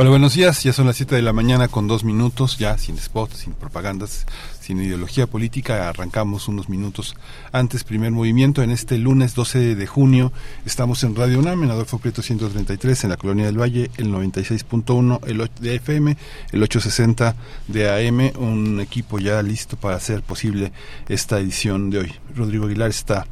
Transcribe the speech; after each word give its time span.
Hola, 0.00 0.08
buenos 0.08 0.32
días. 0.32 0.62
Ya 0.62 0.72
son 0.72 0.86
las 0.86 0.96
7 0.96 1.14
de 1.14 1.20
la 1.20 1.34
mañana 1.34 1.68
con 1.68 1.86
dos 1.86 2.04
minutos, 2.04 2.56
ya 2.56 2.78
sin 2.78 2.96
spots, 2.96 3.36
sin 3.36 3.52
propagandas, 3.52 4.24
sin 4.58 4.80
ideología 4.80 5.26
política. 5.26 5.90
Arrancamos 5.90 6.48
unos 6.48 6.70
minutos 6.70 7.16
antes, 7.52 7.84
primer 7.84 8.10
movimiento. 8.10 8.62
En 8.62 8.70
este 8.70 8.96
lunes 8.96 9.34
12 9.34 9.74
de 9.74 9.86
junio 9.86 10.32
estamos 10.64 11.04
en 11.04 11.14
Radio 11.16 11.38
UNAM, 11.38 11.64
en 11.64 11.70
Adolfo 11.72 11.98
Prieto 11.98 12.22
133, 12.22 13.04
en 13.04 13.10
la 13.10 13.18
Colonia 13.18 13.44
del 13.44 13.60
Valle, 13.60 13.90
el 13.98 14.10
96.1 14.10 15.20
el 15.26 15.50
de 15.60 15.74
FM, 15.74 16.16
el 16.52 16.62
860 16.62 17.36
de 17.68 18.08
AM. 18.08 18.32
Un 18.42 18.80
equipo 18.80 19.18
ya 19.18 19.42
listo 19.42 19.76
para 19.76 19.96
hacer 19.96 20.22
posible 20.22 20.72
esta 21.10 21.38
edición 21.38 21.90
de 21.90 21.98
hoy. 21.98 22.14
Rodrigo 22.34 22.64
Aguilar 22.64 22.88
está 22.88 23.26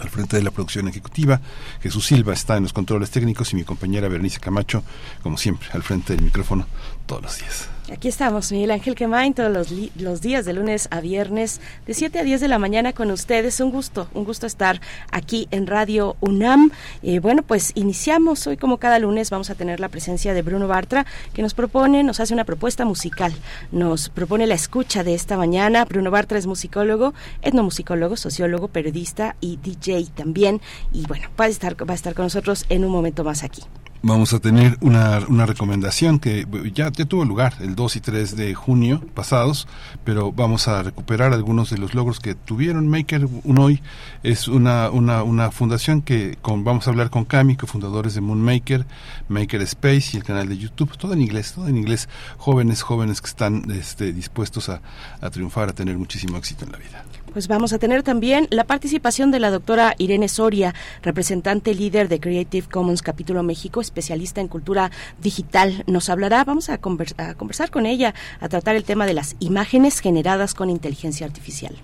al 0.00 0.10
frente 0.10 0.36
de 0.36 0.42
la 0.42 0.50
producción 0.50 0.88
ejecutiva. 0.88 1.40
Jesús 1.80 2.06
Silva 2.06 2.32
está 2.32 2.56
en 2.56 2.64
los 2.64 2.72
controles 2.72 3.10
técnicos 3.10 3.52
y 3.52 3.56
mi 3.56 3.64
compañera 3.64 4.08
Bernice 4.08 4.40
Camacho, 4.40 4.82
como 5.22 5.38
siempre, 5.38 5.68
al 5.72 5.82
frente 5.82 6.14
del 6.14 6.24
micrófono 6.24 6.66
todos 7.06 7.22
los 7.22 7.38
días. 7.38 7.75
Aquí 7.92 8.08
estamos, 8.08 8.50
Miguel 8.50 8.72
Ángel 8.72 8.96
Quemain, 8.96 9.32
todos 9.32 9.52
los, 9.52 9.70
los, 9.94 10.20
días 10.20 10.44
de 10.44 10.52
lunes 10.52 10.88
a 10.90 11.00
viernes, 11.00 11.60
de 11.86 11.94
7 11.94 12.18
a 12.18 12.24
10 12.24 12.40
de 12.40 12.48
la 12.48 12.58
mañana 12.58 12.92
con 12.92 13.12
ustedes. 13.12 13.60
Un 13.60 13.70
gusto, 13.70 14.08
un 14.12 14.24
gusto 14.24 14.44
estar 14.48 14.80
aquí 15.12 15.46
en 15.52 15.68
Radio 15.68 16.16
UNAM. 16.18 16.72
Eh, 17.04 17.20
bueno, 17.20 17.44
pues 17.44 17.70
iniciamos 17.76 18.44
hoy 18.48 18.56
como 18.56 18.78
cada 18.78 18.98
lunes, 18.98 19.30
vamos 19.30 19.50
a 19.50 19.54
tener 19.54 19.78
la 19.78 19.88
presencia 19.88 20.34
de 20.34 20.42
Bruno 20.42 20.66
Bartra, 20.66 21.06
que 21.32 21.42
nos 21.42 21.54
propone, 21.54 22.02
nos 22.02 22.18
hace 22.18 22.34
una 22.34 22.44
propuesta 22.44 22.84
musical, 22.84 23.32
nos 23.70 24.08
propone 24.08 24.48
la 24.48 24.54
escucha 24.54 25.04
de 25.04 25.14
esta 25.14 25.36
mañana. 25.36 25.84
Bruno 25.84 26.10
Bartra 26.10 26.38
es 26.38 26.48
musicólogo, 26.48 27.14
etnomusicólogo, 27.42 28.16
sociólogo, 28.16 28.66
periodista 28.66 29.36
y 29.40 29.58
DJ 29.58 30.06
también. 30.12 30.60
Y 30.92 31.06
bueno, 31.06 31.28
va 31.38 31.44
a 31.44 31.48
estar, 31.48 31.76
va 31.88 31.92
a 31.92 31.94
estar 31.94 32.14
con 32.14 32.24
nosotros 32.24 32.66
en 32.68 32.84
un 32.84 32.90
momento 32.90 33.22
más 33.22 33.44
aquí 33.44 33.62
vamos 34.02 34.32
a 34.32 34.40
tener 34.40 34.76
una, 34.80 35.20
una 35.28 35.46
recomendación 35.46 36.18
que 36.18 36.46
ya, 36.74 36.90
ya, 36.92 37.04
tuvo 37.04 37.24
lugar 37.24 37.54
el 37.60 37.74
2 37.74 37.96
y 37.96 38.00
3 38.00 38.36
de 38.36 38.54
junio 38.54 39.00
pasados, 39.14 39.66
pero 40.04 40.32
vamos 40.32 40.68
a 40.68 40.82
recuperar 40.82 41.32
algunos 41.32 41.70
de 41.70 41.78
los 41.78 41.94
logros 41.94 42.20
que 42.20 42.34
tuvieron. 42.34 42.88
Maker 42.88 43.26
Unoy 43.44 43.82
es 44.22 44.48
una, 44.48 44.90
una, 44.90 45.22
una 45.22 45.50
fundación 45.50 46.02
que 46.02 46.36
con, 46.42 46.64
vamos 46.64 46.86
a 46.86 46.90
hablar 46.90 47.10
con 47.10 47.24
Cami, 47.24 47.56
cofundadores 47.56 48.14
de 48.14 48.20
Moonmaker, 48.20 48.86
Maker 49.28 49.62
Space 49.62 50.10
y 50.12 50.16
el 50.16 50.24
canal 50.24 50.48
de 50.48 50.58
YouTube, 50.58 50.96
todo 50.96 51.12
en 51.12 51.22
inglés, 51.22 51.52
todo 51.54 51.68
en 51.68 51.76
inglés. 51.76 52.08
Jóvenes, 52.36 52.82
jóvenes 52.82 53.20
que 53.20 53.28
están 53.28 53.70
este, 53.70 54.12
dispuestos 54.12 54.68
a, 54.68 54.82
a 55.20 55.30
triunfar, 55.30 55.70
a 55.70 55.72
tener 55.72 55.96
muchísimo 55.96 56.36
éxito 56.36 56.64
en 56.64 56.72
la 56.72 56.78
vida 56.78 57.05
pues 57.36 57.48
vamos 57.48 57.74
a 57.74 57.78
tener 57.78 58.02
también 58.02 58.48
la 58.48 58.64
participación 58.64 59.30
de 59.30 59.40
la 59.40 59.50
doctora 59.50 59.94
Irene 59.98 60.26
Soria, 60.26 60.74
representante 61.02 61.74
líder 61.74 62.08
de 62.08 62.18
Creative 62.18 62.66
Commons 62.66 63.02
Capítulo 63.02 63.42
México, 63.42 63.82
especialista 63.82 64.40
en 64.40 64.48
cultura 64.48 64.90
digital. 65.20 65.84
Nos 65.86 66.08
hablará, 66.08 66.44
vamos 66.44 66.70
a, 66.70 66.80
a 67.18 67.34
conversar 67.34 67.70
con 67.70 67.84
ella, 67.84 68.14
a 68.40 68.48
tratar 68.48 68.74
el 68.74 68.84
tema 68.84 69.04
de 69.04 69.12
las 69.12 69.36
imágenes 69.38 70.00
generadas 70.00 70.54
con 70.54 70.70
inteligencia 70.70 71.26
artificial. 71.26 71.76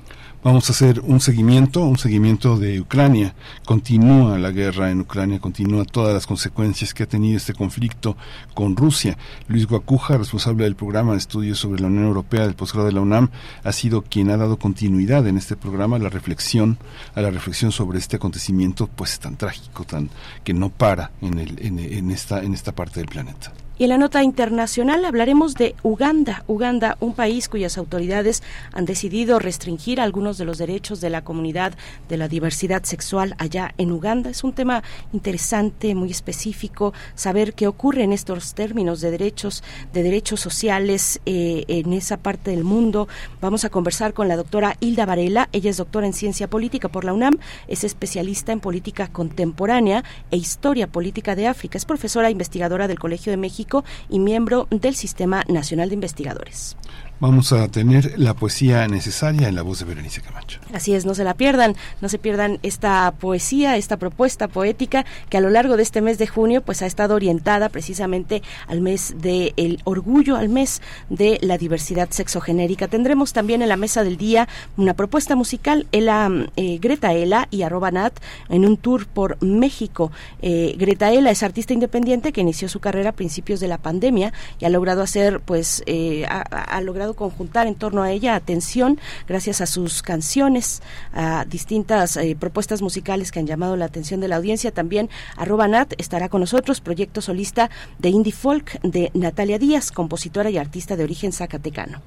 Vamos 0.44 0.68
a 0.68 0.72
hacer 0.72 0.98
un 0.98 1.20
seguimiento, 1.20 1.84
un 1.84 1.98
seguimiento 1.98 2.58
de 2.58 2.80
Ucrania. 2.80 3.32
Continúa 3.64 4.40
la 4.40 4.50
guerra 4.50 4.90
en 4.90 5.02
Ucrania, 5.02 5.38
continúa 5.38 5.84
todas 5.84 6.12
las 6.12 6.26
consecuencias 6.26 6.92
que 6.92 7.04
ha 7.04 7.06
tenido 7.06 7.36
este 7.36 7.54
conflicto 7.54 8.16
con 8.52 8.74
Rusia. 8.74 9.16
Luis 9.46 9.68
Guacuja, 9.68 10.18
responsable 10.18 10.64
del 10.64 10.74
programa 10.74 11.12
de 11.12 11.18
estudios 11.18 11.60
sobre 11.60 11.80
la 11.80 11.86
Unión 11.86 12.06
Europea 12.06 12.42
del 12.42 12.56
posgrado 12.56 12.88
de 12.88 12.92
la 12.92 13.02
UNAM, 13.02 13.30
ha 13.62 13.70
sido 13.70 14.02
quien 14.02 14.30
ha 14.30 14.36
dado 14.36 14.56
continuidad 14.56 15.28
en 15.28 15.38
este 15.38 15.54
programa 15.54 15.94
a 15.94 16.00
la 16.00 16.08
reflexión, 16.08 16.76
a 17.14 17.20
la 17.20 17.30
reflexión 17.30 17.70
sobre 17.70 18.00
este 18.00 18.16
acontecimiento 18.16 18.88
pues 18.88 19.20
tan 19.20 19.36
trágico, 19.36 19.84
tan 19.84 20.10
que 20.42 20.54
no 20.54 20.70
para 20.70 21.12
en, 21.20 21.38
el, 21.38 21.64
en, 21.64 21.78
en 21.78 22.10
esta, 22.10 22.42
en 22.42 22.52
esta 22.52 22.72
parte 22.72 22.98
del 22.98 23.08
planeta. 23.08 23.52
Y 23.78 23.84
en 23.84 23.88
la 23.88 23.96
nota 23.96 24.22
internacional 24.22 25.02
hablaremos 25.06 25.54
de 25.54 25.74
Uganda. 25.82 26.44
Uganda, 26.46 26.98
un 27.00 27.14
país 27.14 27.48
cuyas 27.48 27.78
autoridades 27.78 28.42
han 28.72 28.84
decidido 28.84 29.38
restringir 29.38 29.98
algunos 29.98 30.36
de 30.36 30.44
los 30.44 30.58
derechos 30.58 31.00
de 31.00 31.08
la 31.08 31.24
comunidad 31.24 31.72
de 32.06 32.18
la 32.18 32.28
diversidad 32.28 32.84
sexual 32.84 33.34
allá 33.38 33.74
en 33.78 33.90
Uganda. 33.90 34.28
Es 34.28 34.44
un 34.44 34.52
tema 34.52 34.82
interesante, 35.14 35.94
muy 35.94 36.10
específico, 36.10 36.92
saber 37.14 37.54
qué 37.54 37.66
ocurre 37.66 38.02
en 38.02 38.12
estos 38.12 38.52
términos 38.52 39.00
de 39.00 39.10
derechos, 39.10 39.64
de 39.94 40.02
derechos 40.02 40.40
sociales 40.40 41.20
eh, 41.24 41.64
en 41.68 41.94
esa 41.94 42.18
parte 42.18 42.50
del 42.50 42.64
mundo. 42.64 43.08
Vamos 43.40 43.64
a 43.64 43.70
conversar 43.70 44.12
con 44.12 44.28
la 44.28 44.36
doctora 44.36 44.76
Hilda 44.80 45.06
Varela. 45.06 45.48
Ella 45.52 45.70
es 45.70 45.78
doctora 45.78 46.06
en 46.06 46.12
ciencia 46.12 46.48
política 46.48 46.90
por 46.90 47.04
la 47.04 47.14
UNAM, 47.14 47.38
es 47.68 47.84
especialista 47.84 48.52
en 48.52 48.60
política 48.60 49.08
contemporánea 49.08 50.04
e 50.30 50.36
historia 50.36 50.88
política 50.88 51.34
de 51.34 51.46
África. 51.46 51.78
Es 51.78 51.86
profesora 51.86 52.28
e 52.28 52.32
investigadora 52.32 52.86
del 52.86 52.98
Colegio 52.98 53.30
de 53.30 53.38
México 53.38 53.61
y 54.08 54.18
miembro 54.18 54.66
del 54.70 54.94
Sistema 54.94 55.44
Nacional 55.48 55.88
de 55.88 55.94
Investigadores 55.94 56.76
vamos 57.22 57.52
a 57.52 57.68
tener 57.68 58.18
la 58.18 58.34
poesía 58.34 58.88
necesaria 58.88 59.46
en 59.46 59.54
la 59.54 59.62
voz 59.62 59.78
de 59.78 59.84
Berenice 59.84 60.20
Camacho. 60.20 60.58
Así 60.74 60.92
es, 60.92 61.06
no 61.06 61.14
se 61.14 61.22
la 61.22 61.34
pierdan, 61.34 61.76
no 62.00 62.08
se 62.08 62.18
pierdan 62.18 62.58
esta 62.64 63.12
poesía, 63.12 63.76
esta 63.76 63.96
propuesta 63.96 64.48
poética 64.48 65.06
que 65.28 65.36
a 65.36 65.40
lo 65.40 65.48
largo 65.48 65.76
de 65.76 65.84
este 65.84 66.00
mes 66.00 66.18
de 66.18 66.26
junio 66.26 66.62
pues 66.62 66.82
ha 66.82 66.86
estado 66.86 67.14
orientada 67.14 67.68
precisamente 67.68 68.42
al 68.66 68.80
mes 68.80 69.14
del 69.18 69.80
orgullo, 69.84 70.34
al 70.34 70.48
mes 70.48 70.82
de 71.10 71.38
la 71.42 71.58
diversidad 71.58 72.08
sexogenérica. 72.10 72.88
Tendremos 72.88 73.32
también 73.32 73.62
en 73.62 73.68
la 73.68 73.76
mesa 73.76 74.02
del 74.02 74.16
día 74.16 74.48
una 74.76 74.94
propuesta 74.94 75.36
musical, 75.36 75.86
Ela, 75.92 76.28
eh, 76.56 76.78
Greta 76.80 77.12
Ela 77.12 77.46
y 77.52 77.62
arroba 77.62 77.92
Nat 77.92 78.14
en 78.48 78.66
un 78.66 78.76
tour 78.76 79.06
por 79.06 79.40
México. 79.40 80.10
Eh, 80.40 80.74
Greta 80.76 81.12
Ela 81.12 81.30
es 81.30 81.44
artista 81.44 81.72
independiente 81.72 82.32
que 82.32 82.40
inició 82.40 82.68
su 82.68 82.80
carrera 82.80 83.10
a 83.10 83.12
principios 83.12 83.60
de 83.60 83.68
la 83.68 83.78
pandemia 83.78 84.32
y 84.58 84.64
ha 84.64 84.70
logrado 84.70 85.02
hacer 85.02 85.38
pues 85.38 85.84
eh, 85.86 86.26
ha 86.26 86.80
logrado 86.80 87.11
conjuntar 87.14 87.66
en 87.66 87.74
torno 87.74 88.02
a 88.02 88.10
ella 88.10 88.34
atención 88.34 88.98
gracias 89.26 89.60
a 89.60 89.66
sus 89.66 90.02
canciones, 90.02 90.82
a 91.12 91.44
distintas 91.44 92.16
eh, 92.16 92.36
propuestas 92.38 92.82
musicales 92.82 93.30
que 93.30 93.40
han 93.40 93.46
llamado 93.46 93.76
la 93.76 93.84
atención 93.84 94.20
de 94.20 94.28
la 94.28 94.36
audiencia. 94.36 94.70
También 94.70 95.10
arroba 95.36 95.68
Nat 95.68 95.94
estará 95.98 96.28
con 96.28 96.40
nosotros, 96.40 96.80
proyecto 96.80 97.20
solista 97.20 97.70
de 97.98 98.10
indie 98.10 98.32
folk 98.32 98.80
de 98.82 99.10
Natalia 99.14 99.58
Díaz, 99.58 99.92
compositora 99.92 100.50
y 100.50 100.58
artista 100.58 100.96
de 100.96 101.04
origen 101.04 101.32
zacatecano. 101.32 102.00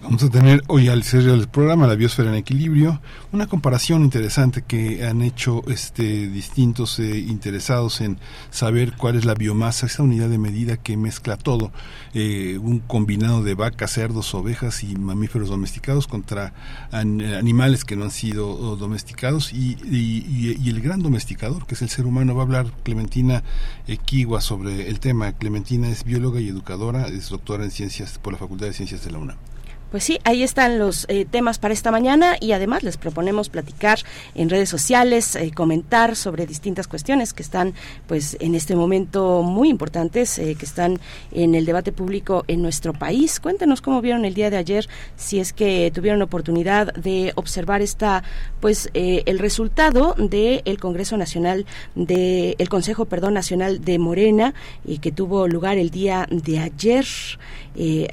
Vamos 0.00 0.22
a 0.22 0.30
tener 0.30 0.62
hoy 0.68 0.88
al 0.88 1.02
cierre 1.02 1.32
del 1.32 1.48
programa 1.48 1.88
La 1.88 1.96
biosfera 1.96 2.30
en 2.30 2.36
equilibrio, 2.36 3.00
una 3.32 3.48
comparación 3.48 4.04
interesante 4.04 4.62
que 4.62 5.04
han 5.04 5.22
hecho 5.22 5.64
este 5.66 6.28
distintos 6.28 7.00
eh, 7.00 7.18
interesados 7.18 8.00
en 8.00 8.16
saber 8.50 8.92
cuál 8.96 9.16
es 9.16 9.24
la 9.24 9.34
biomasa, 9.34 9.86
esa 9.86 10.04
unidad 10.04 10.28
de 10.28 10.38
medida 10.38 10.76
que 10.76 10.96
mezcla 10.96 11.36
todo, 11.36 11.72
eh, 12.14 12.58
un 12.62 12.78
combinado 12.78 13.42
de 13.42 13.54
vacas, 13.54 13.90
cerdos, 13.90 14.32
ovejas 14.34 14.84
y 14.84 14.94
mamíferos 14.94 15.48
domesticados 15.48 16.06
contra 16.06 16.52
animales 16.92 17.84
que 17.84 17.96
no 17.96 18.04
han 18.04 18.12
sido 18.12 18.76
domesticados 18.76 19.52
y, 19.52 20.68
el 20.68 20.80
gran 20.80 21.02
domesticador 21.02 21.66
que 21.66 21.74
es 21.74 21.82
el 21.82 21.88
ser 21.88 22.06
humano. 22.06 22.36
Va 22.36 22.42
a 22.42 22.44
hablar 22.44 22.72
Clementina 22.84 23.42
Equigua 23.88 24.40
sobre 24.40 24.88
el 24.88 25.00
tema. 25.00 25.32
Clementina 25.32 25.88
es 25.88 26.04
bióloga 26.04 26.40
y 26.40 26.48
educadora, 26.48 27.08
es 27.08 27.30
doctora 27.30 27.64
en 27.64 27.72
ciencias 27.72 28.18
por 28.18 28.32
la 28.32 28.38
Facultad 28.38 28.66
de 28.66 28.74
Ciencias 28.74 29.04
de 29.04 29.10
la 29.10 29.18
UNAM. 29.18 29.57
Pues 29.90 30.04
sí, 30.04 30.18
ahí 30.24 30.42
están 30.42 30.78
los 30.78 31.06
eh, 31.08 31.24
temas 31.24 31.58
para 31.58 31.72
esta 31.72 31.90
mañana 31.90 32.36
y 32.40 32.52
además 32.52 32.82
les 32.82 32.98
proponemos 32.98 33.48
platicar 33.48 33.98
en 34.34 34.50
redes 34.50 34.68
sociales, 34.68 35.34
eh, 35.34 35.50
comentar 35.50 36.14
sobre 36.14 36.46
distintas 36.46 36.86
cuestiones 36.86 37.32
que 37.32 37.42
están 37.42 37.72
pues 38.06 38.36
en 38.40 38.54
este 38.54 38.76
momento 38.76 39.42
muy 39.42 39.70
importantes, 39.70 40.38
eh, 40.38 40.56
que 40.58 40.66
están 40.66 41.00
en 41.32 41.54
el 41.54 41.64
debate 41.64 41.90
público 41.90 42.44
en 42.48 42.60
nuestro 42.60 42.92
país. 42.92 43.40
Cuéntenos 43.40 43.80
cómo 43.80 44.02
vieron 44.02 44.26
el 44.26 44.34
día 44.34 44.50
de 44.50 44.58
ayer, 44.58 44.86
si 45.16 45.40
es 45.40 45.54
que 45.54 45.90
tuvieron 45.94 46.20
oportunidad 46.20 46.92
de 46.92 47.32
observar 47.36 47.80
esta 47.80 48.22
pues 48.60 48.90
el 48.92 49.38
resultado 49.38 50.14
del 50.18 50.60
el 50.64 50.78
Congreso 50.80 51.16
Nacional 51.16 51.64
de 51.94 52.56
el 52.58 52.68
Consejo, 52.68 53.06
perdón, 53.06 53.34
Nacional 53.34 53.82
de 53.82 53.98
Morena 53.98 54.52
que 55.00 55.12
tuvo 55.12 55.48
lugar 55.48 55.78
el 55.78 55.90
día 55.90 56.26
de 56.30 56.58
ayer. 56.58 57.06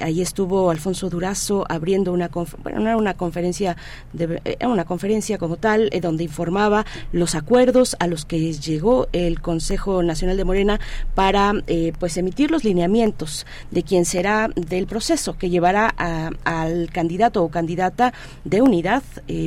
ahí 0.00 0.22
estuvo 0.22 0.70
Alfonso 0.70 1.10
Durazo 1.10 1.65
abriendo 1.68 2.12
una, 2.12 2.30
bueno, 2.62 2.96
una 2.96 3.14
conferencia, 3.14 3.76
de, 4.12 4.40
eh, 4.44 4.66
una 4.66 4.84
conferencia 4.84 5.38
como 5.38 5.56
tal, 5.56 5.88
eh, 5.92 6.00
donde 6.00 6.24
informaba 6.24 6.84
los 7.12 7.34
acuerdos 7.34 7.96
a 8.00 8.06
los 8.06 8.24
que 8.24 8.52
llegó 8.52 9.08
el 9.12 9.40
Consejo 9.40 10.02
Nacional 10.02 10.36
de 10.36 10.44
Morena 10.44 10.80
para 11.14 11.52
pues 11.98 12.16
emitir 12.16 12.50
los 12.50 12.64
lineamientos 12.64 13.46
de 13.70 13.82
quien 13.82 14.04
será 14.04 14.50
del 14.54 14.86
proceso 14.86 15.36
que 15.38 15.50
llevará 15.50 15.88
al 16.44 16.90
candidato 16.90 17.42
o 17.42 17.50
candidata 17.50 18.12
de 18.44 18.62
unidad 18.62 19.02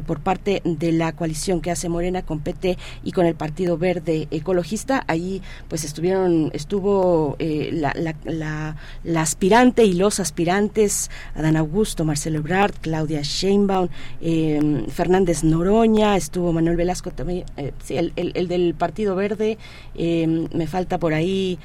por 0.05 0.19
parte 0.21 0.61
de 0.63 0.91
la 0.91 1.13
coalición 1.13 1.61
que 1.61 1.71
hace 1.71 1.89
Morena 1.89 2.23
con 2.23 2.39
PT 2.39 2.77
y 3.03 3.11
con 3.11 3.25
el 3.25 3.35
Partido 3.35 3.77
Verde 3.77 4.27
Ecologista. 4.31 5.03
Ahí 5.07 5.41
pues 5.67 5.83
estuvieron, 5.83 6.51
estuvo 6.53 7.35
la, 7.39 7.93
la, 8.23 8.75
la 9.03 9.21
aspirante 9.21 9.83
y 9.85 9.93
los 9.93 10.19
aspirantes, 10.19 11.09
Adán 11.35 11.57
Augusto, 11.57 12.05
Marcelo 12.09 12.39
Ebrard, 12.39 12.73
Claudia 12.81 13.21
Sheinbaum, 13.21 13.87
eh, 14.19 14.83
Fernández 14.89 15.43
Noroña, 15.43 16.17
estuvo 16.17 16.51
Manuel 16.51 16.75
Velasco 16.75 17.11
también, 17.11 17.45
eh, 17.55 17.71
el, 18.15 18.47
del 18.47 18.73
Partido 18.73 19.15
Verde, 19.15 19.59
eh, 19.93 20.47
me 20.51 20.65
falta 20.65 20.97
por 20.97 21.13
ahí, 21.13 21.59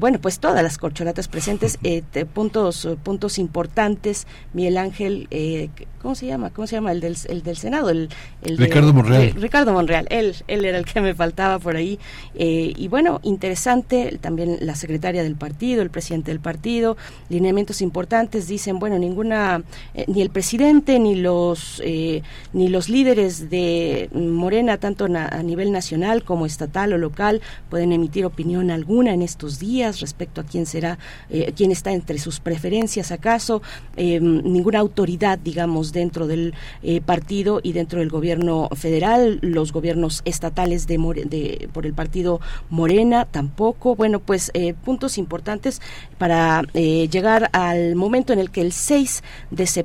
bueno, 0.00 0.18
pues 0.20 0.40
todas 0.40 0.62
las 0.62 0.78
corcholatas 0.78 1.28
presentes, 1.28 1.78
puntos, 2.32 2.88
puntos 3.02 3.38
importantes, 3.38 4.26
Miguel 4.54 4.78
Ángel, 4.78 5.28
¿cómo 6.00 6.14
se 6.14 6.26
llama? 6.26 6.50
¿Cómo 6.50 6.66
se 6.66 6.76
llama? 6.76 6.92
El 6.92 7.00
del, 7.00 7.16
el 7.28 7.42
del 7.42 7.56
Senado, 7.56 7.90
el, 7.90 8.08
Ricardo 8.42 8.94
Monreal. 8.94 9.32
Ricardo 9.32 9.72
Monreal, 9.72 10.06
él, 10.10 10.34
él 10.48 10.64
era 10.64 10.78
el 10.78 10.86
que 10.86 11.00
me 11.00 11.14
faltaba 11.14 11.58
por 11.58 11.76
ahí. 11.76 11.98
y 12.34 12.88
bueno, 12.88 13.20
interesante, 13.22 14.18
también 14.20 14.56
la 14.60 14.74
secretaria 14.74 15.22
del 15.22 15.36
partido, 15.36 15.82
el 15.82 15.90
presidente 15.90 16.30
del 16.30 16.40
partido, 16.40 16.96
lineamientos 17.28 17.82
importantes, 17.82 18.46
dicen, 18.46 18.78
bueno, 18.78 18.98
ninguna, 18.98 19.62
eh, 19.94 20.04
ni 20.08 20.22
el 20.22 20.30
presidente 20.30 20.98
ni 20.98 21.16
los, 21.16 21.80
eh, 21.84 22.22
ni 22.52 22.68
los 22.68 22.88
líderes 22.88 23.50
de 23.50 24.08
Morena, 24.12 24.78
tanto 24.78 25.06
a 25.06 25.42
nivel 25.42 25.72
nacional 25.72 26.22
como 26.24 26.46
estatal 26.46 26.92
o 26.92 26.98
local, 26.98 27.40
pueden 27.68 27.92
emitir 27.92 28.24
opinión 28.24 28.70
alguna 28.70 29.12
en 29.12 29.22
estos 29.22 29.58
días 29.58 30.00
respecto 30.00 30.40
a 30.40 30.44
quién 30.44 30.66
será, 30.66 30.98
eh, 31.28 31.52
quién 31.56 31.72
está 31.72 31.92
entre 31.92 32.18
sus 32.18 32.40
preferencias, 32.40 33.12
acaso, 33.12 33.62
ninguna 33.96 34.78
autoridad, 34.78 35.38
digamos, 35.38 35.92
dentro 35.92 36.26
del 36.26 36.54
partido 37.04 37.60
y 37.62 37.72
dentro 37.72 38.00
del 38.00 38.08
gobierno 38.08 38.68
federal, 38.74 39.38
los 39.42 39.72
gobiernos 39.72 40.22
estatales 40.24 40.86
de, 40.86 40.96
de 41.26 41.68
por 41.72 41.86
el 41.86 41.92
partido 41.94 42.40
Morena 42.70 43.26
tampoco. 43.26 43.94
Bueno, 43.94 44.20
pues 44.20 44.50
puntos 44.84 45.18
importantes 45.18 45.80
para 46.18 46.62
llegar 46.72 47.50
al 47.52 47.94
momento 47.94 48.32
en 48.32 48.38
el 48.38 48.50
que 48.50 48.62
el 48.62 48.72
6 48.72 49.22
de 49.50 49.66
septiembre, 49.66 49.79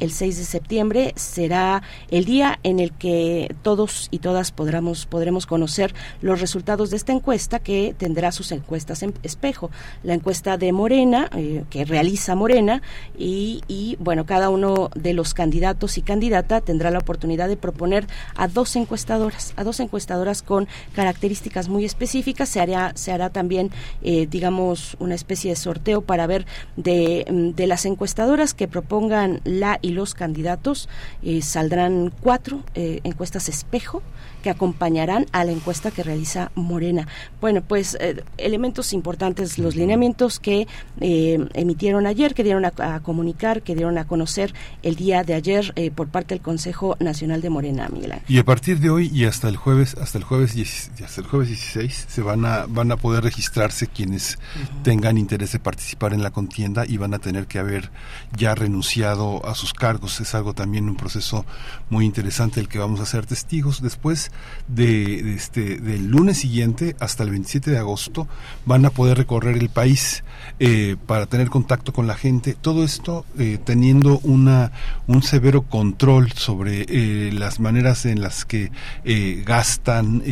el 0.00 0.10
6 0.12 0.38
de 0.38 0.44
septiembre 0.44 1.12
será 1.16 1.82
el 2.10 2.24
día 2.24 2.58
en 2.62 2.80
el 2.80 2.92
que 2.92 3.54
todos 3.62 4.08
y 4.10 4.18
todas 4.18 4.52
podremos, 4.52 5.06
podremos 5.06 5.46
conocer 5.46 5.94
los 6.20 6.40
resultados 6.40 6.90
de 6.90 6.96
esta 6.96 7.12
encuesta 7.12 7.58
que 7.58 7.94
tendrá 7.96 8.32
sus 8.32 8.52
encuestas 8.52 9.02
en 9.02 9.14
espejo. 9.22 9.70
La 10.02 10.14
encuesta 10.14 10.56
de 10.56 10.72
Morena, 10.72 11.28
eh, 11.36 11.64
que 11.70 11.84
realiza 11.84 12.34
Morena, 12.34 12.82
y, 13.18 13.62
y 13.68 13.96
bueno, 14.00 14.26
cada 14.26 14.50
uno 14.50 14.90
de 14.94 15.14
los 15.14 15.34
candidatos 15.34 15.98
y 15.98 16.02
candidata 16.02 16.60
tendrá 16.60 16.90
la 16.90 16.98
oportunidad 16.98 17.48
de 17.48 17.56
proponer 17.56 18.06
a 18.36 18.48
dos 18.48 18.76
encuestadoras, 18.76 19.52
a 19.56 19.64
dos 19.64 19.80
encuestadoras 19.80 20.42
con 20.42 20.68
características 20.94 21.68
muy 21.68 21.84
específicas. 21.84 22.48
Se 22.48 22.60
hará, 22.60 22.92
se 22.94 23.12
hará 23.12 23.30
también, 23.30 23.70
eh, 24.02 24.26
digamos, 24.30 24.96
una 25.00 25.14
especie 25.14 25.50
de 25.50 25.56
sorteo 25.56 26.02
para 26.02 26.26
ver 26.26 26.46
de, 26.76 27.26
mm, 27.30 27.56
de 27.56 27.66
las 27.66 27.84
encuestadoras 27.84 28.54
que 28.54 28.68
propongan 28.68 29.17
la 29.44 29.78
y 29.82 29.90
los 29.90 30.14
candidatos, 30.14 30.88
eh, 31.22 31.42
saldrán 31.42 32.12
cuatro 32.20 32.62
eh, 32.74 33.00
encuestas 33.04 33.48
espejo 33.48 34.02
que 34.42 34.50
acompañarán 34.50 35.26
a 35.32 35.44
la 35.44 35.52
encuesta 35.52 35.90
que 35.90 36.02
realiza 36.02 36.50
Morena. 36.54 37.06
Bueno, 37.40 37.62
pues 37.62 37.96
eh, 38.00 38.22
elementos 38.36 38.92
importantes, 38.92 39.58
los 39.58 39.76
lineamientos 39.76 40.38
que 40.38 40.66
eh, 41.00 41.48
emitieron 41.54 42.06
ayer, 42.06 42.34
que 42.34 42.44
dieron 42.44 42.64
a, 42.64 43.00
comunicar, 43.00 43.62
que 43.62 43.74
dieron 43.74 43.98
a 43.98 44.06
conocer 44.06 44.54
el 44.82 44.96
día 44.96 45.24
de 45.24 45.34
ayer 45.34 45.72
eh, 45.76 45.90
por 45.90 46.08
parte 46.08 46.34
del 46.34 46.42
Consejo 46.42 46.96
Nacional 47.00 47.40
de 47.40 47.50
Morena, 47.50 47.88
Miguel 47.88 48.12
Ángel. 48.12 48.26
Y 48.28 48.38
a 48.38 48.44
partir 48.44 48.80
de 48.80 48.90
hoy 48.90 49.10
y 49.12 49.24
hasta 49.24 49.48
el 49.48 49.56
jueves, 49.56 49.96
hasta 50.00 50.18
el 50.18 50.24
jueves, 50.24 50.54
hasta 51.04 51.20
el 51.20 51.26
jueves 51.26 51.48
16, 51.48 52.06
se 52.08 52.22
van 52.22 52.44
a, 52.44 52.66
van 52.66 52.92
a 52.92 52.96
poder 52.96 53.24
registrarse 53.24 53.86
quienes 53.86 54.38
tengan 54.82 55.18
interés 55.18 55.52
de 55.52 55.58
participar 55.58 56.12
en 56.12 56.22
la 56.22 56.30
contienda 56.30 56.84
y 56.86 56.96
van 56.96 57.14
a 57.14 57.18
tener 57.18 57.46
que 57.46 57.58
haber 57.58 57.90
ya 58.36 58.54
renunciado 58.54 59.44
a 59.46 59.54
sus 59.54 59.72
cargos. 59.72 60.20
Es 60.20 60.34
algo 60.34 60.54
también 60.54 60.88
un 60.88 60.96
proceso 60.96 61.44
muy 61.90 62.04
interesante 62.04 62.60
el 62.60 62.68
que 62.68 62.78
vamos 62.78 63.00
a 63.00 63.06
ser 63.06 63.26
testigos. 63.26 63.82
Después 63.82 64.27
este, 64.76 65.78
del 65.78 66.08
lunes 66.08 66.38
siguiente 66.38 66.94
hasta 67.00 67.24
el 67.24 67.30
27 67.30 67.70
de 67.70 67.78
agosto 67.78 68.28
van 68.66 68.84
a 68.84 68.90
poder 68.90 69.16
recorrer 69.16 69.56
el 69.56 69.70
país 69.70 70.24
eh, 70.60 70.96
para 71.06 71.26
tener 71.26 71.48
contacto 71.48 71.92
con 71.92 72.06
la 72.06 72.14
gente. 72.14 72.54
Todo 72.60 72.84
esto 72.84 73.24
eh, 73.38 73.58
teniendo 73.64 74.18
una, 74.20 74.72
un 75.06 75.22
severo 75.22 75.62
control 75.62 76.32
sobre 76.32 76.84
eh, 76.88 77.32
las 77.32 77.60
maneras 77.60 78.04
en 78.04 78.20
las 78.20 78.44
que 78.44 78.70
gastan, 79.44 80.22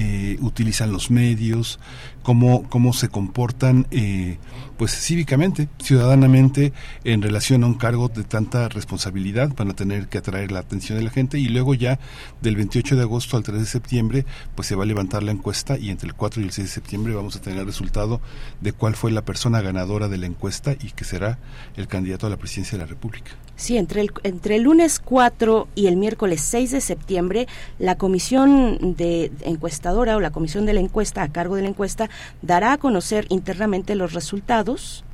utilizan 0.41 0.93
los 0.93 1.11
medios, 1.11 1.79
cómo, 2.27 2.69
cómo 2.69 2.93
se 2.93 3.09
comportan 3.09 3.87
eh, 3.93 4.39
pues 4.77 4.91
cívicamente, 4.91 5.69
ciudadanamente 5.79 6.73
en 7.05 7.23
relación 7.23 7.63
a 7.63 7.69
un 7.69 7.75
cargo 7.75 8.09
de 8.09 8.25
tanta 8.25 8.69
responsabilidad, 8.69 9.51
van 9.57 9.71
a 9.71 9.75
tener 9.75 10.09
que 10.09 10.19
atraer 10.19 10.51
la 10.51 10.59
atención 10.59 10.99
de 10.99 11.05
la 11.05 11.11
gente 11.11 11.39
y 11.39 11.49
luego 11.49 11.75
ya 11.75 12.01
del 12.43 12.57
28 12.57 12.97
de 12.97 13.03
agosto 13.03 13.37
al 13.37 13.45
3 13.45 13.61
de 13.61 13.67
septiembre 13.67 14.27
pues 14.57 14.67
se 14.67 14.75
va 14.75 14.83
a 14.83 14.87
levantar 14.87 15.23
la 15.23 15.31
encuesta 15.31 15.79
y 15.79 15.91
entre 15.91 16.09
el 16.09 16.15
4 16.15 16.43
y 16.43 16.47
el 16.47 16.51
6 16.51 16.67
de 16.67 16.75
septiembre 16.75 17.15
vamos 17.15 17.37
a 17.37 17.41
tener 17.41 17.61
el 17.61 17.67
resultado 17.67 18.21
de 18.61 18.73
cuál 18.73 18.97
fue 18.97 19.13
la 19.13 19.25
persona 19.25 19.61
ganadora 19.61 20.09
de 20.09 20.19
la 20.19 20.27
encuesta 20.27 20.73
y 20.73 20.91
que 20.91 21.05
será 21.05 21.39
el 21.77 21.87
candidato 21.87 22.27
a 22.27 22.31
la 22.31 22.39
presidencia 22.39 22.77
de 22.77 22.85
la 22.85 22.89
República. 22.89 23.31
Sí, 23.55 23.79
entre 23.79 24.03
el, 24.03 24.11
entre 24.25 24.57
el 24.57 24.65
lunes 24.65 24.99
4 24.99 25.69
y 25.75 25.87
el 25.87 25.97
miércoles 25.97 26.43
6 26.43 26.73
de 26.73 26.81
septiembre, 26.83 27.47
la 27.79 27.97
comisión 27.97 28.97
de 28.97 29.33
encuestadora 29.43 30.17
o 30.17 30.21
la 30.21 30.31
comisión 30.31 30.67
de 30.67 30.75
la 30.75 30.81
encuesta 30.81 31.23
a 31.23 31.29
cargo 31.29 31.57
de 31.57 31.63
la 31.63 31.69
encuesta 31.69 32.11
dará 32.43 32.73
a 32.73 32.79
conocer 32.79 33.27
internamente 33.29 33.95
los 33.95 34.13
resultados 34.13 35.05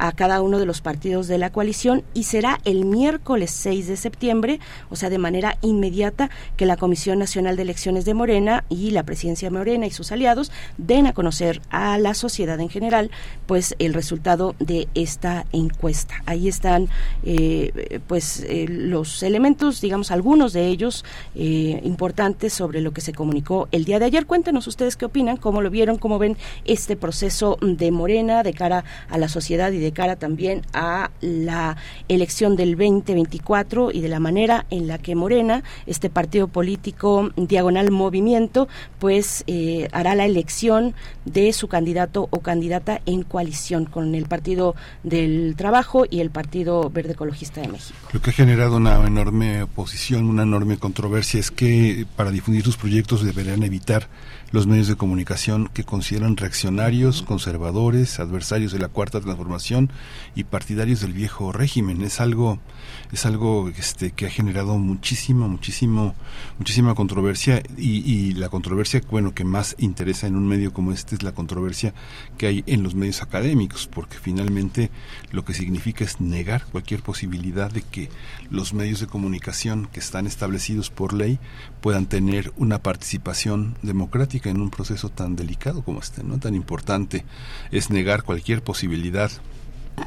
a 0.00 0.12
cada 0.12 0.40
uno 0.40 0.58
de 0.58 0.66
los 0.66 0.80
partidos 0.80 1.28
de 1.28 1.36
la 1.36 1.52
coalición 1.52 2.02
y 2.14 2.24
será 2.24 2.58
el 2.64 2.86
miércoles 2.86 3.50
6 3.50 3.86
de 3.86 3.96
septiembre, 3.96 4.58
o 4.88 4.96
sea, 4.96 5.10
de 5.10 5.18
manera 5.18 5.58
inmediata, 5.60 6.30
que 6.56 6.64
la 6.64 6.78
Comisión 6.78 7.18
Nacional 7.18 7.56
de 7.56 7.62
Elecciones 7.62 8.06
de 8.06 8.14
Morena 8.14 8.64
y 8.70 8.92
la 8.92 9.02
presidencia 9.02 9.50
de 9.50 9.56
Morena 9.56 9.86
y 9.86 9.90
sus 9.90 10.10
aliados 10.10 10.50
den 10.78 11.06
a 11.06 11.12
conocer 11.12 11.60
a 11.70 11.98
la 11.98 12.14
sociedad 12.14 12.58
en 12.60 12.70
general, 12.70 13.10
pues 13.46 13.74
el 13.78 13.92
resultado 13.92 14.54
de 14.58 14.88
esta 14.94 15.44
encuesta. 15.52 16.22
Ahí 16.24 16.48
están, 16.48 16.88
eh, 17.22 18.00
pues, 18.06 18.40
eh, 18.48 18.66
los 18.68 19.22
elementos, 19.22 19.82
digamos, 19.82 20.10
algunos 20.10 20.54
de 20.54 20.66
ellos 20.66 21.04
eh, 21.34 21.78
importantes 21.84 22.54
sobre 22.54 22.80
lo 22.80 22.92
que 22.92 23.02
se 23.02 23.12
comunicó 23.12 23.68
el 23.70 23.84
día 23.84 23.98
de 23.98 24.06
ayer. 24.06 24.24
Cuéntenos 24.24 24.66
ustedes 24.66 24.96
qué 24.96 25.04
opinan, 25.04 25.36
cómo 25.36 25.60
lo 25.60 25.68
vieron, 25.68 25.98
cómo 25.98 26.18
ven 26.18 26.38
este 26.64 26.96
proceso 26.96 27.58
de 27.60 27.90
Morena 27.90 28.42
de 28.42 28.54
cara 28.54 28.84
a 29.10 29.18
la 29.18 29.28
sociedad 29.28 29.70
y 29.72 29.89
de 29.90 29.92
cara 29.92 30.16
también 30.16 30.62
a 30.72 31.10
la 31.20 31.76
elección 32.08 32.54
del 32.54 32.76
2024 32.76 33.90
y 33.92 34.00
de 34.00 34.08
la 34.08 34.20
manera 34.20 34.66
en 34.70 34.86
la 34.86 34.98
que 34.98 35.16
Morena, 35.16 35.64
este 35.86 36.10
partido 36.10 36.46
político 36.46 37.30
diagonal 37.36 37.90
movimiento, 37.90 38.68
pues 38.98 39.42
eh, 39.46 39.88
hará 39.92 40.14
la 40.14 40.26
elección 40.26 40.94
de 41.24 41.52
su 41.52 41.66
candidato 41.66 42.28
o 42.30 42.40
candidata 42.40 43.00
en 43.04 43.24
coalición 43.24 43.84
con 43.84 44.14
el 44.14 44.26
Partido 44.26 44.76
del 45.02 45.54
Trabajo 45.56 46.04
y 46.08 46.20
el 46.20 46.30
Partido 46.30 46.88
Verde 46.90 47.12
Ecologista 47.12 47.60
de 47.60 47.68
México. 47.68 47.98
Lo 48.12 48.20
que 48.20 48.30
ha 48.30 48.32
generado 48.32 48.76
una 48.76 49.04
enorme 49.04 49.62
oposición, 49.64 50.28
una 50.28 50.44
enorme 50.44 50.78
controversia 50.78 51.40
es 51.40 51.50
que 51.50 52.06
para 52.16 52.30
difundir 52.30 52.62
sus 52.62 52.76
proyectos 52.76 53.24
deberían 53.24 53.64
evitar 53.64 54.08
los 54.52 54.66
medios 54.66 54.88
de 54.88 54.96
comunicación 54.96 55.68
que 55.72 55.84
consideran 55.84 56.36
reaccionarios, 56.36 57.22
conservadores, 57.22 58.18
adversarios 58.18 58.72
de 58.72 58.80
la 58.80 58.88
cuarta 58.88 59.20
transformación 59.20 59.90
y 60.34 60.44
partidarios 60.44 61.00
del 61.00 61.12
viejo 61.12 61.52
régimen. 61.52 62.02
Es 62.02 62.20
algo, 62.20 62.58
es 63.12 63.26
algo 63.26 63.68
este, 63.76 64.12
que 64.12 64.26
ha 64.26 64.30
generado 64.30 64.78
muchísima, 64.78 65.48
muchísimo, 65.48 66.14
muchísima 66.58 66.94
controversia 66.94 67.62
y, 67.76 67.98
y 68.10 68.32
la 68.32 68.48
controversia, 68.48 69.02
bueno, 69.10 69.34
que 69.34 69.44
más 69.44 69.74
interesa 69.78 70.26
en 70.26 70.36
un 70.36 70.46
medio 70.46 70.72
como 70.72 70.92
este 70.92 71.14
es 71.14 71.22
la 71.22 71.32
controversia 71.32 71.94
que 72.38 72.46
hay 72.46 72.64
en 72.66 72.82
los 72.82 72.94
medios 72.94 73.22
académicos, 73.22 73.86
porque 73.86 74.16
finalmente 74.18 74.90
lo 75.32 75.44
que 75.44 75.54
significa 75.54 76.04
es 76.04 76.20
negar 76.20 76.64
cualquier 76.66 77.02
posibilidad 77.02 77.70
de 77.70 77.82
que 77.82 78.08
los 78.50 78.74
medios 78.74 79.00
de 79.00 79.06
comunicación 79.06 79.88
que 79.92 80.00
están 80.00 80.26
establecidos 80.26 80.90
por 80.90 81.12
ley 81.12 81.38
puedan 81.80 82.06
tener 82.06 82.52
una 82.56 82.82
participación 82.82 83.76
democrática 83.82 84.50
en 84.50 84.60
un 84.60 84.70
proceso 84.70 85.08
tan 85.08 85.36
delicado 85.36 85.82
como 85.82 86.00
este, 86.00 86.22
no 86.22 86.38
tan 86.38 86.54
importante, 86.54 87.24
es 87.70 87.90
negar 87.90 88.22
cualquier 88.22 88.62
posibilidad 88.62 89.30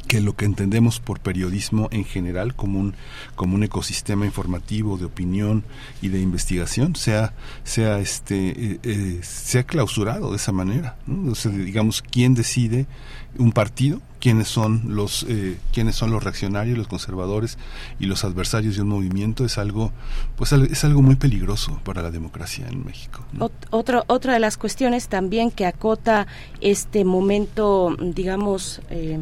que 0.07 0.21
lo 0.21 0.35
que 0.35 0.45
entendemos 0.45 1.00
por 1.00 1.19
periodismo 1.19 1.88
en 1.91 2.05
general 2.05 2.55
como 2.55 2.79
un 2.79 2.95
como 3.35 3.55
un 3.55 3.63
ecosistema 3.63 4.25
informativo 4.25 4.97
de 4.97 5.05
opinión 5.05 5.63
y 6.01 6.09
de 6.09 6.21
investigación 6.21 6.95
sea 6.95 7.33
sea 7.63 8.00
este 8.00 8.50
eh, 8.50 8.79
eh, 8.83 9.19
sea 9.23 9.63
clausurado 9.63 10.31
de 10.31 10.38
esa 10.38 10.51
manera 10.51 10.97
¿no? 11.07 11.33
digamos 11.51 12.01
quién 12.01 12.33
decide 12.35 12.88
un 13.38 13.51
partido 13.51 14.01
quiénes 14.19 14.47
son 14.47 14.83
los 14.88 15.25
eh, 15.27 15.57
quiénes 15.73 15.95
son 15.95 16.12
los 16.12 16.23
reaccionarios 16.23 16.77
los 16.77 16.88
conservadores 16.88 17.57
y 18.00 18.05
los 18.05 18.23
adversarios 18.23 18.75
de 18.75 18.83
un 18.83 18.89
movimiento 18.89 19.43
es 19.43 19.57
algo 19.57 19.91
pues 20.38 20.53
es 20.53 20.83
algo 20.83 21.01
muy 21.01 21.15
peligroso 21.15 21.79
para 21.83 22.01
la 22.01 22.12
democracia 22.12 22.67
en 22.69 22.85
México 22.85 23.25
Otro, 23.69 24.03
otra 24.07 24.33
de 24.33 24.39
las 24.39 24.57
cuestiones 24.57 25.07
también 25.07 25.51
que 25.51 25.65
acota 25.65 26.27
este 26.62 27.03
momento 27.03 27.95
digamos 28.00 28.81
eh, 28.89 29.19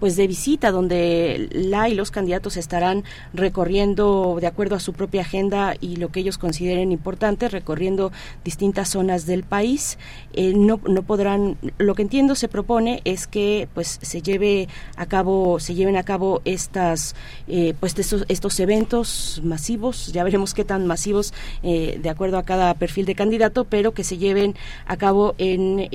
pues 0.00 0.16
de 0.16 0.26
visita 0.26 0.70
donde 0.70 1.48
la 1.52 1.88
y 1.88 1.94
los 1.94 2.10
candidatos 2.10 2.56
estarán 2.56 3.04
recorriendo 3.32 4.38
de 4.40 4.46
acuerdo 4.46 4.76
a 4.76 4.80
su 4.80 4.92
propia 4.92 5.22
agenda 5.22 5.74
y 5.80 5.96
lo 5.96 6.10
que 6.10 6.20
ellos 6.20 6.38
consideren 6.38 6.92
importante 6.92 7.48
recorriendo 7.48 8.12
distintas 8.44 8.90
zonas 8.90 9.26
del 9.26 9.42
país. 9.42 9.98
Eh, 10.32 10.52
no, 10.54 10.80
no 10.88 11.02
podrán 11.02 11.56
lo 11.78 11.94
que 11.94 12.02
entiendo 12.02 12.34
se 12.34 12.48
propone 12.48 13.00
es 13.04 13.26
que 13.26 13.68
pues 13.74 13.98
se 14.02 14.22
lleve 14.22 14.68
a 14.96 15.06
cabo 15.06 15.58
se 15.58 15.74
lleven 15.74 15.96
a 15.96 16.02
cabo 16.02 16.42
estas 16.44 17.14
eh, 17.46 17.74
pues 17.80 17.98
estos, 17.98 18.24
estos 18.28 18.60
eventos 18.60 19.40
masivos 19.44 20.12
ya 20.12 20.24
veremos 20.24 20.54
qué 20.54 20.64
tan 20.64 20.86
masivos 20.86 21.32
eh, 21.62 21.98
de 22.00 22.10
acuerdo 22.10 22.38
a 22.38 22.44
cada 22.44 22.74
perfil 22.74 23.06
de 23.06 23.14
candidato 23.14 23.64
pero 23.64 23.92
que 23.92 24.04
se 24.04 24.18
lleven 24.18 24.54
a 24.86 24.96
cabo 24.96 25.34
en 25.38 25.88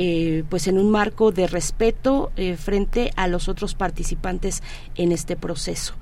pues 0.50 0.68
en 0.68 0.78
un 0.78 0.92
marco 0.92 1.32
de 1.32 1.48
respeto 1.48 2.32
frente 2.58 3.12
a 3.16 3.28
los 3.28 3.48
otros 3.48 3.76
partidos 3.76 3.93
participantes 3.94 4.64
en 4.96 5.12
este 5.12 5.36
proceso. 5.36 5.94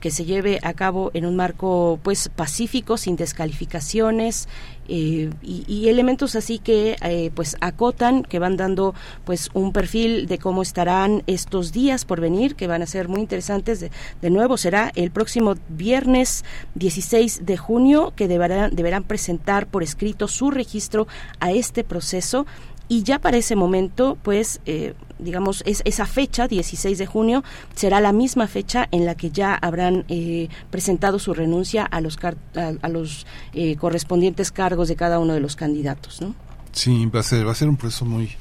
que 0.00 0.10
se 0.10 0.24
lleve 0.24 0.58
a 0.62 0.72
cabo 0.72 1.10
en 1.12 1.26
un 1.26 1.36
marco 1.36 2.00
pues 2.02 2.30
pacífico 2.30 2.96
sin 2.96 3.16
descalificaciones 3.16 4.48
eh, 4.88 5.28
y, 5.42 5.88
elementos 5.88 6.34
así 6.34 6.58
que 6.58 6.96
eh, 7.02 7.30
pues 7.34 7.58
acotan 7.60 8.22
que 8.22 8.38
van 8.38 8.56
dando 8.56 8.94
pues 9.26 9.50
un 9.52 9.72
perfil 9.72 10.26
de 10.28 10.38
cómo 10.38 10.62
estarán 10.62 11.22
estos 11.26 11.72
días 11.72 12.06
por 12.06 12.22
venir 12.22 12.54
que 12.54 12.68
van 12.68 12.80
a 12.80 12.86
ser 12.86 13.08
muy 13.08 13.20
interesantes 13.20 13.80
de, 13.80 13.90
de 14.22 14.30
nuevo 14.30 14.56
será 14.56 14.92
el 14.94 15.10
próximo 15.10 15.56
viernes 15.68 16.42
16 16.76 17.44
de 17.44 17.56
junio 17.58 18.14
que 18.16 18.28
deberán 18.28 18.74
deberán 18.74 19.04
presentar 19.04 19.66
por 19.66 19.82
escrito 19.82 20.26
su 20.26 20.50
registro 20.50 21.06
a 21.38 21.52
este 21.52 21.84
proceso 21.84 22.46
y 22.88 23.02
ya 23.02 23.18
para 23.18 23.36
ese 23.36 23.56
momento, 23.56 24.16
pues, 24.22 24.60
eh, 24.66 24.94
digamos, 25.18 25.62
es, 25.66 25.82
esa 25.84 26.06
fecha, 26.06 26.46
16 26.46 26.98
de 26.98 27.06
junio, 27.06 27.42
será 27.74 28.00
la 28.00 28.12
misma 28.12 28.46
fecha 28.46 28.88
en 28.90 29.04
la 29.06 29.14
que 29.14 29.30
ya 29.30 29.54
habrán 29.54 30.04
eh, 30.08 30.48
presentado 30.70 31.18
su 31.18 31.34
renuncia 31.34 31.84
a 31.84 32.00
los, 32.00 32.18
a, 32.54 32.88
los 32.88 33.26
eh, 33.52 33.76
correspondientes 33.76 34.52
cargos 34.52 34.88
de 34.88 34.96
cada 34.96 35.18
uno 35.18 35.34
de 35.34 35.40
los 35.40 35.56
candidatos, 35.56 36.20
¿no? 36.20 36.34
Sí, 36.76 37.06
va 37.06 37.20
a 37.20 37.22
ser 37.22 37.46
va 37.46 37.52
a 37.52 37.54
ser 37.54 37.70
un 37.70 37.78
proceso 37.78 38.04
muy 38.04 38.32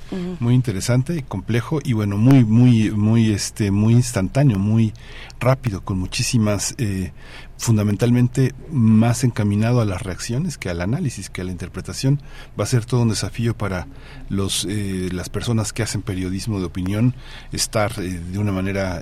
muy 0.42 0.56
interesante, 0.56 1.24
complejo 1.24 1.80
y 1.82 1.94
bueno 1.94 2.18
muy 2.18 2.44
muy 2.44 2.92
muy 2.92 3.32
este 3.32 3.72
muy 3.72 3.94
instantáneo, 3.94 4.60
muy 4.60 4.92
rápido, 5.40 5.80
con 5.86 6.00
muchísimas 6.00 6.76
eh, 6.78 7.14
fundamentalmente 7.58 8.54
más 8.72 9.24
encaminado 9.24 9.82
a 9.82 9.86
las 9.86 10.02
reacciones 10.02 10.58
que 10.58 10.70
al 10.70 10.82
análisis, 10.82 11.30
que 11.30 11.42
a 11.42 11.44
la 11.44 11.52
interpretación. 11.52 12.22
Va 12.60 12.64
a 12.64 12.68
ser 12.68 12.86
todo 12.86 13.02
un 13.02 13.10
desafío 13.10 13.58
para 13.58 13.88
los 14.30 14.66
eh, 14.70 15.10
las 15.12 15.30
personas 15.30 15.74
que 15.74 15.84
hacen 15.84 16.02
periodismo 16.02 16.60
de 16.60 16.66
opinión 16.66 17.16
estar 17.52 17.94
eh, 18.00 18.20
de 18.20 18.38
una 18.40 18.52
manera 18.52 19.02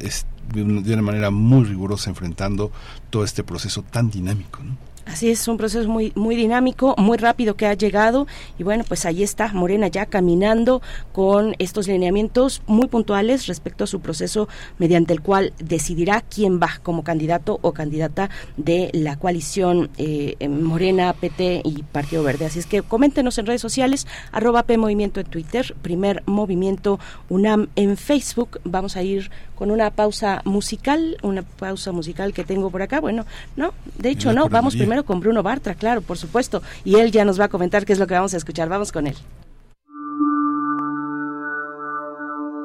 de 0.53 0.93
una 0.93 1.01
manera 1.01 1.29
muy 1.31 1.63
rigurosa 1.63 2.09
enfrentando 2.09 2.71
todo 3.09 3.23
este 3.23 3.43
proceso 3.43 3.81
tan 3.81 4.09
dinámico. 4.09 4.59
Así 5.05 5.29
es, 5.29 5.47
un 5.47 5.57
proceso 5.57 5.87
muy 5.89 6.13
muy 6.15 6.35
dinámico, 6.35 6.95
muy 6.97 7.17
rápido 7.17 7.55
que 7.55 7.65
ha 7.65 7.73
llegado 7.73 8.25
y 8.57 8.63
bueno, 8.63 8.83
pues 8.87 9.05
ahí 9.05 9.21
está 9.21 9.51
Morena 9.53 9.87
ya 9.87 10.05
caminando 10.05 10.81
con 11.11 11.55
estos 11.59 11.87
lineamientos 11.87 12.61
muy 12.67 12.87
puntuales 12.87 13.47
respecto 13.47 13.83
a 13.83 13.87
su 13.87 13.99
proceso 13.99 14.47
mediante 14.77 15.13
el 15.13 15.21
cual 15.21 15.53
decidirá 15.59 16.21
quién 16.21 16.59
va 16.59 16.79
como 16.83 17.03
candidato 17.03 17.59
o 17.61 17.73
candidata 17.73 18.29
de 18.55 18.91
la 18.93 19.17
coalición 19.17 19.89
eh, 19.97 20.35
Morena, 20.47 21.13
PT 21.13 21.61
y 21.65 21.83
Partido 21.83 22.23
Verde. 22.23 22.45
Así 22.45 22.59
es 22.59 22.65
que 22.65 22.81
coméntenos 22.81 23.37
en 23.37 23.45
redes 23.45 23.61
sociales, 23.61 24.07
arroba 24.31 24.63
P 24.63 24.77
Movimiento 24.77 25.19
en 25.19 25.25
Twitter, 25.25 25.75
primer 25.81 26.23
movimiento 26.25 26.99
UNAM 27.29 27.67
en 27.75 27.97
Facebook. 27.97 28.61
Vamos 28.63 28.95
a 28.95 29.03
ir 29.03 29.31
con 29.55 29.71
una 29.71 29.91
pausa 29.91 30.41
musical, 30.45 31.17
una 31.23 31.41
pausa 31.41 31.91
musical 31.91 32.33
que 32.33 32.43
tengo 32.43 32.69
por 32.69 32.81
acá. 32.81 32.99
Bueno, 32.99 33.25
no, 33.55 33.73
de 33.97 34.09
hecho 34.09 34.33
no, 34.33 34.49
vamos 34.49 34.75
primero 34.75 34.92
con 35.01 35.19
Bruno 35.19 35.41
Bartra, 35.41 35.73
claro, 35.73 36.01
por 36.01 36.19
supuesto, 36.19 36.61
y 36.85 36.97
él 36.97 37.11
ya 37.11 37.25
nos 37.25 37.39
va 37.39 37.45
a 37.45 37.49
comentar 37.49 37.85
qué 37.85 37.93
es 37.93 37.99
lo 37.99 38.05
que 38.05 38.13
vamos 38.13 38.35
a 38.35 38.37
escuchar. 38.37 38.69
Vamos 38.69 38.91
con 38.91 39.07
él. 39.07 39.15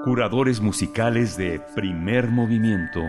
Curadores 0.05 0.61
musicales 0.61 1.39
de 1.39 1.61
primer 1.75 2.29
movimiento. 2.29 3.01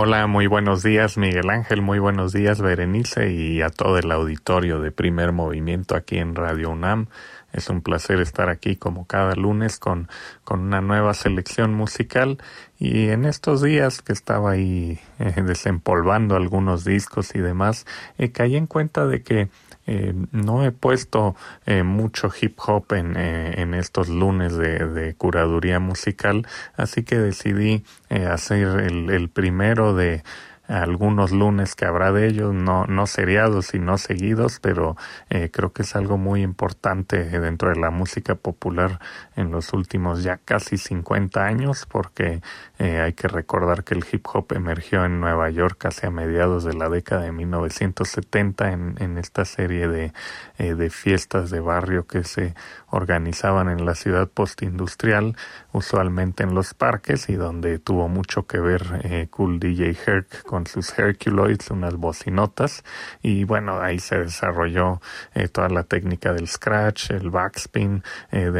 Hola, 0.00 0.26
muy 0.26 0.46
buenos 0.46 0.82
días 0.82 1.16
Miguel 1.16 1.48
Ángel, 1.48 1.80
muy 1.80 1.98
buenos 1.98 2.32
días 2.32 2.60
Berenice 2.60 3.32
y 3.32 3.62
a 3.62 3.70
todo 3.70 3.98
el 3.98 4.12
auditorio 4.12 4.80
de 4.80 4.92
primer 4.92 5.32
movimiento 5.32 5.96
aquí 5.96 6.18
en 6.18 6.34
Radio 6.34 6.70
UNAM. 6.70 7.08
Es 7.52 7.70
un 7.70 7.80
placer 7.80 8.20
estar 8.20 8.50
aquí 8.50 8.76
como 8.76 9.06
cada 9.06 9.34
lunes 9.34 9.78
con, 9.78 10.08
con 10.44 10.60
una 10.60 10.80
nueva 10.80 11.14
selección 11.14 11.74
musical. 11.74 12.38
Y 12.78 13.08
en 13.08 13.24
estos 13.24 13.62
días 13.62 14.02
que 14.02 14.12
estaba 14.12 14.52
ahí 14.52 15.00
eh, 15.18 15.42
desempolvando 15.42 16.36
algunos 16.36 16.84
discos 16.84 17.34
y 17.34 17.38
demás, 17.38 17.86
eh, 18.18 18.30
caí 18.30 18.56
en 18.56 18.66
cuenta 18.66 19.06
de 19.06 19.22
que 19.22 19.48
eh, 19.86 20.14
no 20.32 20.64
he 20.64 20.70
puesto 20.70 21.34
eh, 21.64 21.82
mucho 21.82 22.30
hip 22.38 22.58
hop 22.66 22.92
en, 22.92 23.16
en 23.16 23.72
estos 23.72 24.10
lunes 24.10 24.54
de, 24.54 24.86
de, 24.86 25.14
curaduría 25.14 25.80
musical, 25.80 26.46
así 26.76 27.04
que 27.04 27.18
decidí 27.18 27.84
hacer 28.10 28.80
el, 28.80 29.08
el 29.08 29.30
primero 29.30 29.94
de 29.94 30.22
algunos 30.68 31.32
lunes 31.32 31.74
que 31.74 31.86
habrá 31.86 32.12
de 32.12 32.26
ellos, 32.26 32.54
no, 32.54 32.86
no 32.86 33.06
seriados 33.06 33.74
y 33.74 33.78
no 33.78 33.98
seguidos, 33.98 34.60
pero 34.60 34.96
eh, 35.30 35.50
creo 35.50 35.72
que 35.72 35.82
es 35.82 35.96
algo 35.96 36.18
muy 36.18 36.42
importante 36.42 37.24
dentro 37.40 37.70
de 37.70 37.76
la 37.76 37.90
música 37.90 38.34
popular 38.34 39.00
en 39.38 39.50
los 39.50 39.72
últimos 39.72 40.22
ya 40.22 40.36
casi 40.36 40.76
50 40.76 41.44
años, 41.44 41.86
porque 41.88 42.42
eh, 42.78 43.00
hay 43.00 43.12
que 43.12 43.28
recordar 43.28 43.84
que 43.84 43.94
el 43.94 44.04
hip 44.10 44.26
hop 44.32 44.52
emergió 44.52 45.04
en 45.04 45.20
Nueva 45.20 45.48
York 45.50 45.76
casi 45.78 46.06
a 46.06 46.10
mediados 46.10 46.64
de 46.64 46.74
la 46.74 46.88
década 46.88 47.22
de 47.22 47.32
1970 47.32 48.72
en, 48.72 48.94
en 48.98 49.16
esta 49.16 49.44
serie 49.44 49.88
de, 49.88 50.12
eh, 50.58 50.74
de 50.74 50.90
fiestas 50.90 51.50
de 51.50 51.60
barrio 51.60 52.06
que 52.06 52.24
se 52.24 52.54
organizaban 52.90 53.68
en 53.68 53.86
la 53.86 53.94
ciudad 53.94 54.28
postindustrial, 54.28 55.36
usualmente 55.72 56.42
en 56.42 56.54
los 56.54 56.74
parques 56.74 57.28
y 57.28 57.34
donde 57.34 57.78
tuvo 57.78 58.08
mucho 58.08 58.46
que 58.46 58.58
ver 58.58 59.28
Cool 59.30 59.60
DJ 59.60 59.96
Herc 60.06 60.42
con 60.42 60.66
sus 60.66 60.98
Herculoids, 60.98 61.70
unas 61.70 61.94
bocinotas, 61.94 62.82
y 63.22 63.44
bueno, 63.44 63.80
ahí 63.80 63.98
se 63.98 64.18
desarrolló 64.18 65.00
eh, 65.34 65.48
toda 65.48 65.68
la 65.68 65.84
técnica 65.84 66.32
del 66.32 66.48
scratch, 66.48 67.10
el 67.10 67.30
backspin, 67.30 68.02
eh, 68.30 68.50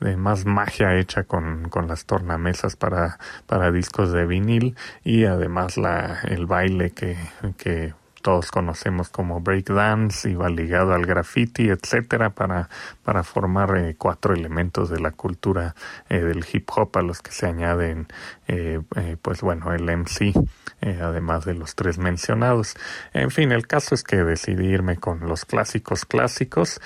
de 0.00 0.16
más, 0.16 0.42
eh, 0.42 0.48
magia 0.48 0.96
hecha 0.96 1.24
con, 1.24 1.68
con 1.68 1.88
las 1.88 2.06
tornamesas 2.06 2.76
para, 2.76 3.18
para 3.46 3.70
discos 3.70 4.12
de 4.12 4.26
vinil 4.26 4.76
y 5.04 5.24
además 5.24 5.76
la, 5.76 6.20
el 6.24 6.46
baile 6.46 6.90
que, 6.90 7.16
que 7.56 7.94
todos 8.24 8.50
conocemos 8.50 9.10
como 9.10 9.42
breakdance, 9.42 10.30
iba 10.30 10.48
ligado 10.48 10.94
al 10.94 11.04
graffiti, 11.04 11.68
etcétera, 11.68 12.30
para, 12.30 12.70
para 13.02 13.22
formar 13.22 13.76
eh, 13.76 13.96
cuatro 13.98 14.32
elementos 14.32 14.88
de 14.88 14.98
la 14.98 15.10
cultura 15.10 15.74
eh, 16.08 16.20
del 16.20 16.42
hip 16.50 16.70
hop 16.74 16.96
a 16.96 17.02
los 17.02 17.20
que 17.20 17.32
se 17.32 17.46
añaden, 17.46 18.06
eh, 18.48 18.80
pues 19.20 19.42
bueno, 19.42 19.74
el 19.74 19.84
MC, 19.94 20.32
además 20.80 21.44
de 21.44 21.54
los 21.54 21.74
tres 21.74 21.98
mencionados. 21.98 22.76
En 23.12 23.30
fin, 23.30 23.52
el 23.52 23.66
caso 23.66 23.94
es 23.94 24.02
que 24.02 24.16
decidí 24.16 24.66
irme 24.66 24.96
con 24.96 25.20
los 25.20 25.44
clásicos 25.44 26.04
clásicos. 26.04 26.80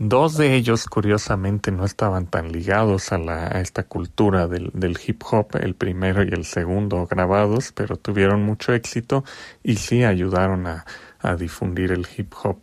Dos 0.00 0.36
de 0.36 0.54
ellos, 0.54 0.86
curiosamente, 0.86 1.72
no 1.72 1.84
estaban 1.84 2.28
tan 2.28 2.52
ligados 2.52 3.10
a, 3.10 3.18
la, 3.18 3.48
a 3.48 3.60
esta 3.60 3.82
cultura 3.82 4.46
del, 4.46 4.70
del, 4.72 4.96
hip 5.04 5.24
hop, 5.28 5.56
el 5.60 5.74
primero 5.74 6.22
y 6.22 6.28
el 6.28 6.44
segundo 6.44 7.04
grabados, 7.06 7.72
pero 7.72 7.96
tuvieron 7.96 8.44
mucho 8.44 8.72
éxito 8.72 9.24
y 9.64 9.74
sí 9.74 10.04
ayudaron 10.04 10.68
a, 10.68 10.86
a 11.18 11.34
difundir 11.34 11.90
el 11.90 12.06
hip 12.16 12.32
hop 12.44 12.60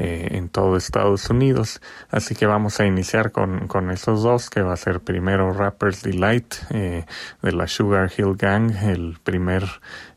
eh, 0.00 0.28
en 0.32 0.48
todo 0.48 0.78
Estados 0.78 1.28
Unidos. 1.28 1.82
Así 2.10 2.34
que 2.34 2.46
vamos 2.46 2.80
a 2.80 2.86
iniciar 2.86 3.32
con, 3.32 3.68
con 3.68 3.90
esos 3.90 4.22
dos, 4.22 4.48
que 4.48 4.62
va 4.62 4.72
a 4.72 4.76
ser 4.76 5.00
primero 5.00 5.52
Rapper's 5.52 6.02
Delight 6.02 6.54
eh, 6.70 7.04
de 7.42 7.52
la 7.52 7.68
Sugar 7.68 8.10
Hill 8.16 8.34
Gang, 8.36 8.74
el 8.82 9.18
primer 9.22 9.64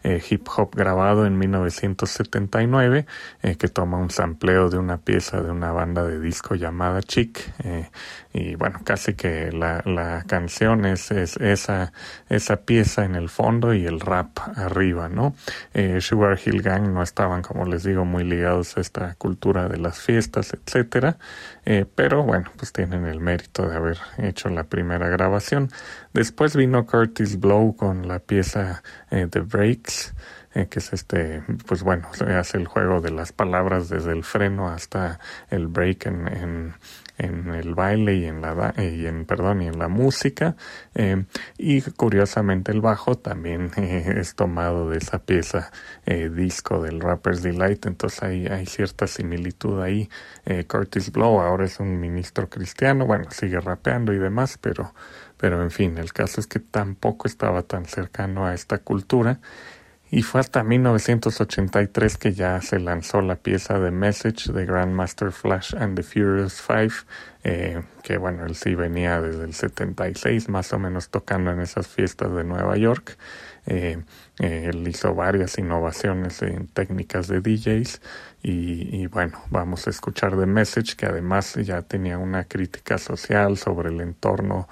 eh, 0.03 0.21
hip 0.29 0.47
hop 0.55 0.73
grabado 0.73 1.25
en 1.25 1.37
1979, 1.37 3.05
eh, 3.41 3.55
que 3.55 3.67
toma 3.67 3.97
un 3.97 4.09
sampleo 4.09 4.69
de 4.69 4.77
una 4.77 4.97
pieza 4.99 5.41
de 5.41 5.51
una 5.51 5.73
banda 5.73 6.05
de 6.05 6.19
disco 6.19 6.55
llamada 6.55 7.01
Chick. 7.01 7.53
Eh, 8.33 8.51
y 8.51 8.55
bueno, 8.55 8.79
casi 8.83 9.13
que 9.13 9.51
la, 9.51 9.81
la 9.85 10.23
canción 10.27 10.85
es, 10.85 11.11
es, 11.11 11.37
esa, 11.37 11.93
esa 12.29 12.57
pieza 12.57 13.05
en 13.05 13.15
el 13.15 13.29
fondo 13.29 13.73
y 13.73 13.85
el 13.85 13.99
rap 13.99 14.39
arriba, 14.55 15.09
¿no? 15.09 15.35
Sugar 15.99 16.39
Hill 16.43 16.61
Gang 16.61 16.89
no 16.89 17.01
estaban, 17.01 17.41
como 17.41 17.65
les 17.65 17.83
digo, 17.83 18.05
muy 18.05 18.23
ligados 18.23 18.77
a 18.77 18.81
esta 18.81 19.15
cultura 19.15 19.67
de 19.67 19.77
las 19.77 19.99
fiestas, 19.99 20.53
etcétera, 20.53 21.17
pero 21.95 22.23
bueno, 22.23 22.51
pues 22.57 22.71
tienen 22.71 23.05
el 23.05 23.19
mérito 23.19 23.67
de 23.67 23.75
haber 23.75 23.97
hecho 24.17 24.49
la 24.49 24.63
primera 24.63 25.09
grabación. 25.09 25.69
Después 26.13 26.55
vino 26.55 26.85
Curtis 26.85 27.39
Blow 27.39 27.75
con 27.75 28.07
la 28.07 28.19
pieza 28.19 28.83
The 29.09 29.39
Breaks, 29.39 30.13
eh, 30.55 30.67
que 30.67 30.79
es 30.79 30.93
este, 30.93 31.43
pues 31.65 31.81
bueno, 31.81 32.09
se 32.13 32.25
hace 32.25 32.57
el 32.57 32.67
juego 32.67 33.01
de 33.01 33.09
las 33.09 33.31
palabras 33.31 33.89
desde 33.89 34.11
el 34.11 34.23
freno 34.23 34.69
hasta 34.69 35.19
el 35.49 35.67
break 35.67 36.05
en, 36.05 36.75
en 37.23 37.49
el 37.49 37.75
baile 37.75 38.15
y 38.15 38.25
en 38.25 38.41
la 38.41 38.73
y 38.77 39.05
en 39.05 39.25
perdón 39.25 39.61
y 39.61 39.67
en 39.67 39.79
la 39.79 39.87
música 39.87 40.55
eh, 40.95 41.25
y 41.57 41.81
curiosamente 41.81 42.71
el 42.71 42.81
bajo 42.81 43.17
también 43.17 43.71
eh, 43.77 44.15
es 44.17 44.35
tomado 44.35 44.89
de 44.89 44.97
esa 44.97 45.19
pieza 45.19 45.71
disco 46.05 46.81
del 46.81 46.99
Rapper's 46.99 47.41
Delight. 47.41 47.85
Entonces 47.85 48.21
hay, 48.23 48.47
hay 48.47 48.65
cierta 48.65 49.07
similitud 49.07 49.81
ahí 49.81 50.09
Curtis 50.67 51.11
Blow 51.11 51.39
ahora 51.39 51.65
es 51.65 51.79
un 51.79 51.99
ministro 51.99 52.49
cristiano 52.49 53.05
bueno 53.05 53.31
sigue 53.31 53.59
rapeando 53.59 54.13
y 54.13 54.19
demás 54.19 54.57
pero 54.59 54.93
pero 55.43 55.61
en 55.61 55.71
fin, 55.71 55.97
el 55.97 56.13
caso 56.13 56.39
es 56.39 56.47
que 56.47 56.59
tampoco 56.59 57.27
estaba 57.27 57.63
tan 57.63 57.83
cercano 57.83 58.45
a 58.45 58.53
esta 58.53 58.77
cultura 58.77 59.41
y 60.13 60.21
fue 60.21 60.41
hasta 60.41 60.63
1983 60.63 62.17
que 62.17 62.33
ya 62.33 62.61
se 62.61 62.79
lanzó 62.79 63.19
la 63.21 63.35
pieza 63.35 63.79
de 63.79 63.89
Message 63.89 64.53
de 64.53 64.63
Grandmaster 64.63 65.31
Flash 65.31 65.73
and 65.75 65.95
the 65.95 66.03
Furious 66.03 66.61
Five, 66.61 66.93
eh, 67.43 67.81
que 68.03 68.17
bueno, 68.19 68.45
él 68.45 68.53
sí 68.53 68.75
venía 68.75 69.19
desde 69.19 69.43
el 69.43 69.55
76 69.55 70.49
más 70.49 70.71
o 70.71 70.77
menos 70.77 71.09
tocando 71.09 71.49
en 71.49 71.61
esas 71.61 71.87
fiestas 71.87 72.31
de 72.31 72.43
Nueva 72.43 72.77
York. 72.77 73.17
Eh, 73.65 74.03
eh, 74.37 74.69
él 74.71 74.87
hizo 74.87 75.15
varias 75.15 75.57
innovaciones 75.57 76.43
en 76.43 76.67
técnicas 76.67 77.27
de 77.27 77.41
DJs 77.41 77.99
y, 78.43 79.07
bueno, 79.07 79.41
vamos 79.49 79.87
a 79.87 79.89
escuchar 79.89 80.37
The 80.37 80.45
Message, 80.45 80.95
que 80.95 81.05
además 81.05 81.55
ya 81.55 81.81
tenía 81.81 82.17
una 82.17 82.43
crítica 82.43 82.97
social 82.97 83.57
sobre 83.57 83.89
el 83.89 84.01
entorno 84.01 84.67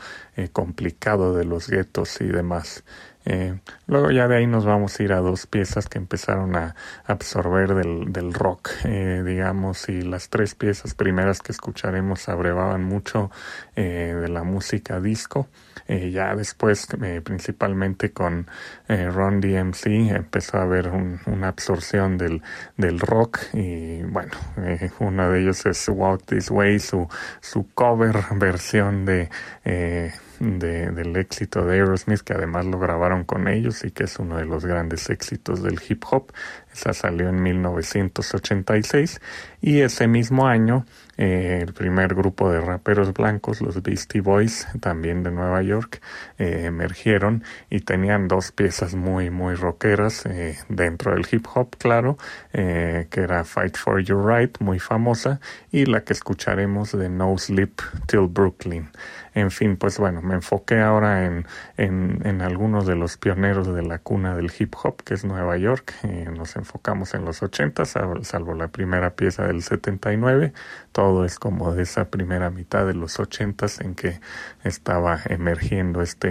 complicado 0.51 1.33
de 1.33 1.45
los 1.45 1.69
guetos 1.69 2.19
y 2.19 2.25
demás. 2.25 2.83
Eh, 3.25 3.59
luego 3.87 4.11
ya 4.11 4.27
de 4.27 4.37
ahí 4.37 4.47
nos 4.47 4.65
vamos 4.65 4.99
a 4.99 5.03
ir 5.03 5.13
a 5.13 5.19
dos 5.19 5.47
piezas 5.47 5.87
que 5.87 5.97
empezaron 5.97 6.55
a 6.55 6.75
absorber 7.05 7.75
del, 7.75 8.11
del 8.11 8.33
rock, 8.33 8.69
eh, 8.83 9.23
digamos, 9.25 9.89
y 9.89 10.01
las 10.01 10.29
tres 10.29 10.55
piezas 10.55 10.93
primeras 10.93 11.39
que 11.39 11.51
escucharemos 11.51 12.29
abrevaban 12.29 12.83
mucho 12.83 13.31
de 13.75 14.27
la 14.27 14.43
música 14.43 14.99
disco. 14.99 15.47
ya 15.87 16.35
después, 16.35 16.87
principalmente 17.23 18.11
con 18.11 18.47
Ron 18.87 19.41
DMC, 19.41 20.11
empezó 20.15 20.57
a 20.57 20.63
haber 20.63 20.89
una 20.89 21.47
absorción 21.47 22.17
del, 22.17 22.41
del 22.77 22.99
rock 22.99 23.39
y 23.53 24.03
bueno, 24.03 24.31
eh, 24.57 24.91
uno 24.99 25.29
de 25.29 25.41
ellos 25.41 25.65
es 25.65 25.87
Walk 25.89 26.23
This 26.25 26.49
Way, 26.51 26.79
su, 26.79 27.07
su 27.39 27.67
cover 27.73 28.15
versión 28.35 29.05
de, 29.05 29.29
eh, 29.65 30.11
de, 30.41 30.89
del 30.91 31.15
éxito 31.17 31.63
de 31.65 31.75
Aerosmith, 31.75 32.21
que 32.21 32.33
además 32.33 32.65
lo 32.65 32.79
grabaron 32.79 33.24
con 33.24 33.48
ellos 33.48 33.83
y 33.83 33.91
que 33.91 34.05
es 34.05 34.17
uno 34.17 34.38
de 34.38 34.45
los 34.45 34.65
grandes 34.65 35.10
éxitos 35.10 35.62
del 35.62 35.79
hip 35.88 36.03
hop. 36.10 36.33
Esa 36.74 36.93
salió 36.93 37.29
en 37.29 37.41
1986 37.43 39.21
y 39.62 39.81
ese 39.81 40.07
mismo 40.07 40.48
año 40.48 40.86
eh, 41.17 41.60
el 41.62 41.74
primer 41.74 42.15
grupo 42.15 42.51
de 42.51 42.60
raperos 42.60 43.13
blancos, 43.13 43.62
los 43.62 43.83
Beastie 43.83 44.21
Boys, 44.21 44.67
también 44.79 45.21
de 45.21 45.29
Nueva 45.29 45.62
York, 45.62 46.01
eh, 46.41 46.65
emergieron 46.65 47.43
y 47.69 47.81
tenían 47.81 48.27
dos 48.27 48.51
piezas 48.51 48.95
muy, 48.95 49.29
muy 49.29 49.53
rockeras 49.53 50.25
eh, 50.25 50.57
dentro 50.69 51.13
del 51.13 51.27
hip 51.31 51.45
hop, 51.53 51.77
claro, 51.77 52.17
que 52.51 53.07
era 53.13 53.43
Fight 53.43 53.77
for 53.77 54.01
Your 54.01 54.25
Right, 54.25 54.57
muy 54.60 54.79
famosa, 54.79 55.39
y 55.71 55.86
la 55.86 56.03
que 56.03 56.13
escucharemos 56.13 56.98
de 56.98 57.10
No 57.10 57.38
Sleep 57.38 57.79
Till 58.07 58.27
Brooklyn. 58.27 58.89
En 59.33 59.51
fin, 59.51 59.77
pues 59.77 60.00
bueno, 60.00 60.21
me 60.21 60.33
enfoqué 60.33 60.81
ahora 60.81 61.25
en, 61.25 61.45
en, 61.77 62.19
en 62.25 62.41
algunos 62.41 62.86
de 62.86 62.95
los 62.95 63.17
pioneros 63.17 63.74
de 63.74 63.83
la 63.83 64.00
cuna 64.00 64.36
del 64.36 64.51
hip 64.57 64.74
hop, 64.83 65.03
que 65.03 65.13
es 65.13 65.24
Nueva 65.24 65.57
York. 65.57 65.93
nos 66.36 66.55
enfocamos 66.55 67.13
en 67.13 67.24
los 67.24 67.44
80, 67.44 67.85
salvo 67.85 68.55
la 68.55 68.68
primera 68.68 69.11
pieza 69.11 69.46
del 69.46 69.61
79. 69.61 70.53
Todo 70.92 71.24
es 71.24 71.39
como 71.39 71.74
de 71.74 71.83
esa 71.83 72.09
primera 72.09 72.50
mitad 72.50 72.85
de 72.85 72.94
los 72.94 73.20
80 73.20 73.51
en 73.81 73.96
que 73.96 74.20
estaba 74.63 75.20
emergiendo 75.25 76.01
este, 76.01 76.30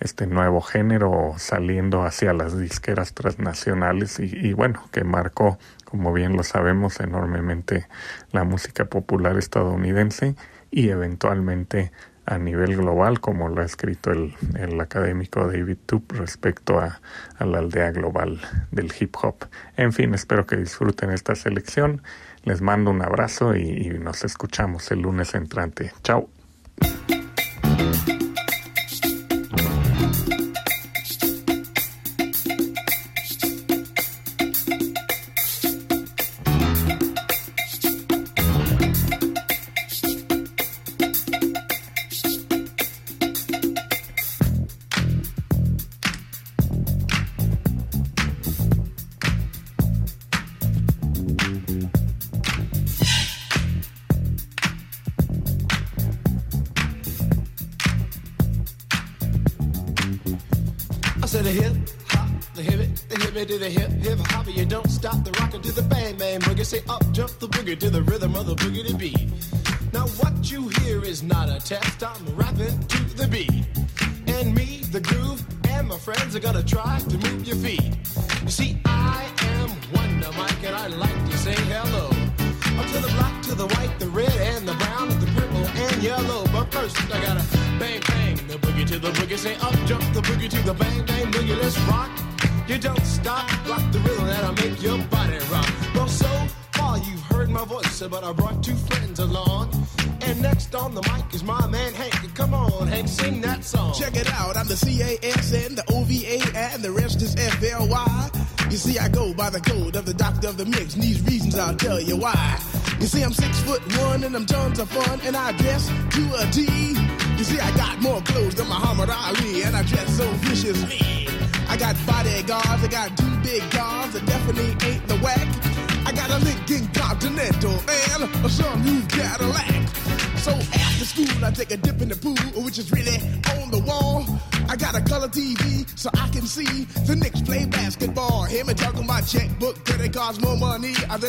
este 0.00 0.26
nuevo 0.26 0.60
género, 0.60 1.34
saliendo 1.38 2.04
hacia 2.04 2.32
las 2.32 2.58
disqueras 2.58 3.14
transnacionales 3.14 4.18
y, 4.20 4.52
bueno, 4.52 4.88
que 4.92 5.04
marcó, 5.04 5.58
como 5.84 6.12
bien 6.12 6.36
lo 6.36 6.42
sabemos, 6.42 7.00
enormemente 7.00 7.86
la 8.32 8.44
música 8.44 8.84
popular 8.86 9.36
estadounidense 9.38 10.36
y 10.70 10.90
eventualmente 10.90 11.92
a 12.26 12.38
nivel 12.38 12.76
global, 12.76 13.20
como 13.20 13.48
lo 13.48 13.62
ha 13.62 13.64
escrito 13.64 14.10
el, 14.10 14.80
académico 14.80 15.46
David 15.46 15.78
Tup 15.86 16.12
respecto 16.12 16.78
a, 16.78 17.00
a, 17.38 17.44
la 17.46 17.58
aldea 17.58 17.90
global 17.90 18.38
del 18.70 18.92
hip 18.98 19.16
hop. 19.22 19.46
En 19.76 19.94
fin, 19.94 20.12
espero 20.12 20.46
que 20.46 20.56
disfruten 20.56 21.10
esta 21.10 21.34
selección. 21.34 22.02
Les 22.44 22.60
mando 22.60 22.90
un 22.90 23.02
abrazo 23.02 23.56
y, 23.56 23.62
y 23.62 23.98
nos 23.98 24.24
escuchamos 24.24 24.90
el 24.90 25.00
lunes 25.00 25.34
entrante. 25.34 25.92
Chao. 26.02 26.28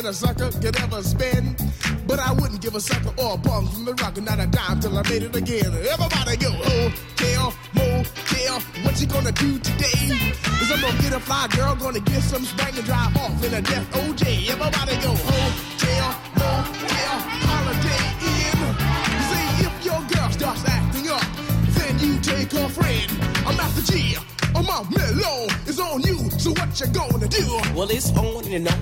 Than 0.02 0.10
a 0.10 0.14
sucker 0.14 0.50
could 0.60 0.76
ever 0.80 1.02
spend. 1.02 1.62
But 2.06 2.18
I 2.20 2.32
wouldn't 2.32 2.60
give 2.60 2.74
a 2.74 2.80
sucker 2.80 3.12
or 3.18 3.34
a 3.34 3.36
bum 3.36 3.68
from 3.68 3.84
the 3.84 3.94
rock, 3.94 4.20
not 4.22 4.40
a 4.40 4.46
dime 4.46 4.80
till 4.80 4.96
I 4.96 5.02
made 5.08 5.22
it 5.22 5.36
again. 5.36 5.66
Everybody 5.66 6.36
go, 6.36 6.50
oh, 6.52 6.88
hotel, 6.88 7.54
motel, 7.74 8.60
what 8.82 9.00
you 9.00 9.06
gonna 9.06 9.32
do 9.32 9.58
today? 9.58 10.08
Is 10.60 10.72
I'm 10.72 10.80
gonna 10.80 11.02
get 11.02 11.12
a 11.12 11.20
fly 11.20 11.48
girl, 11.54 11.74
gonna 11.76 12.00
get 12.00 12.22
some 12.22 12.44
spring 12.44 12.74
and 12.76 12.84
drive 12.84 13.16
off 13.16 13.44
in 13.44 13.52
a 13.52 13.60
death 13.60 13.86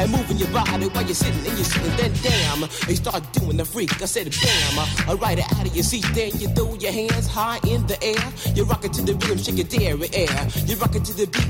and 0.00 0.10
moving 0.12 0.38
your 0.38 0.48
body 0.50 0.88
while 0.88 1.04
you're 1.04 1.14
sitting 1.14 1.44
and 1.46 1.56
you're 1.58 1.64
sitting. 1.64 1.94
Then 1.96 2.12
damn, 2.22 2.62
you 2.88 2.96
start 2.96 3.22
doing 3.34 3.56
the 3.56 3.64
freak. 3.64 4.00
I 4.00 4.06
said 4.06 4.30
bam, 4.30 4.78
I 5.08 5.14
ride 5.14 5.38
it 5.38 5.52
out 5.52 5.66
of 5.66 5.74
your 5.74 5.84
seat. 5.84 6.06
Then 6.14 6.32
you 6.40 6.48
throw 6.48 6.74
your 6.74 6.92
hands 6.92 7.26
high 7.26 7.60
in 7.68 7.86
the 7.86 8.02
air. 8.02 8.24
You 8.54 8.64
rock 8.64 8.84
it 8.84 8.92
to 8.94 9.02
the 9.02 9.14
rhythm, 9.14 9.38
shake 9.38 9.58
your 9.58 9.66
dairy 9.66 10.08
air. 10.14 10.48
You 10.64 10.76
rock 10.76 10.96
it 10.96 11.04
to 11.04 11.12
the 11.12 11.26
beat 11.26 11.49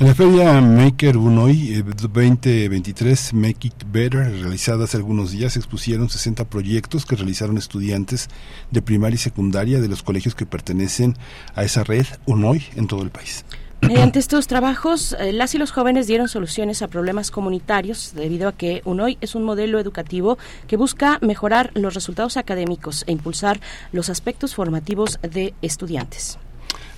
En 0.00 0.06
la 0.06 0.14
feria 0.14 0.62
Maker 0.62 1.18
Unoy 1.18 1.74
eh, 1.74 1.82
2023 1.82 3.34
Make 3.34 3.66
It 3.66 3.84
Better, 3.92 4.32
realizada 4.32 4.84
hace 4.84 4.96
algunos 4.96 5.30
días, 5.30 5.58
expusieron 5.58 6.08
60 6.08 6.46
proyectos 6.46 7.04
que 7.04 7.16
realizaron 7.16 7.58
estudiantes 7.58 8.28
de 8.70 8.80
primaria 8.80 9.16
y 9.16 9.18
secundaria 9.18 9.78
de 9.78 9.88
los 9.88 10.02
colegios 10.02 10.34
que 10.34 10.46
pertenecen 10.46 11.18
a 11.54 11.64
esa 11.64 11.84
red 11.84 12.06
Unoy 12.24 12.64
en 12.76 12.86
todo 12.86 13.02
el 13.02 13.10
país. 13.10 13.44
Mediante 13.82 14.20
estos 14.20 14.46
trabajos, 14.46 15.14
eh, 15.20 15.34
las 15.34 15.54
y 15.54 15.58
los 15.58 15.70
jóvenes 15.70 16.06
dieron 16.06 16.28
soluciones 16.28 16.80
a 16.80 16.88
problemas 16.88 17.30
comunitarios 17.30 18.14
debido 18.14 18.48
a 18.48 18.52
que 18.52 18.80
UNOI 18.86 19.18
es 19.20 19.34
un 19.34 19.44
modelo 19.44 19.78
educativo 19.78 20.38
que 20.66 20.78
busca 20.78 21.18
mejorar 21.20 21.72
los 21.74 21.92
resultados 21.92 22.38
académicos 22.38 23.04
e 23.06 23.12
impulsar 23.12 23.60
los 23.92 24.08
aspectos 24.08 24.54
formativos 24.54 25.18
de 25.20 25.52
estudiantes. 25.60 26.38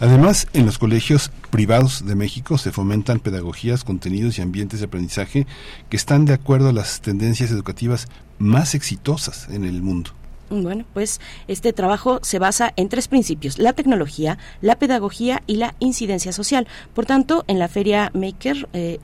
Además, 0.03 0.49
en 0.53 0.67
los 0.67 0.79
colegios 0.79 1.31
privados 1.51 2.05
de 2.05 2.17
México 2.17 2.59
se 2.59 2.73
fomentan 2.73 3.21
pedagogías, 3.21 3.85
contenidos 3.85 4.37
y 4.37 4.43
ambientes 4.43 4.81
de 4.81 4.87
aprendizaje 4.87 5.47
que 5.91 5.97
están 5.97 6.25
de 6.25 6.35
acuerdo 6.35 6.71
a 6.71 6.73
las 6.73 7.01
tendencias 7.01 7.53
educativas 7.53 8.09
más 8.41 8.75
exitosas 8.75 9.49
en 9.49 9.65
el 9.65 9.81
mundo. 9.81 10.11
Bueno, 10.51 10.85
pues 10.93 11.21
este 11.47 11.73
trabajo 11.73 12.19
se 12.23 12.41
basa 12.41 12.73
en 12.75 12.88
tres 12.88 13.07
principios, 13.07 13.61
la 13.61 13.75
tecnología, 13.75 14.38
la 14.61 14.75
pedagogía 14.75 15.41
y 15.47 15.59
la 15.59 15.77
incidencia 15.79 16.33
social. 16.33 16.67
Por 16.95 17.07
tanto, 17.07 17.45
en 17.47 17.61
la 17.61 17.69
feria 17.69 18.11
Maker, 18.12 18.69
eh, 18.73 18.99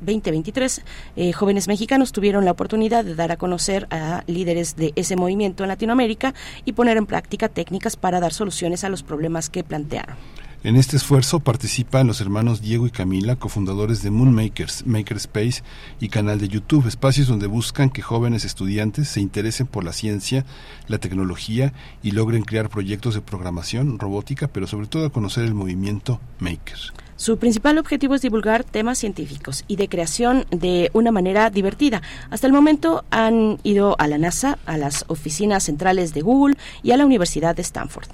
2023, 0.00 0.82
eh, 1.16 1.32
jóvenes 1.32 1.68
mexicanos 1.68 2.12
tuvieron 2.12 2.44
la 2.44 2.52
oportunidad 2.52 3.04
de 3.04 3.14
dar 3.14 3.32
a 3.32 3.36
conocer 3.36 3.86
a 3.90 4.24
líderes 4.26 4.76
de 4.76 4.92
ese 4.96 5.16
movimiento 5.16 5.64
en 5.64 5.68
Latinoamérica 5.68 6.34
y 6.64 6.72
poner 6.72 6.96
en 6.96 7.06
práctica 7.06 7.48
técnicas 7.48 7.96
para 7.96 8.20
dar 8.20 8.32
soluciones 8.32 8.84
a 8.84 8.88
los 8.88 9.02
problemas 9.02 9.50
que 9.50 9.64
plantearon. 9.64 10.16
En 10.62 10.76
este 10.76 10.98
esfuerzo 10.98 11.40
participan 11.40 12.06
los 12.06 12.20
hermanos 12.20 12.60
Diego 12.60 12.86
y 12.86 12.90
Camila, 12.90 13.36
cofundadores 13.36 14.02
de 14.02 14.10
Moonmakers, 14.10 14.86
Makerspace 14.86 15.62
y 16.00 16.10
canal 16.10 16.38
de 16.38 16.48
YouTube, 16.48 16.86
espacios 16.86 17.28
donde 17.28 17.46
buscan 17.46 17.88
que 17.88 18.02
jóvenes 18.02 18.44
estudiantes 18.44 19.08
se 19.08 19.22
interesen 19.22 19.66
por 19.66 19.84
la 19.84 19.94
ciencia, 19.94 20.44
la 20.86 20.98
tecnología 20.98 21.72
y 22.02 22.10
logren 22.10 22.42
crear 22.42 22.68
proyectos 22.68 23.14
de 23.14 23.22
programación, 23.22 23.98
robótica, 23.98 24.48
pero 24.48 24.66
sobre 24.66 24.86
todo 24.86 25.10
conocer 25.10 25.44
el 25.44 25.54
movimiento 25.54 26.20
Maker. 26.40 26.78
Su 27.20 27.36
principal 27.36 27.76
objetivo 27.76 28.14
es 28.14 28.22
divulgar 28.22 28.64
temas 28.64 28.96
científicos 28.96 29.66
y 29.68 29.76
de 29.76 29.90
creación 29.90 30.46
de 30.50 30.88
una 30.94 31.12
manera 31.12 31.50
divertida. 31.50 32.00
Hasta 32.30 32.46
el 32.46 32.54
momento 32.54 33.04
han 33.10 33.58
ido 33.62 33.94
a 33.98 34.06
la 34.06 34.16
NASA, 34.16 34.58
a 34.64 34.78
las 34.78 35.04
oficinas 35.08 35.64
centrales 35.64 36.14
de 36.14 36.22
Google 36.22 36.56
y 36.82 36.92
a 36.92 36.96
la 36.96 37.04
Universidad 37.04 37.54
de 37.54 37.60
Stanford. 37.60 38.08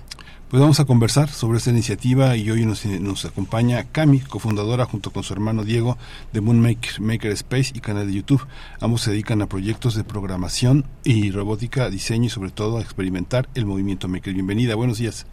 Pues 0.49 0.61
vamos 0.61 0.81
a 0.81 0.87
conversar 0.87 1.29
sobre 1.29 1.59
esta 1.59 1.71
iniciativa 1.71 2.37
y 2.37 2.51
hoy 2.51 2.66
nos, 2.66 2.85
nos 2.85 3.25
acompaña 3.27 3.85
Cami, 3.92 4.19
cofundadora 4.19 4.87
junto 4.87 5.12
con 5.12 5.23
su 5.23 5.33
hermano 5.33 5.62
Diego 5.62 5.97
de 6.33 6.40
Moonmaker 6.40 7.01
Maker 7.01 7.31
Space 7.31 7.71
y 7.77 7.79
canal 7.79 8.09
de 8.09 8.14
YouTube. 8.14 8.45
Ambos 8.81 9.03
se 9.03 9.12
dedican 9.12 9.40
a 9.40 9.47
proyectos 9.47 9.95
de 9.95 10.03
programación 10.03 10.85
y 11.05 11.31
robótica, 11.31 11.90
diseño 11.90 12.25
y 12.25 12.31
sobre 12.31 12.51
todo 12.51 12.79
a 12.79 12.83
experimentar 12.83 13.49
el 13.55 13.66
movimiento 13.66 14.09
Maker. 14.09 14.35
Bienvenida, 14.35 14.75
buenos 14.75 14.99
días. 14.99 15.27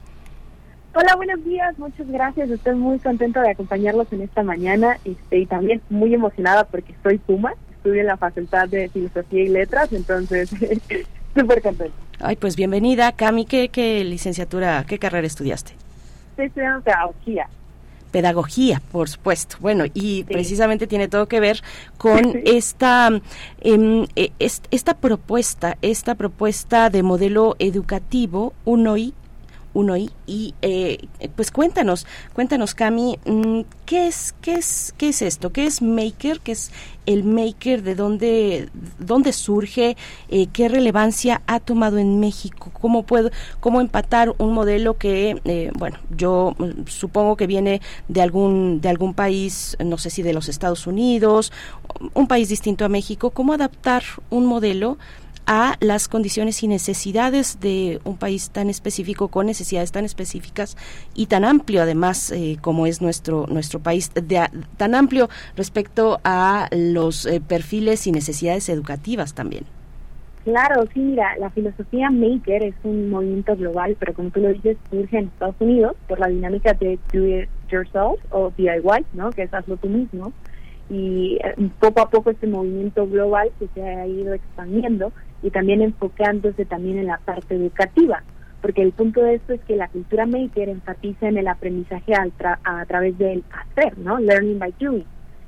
Hola, 0.96 1.16
buenos 1.16 1.44
días, 1.44 1.78
muchas 1.80 2.08
gracias. 2.08 2.52
Estoy 2.52 2.76
muy 2.76 3.00
contenta 3.00 3.42
de 3.42 3.50
acompañarlos 3.50 4.14
en 4.14 4.22
esta 4.22 4.44
mañana 4.44 5.00
este, 5.04 5.40
y 5.40 5.46
también 5.48 5.82
muy 5.90 6.14
emocionada 6.14 6.66
porque 6.66 6.94
soy 7.02 7.18
Puma, 7.18 7.56
estudio 7.72 8.02
en 8.02 8.08
la 8.08 8.18
Facultad 8.18 8.70
de 8.70 8.90
Filosofía 8.90 9.44
y 9.44 9.50
Letras, 9.50 9.92
entonces 9.92 10.52
súper 11.36 11.64
contenta. 11.64 11.96
Ay, 12.20 12.36
pues 12.36 12.56
bienvenida, 12.56 13.12
Cami. 13.12 13.46
¿Qué, 13.46 13.70
¿Qué 13.70 14.04
licenciatura, 14.04 14.86
qué 14.88 15.00
carrera 15.00 15.26
estudiaste? 15.26 15.74
Estoy 16.30 16.46
estudiando 16.46 16.82
pedagogía. 16.82 17.48
Pedagogía, 18.12 18.80
por 18.92 19.10
supuesto. 19.10 19.58
Bueno, 19.62 19.86
y 19.86 19.90
sí. 20.00 20.26
precisamente 20.26 20.86
tiene 20.86 21.08
todo 21.08 21.26
que 21.26 21.40
ver 21.40 21.64
con 21.98 22.40
esta, 22.46 23.10
eh, 23.62 24.32
esta 24.70 24.94
propuesta, 24.94 25.76
esta 25.82 26.14
propuesta 26.14 26.92
de 26.92 27.02
modelo 27.02 27.56
educativo, 27.58 28.54
UNOI, 28.64 29.16
uno 29.74 29.98
y, 29.98 30.12
y 30.28 30.54
eh, 30.62 31.08
pues 31.36 31.52
cuéntanos, 31.52 32.06
cuéntanos 32.34 32.76
Cami, 32.76 33.20
¿qué 33.86 34.08
es, 34.08 34.34
qué 34.42 34.56
es, 34.56 34.94
qué 34.98 35.10
es 35.10 35.22
esto? 35.22 35.52
¿Qué 35.52 35.66
es 35.66 35.82
Maker? 35.82 36.40
¿Qué 36.42 36.54
es 36.54 36.72
el 37.06 37.24
Maker? 37.24 37.84
¿De 37.84 37.96
dónde, 37.96 38.70
dónde 39.00 39.34
surge? 39.34 39.98
Eh, 40.30 40.48
¿Qué 40.54 40.70
relevancia 40.70 41.42
ha 41.48 41.60
tomado 41.60 41.98
en 41.98 42.20
México? 42.20 42.72
¿Cómo 42.80 43.04
puedo, 43.04 43.32
cómo 43.60 43.82
empatar 43.82 44.34
un 44.38 44.54
modelo 44.54 44.98
que, 44.98 45.42
eh, 45.46 45.72
bueno, 45.78 45.98
yo 46.16 46.56
supongo 46.86 47.36
que 47.36 47.48
viene 47.48 47.82
de 48.08 48.22
algún, 48.22 48.82
de 48.82 48.90
algún 48.90 49.14
país, 49.14 49.76
no 49.84 49.98
sé 49.98 50.10
si 50.10 50.22
de 50.22 50.34
los 50.34 50.50
Estados 50.50 50.88
Unidos, 50.88 51.52
un 52.14 52.28
país 52.28 52.50
distinto 52.50 52.86
a 52.86 52.90
México, 52.90 53.32
cómo 53.32 53.54
adaptar 53.54 54.04
un 54.30 54.46
modelo 54.46 54.98
a 55.46 55.76
las 55.80 56.08
condiciones 56.08 56.64
y 56.64 56.68
necesidades 56.68 57.60
de 57.60 58.00
un 58.04 58.18
país 58.18 58.50
tan 58.50 58.70
específico, 58.70 59.28
con 59.28 59.46
necesidades 59.46 59.92
tan 59.92 60.06
específicas 60.06 60.78
y 61.16 61.28
tan 61.28 61.44
amplio 61.44 61.82
además 61.82 62.32
eh, 62.32 62.58
como 62.62 62.88
es 62.88 63.02
nuestro, 63.02 63.46
nuestro 63.48 63.80
país, 63.80 64.12
tan 64.78 64.96
amplio 64.96 65.30
respecto 65.56 66.20
a 66.24 66.68
los 66.72 67.26
eh, 67.26 67.42
perfiles 67.42 68.08
y 68.08 68.12
necesidades 68.12 68.70
educativas 68.70 69.34
también. 69.34 69.66
Claro, 70.44 70.84
sí, 70.94 71.00
mira, 71.00 71.38
la 71.38 71.50
filosofía 71.52 72.10
Maker 72.10 72.64
es 72.64 72.76
un 72.84 73.10
movimiento 73.10 73.56
global, 73.56 73.96
pero 73.98 74.14
como 74.14 74.30
tú 74.30 74.42
lo 74.42 74.50
dices, 74.50 74.78
surge 74.90 75.18
en 75.18 75.26
Estados 75.28 75.56
Unidos 75.60 75.96
por 76.08 76.20
la 76.20 76.28
dinámica 76.28 76.74
de 76.74 77.00
Do 77.14 77.26
It 77.26 77.50
Yourself 77.70 78.20
o 78.30 78.52
DIY, 78.58 79.06
¿no? 79.14 79.32
Que 79.32 79.44
es 79.44 79.54
hazlo 79.54 79.78
tú 79.78 79.88
mismo. 79.88 80.34
Y 80.90 81.40
eh, 81.44 81.70
poco 81.80 82.02
a 82.02 82.10
poco 82.10 82.30
este 82.30 82.48
movimiento 82.48 83.08
global 83.08 83.52
pues, 83.58 83.72
se 83.74 83.84
ha 83.84 84.06
ido 84.06 84.34
expandiendo 84.34 85.12
y 85.42 85.50
también 85.50 85.82
enfocándose 85.82 86.66
también 86.66 87.00
en 87.00 87.08
la 87.08 87.18
parte 87.18 87.56
educativa, 87.56 88.24
porque 88.62 88.82
el 88.82 88.92
punto 88.92 89.22
de 89.22 89.36
esto 89.36 89.54
es 89.54 89.62
que 89.62 89.76
la 89.76 89.90
cultura 89.90 90.26
Maker 90.26 90.70
enfatiza 90.70 91.28
en 91.28 91.38
el 91.38 91.48
aprendizaje 91.48 92.14
a 92.16 92.86
través 92.86 93.18
del 93.18 93.44
hacer, 93.52 93.98
¿no? 93.98 94.20
Learning 94.20 94.60
by 94.60 94.74
doing 94.80 95.06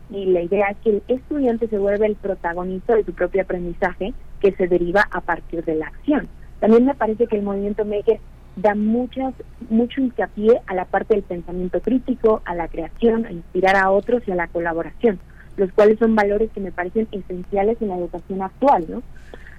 y 0.09 0.25
la 0.25 0.41
idea 0.41 0.67
es 0.69 0.77
que 0.77 0.89
el 0.91 1.03
estudiante 1.07 1.67
se 1.67 1.77
vuelve 1.77 2.05
el 2.05 2.15
protagonista 2.15 2.95
de 2.95 3.03
su 3.03 3.13
propio 3.13 3.41
aprendizaje 3.41 4.13
que 4.39 4.51
se 4.53 4.67
deriva 4.67 5.07
a 5.11 5.21
partir 5.21 5.63
de 5.63 5.75
la 5.75 5.87
acción. 5.87 6.27
También 6.59 6.85
me 6.85 6.95
parece 6.95 7.27
que 7.27 7.37
el 7.37 7.43
movimiento 7.43 7.85
Maker 7.85 8.19
da 8.55 8.73
muchas, 8.75 9.33
mucho 9.69 10.01
hincapié 10.01 10.61
a 10.67 10.73
la 10.73 10.85
parte 10.85 11.13
del 11.13 11.23
pensamiento 11.23 11.81
crítico, 11.81 12.41
a 12.45 12.55
la 12.55 12.67
creación, 12.67 13.25
a 13.25 13.31
inspirar 13.31 13.75
a 13.75 13.91
otros 13.91 14.23
y 14.27 14.31
a 14.31 14.35
la 14.35 14.47
colaboración, 14.47 15.19
los 15.57 15.71
cuales 15.73 15.99
son 15.99 16.15
valores 16.15 16.49
que 16.51 16.61
me 16.61 16.71
parecen 16.71 17.07
esenciales 17.11 17.81
en 17.81 17.89
la 17.89 17.97
educación 17.97 18.41
actual, 18.41 18.85
¿no? 18.87 19.03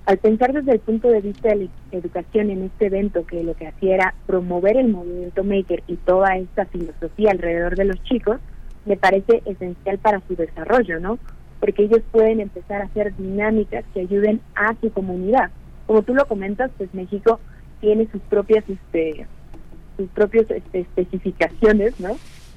Al 0.06 0.18
pensar 0.18 0.52
desde 0.52 0.72
el 0.72 0.78
punto 0.78 1.09
de 1.09 1.20
vista 1.20 1.48
de 1.48 1.56
la 1.56 1.98
educación 1.98 2.50
en 2.50 2.62
este 2.62 2.87
evento, 2.87 3.26
que 3.26 3.42
lo 3.42 3.54
que 3.54 3.66
hacía 3.66 3.96
era 3.96 4.14
promover 4.26 4.76
el 4.76 4.88
movimiento 4.88 5.42
Maker 5.42 5.82
y 5.88 5.96
toda 5.96 6.37
esta 6.37 6.64
filosofía 6.66 7.32
alrededor 7.32 7.74
de 7.74 7.87
los 7.87 8.00
chicos, 8.04 8.38
me 8.85 8.96
parece 8.96 9.42
esencial 9.44 9.98
para 9.98 10.20
su 10.28 10.37
desarrollo, 10.37 11.00
¿no? 11.00 11.18
Porque 11.59 11.82
ellos 11.82 12.02
pueden 12.12 12.40
empezar 12.40 12.82
a 12.82 12.85
hacer 12.85 13.16
dinámicas 13.16 13.85
que 13.92 14.00
ayuden 14.00 14.40
a 14.54 14.76
su 14.80 14.92
comunidad. 14.92 15.50
Como 15.88 16.02
tú 16.02 16.14
lo 16.14 16.24
comentas, 16.26 16.70
pues 16.78 16.94
México 16.94 17.40
tiene 17.80 18.08
sus 18.10 18.20
propias 18.22 18.64
este 18.68 19.26
sus 19.96 20.08
propias 20.10 20.50
este, 20.50 20.80
especificaciones, 20.80 21.98
¿no? 22.00 22.16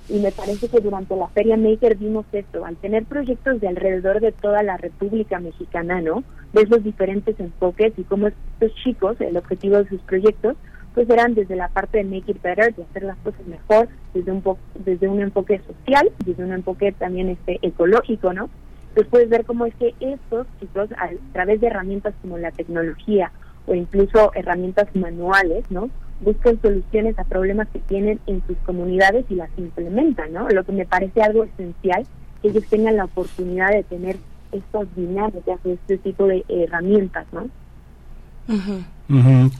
Y 0.09 0.19
me 0.19 0.31
parece 0.31 0.67
que 0.67 0.81
durante 0.81 1.15
la 1.15 1.27
Feria 1.27 1.55
Maker 1.55 1.95
vimos 1.95 2.25
esto, 2.31 2.65
al 2.65 2.75
tener 2.77 3.05
proyectos 3.05 3.61
de 3.61 3.67
alrededor 3.67 4.19
de 4.19 4.31
toda 4.31 4.63
la 4.63 4.75
República 4.75 5.39
Mexicana, 5.39 6.01
¿no? 6.01 6.23
Ves 6.51 6.69
los 6.69 6.83
diferentes 6.83 7.39
enfoques 7.39 7.93
y 7.97 8.03
cómo 8.03 8.27
estos 8.27 8.73
chicos, 8.83 9.21
el 9.21 9.37
objetivo 9.37 9.77
de 9.77 9.87
sus 9.87 10.01
proyectos, 10.01 10.57
pues 10.95 11.07
eran 11.09 11.35
desde 11.35 11.55
la 11.55 11.69
parte 11.69 11.99
de 11.99 12.03
make 12.03 12.31
it 12.31 12.41
better, 12.41 12.73
de 12.75 12.83
hacer 12.83 13.03
las 13.03 13.17
cosas 13.19 13.45
mejor, 13.45 13.87
desde 14.13 14.31
un 14.31 14.43
desde 14.83 15.07
un 15.07 15.21
enfoque 15.21 15.59
social, 15.59 16.11
desde 16.25 16.43
un 16.43 16.53
enfoque 16.53 16.91
también 16.91 17.29
este 17.29 17.59
ecológico, 17.61 18.33
¿no? 18.33 18.49
Entonces 18.89 19.11
puedes 19.11 19.29
ver 19.29 19.45
cómo 19.45 19.67
es 19.67 19.75
que 19.75 19.93
estos 19.99 20.47
chicos, 20.59 20.89
a 20.93 21.09
través 21.31 21.61
de 21.61 21.67
herramientas 21.67 22.15
como 22.21 22.39
la 22.39 22.51
tecnología 22.51 23.31
o 23.69 23.75
incluso 23.75 24.31
herramientas 24.33 24.87
manuales, 24.95 25.63
¿no? 25.69 25.89
Buscan 26.21 26.59
soluciones 26.61 27.17
a 27.19 27.23
problemas 27.23 27.67
que 27.69 27.79
tienen 27.79 28.19
en 28.25 28.41
sus 28.47 28.57
comunidades 28.65 29.25
y 29.29 29.35
las 29.35 29.49
implementan, 29.57 30.33
¿no? 30.33 30.49
Lo 30.49 30.63
que 30.63 30.71
me 30.71 30.85
parece 30.85 31.21
algo 31.21 31.43
esencial, 31.43 32.05
que 32.41 32.49
ellos 32.49 32.63
tengan 32.69 32.97
la 32.97 33.05
oportunidad 33.05 33.69
de 33.71 33.83
tener 33.83 34.17
estos 34.51 34.87
dinámicas 34.95 35.59
este 35.63 35.97
tipo 35.99 36.25
de 36.25 36.43
herramientas, 36.49 37.27
¿no? 37.31 37.47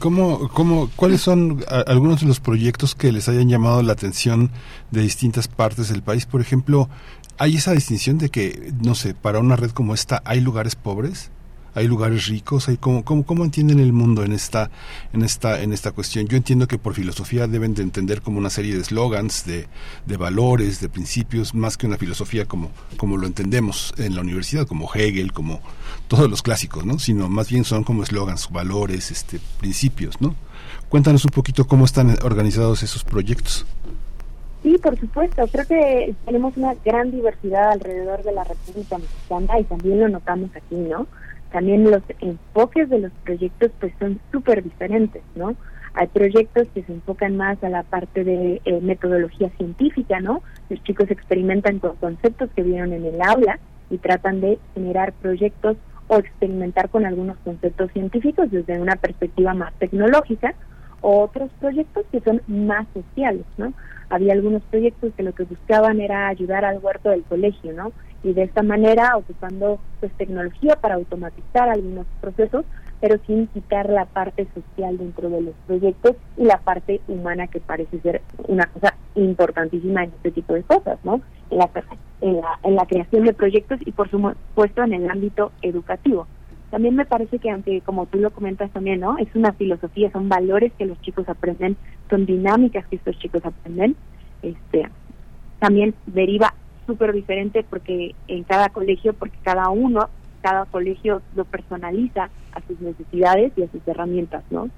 ¿Cómo, 0.00 0.48
cómo, 0.48 0.90
¿Cuáles 0.96 1.20
son 1.20 1.64
algunos 1.86 2.20
de 2.20 2.26
los 2.26 2.40
proyectos 2.40 2.96
que 2.96 3.12
les 3.12 3.28
hayan 3.28 3.48
llamado 3.48 3.82
la 3.82 3.92
atención 3.92 4.50
de 4.90 5.02
distintas 5.02 5.46
partes 5.46 5.88
del 5.88 6.02
país? 6.02 6.26
Por 6.26 6.40
ejemplo, 6.40 6.88
¿hay 7.38 7.56
esa 7.56 7.72
distinción 7.72 8.18
de 8.18 8.30
que, 8.30 8.72
no 8.84 8.96
sé, 8.96 9.14
para 9.14 9.38
una 9.38 9.54
red 9.54 9.70
como 9.70 9.94
esta 9.94 10.22
hay 10.24 10.40
lugares 10.40 10.74
pobres? 10.74 11.30
Hay 11.74 11.86
lugares 11.86 12.26
ricos, 12.26 12.68
hay 12.68 12.76
cómo, 12.76 13.04
cómo, 13.04 13.44
entienden 13.44 13.80
el 13.80 13.92
mundo 13.92 14.24
en 14.24 14.32
esta, 14.32 14.70
en 15.12 15.22
esta, 15.22 15.60
en 15.62 15.72
esta 15.72 15.92
cuestión. 15.92 16.26
Yo 16.26 16.36
entiendo 16.36 16.66
que 16.66 16.78
por 16.78 16.94
filosofía 16.94 17.46
deben 17.46 17.74
de 17.74 17.82
entender 17.82 18.22
como 18.22 18.38
una 18.38 18.50
serie 18.50 18.76
de 18.76 18.84
slogans, 18.84 19.44
de, 19.46 19.66
de 20.06 20.16
valores, 20.16 20.80
de 20.80 20.88
principios, 20.88 21.54
más 21.54 21.76
que 21.76 21.86
una 21.86 21.96
filosofía 21.96 22.46
como, 22.46 22.70
como 22.96 23.16
lo 23.16 23.26
entendemos 23.26 23.94
en 23.98 24.14
la 24.14 24.20
universidad, 24.20 24.66
como 24.66 24.92
Hegel, 24.92 25.32
como 25.32 25.60
todos 26.08 26.28
los 26.28 26.42
clásicos, 26.42 26.84
¿no? 26.84 26.98
Sino 26.98 27.28
más 27.28 27.48
bien 27.48 27.64
son 27.64 27.84
como 27.84 28.04
slogans, 28.04 28.50
valores, 28.50 29.10
este, 29.10 29.40
principios, 29.58 30.20
¿no? 30.20 30.34
Cuéntanos 30.88 31.24
un 31.24 31.30
poquito 31.30 31.66
cómo 31.66 31.84
están 31.84 32.16
organizados 32.22 32.82
esos 32.82 33.04
proyectos. 33.04 33.64
Sí, 34.62 34.76
por 34.78 34.98
supuesto. 34.98 35.46
Creo 35.46 35.66
que 35.66 36.14
tenemos 36.26 36.56
una 36.56 36.74
gran 36.84 37.10
diversidad 37.10 37.70
alrededor 37.70 38.22
de 38.22 38.32
la 38.32 38.44
República 38.44 38.98
Mexicana 38.98 39.60
y 39.60 39.64
también 39.64 40.00
lo 40.00 40.08
notamos 40.08 40.50
aquí, 40.54 40.74
¿no? 40.74 41.06
También 41.52 41.90
los 41.90 42.02
enfoques 42.20 42.88
de 42.88 43.00
los 43.00 43.12
proyectos 43.24 43.70
pues 43.80 43.92
son 43.98 44.20
súper 44.32 44.62
diferentes, 44.62 45.22
¿no? 45.34 45.56
Hay 45.94 46.06
proyectos 46.06 46.68
que 46.72 46.82
se 46.82 46.92
enfocan 46.92 47.36
más 47.36 47.62
a 47.64 47.68
la 47.68 47.82
parte 47.82 48.22
de 48.22 48.60
eh, 48.64 48.80
metodología 48.80 49.50
científica, 49.56 50.20
¿no? 50.20 50.42
Los 50.68 50.82
chicos 50.84 51.10
experimentan 51.10 51.80
con 51.80 51.96
conceptos 51.96 52.50
que 52.54 52.62
vieron 52.62 52.92
en 52.92 53.04
el 53.04 53.20
aula 53.20 53.58
y 53.90 53.98
tratan 53.98 54.40
de 54.40 54.58
generar 54.74 55.12
proyectos 55.14 55.76
o 56.06 56.18
experimentar 56.18 56.88
con 56.90 57.06
algunos 57.06 57.36
conceptos 57.38 57.90
científicos 57.92 58.50
desde 58.50 58.80
una 58.80 58.96
perspectiva 58.96 59.54
más 59.54 59.72
tecnológica, 59.74 60.54
o 61.00 61.22
otros 61.22 61.50
proyectos 61.60 62.04
que 62.10 62.20
son 62.20 62.42
más 62.46 62.86
sociales, 62.92 63.44
¿no? 63.56 63.72
Había 64.10 64.32
algunos 64.32 64.62
proyectos 64.64 65.12
que 65.16 65.22
lo 65.22 65.32
que 65.32 65.44
buscaban 65.44 66.00
era 66.00 66.28
ayudar 66.28 66.64
al 66.64 66.78
huerto 66.78 67.10
del 67.10 67.22
colegio, 67.22 67.72
¿no? 67.72 67.92
Y 68.22 68.32
de 68.32 68.42
esta 68.42 68.62
manera 68.62 69.16
ocupando 69.16 69.80
pues 70.00 70.12
tecnología 70.12 70.76
para 70.76 70.96
automatizar 70.96 71.68
algunos 71.68 72.06
procesos 72.20 72.64
pero 73.00 73.18
sin 73.26 73.46
quitar 73.48 73.88
la 73.88 74.04
parte 74.04 74.46
social 74.54 74.98
dentro 74.98 75.30
de 75.30 75.40
los 75.40 75.54
proyectos 75.66 76.16
y 76.36 76.44
la 76.44 76.58
parte 76.58 77.00
humana 77.08 77.46
que 77.46 77.60
parece 77.60 77.98
ser 78.00 78.20
una 78.46 78.66
cosa 78.66 78.94
importantísima 79.14 80.04
en 80.04 80.10
este 80.10 80.30
tipo 80.30 80.54
de 80.54 80.62
cosas, 80.62 80.98
¿no? 81.02 81.22
En 81.50 81.58
la, 81.58 81.70
en 82.62 82.76
la, 82.76 82.86
creación 82.86 83.24
de 83.24 83.32
proyectos 83.32 83.80
y 83.84 83.92
por 83.92 84.10
supuesto 84.10 84.84
en 84.84 84.92
el 84.92 85.10
ámbito 85.10 85.50
educativo. 85.62 86.26
También 86.70 86.94
me 86.94 87.06
parece 87.06 87.38
que 87.38 87.50
aunque 87.50 87.80
como 87.80 88.06
tú 88.06 88.18
lo 88.18 88.30
comentas 88.30 88.70
también, 88.70 89.00
¿no? 89.00 89.18
Es 89.18 89.34
una 89.34 89.52
filosofía, 89.54 90.12
son 90.12 90.28
valores 90.28 90.72
que 90.78 90.86
los 90.86 91.00
chicos 91.00 91.28
aprenden, 91.28 91.76
son 92.10 92.26
dinámicas 92.26 92.86
que 92.86 92.96
estos 92.96 93.18
chicos 93.18 93.44
aprenden, 93.44 93.96
este 94.42 94.88
también 95.58 95.94
deriva 96.06 96.54
súper 96.90 97.12
diferente 97.12 97.64
porque 97.68 98.14
en 98.28 98.42
cada 98.44 98.68
colegio, 98.68 99.12
porque 99.14 99.38
cada 99.42 99.68
uno, 99.70 100.08
cada 100.42 100.64
colegio 100.66 101.22
lo 101.36 101.44
personaliza 101.44 102.30
a 102.52 102.60
sus 102.66 102.80
necesidades 102.80 103.52
y 103.56 103.62
a 103.62 103.70
sus 103.70 103.86
herramientas, 103.86 104.42
¿no? 104.50 104.68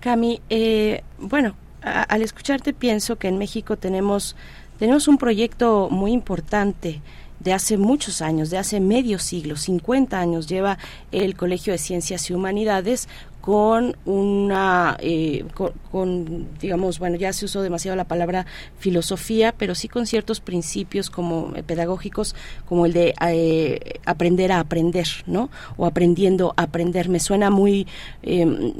Cami, 0.00 0.40
eh, 0.48 1.02
bueno, 1.18 1.54
al 1.82 2.22
escucharte 2.22 2.72
pienso 2.72 3.16
que 3.16 3.28
en 3.28 3.38
México 3.38 3.76
tenemos 3.76 4.36
tenemos 4.78 5.08
un 5.08 5.18
proyecto 5.18 5.88
muy 5.90 6.12
importante 6.12 7.02
de 7.38 7.52
hace 7.52 7.76
muchos 7.76 8.22
años, 8.22 8.50
de 8.50 8.58
hace 8.58 8.80
medio 8.80 9.18
siglo, 9.18 9.56
50 9.56 10.18
años 10.18 10.46
lleva 10.46 10.78
el 11.10 11.36
Colegio 11.36 11.72
de 11.72 11.78
Ciencias 11.78 12.30
y 12.30 12.34
Humanidades 12.34 13.08
con 13.40 13.96
una, 14.04 14.96
eh, 15.00 15.44
con, 15.90 16.48
digamos, 16.60 16.98
bueno, 16.98 17.16
ya 17.16 17.32
se 17.32 17.46
usó 17.46 17.62
demasiado 17.62 17.96
la 17.96 18.04
palabra 18.04 18.46
filosofía, 18.78 19.52
pero 19.56 19.74
sí 19.74 19.88
con 19.88 20.06
ciertos 20.06 20.40
principios 20.40 21.08
como 21.08 21.52
eh, 21.56 21.62
pedagógicos, 21.62 22.34
como 22.68 22.86
el 22.86 22.92
de 22.92 23.14
eh, 23.28 24.00
aprender 24.04 24.52
a 24.52 24.60
aprender, 24.60 25.06
¿no? 25.26 25.50
O 25.76 25.86
aprendiendo 25.86 26.52
a 26.56 26.64
aprender. 26.64 27.08
Me 27.08 27.20
suena 27.20 27.50
muy, 27.50 27.86
em, 28.22 28.72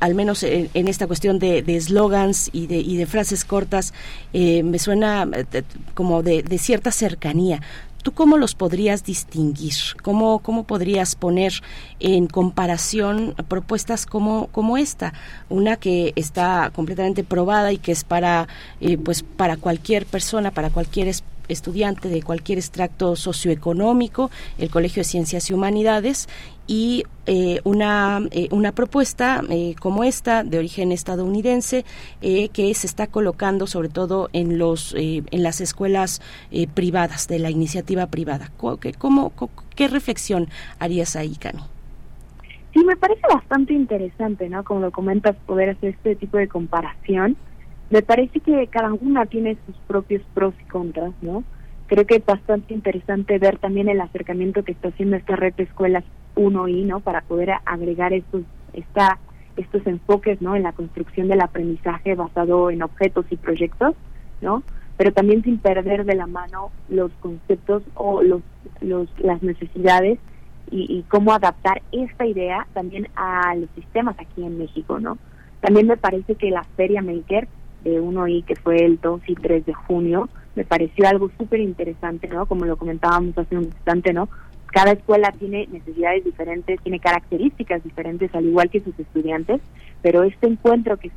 al 0.00 0.14
menos 0.14 0.42
en, 0.42 0.88
esta 0.88 1.06
cuestión 1.06 1.38
de 1.38 1.64
eslogans 1.66 2.50
y, 2.52 2.66
de, 2.66 2.76
y 2.76 2.96
de 2.96 3.06
frases 3.06 3.44
cortas, 3.44 3.92
me 4.32 4.78
suena 4.78 5.28
como 5.94 6.22
de, 6.22 6.42
de 6.42 6.58
cierta 6.58 6.90
cercanía. 6.90 7.60
¿Tú 8.04 8.12
cómo 8.12 8.36
los 8.36 8.54
podrías 8.54 9.02
distinguir? 9.02 9.72
¿Cómo, 10.02 10.40
cómo 10.40 10.64
podrías 10.64 11.16
poner 11.16 11.54
en 12.00 12.26
comparación 12.26 13.34
propuestas 13.48 14.04
como, 14.04 14.48
como 14.48 14.76
esta? 14.76 15.14
Una 15.48 15.76
que 15.76 16.12
está 16.14 16.70
completamente 16.74 17.24
probada 17.24 17.72
y 17.72 17.78
que 17.78 17.92
es 17.92 18.04
para, 18.04 18.46
eh, 18.82 18.98
pues, 18.98 19.22
para 19.22 19.56
cualquier 19.56 20.04
persona, 20.04 20.50
para 20.50 20.68
cualquier 20.68 21.08
estudiante 21.48 22.08
de 22.08 22.22
cualquier 22.22 22.58
extracto 22.58 23.16
socioeconómico, 23.16 24.30
el 24.58 24.70
Colegio 24.70 25.00
de 25.00 25.04
Ciencias 25.04 25.50
y 25.50 25.54
Humanidades, 25.54 26.28
y 26.66 27.04
eh, 27.26 27.60
una, 27.64 28.20
eh, 28.30 28.48
una 28.50 28.72
propuesta 28.72 29.42
eh, 29.50 29.74
como 29.78 30.04
esta 30.04 30.44
de 30.44 30.58
origen 30.58 30.92
estadounidense 30.92 31.84
que 32.20 32.74
se 32.74 32.86
está 32.86 33.06
colocando 33.06 33.66
sobre 33.66 33.88
todo 33.88 34.30
en 34.32 34.58
los 34.58 34.94
en 34.96 35.42
las 35.42 35.60
escuelas 35.60 36.22
privadas 36.74 37.28
de 37.28 37.38
la 37.38 37.50
iniciativa 37.50 38.06
privada. 38.06 38.50
¿Cómo, 38.98 39.32
¿Qué 39.74 39.88
reflexión 39.88 40.48
harías 40.78 41.16
ahí, 41.16 41.36
Cami? 41.36 41.60
me 42.82 42.96
parece 42.96 43.22
bastante 43.32 43.72
interesante, 43.72 44.48
¿no? 44.48 44.64
Como 44.64 44.80
lo 44.80 44.90
comentas, 44.90 45.36
poder 45.46 45.70
hacer 45.70 45.90
este 45.90 46.16
tipo 46.16 46.38
de 46.38 46.48
comparación. 46.48 47.36
Me 47.94 48.02
parece 48.02 48.40
que 48.40 48.66
cada 48.66 48.92
una 48.92 49.24
tiene 49.24 49.56
sus 49.66 49.76
propios 49.86 50.20
pros 50.34 50.52
y 50.60 50.64
contras, 50.64 51.12
¿no? 51.22 51.44
Creo 51.86 52.04
que 52.04 52.16
es 52.16 52.26
bastante 52.26 52.74
interesante 52.74 53.38
ver 53.38 53.58
también 53.58 53.88
el 53.88 54.00
acercamiento 54.00 54.64
que 54.64 54.72
está 54.72 54.88
haciendo 54.88 55.14
esta 55.14 55.36
red 55.36 55.54
de 55.54 55.62
escuelas 55.62 56.02
1I, 56.34 56.86
¿no? 56.86 56.98
Para 56.98 57.20
poder 57.20 57.52
agregar 57.64 58.12
estos, 58.12 58.42
esta, 58.72 59.20
estos 59.56 59.86
enfoques, 59.86 60.42
¿no? 60.42 60.56
En 60.56 60.64
la 60.64 60.72
construcción 60.72 61.28
del 61.28 61.40
aprendizaje 61.40 62.16
basado 62.16 62.68
en 62.68 62.82
objetos 62.82 63.26
y 63.30 63.36
proyectos, 63.36 63.94
¿no? 64.40 64.64
Pero 64.96 65.12
también 65.12 65.44
sin 65.44 65.58
perder 65.58 66.04
de 66.04 66.16
la 66.16 66.26
mano 66.26 66.72
los 66.88 67.12
conceptos 67.20 67.84
o 67.94 68.24
los, 68.24 68.42
los 68.80 69.08
las 69.20 69.40
necesidades 69.40 70.18
y, 70.68 71.04
cómo 71.08 71.32
adaptar 71.32 71.80
esta 71.92 72.26
idea 72.26 72.66
también 72.74 73.06
a 73.14 73.54
los 73.54 73.70
sistemas 73.76 74.16
aquí 74.18 74.42
en 74.42 74.58
México, 74.58 74.98
¿no? 74.98 75.16
También 75.60 75.86
me 75.86 75.96
parece 75.96 76.34
que 76.34 76.50
la 76.50 76.64
Feria 76.76 77.00
Maker 77.00 77.46
de 77.84 78.00
1I, 78.00 78.44
que 78.44 78.56
fue 78.56 78.84
el 78.84 79.00
2 79.00 79.20
y 79.28 79.34
3 79.34 79.66
de 79.66 79.74
junio, 79.74 80.28
me 80.56 80.64
pareció 80.64 81.06
algo 81.06 81.30
súper 81.38 81.60
interesante, 81.60 82.28
¿no? 82.28 82.46
Como 82.46 82.64
lo 82.64 82.76
comentábamos 82.76 83.36
hace 83.38 83.56
un 83.56 83.64
instante, 83.64 84.12
¿no? 84.12 84.28
Cada 84.66 84.92
escuela 84.92 85.32
tiene 85.32 85.68
necesidades 85.70 86.24
diferentes, 86.24 86.80
tiene 86.80 86.98
características 86.98 87.84
diferentes, 87.84 88.34
al 88.34 88.46
igual 88.46 88.70
que 88.70 88.80
sus 88.80 88.98
estudiantes, 88.98 89.60
pero 90.02 90.24
este 90.24 90.48
encuentro 90.48 90.96
que 90.96 91.12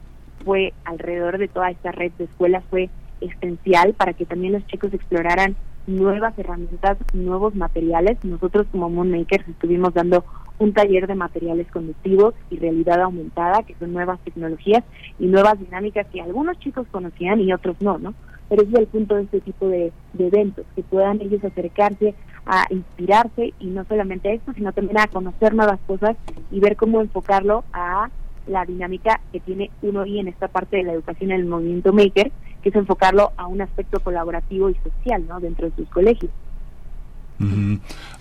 fue 0.45 0.73
alrededor 0.85 1.37
de 1.39 1.47
toda 1.47 1.71
esta 1.71 1.91
red 1.91 2.11
de 2.17 2.25
escuelas 2.25 2.63
fue 2.69 2.89
esencial 3.21 3.93
para 3.93 4.13
que 4.13 4.25
también 4.25 4.53
los 4.53 4.65
chicos 4.67 4.93
exploraran 4.93 5.55
nuevas 5.87 6.37
herramientas, 6.37 6.97
nuevos 7.13 7.55
materiales. 7.55 8.23
Nosotros 8.23 8.67
como 8.71 8.89
Moonmakers 8.89 9.47
estuvimos 9.47 9.93
dando 9.93 10.23
un 10.59 10.73
taller 10.73 11.07
de 11.07 11.15
materiales 11.15 11.67
conductivos 11.71 12.33
y 12.49 12.57
realidad 12.57 13.01
aumentada, 13.01 13.63
que 13.63 13.75
son 13.75 13.93
nuevas 13.93 14.19
tecnologías 14.21 14.83
y 15.19 15.27
nuevas 15.27 15.59
dinámicas 15.59 16.07
que 16.07 16.21
algunos 16.21 16.57
chicos 16.59 16.87
conocían 16.91 17.39
y 17.39 17.53
otros 17.53 17.75
no, 17.79 17.97
¿no? 17.97 18.13
Pero 18.49 18.63
ese 18.63 18.71
es 18.71 18.79
el 18.79 18.87
punto 18.87 19.15
de 19.15 19.23
este 19.23 19.41
tipo 19.41 19.67
de, 19.67 19.91
eventos, 20.17 20.65
que 20.75 20.81
puedan 20.83 21.21
ellos 21.21 21.43
acercarse 21.43 22.15
a 22.45 22.65
inspirarse 22.69 23.53
y 23.59 23.67
no 23.67 23.83
solamente 23.85 24.29
a 24.29 24.33
esto, 24.33 24.53
sino 24.53 24.71
también 24.71 24.99
a 24.99 25.07
conocer 25.07 25.53
nuevas 25.53 25.79
cosas 25.85 26.15
y 26.49 26.59
ver 26.59 26.77
cómo 26.77 27.01
enfocarlo 27.01 27.65
a 27.73 28.09
la 28.47 28.63
dinámica 28.65 29.19
que 29.33 29.41
tiene 29.41 29.69
uno 29.81 30.05
y 30.05 30.19
en 30.19 30.29
esta 30.29 30.47
parte 30.47 30.77
de 30.77 30.83
la 30.83 30.93
educación 30.93 31.31
en 31.31 31.41
el 31.41 31.45
movimiento 31.45 31.91
maker, 31.91 32.31
que 32.63 32.69
es 32.69 32.75
enfocarlo 32.75 33.31
a 33.35 33.47
un 33.47 33.61
aspecto 33.61 33.99
colaborativo 33.99 34.69
y 34.69 34.75
social 34.75 35.27
¿no? 35.27 35.41
dentro 35.41 35.69
de 35.69 35.75
sus 35.75 35.89
colegios. 35.89 36.31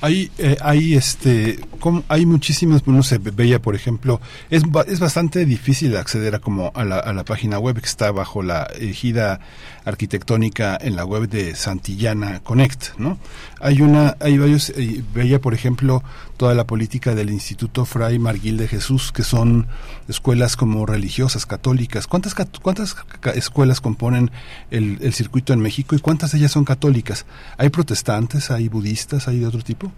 Hay, 0.00 0.30
eh, 0.38 0.56
hay, 0.60 0.94
este, 0.94 1.58
como, 1.80 2.04
hay 2.08 2.26
muchísimas, 2.26 2.86
no 2.86 3.02
sé, 3.02 3.18
Bella, 3.18 3.60
por 3.60 3.74
ejemplo, 3.74 4.20
es, 4.50 4.62
es 4.86 5.00
bastante 5.00 5.44
difícil 5.46 5.96
acceder 5.96 6.34
a 6.34 6.38
como 6.38 6.70
a 6.74 6.84
la, 6.84 6.98
a 6.98 7.12
la 7.12 7.24
página 7.24 7.58
web 7.58 7.80
que 7.80 7.86
está 7.86 8.10
bajo 8.10 8.42
la 8.42 8.68
ejida 8.78 9.40
arquitectónica 9.86 10.76
en 10.78 10.96
la 10.96 11.04
web 11.04 11.28
de 11.28 11.54
Santillana 11.54 12.40
Connect, 12.40 12.98
¿no? 12.98 13.18
Hay 13.60 13.80
una, 13.80 14.16
hay 14.20 14.36
varios, 14.36 14.70
eh, 14.70 15.02
Bella, 15.14 15.40
por 15.40 15.54
ejemplo, 15.54 16.02
toda 16.36 16.54
la 16.54 16.66
política 16.66 17.14
del 17.14 17.30
Instituto 17.30 17.86
Fray 17.86 18.18
Marguil 18.18 18.58
de 18.58 18.68
Jesús, 18.68 19.12
que 19.12 19.22
son 19.22 19.66
escuelas 20.08 20.56
como 20.56 20.84
religiosas, 20.84 21.46
católicas. 21.46 22.06
¿Cuántas, 22.06 22.34
cuántas 22.60 22.96
escuelas 23.34 23.80
componen 23.80 24.30
el 24.70 25.14
circuito 25.14 25.52
en 25.52 25.60
México 25.60 25.94
y 25.94 26.00
cuántas 26.00 26.32
de 26.32 26.38
ellas 26.38 26.52
son 26.52 26.64
católicas? 26.64 27.24
¿Hay 27.56 27.70
protestantes, 27.70 28.50
hay 28.50 28.68
budistas, 28.68 29.28
hay 29.28 29.38
de 29.38 29.46
otro 29.46 29.62
tipo? 29.62 29.92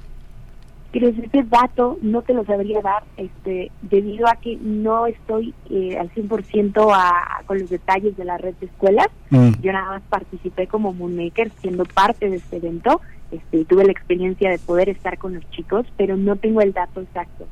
Pero 0.91 1.09
ese 1.09 1.45
dato 1.45 1.99
no 2.01 2.23
te 2.23 2.33
lo 2.33 2.45
sabría 2.45 2.81
dar 2.81 3.05
este, 3.17 3.71
debido 3.83 4.27
a 4.27 4.37
que 4.37 4.57
no 4.57 5.07
estoy 5.07 5.55
eh, 5.71 5.99
al 5.99 6.11
100% 6.15 6.91
a, 6.93 7.43
con 7.47 7.59
los 7.59 7.69
detalles 7.69 8.17
de 8.17 8.25
la 8.25 8.39
red 8.39 8.55
de 8.55 8.67
escuelas. 8.67 9.09
Mm. 9.31 9.51
Yo 9.61 9.73
nada 9.73 9.87
más 9.87 10.03
participé 10.09 10.67
como 10.67 10.95
Moonmaker 10.95 11.51
siendo 11.61 11.85
parte 11.85 12.31
de 12.31 12.37
este 12.37 12.57
evento 12.57 13.01
este, 13.31 13.65
tuve 13.67 13.85
la 13.85 13.93
experiencia 13.93 14.51
de 14.51 14.59
poder 14.59 14.89
estar 14.89 15.19
con 15.19 15.35
los 15.35 15.49
chicos, 15.51 15.87
pero 15.97 16.17
no 16.17 16.37
tengo 16.37 16.61
el 16.61 16.73
dato 16.73 17.01
exacto. 17.01 17.47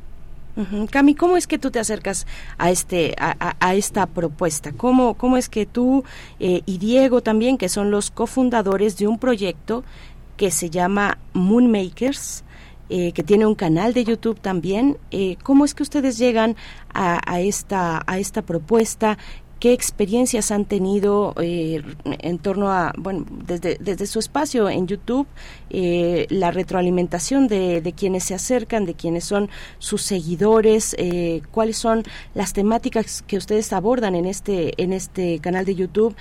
Cami, 0.91 1.15
¿cómo 1.15 1.37
es 1.37 1.47
que 1.47 1.59
tú 1.59 1.71
te 1.71 1.79
acercas 1.79 2.27
a 2.57 2.71
este 2.71 3.15
a, 3.19 3.75
esta 3.75 4.07
propuesta? 4.07 4.73
¿Cómo, 4.73 5.13
¿Cómo 5.13 5.37
es 5.37 5.51
que 5.51 5.67
tú 5.67 6.03
eh, 6.41 6.63
y 6.65 6.79
Diego 6.79 7.21
también, 7.21 7.59
que 7.59 7.69
son 7.69 7.91
los 7.91 8.11
cofundadores 8.11 8.97
de 8.97 9.07
un 9.07 9.19
proyecto 9.19 9.85
que 10.39 10.51
se 10.51 10.71
llama 10.71 11.19
Moonmakers, 11.35 12.43
eh, 12.89 13.13
que 13.13 13.23
tiene 13.23 13.47
un 13.47 13.55
canal 13.55 13.93
de 13.95 14.05
YouTube 14.05 14.41
también. 14.41 14.99
Eh, 15.11 15.37
¿Cómo 15.43 15.65
es 15.65 15.75
que 15.75 15.83
ustedes 15.83 16.19
llegan 16.19 16.57
a, 16.93 17.21
a, 17.31 17.41
esta, 17.41 18.03
a 18.07 18.19
esta 18.19 18.43
propuesta? 18.43 19.19
Qué 19.59 19.73
experiencias 19.73 20.51
han 20.51 20.65
tenido 20.67 21.35
eh, 21.41 21.83
en 22.05 22.39
torno 22.39 22.71
a, 22.71 22.93
bueno, 22.99 23.25
desde, 23.47 23.79
desde 23.81 24.07
su 24.07 24.19
espacio 24.19 24.69
en 24.69 24.87
YouTube, 24.87 25.27
eh, 25.71 26.27
la 26.29 26.51
retroalimentación 26.51 27.49
de, 27.49 27.81
de, 27.81 27.93
quienes 27.93 28.25
se 28.25 28.35
acercan, 28.35 28.85
de 28.85 28.95
quienes 28.95 29.25
son 29.25 29.49
sus 29.79 30.03
seguidores, 30.03 30.95
eh, 30.99 31.41
cuáles 31.51 31.79
son 31.79 32.05
las 32.35 32.53
temáticas 32.53 33.23
que 33.23 33.39
ustedes 33.39 33.73
abordan 33.73 34.15
en 34.15 34.27
este, 34.27 34.81
en 34.83 34.93
este 34.93 35.39
canal 35.39 35.65
de 35.65 35.75
YouTube, 35.75 36.15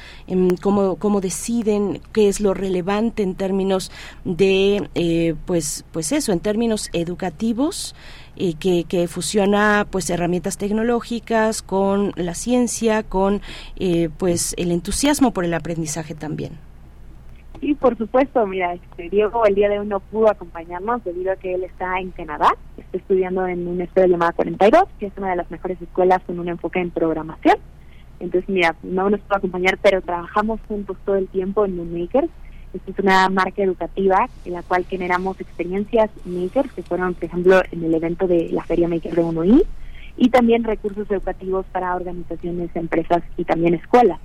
cómo, 0.61 0.95
cómo 0.95 1.21
deciden 1.21 2.01
qué 2.13 2.29
es 2.29 2.39
lo 2.39 2.53
relevante 2.53 3.23
en 3.23 3.35
términos 3.35 3.91
de, 4.23 5.35
pues, 5.45 5.83
pues 5.91 6.11
eso, 6.11 6.31
en 6.31 6.39
términos 6.39 6.89
educativos 6.93 7.95
y 8.35 8.55
que, 8.55 9.07
fusiona 9.07 9.85
pues 9.89 10.09
herramientas 10.09 10.57
tecnológicas 10.57 11.61
con 11.61 12.11
la 12.15 12.33
ciencia, 12.33 13.03
con 13.03 13.41
eh, 13.77 14.09
pues 14.17 14.55
el 14.57 14.71
entusiasmo 14.71 15.31
por 15.31 15.45
el 15.45 15.53
aprendizaje 15.53 16.15
también. 16.15 16.53
Sí, 17.59 17.73
por 17.73 17.97
supuesto. 17.97 18.45
Mira, 18.45 18.73
este, 18.73 19.09
Diego 19.09 19.45
el 19.45 19.55
día 19.55 19.69
de 19.69 19.79
hoy 19.79 19.87
no 19.87 19.99
pudo 19.99 20.29
acompañarnos 20.29 21.03
debido 21.03 21.31
a 21.31 21.35
que 21.35 21.53
él 21.53 21.63
está 21.63 21.99
en 21.99 22.11
Canadá. 22.11 22.49
Está 22.77 22.97
estudiando 22.97 23.47
en 23.47 23.67
una 23.67 23.85
escuela 23.85 24.07
llamada 24.07 24.33
42, 24.33 24.83
que 24.99 25.07
es 25.07 25.13
una 25.17 25.29
de 25.29 25.37
las 25.37 25.49
mejores 25.49 25.81
escuelas 25.81 26.21
con 26.25 26.39
un 26.39 26.49
enfoque 26.49 26.79
en 26.79 26.91
programación. 26.91 27.57
Entonces, 28.19 28.49
mira, 28.49 28.75
no 28.83 29.09
nos 29.09 29.19
pudo 29.21 29.37
acompañar, 29.37 29.77
pero 29.81 30.01
trabajamos 30.01 30.59
juntos 30.67 30.97
todo 31.05 31.15
el 31.15 31.27
tiempo 31.27 31.65
en 31.65 31.75
Moonmakers 31.75 32.29
esta 32.75 32.91
es 32.91 32.99
una 32.99 33.29
marca 33.29 33.63
educativa 33.63 34.27
en 34.43 34.53
la 34.53 34.63
cual 34.63 34.85
generamos 34.85 35.39
experiencias 35.39 36.09
makers 36.25 36.71
que 36.73 36.83
fueron, 36.83 37.13
por 37.13 37.23
ejemplo, 37.23 37.61
en 37.71 37.83
el 37.83 37.93
evento 37.93 38.27
de 38.27 38.49
la 38.51 38.63
Feria 38.63 38.87
Maker 38.87 39.15
de 39.15 39.23
1I 39.23 39.63
y 40.17 40.29
también 40.29 40.63
recursos 40.63 41.09
educativos 41.09 41.65
para 41.71 41.95
organizaciones, 41.95 42.69
empresas 42.75 43.23
y 43.37 43.45
también 43.45 43.73
escuelas. 43.73 44.19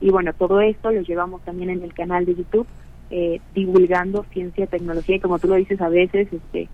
Y 0.00 0.10
bueno, 0.10 0.32
todo 0.32 0.60
esto 0.60 0.90
lo 0.90 1.02
llevamos 1.02 1.42
también 1.42 1.70
en 1.70 1.82
el 1.82 1.94
canal 1.94 2.24
de 2.24 2.34
YouTube, 2.34 2.66
eh, 3.10 3.40
divulgando 3.54 4.24
ciencia, 4.32 4.66
tecnología 4.66 5.16
y 5.16 5.20
como 5.20 5.38
tú 5.38 5.48
lo 5.48 5.54
dices 5.54 5.80
a 5.80 5.88
veces, 5.88 6.28
este, 6.32 6.68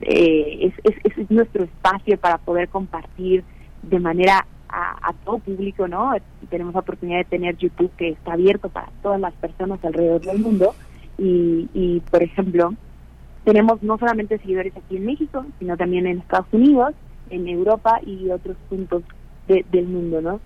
eh, 0.00 0.72
es, 0.84 0.94
es 1.04 1.30
nuestro 1.30 1.64
espacio 1.64 2.18
para 2.18 2.38
poder 2.38 2.68
compartir 2.68 3.44
de 3.82 4.00
manera 4.00 4.46
a, 4.68 5.12
todo 5.24 5.38
público, 5.38 5.88
¿no? 5.88 6.12
Tenemos 6.50 6.74
la 6.74 6.80
oportunidad 6.80 7.18
de 7.18 7.24
tener 7.24 7.56
YouTube 7.56 7.90
que 7.96 8.10
está 8.10 8.34
abierto 8.34 8.68
para 8.68 8.88
todas 9.02 9.20
las 9.20 9.34
personas 9.34 9.82
alrededor 9.84 10.20
del 10.20 10.38
mundo. 10.38 10.74
Y, 11.18 11.68
y 11.74 12.00
por 12.10 12.22
ejemplo, 12.22 12.74
tenemos 13.44 13.82
no 13.82 13.98
solamente 13.98 14.38
seguidores 14.38 14.76
aquí 14.76 14.96
en 14.96 15.06
México, 15.06 15.44
sino 15.58 15.76
también 15.76 16.06
en 16.06 16.18
Estados 16.18 16.46
Unidos, 16.52 16.94
en 17.30 17.48
Europa 17.48 18.00
y 18.04 18.30
otros 18.30 18.56
puntos 18.68 19.02
del 19.46 19.86
mundo, 19.86 20.20
¿no? 20.20 20.40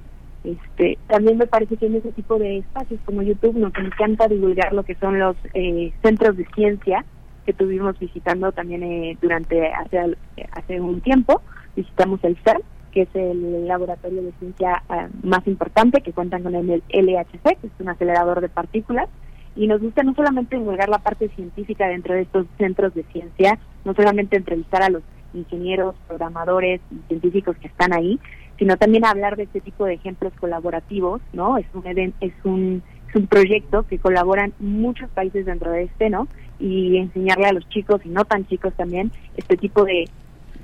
Este, 0.44 0.98
también 1.08 1.38
me 1.38 1.46
parece 1.46 1.76
que 1.76 1.86
en 1.86 1.96
ese 1.96 2.12
tipo 2.12 2.38
de 2.38 2.58
espacios 2.58 3.00
como 3.04 3.22
YouTube 3.22 3.56
nos 3.56 3.72
encanta 3.76 4.28
divulgar 4.28 4.72
lo 4.72 4.84
que 4.84 4.96
son 4.96 5.18
los 5.18 5.36
eh, 5.54 5.92
centros 6.02 6.36
de 6.36 6.46
ciencia 6.54 7.04
que 7.46 7.52
tuvimos 7.52 7.98
visitando 7.98 8.52
también 8.52 8.82
eh, 8.82 9.16
durante 9.20 9.72
hace, 9.72 10.16
hace 10.52 10.80
un 10.80 11.00
tiempo. 11.00 11.42
Visitamos 11.74 12.22
el 12.24 12.36
CERN 12.44 12.62
que 12.92 13.02
es 13.02 13.08
el 13.14 13.66
laboratorio 13.66 14.22
de 14.22 14.32
ciencia 14.38 14.82
ah, 14.88 15.08
más 15.22 15.46
importante, 15.46 16.02
que 16.02 16.12
cuentan 16.12 16.42
con 16.42 16.54
el 16.54 16.82
LHC, 16.88 17.58
que 17.60 17.66
es 17.66 17.72
un 17.80 17.88
acelerador 17.88 18.40
de 18.40 18.48
partículas, 18.48 19.08
y 19.56 19.66
nos 19.66 19.80
gusta 19.80 20.02
no 20.02 20.14
solamente 20.14 20.56
divulgar 20.56 20.88
la 20.88 20.98
parte 20.98 21.28
científica 21.30 21.88
dentro 21.88 22.14
de 22.14 22.22
estos 22.22 22.46
centros 22.58 22.94
de 22.94 23.02
ciencia, 23.04 23.58
no 23.84 23.94
solamente 23.94 24.36
entrevistar 24.36 24.82
a 24.82 24.90
los 24.90 25.02
ingenieros, 25.34 25.94
programadores 26.06 26.80
y 26.90 27.08
científicos 27.08 27.56
que 27.56 27.68
están 27.68 27.92
ahí, 27.92 28.20
sino 28.58 28.76
también 28.76 29.04
hablar 29.04 29.36
de 29.36 29.44
este 29.44 29.60
tipo 29.60 29.84
de 29.86 29.94
ejemplos 29.94 30.32
colaborativos, 30.38 31.20
¿no? 31.32 31.58
Es 31.58 31.66
un 31.74 31.84
es 32.20 32.32
un 32.44 32.82
es 33.08 33.16
un 33.16 33.26
proyecto 33.26 33.82
que 33.84 33.98
colaboran 33.98 34.52
muchos 34.58 35.10
países 35.10 35.44
dentro 35.46 35.70
de 35.70 35.84
este, 35.84 36.10
¿no? 36.10 36.28
Y 36.58 36.96
enseñarle 36.98 37.46
a 37.46 37.52
los 37.52 37.68
chicos 37.68 38.00
y 38.04 38.08
no 38.08 38.24
tan 38.24 38.46
chicos 38.46 38.72
también 38.74 39.10
este 39.36 39.56
tipo 39.56 39.84
de, 39.84 40.08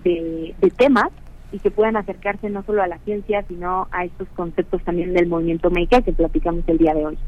de 0.04 0.70
temas 0.76 1.10
y 1.52 1.58
que 1.58 1.70
puedan 1.70 1.96
acercarse 1.96 2.50
no 2.50 2.62
solo 2.64 2.82
a 2.82 2.87
la 2.87 2.98
ciencia, 2.98 3.44
sino 3.48 3.88
a 3.90 4.04
estos 4.04 4.28
conceptos 4.37 4.82
también 4.84 5.14
del 5.14 5.26
movimiento 5.26 5.70
Maker 5.70 6.02
que 6.02 6.12
platicamos 6.12 6.64
el 6.66 6.78
día 6.78 6.94
de 6.94 7.06
hoy. 7.06 7.18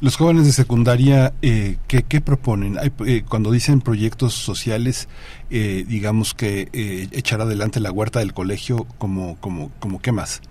Los 0.00 0.16
jóvenes 0.16 0.44
de 0.44 0.52
secundaria, 0.52 1.32
eh, 1.40 1.76
¿qué, 1.88 2.02
qué, 2.02 2.20
proponen? 2.20 2.76
Hay, 2.78 2.92
eh, 3.06 3.22
cuando 3.26 3.50
dicen 3.50 3.80
proyectos 3.80 4.34
sociales, 4.34 5.08
eh, 5.50 5.84
digamos 5.88 6.34
que 6.34 6.68
eh, 6.72 7.08
echar 7.12 7.40
adelante 7.40 7.80
la 7.80 7.90
huerta 7.90 8.18
del 8.18 8.34
colegio, 8.34 8.86
como, 8.98 9.36
como, 9.40 9.70
como 9.78 10.02
qué 10.02 10.12
más? 10.12 10.42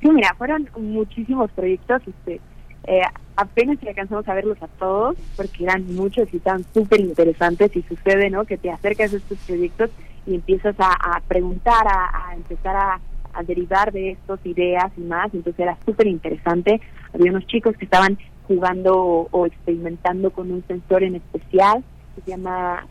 Sí, 0.00 0.10
mira, 0.10 0.34
fueron 0.36 0.68
muchísimos 0.78 1.50
proyectos. 1.52 2.02
Este, 2.06 2.40
eh, 2.84 3.02
apenas 3.36 3.78
si 3.80 3.88
alcanzamos 3.88 4.28
a 4.28 4.34
verlos 4.34 4.60
a 4.62 4.66
todos, 4.66 5.16
porque 5.36 5.64
eran 5.64 5.94
muchos 5.94 6.28
y 6.32 6.36
estaban 6.36 6.64
súper 6.74 7.00
interesantes. 7.00 7.74
Y 7.76 7.82
sucede, 7.82 8.30
¿no? 8.30 8.44
Que 8.44 8.58
te 8.58 8.70
acercas 8.70 9.14
a 9.14 9.16
estos 9.16 9.38
proyectos 9.38 9.90
y 10.26 10.34
empiezas 10.34 10.74
a, 10.78 11.20
preguntar, 11.26 11.86
a, 11.86 12.34
empezar 12.34 12.76
a, 12.76 13.00
derivar 13.46 13.92
de 13.92 14.10
estas 14.10 14.44
ideas 14.44 14.92
y 14.96 15.00
más. 15.00 15.32
Entonces 15.32 15.58
era 15.58 15.76
súper 15.86 16.06
interesante. 16.06 16.80
Había 17.14 17.30
unos 17.30 17.46
chicos 17.46 17.76
que 17.76 17.86
estaban 17.86 18.18
jugando 18.46 19.28
o, 19.30 19.46
experimentando 19.46 20.30
con 20.30 20.50
un 20.50 20.62
sensor 20.66 21.02
en 21.02 21.16
especial 21.16 21.82
que 22.14 22.20
se 22.20 22.30
llama 22.32 22.86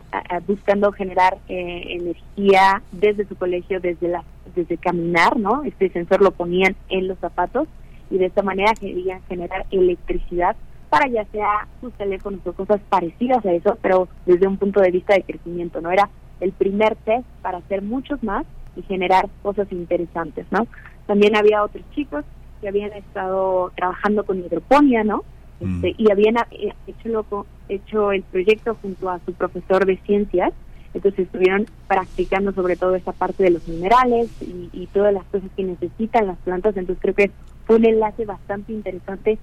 buscando 0.48 0.90
generar 0.90 1.38
eh, 1.48 1.96
energía 2.00 2.82
desde 2.90 3.24
su 3.28 3.36
colegio, 3.36 3.78
desde 3.78 4.08
la 4.08 4.24
desde 4.54 4.76
caminar, 4.76 5.38
¿no? 5.38 5.62
Este 5.64 5.88
sensor 5.90 6.22
lo 6.22 6.32
ponían 6.32 6.76
en 6.88 7.08
los 7.08 7.18
zapatos 7.18 7.68
y 8.10 8.18
de 8.18 8.26
esta 8.26 8.42
manera 8.42 8.72
querían 8.74 9.22
generar 9.28 9.66
electricidad 9.70 10.56
para 10.90 11.08
ya 11.08 11.24
sea 11.26 11.66
sus 11.80 11.92
teléfonos 11.94 12.46
o 12.46 12.52
cosas 12.52 12.80
parecidas 12.90 13.44
a 13.46 13.52
eso, 13.52 13.78
pero 13.80 14.08
desde 14.26 14.46
un 14.46 14.58
punto 14.58 14.80
de 14.80 14.90
vista 14.90 15.14
de 15.14 15.22
crecimiento, 15.22 15.80
¿no? 15.80 15.90
Era 15.90 16.10
el 16.42 16.52
primer 16.52 16.96
test 16.96 17.26
para 17.40 17.58
hacer 17.58 17.82
muchos 17.82 18.22
más 18.22 18.44
y 18.76 18.82
generar 18.82 19.28
cosas 19.42 19.70
interesantes, 19.70 20.46
¿no? 20.50 20.66
También 21.06 21.36
había 21.36 21.62
otros 21.62 21.84
chicos 21.94 22.24
que 22.60 22.68
habían 22.68 22.92
estado 22.92 23.72
trabajando 23.76 24.24
con 24.24 24.38
hidroponía, 24.38 25.04
¿no? 25.04 25.24
Este, 25.60 25.94
y 25.96 26.10
habían 26.10 26.36
eh, 26.50 26.72
hecho, 26.86 27.08
loco, 27.08 27.46
hecho 27.68 28.12
el 28.12 28.22
proyecto 28.22 28.76
junto 28.82 29.08
a 29.08 29.20
su 29.24 29.32
profesor 29.32 29.86
de 29.86 29.96
ciencias 29.98 30.52
entonces 30.94 31.26
estuvieron 31.26 31.66
practicando 31.88 32.52
sobre 32.52 32.76
todo 32.76 32.94
esa 32.94 33.12
parte 33.12 33.42
de 33.42 33.50
los 33.50 33.66
minerales 33.66 34.28
y, 34.42 34.68
y, 34.72 34.86
todas 34.88 35.14
las 35.14 35.24
cosas 35.24 35.48
que 35.56 35.64
necesitan 35.64 36.26
las 36.26 36.36
plantas. 36.38 36.76
Entonces 36.76 37.00
creo 37.00 37.14
que 37.14 37.30
fue 37.66 37.76
un 37.76 37.86
enlace 37.86 38.26
bastante 38.26 38.72
interesante 38.72 39.38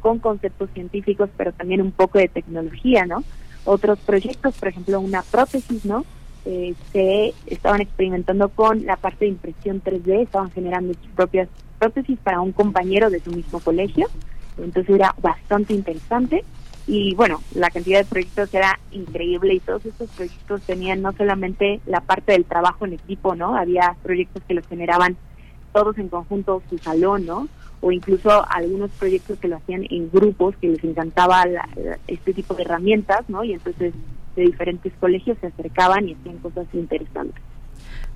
con 0.00 0.18
conceptos 0.18 0.70
científicos, 0.72 1.28
pero 1.36 1.52
también 1.52 1.82
un 1.82 1.92
poco 1.92 2.18
de 2.18 2.28
tecnología, 2.28 3.04
¿no? 3.04 3.22
Otros 3.64 3.98
proyectos, 4.00 4.56
por 4.56 4.68
ejemplo, 4.68 5.00
una 5.00 5.22
prótesis, 5.22 5.84
¿no? 5.84 6.04
Eh, 6.46 6.74
se 6.92 7.32
estaban 7.46 7.80
experimentando 7.80 8.50
con 8.50 8.84
la 8.84 8.96
parte 8.96 9.24
de 9.24 9.30
impresión 9.30 9.82
3D, 9.82 10.22
estaban 10.22 10.50
generando 10.50 10.92
sus 10.94 11.10
propias 11.12 11.48
prótesis 11.78 12.18
para 12.22 12.40
un 12.40 12.52
compañero 12.52 13.10
de 13.10 13.20
su 13.20 13.30
mismo 13.30 13.60
colegio. 13.60 14.08
Entonces 14.58 14.94
era 14.94 15.14
bastante 15.20 15.74
interesante 15.74 16.44
y 16.86 17.14
bueno, 17.14 17.42
la 17.54 17.70
cantidad 17.70 18.00
de 18.00 18.04
proyectos 18.04 18.52
era 18.52 18.78
increíble 18.92 19.54
y 19.54 19.60
todos 19.60 19.86
estos 19.86 20.10
proyectos 20.10 20.60
tenían 20.62 21.00
no 21.00 21.12
solamente 21.12 21.80
la 21.86 22.00
parte 22.00 22.32
del 22.32 22.44
trabajo 22.44 22.84
en 22.84 22.92
equipo, 22.94 23.34
¿no? 23.34 23.56
Había 23.56 23.96
proyectos 24.02 24.42
que 24.46 24.54
los 24.54 24.66
generaban 24.66 25.16
todos 25.72 25.96
en 25.98 26.08
conjunto 26.08 26.62
su 26.68 26.76
salón, 26.78 27.24
¿no? 27.24 27.48
O 27.80 27.90
incluso 27.90 28.44
algunos 28.50 28.90
proyectos 28.92 29.38
que 29.38 29.48
lo 29.48 29.56
hacían 29.56 29.86
en 29.90 30.10
grupos, 30.10 30.56
que 30.56 30.68
les 30.68 30.84
encantaba 30.84 31.46
la, 31.46 31.68
este 32.06 32.34
tipo 32.34 32.54
de 32.54 32.62
herramientas, 32.62 33.28
¿no? 33.28 33.44
Y 33.44 33.54
entonces 33.54 33.94
de 34.34 34.42
diferentes 34.42 34.92
colegios 35.00 35.38
se 35.40 35.48
acercaban 35.48 36.08
y 36.08 36.14
hacían 36.14 36.38
cosas 36.38 36.66
interesantes. 36.72 37.42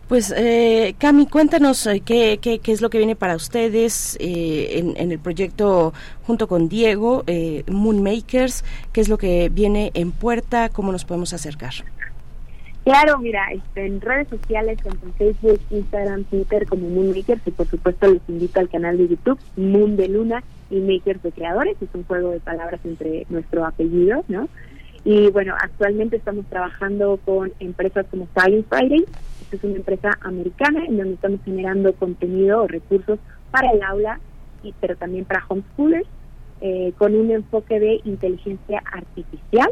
Pues, 0.08 0.32
eh, 0.34 0.94
Cami, 0.98 1.26
cuéntanos 1.26 1.86
eh, 1.86 2.00
qué, 2.00 2.38
qué, 2.40 2.60
qué, 2.60 2.72
es 2.72 2.80
lo 2.80 2.88
que 2.88 2.96
viene 2.96 3.14
para 3.14 3.36
ustedes 3.36 4.16
eh, 4.20 4.78
en, 4.78 4.96
en, 4.96 5.12
el 5.12 5.18
proyecto 5.18 5.92
junto 6.22 6.48
con 6.48 6.70
Diego, 6.70 7.24
eh, 7.26 7.62
Moonmakers, 7.70 8.64
qué 8.94 9.02
es 9.02 9.10
lo 9.10 9.18
que 9.18 9.50
viene 9.50 9.90
en 9.92 10.12
puerta, 10.12 10.70
cómo 10.70 10.92
nos 10.92 11.04
podemos 11.04 11.34
acercar. 11.34 11.72
Claro, 12.84 13.18
mira, 13.18 13.48
este, 13.52 13.84
en 13.84 14.00
redes 14.00 14.28
sociales, 14.28 14.78
tanto 14.82 15.04
en 15.04 15.12
Facebook, 15.12 15.60
Instagram, 15.68 16.24
Twitter 16.24 16.66
como 16.66 16.88
Moonmakers, 16.88 17.42
y 17.44 17.50
por 17.50 17.66
supuesto 17.66 18.06
les 18.06 18.22
invito 18.28 18.60
al 18.60 18.70
canal 18.70 18.96
de 18.96 19.08
YouTube, 19.08 19.38
Moon 19.58 19.94
de 19.98 20.08
Luna 20.08 20.42
y 20.70 20.80
Makers 20.80 21.22
de 21.22 21.32
Creadores, 21.32 21.76
es 21.82 21.88
un 21.92 22.04
juego 22.04 22.30
de 22.30 22.40
palabras 22.40 22.80
entre 22.84 23.26
nuestro 23.28 23.66
apellido, 23.66 24.24
¿no? 24.28 24.48
Y 25.08 25.30
bueno, 25.30 25.54
actualmente 25.58 26.16
estamos 26.16 26.44
trabajando 26.50 27.18
con 27.24 27.50
empresas 27.60 28.04
como 28.10 28.28
Science 28.36 28.68
Friday, 28.68 29.06
es 29.50 29.64
una 29.64 29.76
empresa 29.76 30.10
americana 30.20 30.84
en 30.84 30.98
donde 30.98 31.14
estamos 31.14 31.40
generando 31.46 31.94
contenido 31.94 32.64
o 32.64 32.66
recursos 32.66 33.18
para 33.50 33.70
el 33.70 33.82
aula, 33.82 34.20
y, 34.62 34.74
pero 34.82 34.96
también 34.96 35.24
para 35.24 35.42
homeschoolers, 35.48 36.06
eh, 36.60 36.92
con 36.98 37.14
un 37.14 37.30
enfoque 37.30 37.80
de 37.80 38.02
inteligencia 38.04 38.82
artificial. 38.92 39.70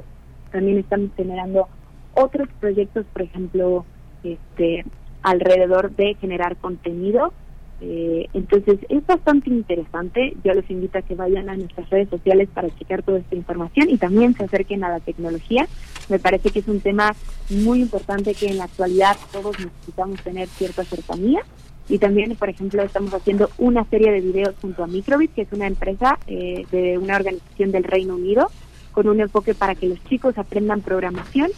También 0.52 0.78
estamos 0.78 1.10
generando 1.14 1.68
otros 2.14 2.48
proyectos, 2.58 3.04
por 3.12 3.20
ejemplo, 3.20 3.84
este, 4.24 4.86
alrededor 5.20 5.90
de 5.96 6.14
generar 6.14 6.56
contenido. 6.56 7.34
Eh, 7.80 8.28
entonces 8.32 8.78
es 8.88 9.06
bastante 9.06 9.50
interesante. 9.50 10.34
Yo 10.42 10.54
los 10.54 10.68
invito 10.70 10.98
a 10.98 11.02
que 11.02 11.14
vayan 11.14 11.48
a 11.48 11.56
nuestras 11.56 11.88
redes 11.90 12.08
sociales 12.08 12.48
para 12.52 12.74
checar 12.76 13.02
toda 13.02 13.18
esta 13.18 13.34
información 13.34 13.90
y 13.90 13.98
también 13.98 14.34
se 14.34 14.44
acerquen 14.44 14.84
a 14.84 14.88
la 14.88 15.00
tecnología. 15.00 15.68
Me 16.08 16.18
parece 16.18 16.50
que 16.50 16.60
es 16.60 16.68
un 16.68 16.80
tema 16.80 17.14
muy 17.50 17.82
importante 17.82 18.34
que 18.34 18.46
en 18.46 18.58
la 18.58 18.64
actualidad 18.64 19.16
todos 19.32 19.58
necesitamos 19.58 20.22
tener 20.22 20.48
cierta 20.48 20.84
cercanía. 20.84 21.42
Y 21.88 21.98
también, 21.98 22.34
por 22.34 22.48
ejemplo, 22.48 22.82
estamos 22.82 23.14
haciendo 23.14 23.48
una 23.58 23.84
serie 23.84 24.10
de 24.10 24.20
videos 24.20 24.54
junto 24.60 24.82
a 24.82 24.88
Microbit, 24.88 25.32
que 25.34 25.42
es 25.42 25.52
una 25.52 25.68
empresa 25.68 26.18
eh, 26.26 26.66
de 26.72 26.98
una 26.98 27.16
organización 27.16 27.70
del 27.70 27.84
Reino 27.84 28.16
Unido, 28.16 28.50
con 28.90 29.08
un 29.08 29.20
enfoque 29.20 29.54
para 29.54 29.76
que 29.76 29.86
los 29.86 30.02
chicos 30.04 30.36
aprendan 30.36 30.80
programación, 30.80 31.50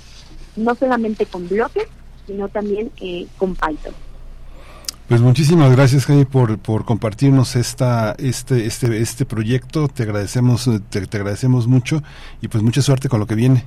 no 0.56 0.74
solamente 0.74 1.24
con 1.24 1.48
bloques, 1.48 1.86
sino 2.26 2.48
también 2.48 2.90
eh, 3.00 3.26
con 3.38 3.54
Python. 3.54 3.94
Pues 5.08 5.22
muchísimas 5.22 5.72
gracias 5.72 6.04
Jaime 6.04 6.26
por, 6.26 6.58
por 6.58 6.84
compartirnos 6.84 7.56
esta 7.56 8.14
este 8.18 8.66
este 8.66 9.00
este 9.00 9.24
proyecto. 9.24 9.88
Te 9.88 10.02
agradecemos 10.02 10.70
te, 10.90 11.06
te 11.06 11.16
agradecemos 11.16 11.66
mucho 11.66 12.02
y 12.42 12.48
pues 12.48 12.62
mucha 12.62 12.82
suerte 12.82 13.08
con 13.08 13.18
lo 13.18 13.26
que 13.26 13.34
viene. 13.34 13.64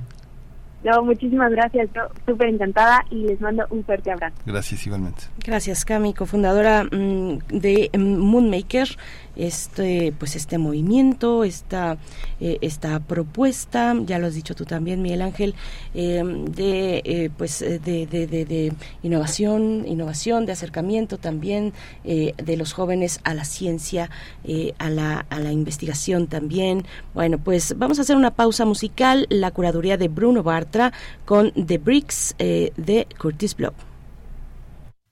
No, 0.84 1.02
muchísimas 1.02 1.50
gracias. 1.52 1.88
Yo 1.94 2.02
súper 2.26 2.48
encantada 2.48 3.04
y 3.10 3.22
les 3.22 3.40
mando 3.40 3.64
un 3.70 3.84
fuerte 3.84 4.10
abrazo. 4.10 4.34
Gracias 4.44 4.86
igualmente. 4.86 5.22
Gracias, 5.38 5.84
Cami, 5.84 6.14
cofundadora 6.14 6.84
mmm, 6.84 7.38
de 7.48 7.90
Moonmaker 7.96 8.88
este 9.36 10.12
pues 10.18 10.36
este 10.36 10.58
movimiento 10.58 11.44
esta 11.44 11.96
eh, 12.40 12.58
esta 12.60 13.00
propuesta 13.00 13.94
ya 14.04 14.18
lo 14.18 14.26
has 14.26 14.34
dicho 14.34 14.54
tú 14.54 14.64
también 14.64 15.00
Miguel 15.00 15.22
Ángel 15.22 15.54
eh, 15.94 16.22
de 16.50 17.02
eh, 17.04 17.30
pues 17.36 17.60
de, 17.60 17.78
de, 17.78 18.06
de, 18.06 18.26
de, 18.44 18.72
innovación 19.02 19.84
innovación 19.86 20.44
de 20.44 20.52
acercamiento 20.52 21.16
también 21.16 21.72
eh, 22.04 22.34
de 22.36 22.56
los 22.56 22.72
jóvenes 22.74 23.20
a 23.24 23.32
la 23.34 23.44
ciencia 23.44 24.10
eh, 24.44 24.74
a 24.78 24.90
la 24.90 25.24
a 25.30 25.40
la 25.40 25.52
investigación 25.52 26.26
también 26.26 26.84
bueno 27.14 27.38
pues 27.38 27.78
vamos 27.78 27.98
a 27.98 28.02
hacer 28.02 28.16
una 28.16 28.32
pausa 28.32 28.66
musical 28.66 29.26
la 29.30 29.50
curaduría 29.50 29.96
de 29.96 30.08
Bruno 30.08 30.42
Bartra 30.72 30.92
con 31.24 31.52
The 31.54 31.78
Bricks 31.78 32.34
eh, 32.38 32.72
de 32.76 33.06
Curtis 33.18 33.54
Blow 33.54 33.74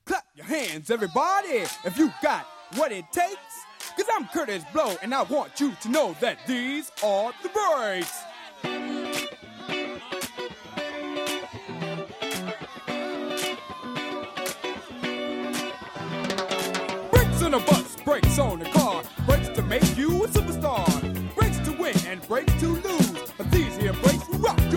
Clap 0.05 0.25
your 0.35 0.47
hands 0.47 0.91
everybody 0.91 1.65
if 1.85 1.99
you 1.99 2.11
got 2.23 2.47
what 2.77 2.93
it 2.93 3.05
takes. 3.13 3.39
Cause 3.97 4.07
I'm 4.17 4.27
Curtis 4.29 4.65
Blow, 4.73 4.95
and 5.03 5.13
I 5.13 5.23
want 5.23 5.61
you 5.61 5.73
to 5.83 5.89
know 5.89 6.15
that 6.21 6.39
these 6.47 6.91
are 7.03 7.33
the 7.43 7.49
breaks. 7.49 8.23
On 17.43 17.55
a 17.55 17.67
bus, 17.67 17.97
brakes 18.05 18.39
on 18.39 18.63
a 18.63 18.71
car, 18.71 19.03
brakes 19.27 19.49
to 19.49 19.63
make 19.63 19.97
you 19.97 20.23
a 20.23 20.29
superstar, 20.29 21.35
brakes 21.35 21.59
to 21.65 21.73
win 21.73 21.97
and 22.07 22.23
brakes 22.29 22.53
to 22.61 22.80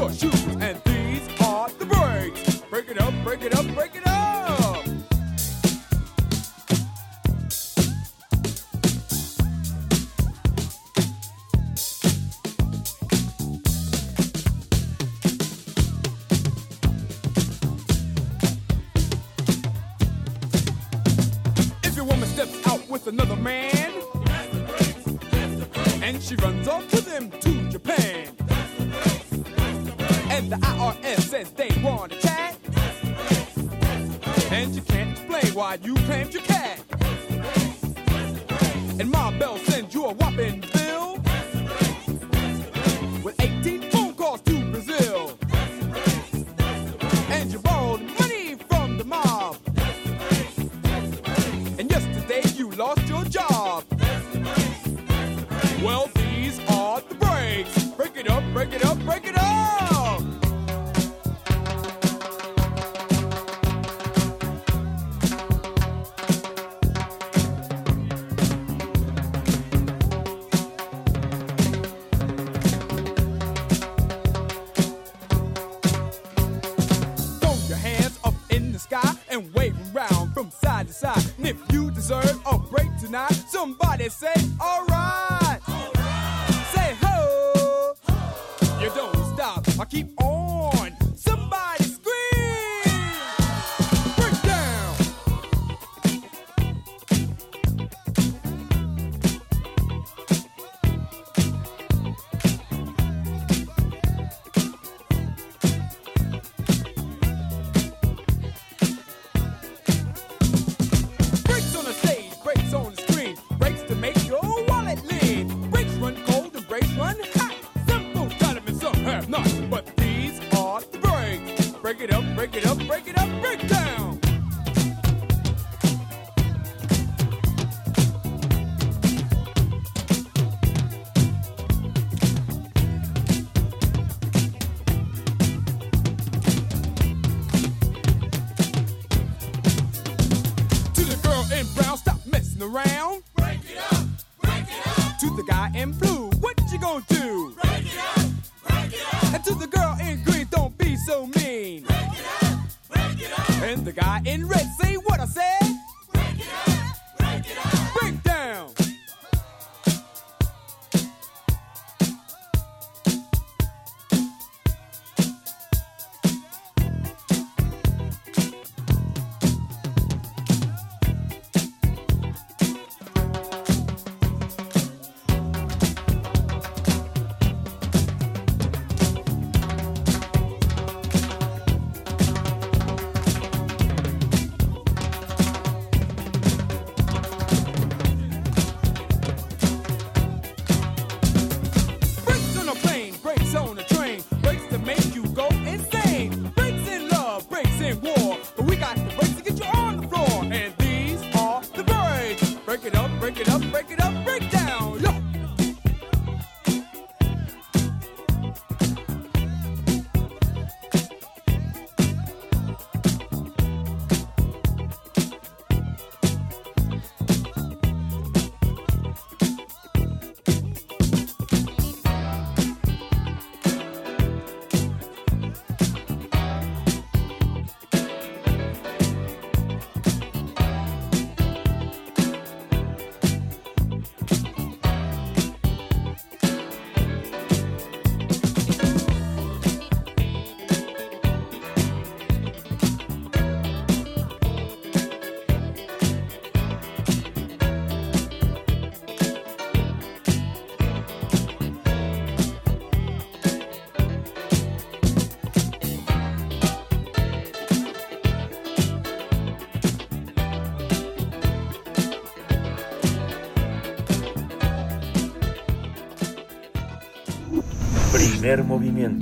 your 0.04 0.12
shoes, 0.14 0.45
and 0.60 0.82
these 0.84 1.30
are 1.39 1.70
the 1.80 1.86
breaks. 1.86 2.58
Break 2.70 2.89
it 2.89 2.99
up, 2.99 3.14
break 3.24 3.41
it 3.41 3.56
up, 3.56 3.66
break 3.74 3.95
it 3.95 4.06
up. 4.06 4.86
If 21.84 21.95
your 21.95 22.06
woman 22.06 22.28
steps 22.28 22.68
out 22.68 22.89
with 22.89 23.08
another 23.08 23.38
man. 23.38 23.91
And 26.01 26.22
she 26.22 26.36
runs 26.36 26.68
off 26.68 26.93
the 30.54 30.60
IRS 30.68 31.22
says 31.22 31.51
they 31.54 31.70
want 31.82 32.12
a 32.12 32.16
chat. 32.18 32.56
And 34.51 34.76
you 34.76 34.82
can't 34.84 35.12
explain 35.12 35.54
why 35.56 35.80
you 35.82 35.95
claimed 36.06 36.34
your 36.34 36.43
cat. 36.43 36.80
And 38.99 39.10
Ma 39.10 39.32
Bell 39.32 39.58
sends 39.58 39.95
you 39.95 40.06
a 40.06 40.14
whopping 40.14 40.62
bill. 40.62 40.83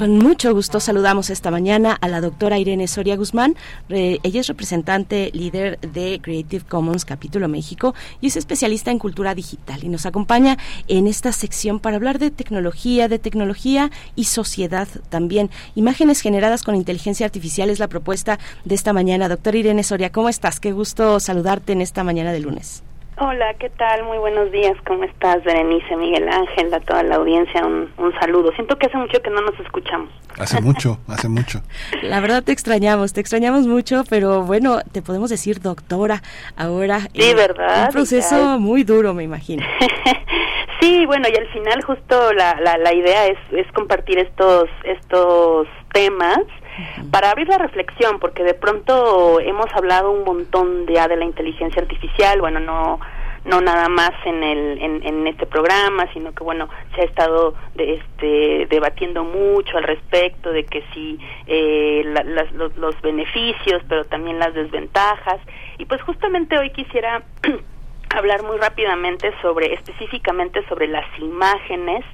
Con 0.00 0.16
mucho 0.16 0.54
gusto 0.54 0.80
saludamos 0.80 1.28
esta 1.28 1.50
mañana 1.50 1.92
a 1.92 2.08
la 2.08 2.22
doctora 2.22 2.58
Irene 2.58 2.88
Soria 2.88 3.18
Guzmán. 3.18 3.54
Ella 3.90 4.40
es 4.40 4.46
representante 4.46 5.30
líder 5.34 5.78
de 5.80 6.20
Creative 6.22 6.64
Commons 6.66 7.04
Capítulo 7.04 7.48
México 7.48 7.94
y 8.22 8.28
es 8.28 8.36
especialista 8.36 8.90
en 8.90 8.98
cultura 8.98 9.34
digital 9.34 9.84
y 9.84 9.90
nos 9.90 10.06
acompaña 10.06 10.56
en 10.88 11.06
esta 11.06 11.32
sección 11.32 11.80
para 11.80 11.96
hablar 11.96 12.18
de 12.18 12.30
tecnología, 12.30 13.08
de 13.08 13.18
tecnología 13.18 13.90
y 14.16 14.24
sociedad 14.24 14.88
también. 15.10 15.50
Imágenes 15.74 16.22
generadas 16.22 16.62
con 16.62 16.76
inteligencia 16.76 17.26
artificial 17.26 17.68
es 17.68 17.78
la 17.78 17.88
propuesta 17.88 18.38
de 18.64 18.76
esta 18.76 18.94
mañana. 18.94 19.28
Doctora 19.28 19.58
Irene 19.58 19.82
Soria, 19.82 20.10
¿cómo 20.10 20.30
estás? 20.30 20.60
Qué 20.60 20.72
gusto 20.72 21.20
saludarte 21.20 21.74
en 21.74 21.82
esta 21.82 22.04
mañana 22.04 22.32
de 22.32 22.40
lunes. 22.40 22.82
Hola, 23.22 23.52
¿qué 23.58 23.68
tal? 23.68 24.04
Muy 24.04 24.16
buenos 24.16 24.50
días. 24.50 24.74
¿Cómo 24.86 25.04
estás, 25.04 25.44
Berenice, 25.44 25.94
Miguel 25.94 26.26
Ángel, 26.26 26.72
a 26.72 26.80
toda 26.80 27.02
la 27.02 27.16
audiencia? 27.16 27.66
Un, 27.66 27.92
un 27.98 28.14
saludo. 28.18 28.50
Siento 28.54 28.78
que 28.78 28.86
hace 28.86 28.96
mucho 28.96 29.20
que 29.20 29.28
no 29.28 29.42
nos 29.42 29.60
escuchamos. 29.60 30.08
Hace 30.38 30.62
mucho, 30.62 30.98
hace 31.06 31.28
mucho. 31.28 31.60
La 32.02 32.20
verdad 32.20 32.42
te 32.42 32.52
extrañamos, 32.52 33.12
te 33.12 33.20
extrañamos 33.20 33.66
mucho, 33.66 34.04
pero 34.08 34.44
bueno, 34.44 34.78
te 34.92 35.02
podemos 35.02 35.28
decir 35.28 35.60
doctora 35.60 36.22
ahora. 36.56 37.00
Sí, 37.12 37.34
¿verdad? 37.34 37.88
Un 37.88 37.92
proceso 37.92 38.58
muy 38.58 38.84
duro, 38.84 39.12
me 39.12 39.22
imagino. 39.22 39.66
Sí, 40.80 41.04
bueno, 41.04 41.28
y 41.30 41.36
al 41.36 41.46
final 41.48 41.82
justo 41.82 42.32
la, 42.32 42.58
la, 42.58 42.78
la 42.78 42.94
idea 42.94 43.26
es, 43.26 43.36
es 43.52 43.70
compartir 43.72 44.18
estos, 44.18 44.64
estos 44.84 45.68
temas 45.92 46.38
para 47.10 47.30
abrir 47.30 47.48
la 47.48 47.58
reflexión, 47.58 48.18
porque 48.18 48.42
de 48.42 48.54
pronto 48.54 49.40
hemos 49.40 49.66
hablado 49.74 50.10
un 50.10 50.24
montón 50.24 50.86
ya 50.86 51.08
de 51.08 51.16
la 51.16 51.24
inteligencia 51.24 51.82
artificial, 51.82 52.40
bueno, 52.40 52.60
no 52.60 53.00
no 53.44 53.60
nada 53.60 53.88
más 53.88 54.12
en 54.24 54.42
el 54.42 54.82
en, 54.82 55.02
en 55.02 55.26
este 55.26 55.46
programa 55.46 56.06
sino 56.12 56.32
que 56.32 56.44
bueno 56.44 56.68
se 56.94 57.02
ha 57.02 57.04
estado 57.04 57.54
de, 57.74 57.94
este 57.94 58.66
debatiendo 58.68 59.24
mucho 59.24 59.78
al 59.78 59.84
respecto 59.84 60.52
de 60.52 60.64
que 60.64 60.84
si 60.92 61.18
eh, 61.46 62.02
las, 62.04 62.52
los, 62.52 62.76
los 62.76 63.00
beneficios 63.00 63.82
pero 63.88 64.04
también 64.04 64.38
las 64.38 64.54
desventajas. 64.54 65.40
Y 65.78 65.86
pues 65.86 66.02
justamente 66.02 66.58
hoy 66.58 66.70
quisiera 66.70 67.22
hablar 68.16 68.42
muy 68.42 68.58
rápidamente 68.58 69.32
sobre 69.40 69.72
específicamente 69.72 70.66
sobre 70.68 70.88
las 70.88 71.06
imágenes 71.18 72.04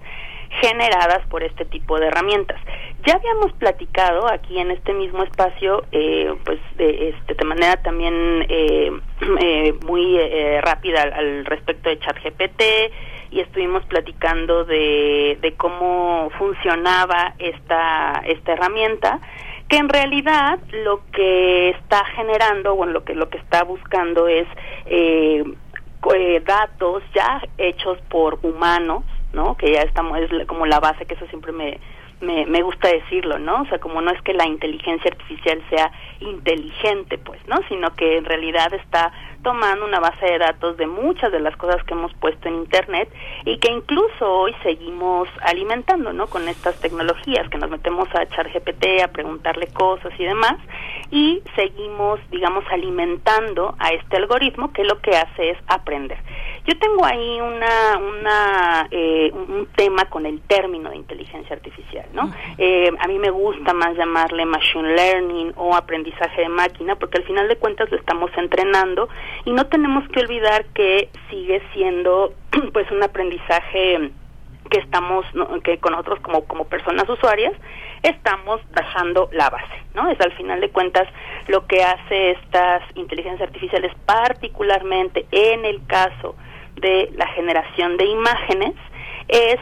generadas 0.60 1.26
por 1.28 1.42
este 1.42 1.64
tipo 1.64 1.98
de 1.98 2.06
herramientas. 2.06 2.60
Ya 3.06 3.14
habíamos 3.14 3.52
platicado 3.54 4.30
aquí 4.30 4.58
en 4.58 4.70
este 4.70 4.92
mismo 4.92 5.22
espacio, 5.22 5.84
eh, 5.92 6.34
pues 6.44 6.58
de, 6.76 7.10
este, 7.10 7.34
de 7.34 7.44
manera 7.44 7.76
también 7.82 8.44
eh, 8.48 8.90
eh, 9.40 9.74
muy 9.84 10.18
eh, 10.18 10.60
rápida 10.62 11.02
al, 11.02 11.44
respecto 11.44 11.88
de 11.88 11.98
ChatGPT 11.98 12.62
y 13.30 13.40
estuvimos 13.40 13.84
platicando 13.86 14.64
de, 14.64 15.38
de 15.40 15.54
cómo 15.54 16.30
funcionaba 16.38 17.34
esta, 17.38 18.22
esta 18.24 18.52
herramienta 18.52 19.20
que 19.68 19.76
en 19.78 19.88
realidad 19.88 20.58
lo 20.84 21.00
que 21.12 21.70
está 21.70 22.04
generando, 22.16 22.74
bueno, 22.76 22.92
lo 22.92 23.04
que, 23.04 23.14
lo 23.14 23.28
que 23.28 23.38
está 23.38 23.64
buscando 23.64 24.28
es 24.28 24.46
eh, 24.86 25.44
eh, 26.14 26.42
datos 26.46 27.02
ya 27.14 27.42
hechos 27.58 27.98
por 28.08 28.38
humanos, 28.42 29.02
¿no? 29.36 29.56
Que 29.56 29.72
ya 29.72 29.82
estamos, 29.82 30.18
es 30.18 30.46
como 30.46 30.66
la 30.66 30.80
base, 30.80 31.04
que 31.04 31.14
eso 31.14 31.26
siempre 31.26 31.52
me, 31.52 31.78
me, 32.20 32.46
me 32.46 32.62
gusta 32.62 32.88
decirlo, 32.88 33.38
¿no? 33.38 33.62
O 33.62 33.66
sea, 33.66 33.78
como 33.78 34.00
no 34.00 34.10
es 34.10 34.20
que 34.22 34.32
la 34.32 34.46
inteligencia 34.46 35.10
artificial 35.10 35.62
sea 35.68 35.92
inteligente, 36.20 37.18
pues, 37.18 37.38
¿no? 37.46 37.58
Sino 37.68 37.94
que 37.94 38.16
en 38.16 38.24
realidad 38.24 38.72
está 38.72 39.12
tomando 39.42 39.84
una 39.84 40.00
base 40.00 40.24
de 40.24 40.38
datos 40.38 40.76
de 40.76 40.86
muchas 40.86 41.30
de 41.30 41.40
las 41.40 41.56
cosas 41.56 41.84
que 41.84 41.94
hemos 41.94 42.12
puesto 42.14 42.48
en 42.48 42.56
Internet 42.56 43.08
y 43.44 43.58
que 43.58 43.70
incluso 43.70 44.26
hoy 44.28 44.54
seguimos 44.62 45.28
alimentando, 45.42 46.12
¿no? 46.12 46.26
Con 46.26 46.48
estas 46.48 46.80
tecnologías, 46.80 47.48
que 47.50 47.58
nos 47.58 47.70
metemos 47.70 48.08
a 48.14 48.22
echar 48.22 48.50
GPT, 48.50 49.02
a 49.04 49.08
preguntarle 49.08 49.68
cosas 49.68 50.12
y 50.18 50.24
demás, 50.24 50.56
y 51.10 51.42
seguimos, 51.54 52.18
digamos, 52.30 52.64
alimentando 52.72 53.76
a 53.78 53.90
este 53.90 54.16
algoritmo 54.16 54.72
que 54.72 54.84
lo 54.84 55.00
que 55.00 55.10
hace 55.10 55.50
es 55.50 55.58
aprender. 55.68 56.18
Yo 56.66 56.76
tengo 56.78 57.04
ahí 57.04 57.40
una, 57.40 57.96
una 57.96 58.88
eh, 58.90 59.30
un 59.32 59.68
tema 59.76 60.06
con 60.06 60.26
el 60.26 60.40
término 60.42 60.90
de 60.90 60.96
inteligencia 60.96 61.54
artificial, 61.54 62.06
¿no? 62.12 62.34
Eh, 62.58 62.90
a 62.98 63.06
mí 63.06 63.20
me 63.20 63.30
gusta 63.30 63.72
más 63.72 63.96
llamarle 63.96 64.44
machine 64.44 64.94
learning 64.96 65.52
o 65.54 65.76
aprendizaje 65.76 66.42
de 66.42 66.48
máquina, 66.48 66.96
porque 66.96 67.18
al 67.18 67.24
final 67.24 67.46
de 67.46 67.56
cuentas 67.56 67.88
lo 67.90 67.96
estamos 67.96 68.32
entrenando 68.36 69.08
y 69.44 69.52
no 69.52 69.66
tenemos 69.66 70.08
que 70.08 70.20
olvidar 70.20 70.66
que 70.74 71.08
sigue 71.30 71.62
siendo 71.72 72.34
pues 72.72 72.90
un 72.90 73.02
aprendizaje 73.02 74.10
que 74.68 74.80
estamos 74.80 75.24
que 75.62 75.78
con 75.78 75.92
nosotros 75.92 76.18
como 76.22 76.44
como 76.44 76.64
personas 76.64 77.08
usuarias 77.08 77.52
estamos 78.02 78.60
dejando 78.74 79.28
la 79.30 79.48
base 79.48 79.74
no 79.94 80.10
es 80.10 80.20
al 80.20 80.32
final 80.32 80.60
de 80.60 80.70
cuentas 80.70 81.06
lo 81.46 81.68
que 81.68 81.84
hace 81.84 82.32
estas 82.32 82.82
inteligencias 82.96 83.48
artificiales 83.48 83.92
particularmente 84.06 85.24
en 85.30 85.64
el 85.64 85.86
caso 85.86 86.34
de 86.76 87.10
la 87.16 87.26
generación 87.28 87.96
de 87.96 88.04
imágenes 88.06 88.74
es 89.28 89.58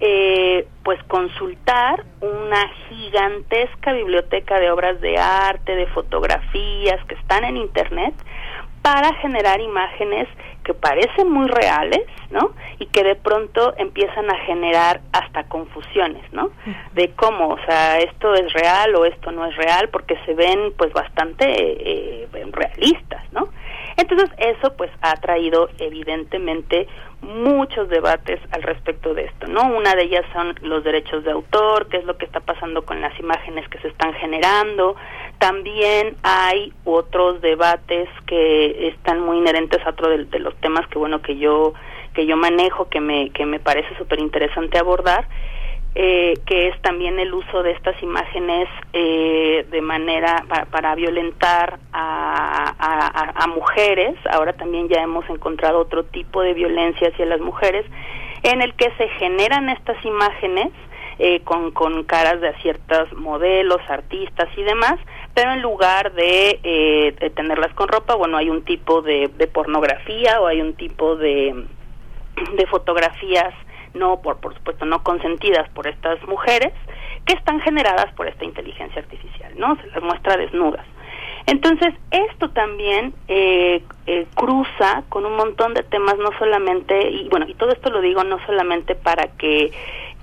eh, 0.00 0.68
pues 0.84 1.02
consultar 1.04 2.04
una 2.20 2.68
gigantesca 2.88 3.92
biblioteca 3.92 4.60
de 4.60 4.70
obras 4.70 5.00
de 5.00 5.18
arte, 5.18 5.74
de 5.74 5.86
fotografías 5.88 7.04
que 7.06 7.14
están 7.16 7.44
en 7.44 7.56
internet 7.56 8.14
para 8.82 9.12
generar 9.14 9.60
imágenes 9.60 10.28
que 10.62 10.72
parecen 10.72 11.30
muy 11.30 11.48
reales, 11.48 12.04
¿no? 12.30 12.52
Y 12.78 12.86
que 12.86 13.02
de 13.02 13.16
pronto 13.16 13.74
empiezan 13.76 14.30
a 14.30 14.38
generar 14.44 15.00
hasta 15.12 15.44
confusiones, 15.44 16.22
¿no? 16.32 16.50
De 16.92 17.10
cómo, 17.12 17.48
o 17.48 17.58
sea, 17.66 17.98
esto 17.98 18.34
es 18.34 18.52
real 18.52 18.94
o 18.94 19.04
esto 19.04 19.32
no 19.32 19.46
es 19.46 19.56
real, 19.56 19.88
porque 19.88 20.16
se 20.26 20.34
ven 20.34 20.72
pues 20.76 20.92
bastante 20.92 21.44
eh, 21.48 22.28
realistas, 22.52 23.22
¿no? 23.32 23.48
Entonces 23.98 24.30
eso 24.38 24.72
pues 24.76 24.92
ha 25.02 25.16
traído 25.16 25.68
evidentemente 25.80 26.86
muchos 27.20 27.88
debates 27.88 28.40
al 28.52 28.62
respecto 28.62 29.12
de 29.12 29.24
esto, 29.24 29.48
¿no? 29.48 29.76
Una 29.76 29.96
de 29.96 30.04
ellas 30.04 30.24
son 30.32 30.54
los 30.62 30.84
derechos 30.84 31.24
de 31.24 31.32
autor, 31.32 31.88
qué 31.88 31.96
es 31.96 32.04
lo 32.04 32.16
que 32.16 32.24
está 32.24 32.38
pasando 32.38 32.82
con 32.82 33.00
las 33.00 33.18
imágenes 33.18 33.68
que 33.68 33.78
se 33.80 33.88
están 33.88 34.14
generando. 34.14 34.94
También 35.38 36.16
hay 36.22 36.72
otros 36.84 37.40
debates 37.40 38.08
que 38.26 38.86
están 38.86 39.20
muy 39.20 39.38
inherentes 39.38 39.84
a 39.84 39.90
otro 39.90 40.08
de, 40.08 40.38
los 40.38 40.54
temas 40.58 40.86
que 40.86 40.98
bueno 40.98 41.20
que 41.20 41.36
yo 41.36 41.74
que 42.14 42.24
yo 42.24 42.36
manejo 42.36 42.88
que 42.88 43.00
me 43.00 43.30
que 43.30 43.46
me 43.46 43.58
parece 43.58 43.96
súper 43.96 44.20
interesante 44.20 44.78
abordar 44.78 45.26
eh, 45.94 46.34
que 46.46 46.68
es 46.68 46.80
también 46.82 47.18
el 47.18 47.32
uso 47.34 47.62
de 47.62 47.72
estas 47.72 48.00
imágenes 48.02 48.68
eh, 48.92 49.66
de 49.70 49.80
manera 49.80 50.44
para, 50.48 50.64
para 50.66 50.94
violentar 50.94 51.78
a, 51.92 52.74
a, 52.78 53.42
a, 53.42 53.46
mujeres. 53.48 54.14
Ahora 54.30 54.52
también 54.52 54.88
ya 54.88 55.02
hemos 55.02 55.28
encontrado 55.28 55.80
otro 55.80 56.04
tipo 56.04 56.42
de 56.42 56.54
violencia 56.54 57.08
hacia 57.08 57.26
las 57.26 57.40
mujeres, 57.40 57.84
en 58.42 58.62
el 58.62 58.74
que 58.74 58.90
se 58.96 59.08
generan 59.18 59.68
estas 59.70 60.02
imágenes 60.04 60.70
eh, 61.18 61.40
con, 61.40 61.72
con 61.72 62.04
caras 62.04 62.40
de 62.40 62.54
ciertos 62.62 63.12
modelos, 63.14 63.80
artistas 63.88 64.48
y 64.56 64.62
demás, 64.62 65.00
pero 65.34 65.50
en 65.50 65.62
lugar 65.62 66.12
de, 66.12 66.60
eh, 66.62 67.12
de 67.18 67.30
tenerlas 67.30 67.74
con 67.74 67.88
ropa, 67.88 68.14
bueno, 68.14 68.36
hay 68.36 68.50
un 68.50 68.62
tipo 68.62 69.02
de, 69.02 69.28
de 69.36 69.48
pornografía 69.48 70.40
o 70.40 70.46
hay 70.46 70.60
un 70.60 70.74
tipo 70.74 71.16
de, 71.16 71.64
de 72.56 72.66
fotografías 72.66 73.52
no 73.94 74.20
por 74.20 74.38
por 74.38 74.54
supuesto 74.54 74.84
no 74.84 75.02
consentidas 75.02 75.68
por 75.70 75.86
estas 75.86 76.22
mujeres 76.26 76.72
que 77.24 77.34
están 77.34 77.60
generadas 77.60 78.12
por 78.14 78.28
esta 78.28 78.44
inteligencia 78.44 79.02
artificial 79.02 79.52
no 79.58 79.76
se 79.76 79.86
las 79.88 80.02
muestra 80.02 80.36
desnudas. 80.36 80.86
Entonces 81.46 81.94
esto 82.10 82.50
también 82.50 83.14
eh, 83.26 83.82
eh, 84.06 84.26
cruza 84.34 85.02
con 85.08 85.24
un 85.24 85.34
montón 85.36 85.72
de 85.72 85.82
temas 85.82 86.18
no 86.18 86.30
solamente 86.38 87.10
y 87.10 87.28
bueno 87.30 87.46
y 87.48 87.54
todo 87.54 87.70
esto 87.70 87.90
lo 87.90 88.00
digo 88.00 88.22
no 88.22 88.38
solamente 88.44 88.94
para 88.94 89.28
que 89.28 89.72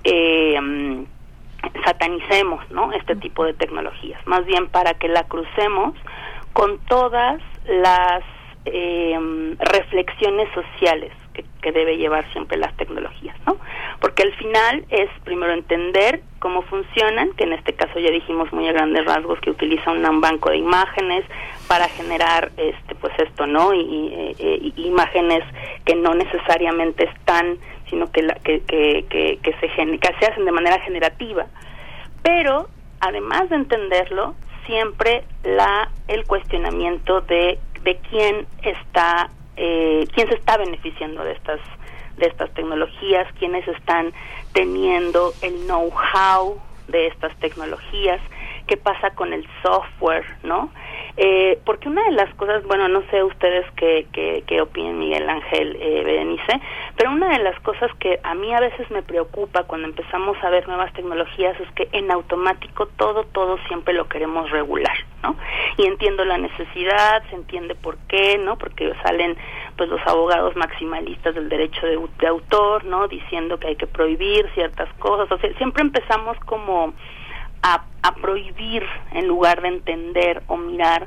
eh, 0.04 1.04
satanicemos 1.84 2.70
no 2.70 2.92
este 2.92 3.16
tipo 3.16 3.44
de 3.44 3.54
tecnologías 3.54 4.24
más 4.26 4.44
bien 4.46 4.68
para 4.68 4.94
que 4.94 5.08
la 5.08 5.24
crucemos 5.24 5.94
con 6.52 6.78
todas 6.86 7.40
las 7.66 8.22
eh, 8.64 9.18
reflexiones 9.58 10.48
sociales 10.54 11.12
que, 11.66 11.72
debe 11.72 11.96
llevar 11.96 12.24
siempre 12.32 12.56
las 12.56 12.74
tecnologías, 12.76 13.36
¿no? 13.46 13.56
Porque 14.00 14.22
al 14.22 14.32
final 14.34 14.84
es 14.90 15.10
primero 15.24 15.52
entender 15.52 16.22
cómo 16.38 16.62
funcionan, 16.62 17.32
que 17.32 17.44
en 17.44 17.54
este 17.54 17.74
caso 17.74 17.98
ya 17.98 18.10
dijimos 18.10 18.52
muy 18.52 18.68
a 18.68 18.72
grandes 18.72 19.04
rasgos 19.04 19.40
que 19.40 19.50
utiliza 19.50 19.90
un 19.90 20.20
banco 20.20 20.50
de 20.50 20.58
imágenes 20.58 21.24
para 21.66 21.88
generar 21.88 22.52
este 22.56 22.94
pues 22.94 23.12
esto, 23.18 23.46
¿no? 23.46 23.74
Y, 23.74 23.80
y, 23.80 24.36
y, 24.38 24.72
y 24.76 24.86
imágenes 24.86 25.42
que 25.84 25.96
no 25.96 26.14
necesariamente 26.14 27.04
están, 27.04 27.58
sino 27.90 28.10
que 28.12 28.22
la, 28.22 28.34
que, 28.34 28.60
que, 28.60 29.04
que, 29.08 29.38
que 29.42 29.52
se 29.54 29.98
que 29.98 30.14
se 30.20 30.26
hacen 30.26 30.44
de 30.44 30.52
manera 30.52 30.80
generativa, 30.80 31.46
pero 32.22 32.68
además 33.00 33.48
de 33.50 33.56
entenderlo, 33.56 34.34
siempre 34.66 35.24
la 35.42 35.90
el 36.08 36.24
cuestionamiento 36.26 37.22
de 37.22 37.58
de 37.82 37.96
quién 38.10 38.46
está 38.62 39.30
eh, 39.56 40.06
quién 40.14 40.28
se 40.28 40.34
está 40.34 40.56
beneficiando 40.56 41.24
de 41.24 41.32
estas 41.32 41.60
de 42.16 42.26
estas 42.28 42.50
tecnologías, 42.54 43.30
quiénes 43.38 43.68
están 43.68 44.12
teniendo 44.54 45.34
el 45.42 45.66
know-how 45.66 46.58
de 46.88 47.08
estas 47.08 47.36
tecnologías, 47.40 48.20
qué 48.66 48.76
pasa 48.76 49.10
con 49.10 49.32
el 49.32 49.46
software, 49.62 50.24
¿no? 50.42 50.70
Eh, 51.18 51.58
porque 51.64 51.88
una 51.88 52.04
de 52.04 52.12
las 52.12 52.34
cosas, 52.34 52.62
bueno, 52.64 52.88
no 52.88 53.02
sé 53.10 53.22
ustedes 53.22 53.64
qué, 53.74 54.06
qué, 54.12 54.44
qué 54.46 54.60
opinen 54.60 54.98
Miguel 54.98 55.28
Ángel, 55.28 55.76
eh, 55.80 56.02
Berenice, 56.04 56.60
pero 56.94 57.10
una 57.10 57.30
de 57.30 57.42
las 57.42 57.58
cosas 57.60 57.90
que 57.98 58.20
a 58.22 58.34
mí 58.34 58.52
a 58.52 58.60
veces 58.60 58.90
me 58.90 59.02
preocupa 59.02 59.62
cuando 59.62 59.88
empezamos 59.88 60.36
a 60.42 60.50
ver 60.50 60.68
nuevas 60.68 60.92
tecnologías 60.92 61.58
es 61.58 61.70
que 61.72 61.88
en 61.92 62.10
automático 62.10 62.86
todo, 62.98 63.24
todo 63.24 63.56
siempre 63.66 63.94
lo 63.94 64.08
queremos 64.08 64.50
regular, 64.50 64.96
¿no? 65.22 65.36
Y 65.78 65.86
entiendo 65.86 66.22
la 66.26 66.36
necesidad, 66.36 67.22
se 67.30 67.36
entiende 67.36 67.74
por 67.74 67.96
qué, 68.08 68.36
¿no? 68.36 68.58
Porque 68.58 68.92
salen 69.02 69.38
pues 69.78 69.88
los 69.88 70.00
abogados 70.06 70.54
maximalistas 70.54 71.34
del 71.34 71.48
derecho 71.48 71.86
de, 71.86 71.98
de 72.18 72.26
autor, 72.26 72.84
¿no? 72.84 73.08
Diciendo 73.08 73.58
que 73.58 73.68
hay 73.68 73.76
que 73.76 73.86
prohibir 73.86 74.50
ciertas 74.52 74.92
cosas, 74.98 75.32
o 75.32 75.38
sea, 75.38 75.50
siempre 75.56 75.82
empezamos 75.82 76.38
como 76.40 76.92
a, 77.62 77.84
prohibir 78.22 78.84
en 79.12 79.26
lugar 79.26 79.60
de 79.62 79.68
entender 79.68 80.42
o 80.46 80.56
mirar 80.56 81.06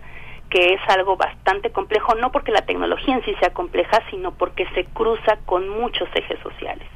que 0.50 0.74
es 0.74 0.82
algo 0.90 1.16
bastante 1.16 1.72
complejo, 1.72 2.14
no 2.16 2.32
porque 2.32 2.52
la 2.52 2.66
tecnología 2.66 3.16
en 3.16 3.24
sí 3.24 3.34
sea 3.40 3.52
compleja, 3.52 4.02
sino 4.10 4.32
porque 4.32 4.68
se 4.76 4.86
cruza 4.86 5.38
con 5.46 5.70
muchos 5.70 6.10
ejes 6.14 6.40
sociales. 6.42 6.88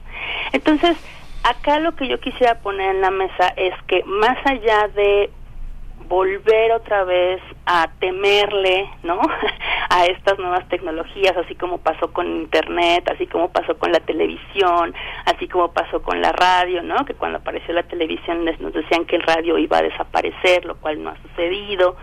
Entonces, 0.51 0.97
acá 1.43 1.80
lo 1.80 1.95
que 1.95 2.08
yo 2.08 2.20
quisiera 2.20 2.60
poner 2.60 2.95
en 2.95 3.01
la 3.01 3.12
mesa 3.12 3.47
es 3.56 3.74
que 3.88 4.04
más 4.04 4.38
allá 4.45 4.88
de 4.89 5.30
volver 6.08 6.72
otra 6.72 7.04
vez 7.04 7.41
a 7.66 7.89
temerle, 7.99 8.89
¿no? 9.04 9.20
a 9.89 10.06
estas 10.06 10.39
nuevas 10.39 10.68
tecnologías, 10.70 11.36
así 11.38 11.56
como 11.56 11.78
pasó 11.78 12.12
con 12.12 12.28
internet, 12.28 13.10
así 13.14 13.28
como 13.28 13.49
pasó 13.49 13.78
con 13.78 13.91
la 13.91 13.99
televisión, 13.99 14.93
así 15.26 15.47
como 15.47 15.72
pasó 15.72 16.01
con 16.01 16.22
la 16.22 16.32
radio, 16.32 16.82
¿no? 16.82 17.06
Que 17.06 17.14
cuando 17.14 17.39
apareció 17.39 17.74
la 17.74 17.84
televisión 17.84 18.45
nos 18.45 18.74
decían 18.74 19.06
que 19.06 19.16
el 19.16 19.24
radio 19.24 19.58
iba 19.58 19.78
a 19.78 19.84
desaparecer, 19.84 20.66
lo 20.66 20.76
cual 20.76 21.04
no 21.04 21.12
ha 21.12 21.18
sucedido. 21.22 21.95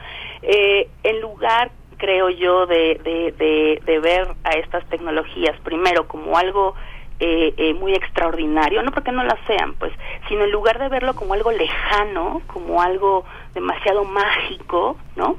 Eh, 0.42 0.88
en 1.02 1.20
lugar 1.20 1.70
creo 2.00 2.30
yo 2.30 2.66
de, 2.66 2.98
de, 3.04 3.80
de, 3.84 3.98
ver 4.00 4.28
a 4.44 4.52
estas 4.52 4.84
tecnologías 4.88 5.54
primero 5.60 6.08
como 6.08 6.38
algo 6.38 6.74
eh, 7.18 7.52
eh, 7.58 7.74
muy 7.74 7.92
extraordinario, 7.92 8.82
no 8.82 8.90
porque 8.90 9.12
no 9.12 9.22
la 9.22 9.36
sean, 9.46 9.74
pues, 9.74 9.92
sino 10.26 10.44
en 10.44 10.50
lugar 10.50 10.78
de 10.78 10.88
verlo 10.88 11.14
como 11.14 11.34
algo 11.34 11.52
lejano, 11.52 12.40
como 12.46 12.80
algo 12.80 13.26
demasiado 13.54 14.04
mágico, 14.04 14.96
¿no? 15.16 15.36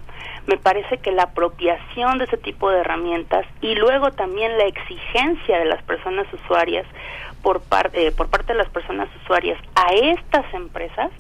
Me 0.48 0.58
parece 0.58 0.98
que 0.98 1.12
la 1.12 1.24
apropiación 1.24 2.18
de 2.18 2.26
ese 2.26 2.38
tipo 2.38 2.70
de 2.70 2.80
herramientas 2.80 3.46
y 3.62 3.76
luego 3.76 4.12
también 4.12 4.58
la 4.58 4.66
exigencia 4.66 5.60
de 5.60 5.66
las 5.66 5.82
personas 5.84 6.28
usuarias 6.34 6.86
por 7.44 7.62
parte 7.62 8.08
eh, 8.08 8.12
por 8.12 8.30
parte 8.30 8.54
de 8.54 8.60
las 8.60 8.70
personas 8.70 9.10
usuarias 9.24 9.60
a 9.76 9.94
estas 9.94 10.52
empresas 10.54 11.12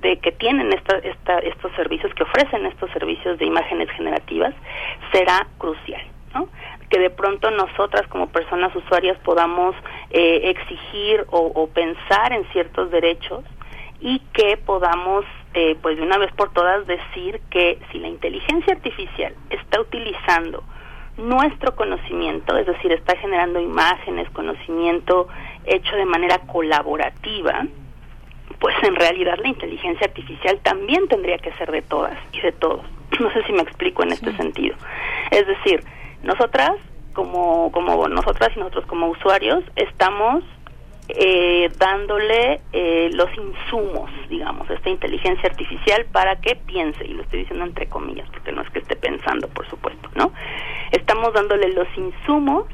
de 0.00 0.18
que 0.18 0.32
tienen 0.32 0.72
esta, 0.72 0.96
esta, 0.98 1.38
estos 1.40 1.72
servicios 1.76 2.12
que 2.14 2.22
ofrecen 2.22 2.66
estos 2.66 2.90
servicios 2.90 3.38
de 3.38 3.46
imágenes 3.46 3.90
generativas 3.90 4.54
será 5.12 5.46
crucial, 5.58 6.02
¿no? 6.34 6.48
que 6.90 6.98
de 6.98 7.10
pronto 7.10 7.50
nosotras 7.50 8.06
como 8.08 8.28
personas 8.28 8.74
usuarias 8.74 9.16
podamos 9.18 9.76
eh, 10.10 10.50
exigir 10.50 11.24
o, 11.30 11.68
pensar 11.68 12.32
en 12.32 12.44
ciertos 12.52 12.90
derechos 12.90 13.44
y 14.00 14.18
que 14.32 14.56
podamos 14.56 15.24
eh, 15.54 15.76
pues 15.82 15.96
de 15.96 16.02
una 16.02 16.18
vez 16.18 16.30
por 16.32 16.52
todas 16.52 16.86
decir 16.86 17.40
que 17.50 17.78
si 17.90 17.98
la 17.98 18.08
inteligencia 18.08 18.74
artificial 18.74 19.34
está 19.50 19.80
utilizando 19.80 20.62
nuestro 21.16 21.74
conocimiento, 21.74 22.56
es 22.56 22.66
decir, 22.66 22.92
está 22.92 23.16
generando 23.16 23.60
imágenes, 23.60 24.30
conocimiento 24.30 25.28
hecho 25.64 25.96
de 25.96 26.06
manera 26.06 26.38
colaborativa, 26.46 27.66
pues 28.58 28.74
en 28.82 28.94
realidad 28.94 29.38
la 29.42 29.48
inteligencia 29.48 30.06
artificial 30.06 30.60
también 30.62 31.08
tendría 31.08 31.38
que 31.38 31.52
ser 31.54 31.70
de 31.70 31.82
todas 31.82 32.16
y 32.32 32.40
de 32.40 32.52
todos. 32.52 32.84
No 33.20 33.30
sé 33.32 33.42
si 33.42 33.52
me 33.52 33.62
explico 33.62 34.02
en 34.02 34.12
este 34.12 34.34
sentido. 34.36 34.76
Es 35.30 35.46
decir, 35.46 35.84
nosotras, 36.22 36.72
como, 37.12 37.70
como 37.70 38.08
nosotras 38.08 38.50
y 38.54 38.60
nosotros 38.60 38.86
como 38.86 39.08
usuarios, 39.08 39.62
estamos 39.76 40.42
eh, 41.08 41.70
dándole 41.78 42.60
eh, 42.72 43.10
los 43.12 43.28
insumos, 43.36 44.10
digamos, 44.28 44.68
esta 44.70 44.88
inteligencia 44.88 45.48
artificial 45.48 46.06
para 46.12 46.36
que 46.36 46.56
piense, 46.56 47.04
y 47.04 47.14
lo 47.14 47.22
estoy 47.22 47.40
diciendo 47.40 47.64
entre 47.64 47.88
comillas, 47.88 48.28
porque 48.30 48.52
no 48.52 48.62
es 48.62 48.70
que 48.70 48.80
esté 48.80 48.96
pensando, 48.96 49.48
por 49.48 49.68
supuesto, 49.68 50.08
¿no? 50.14 50.32
Estamos 50.92 51.32
dándole 51.32 51.72
los 51.72 51.88
insumos, 51.96 52.66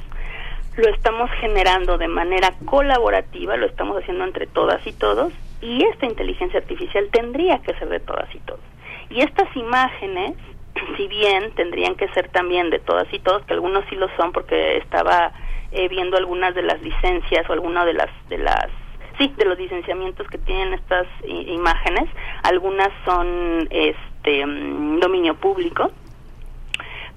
lo 0.77 0.89
estamos 0.91 1.31
generando 1.41 1.97
de 1.97 2.09
manera 2.09 2.53
colaborativa, 2.66 3.57
lo 3.57 3.66
estamos 3.66 3.97
haciendo 4.03 4.24
entre 4.24 4.47
todas 4.47 4.87
y 4.87 4.93
todos, 4.93 5.33
y 5.62 5.85
esta 5.85 6.07
inteligencia 6.07 6.61
artificial 6.61 7.09
tendría 7.11 7.59
que 7.61 7.72
ser 7.74 7.89
de 7.89 8.01
todas 8.01 8.33
y 8.35 8.39
todos. 8.41 8.61
Y 9.09 9.20
estas 9.20 9.55
imágenes 9.57 10.35
si 10.97 11.09
bien 11.09 11.53
tendrían 11.55 11.95
que 11.95 12.09
ser 12.09 12.29
también 12.29 12.70
de 12.70 12.79
todas 12.79 13.07
y 13.12 13.18
todos, 13.18 13.45
que 13.45 13.55
algunos 13.55 13.85
sí 13.89 13.97
lo 13.97 14.09
son 14.16 14.33
porque 14.33 14.79
estaba 14.79 15.33
eh, 15.72 15.88
viendo 15.88 16.16
algunas 16.16 16.54
de 16.54 16.62
las 16.62 16.80
licencias 16.80 17.48
o 17.48 17.52
algunas 17.52 17.86
de 17.86 17.94
las 17.94 18.10
de 18.28 18.38
las 18.38 18.68
sí 19.18 19.32
de 19.36 19.44
los 19.46 19.58
licenciamientos 19.58 20.28
que 20.28 20.38
tienen 20.38 20.74
estas 20.74 21.06
imágenes, 21.26 22.08
algunas 22.42 22.90
son 23.04 23.66
este 23.70 24.44
mm, 24.44 25.00
dominio 25.00 25.34
público, 25.36 25.90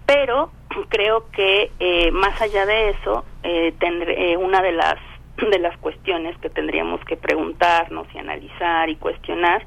pero 0.06 0.52
creo 0.90 1.30
que 1.32 1.72
eh, 1.80 2.12
más 2.12 2.42
allá 2.42 2.66
de 2.66 2.90
eso 2.90 3.26
eh, 3.44 3.74
tendré, 3.80 4.38
una 4.38 4.62
de 4.62 4.72
las 4.72 4.96
de 5.52 5.60
las 5.60 5.78
cuestiones 5.78 6.38
que 6.40 6.50
tendríamos 6.50 7.04
que 7.06 7.18
preguntarnos 7.18 8.08
y 8.14 8.18
analizar 8.18 8.90
y 8.90 8.96
cuestionar 8.96 9.66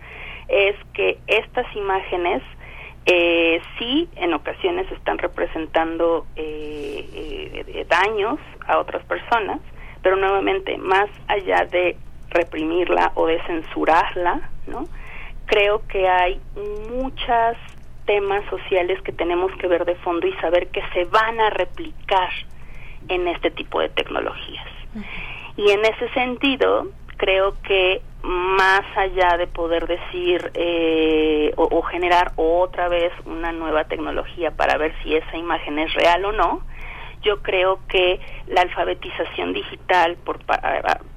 es 0.49 0.77
que 0.93 1.19
estas 1.27 1.67
imágenes 1.77 2.43
eh, 3.05 3.61
sí, 3.79 4.09
en 4.17 4.33
ocasiones 4.33 4.91
están 4.93 5.19
representando 5.19 6.27
eh, 6.37 7.65
eh, 7.67 7.87
daños 7.89 8.39
a 8.67 8.79
otras 8.79 9.05
personas, 9.05 9.61
pero 10.03 10.17
nuevamente, 10.17 10.79
más 10.79 11.11
allá 11.27 11.65
de 11.67 11.97
reprimirla 12.31 13.13
o 13.15 13.27
de 13.27 13.43
censurarla, 13.43 14.49
¿no? 14.67 14.87
Creo 15.47 15.87
que 15.89 16.09
hay 16.09 16.41
muchos 16.91 17.57
temas 18.07 18.45
sociales 18.49 19.01
que 19.03 19.13
tenemos 19.13 19.53
que 19.57 19.67
ver 19.67 19.85
de 19.85 19.97
fondo 19.97 20.27
y 20.27 20.33
saber 20.35 20.69
que 20.69 20.83
se 20.93 21.05
van 21.05 21.41
a 21.41 21.51
replicar 21.51 22.31
en 23.09 23.29
este 23.29 23.51
tipo 23.51 23.81
de 23.81 23.89
tecnologías. 23.91 24.67
Y 25.57 25.71
en 25.71 25.85
ese 25.85 26.09
sentido, 26.11 26.89
creo 27.23 27.55
que 27.63 28.03
más 28.25 28.83
allá 28.97 29.37
de 29.39 29.47
poder 29.47 29.87
decir 29.87 30.51
eh, 30.55 31.53
o, 31.57 31.81
generar 31.83 32.33
otra 32.35 32.89
vez 32.89 33.13
una 33.27 33.53
nueva 33.53 33.85
tecnología 33.85 34.51
para 34.51 34.77
ver 34.77 34.93
si 35.03 35.15
esa 35.15 35.37
imagen 35.37 35.79
es 35.79 35.95
real 35.95 36.25
o 36.25 36.33
no, 36.33 36.63
yo 37.23 37.41
creo 37.41 37.79
que 37.89 38.19
la 38.49 38.63
alfabetización 38.63 39.53
digital 39.53 40.17
por 40.25 40.41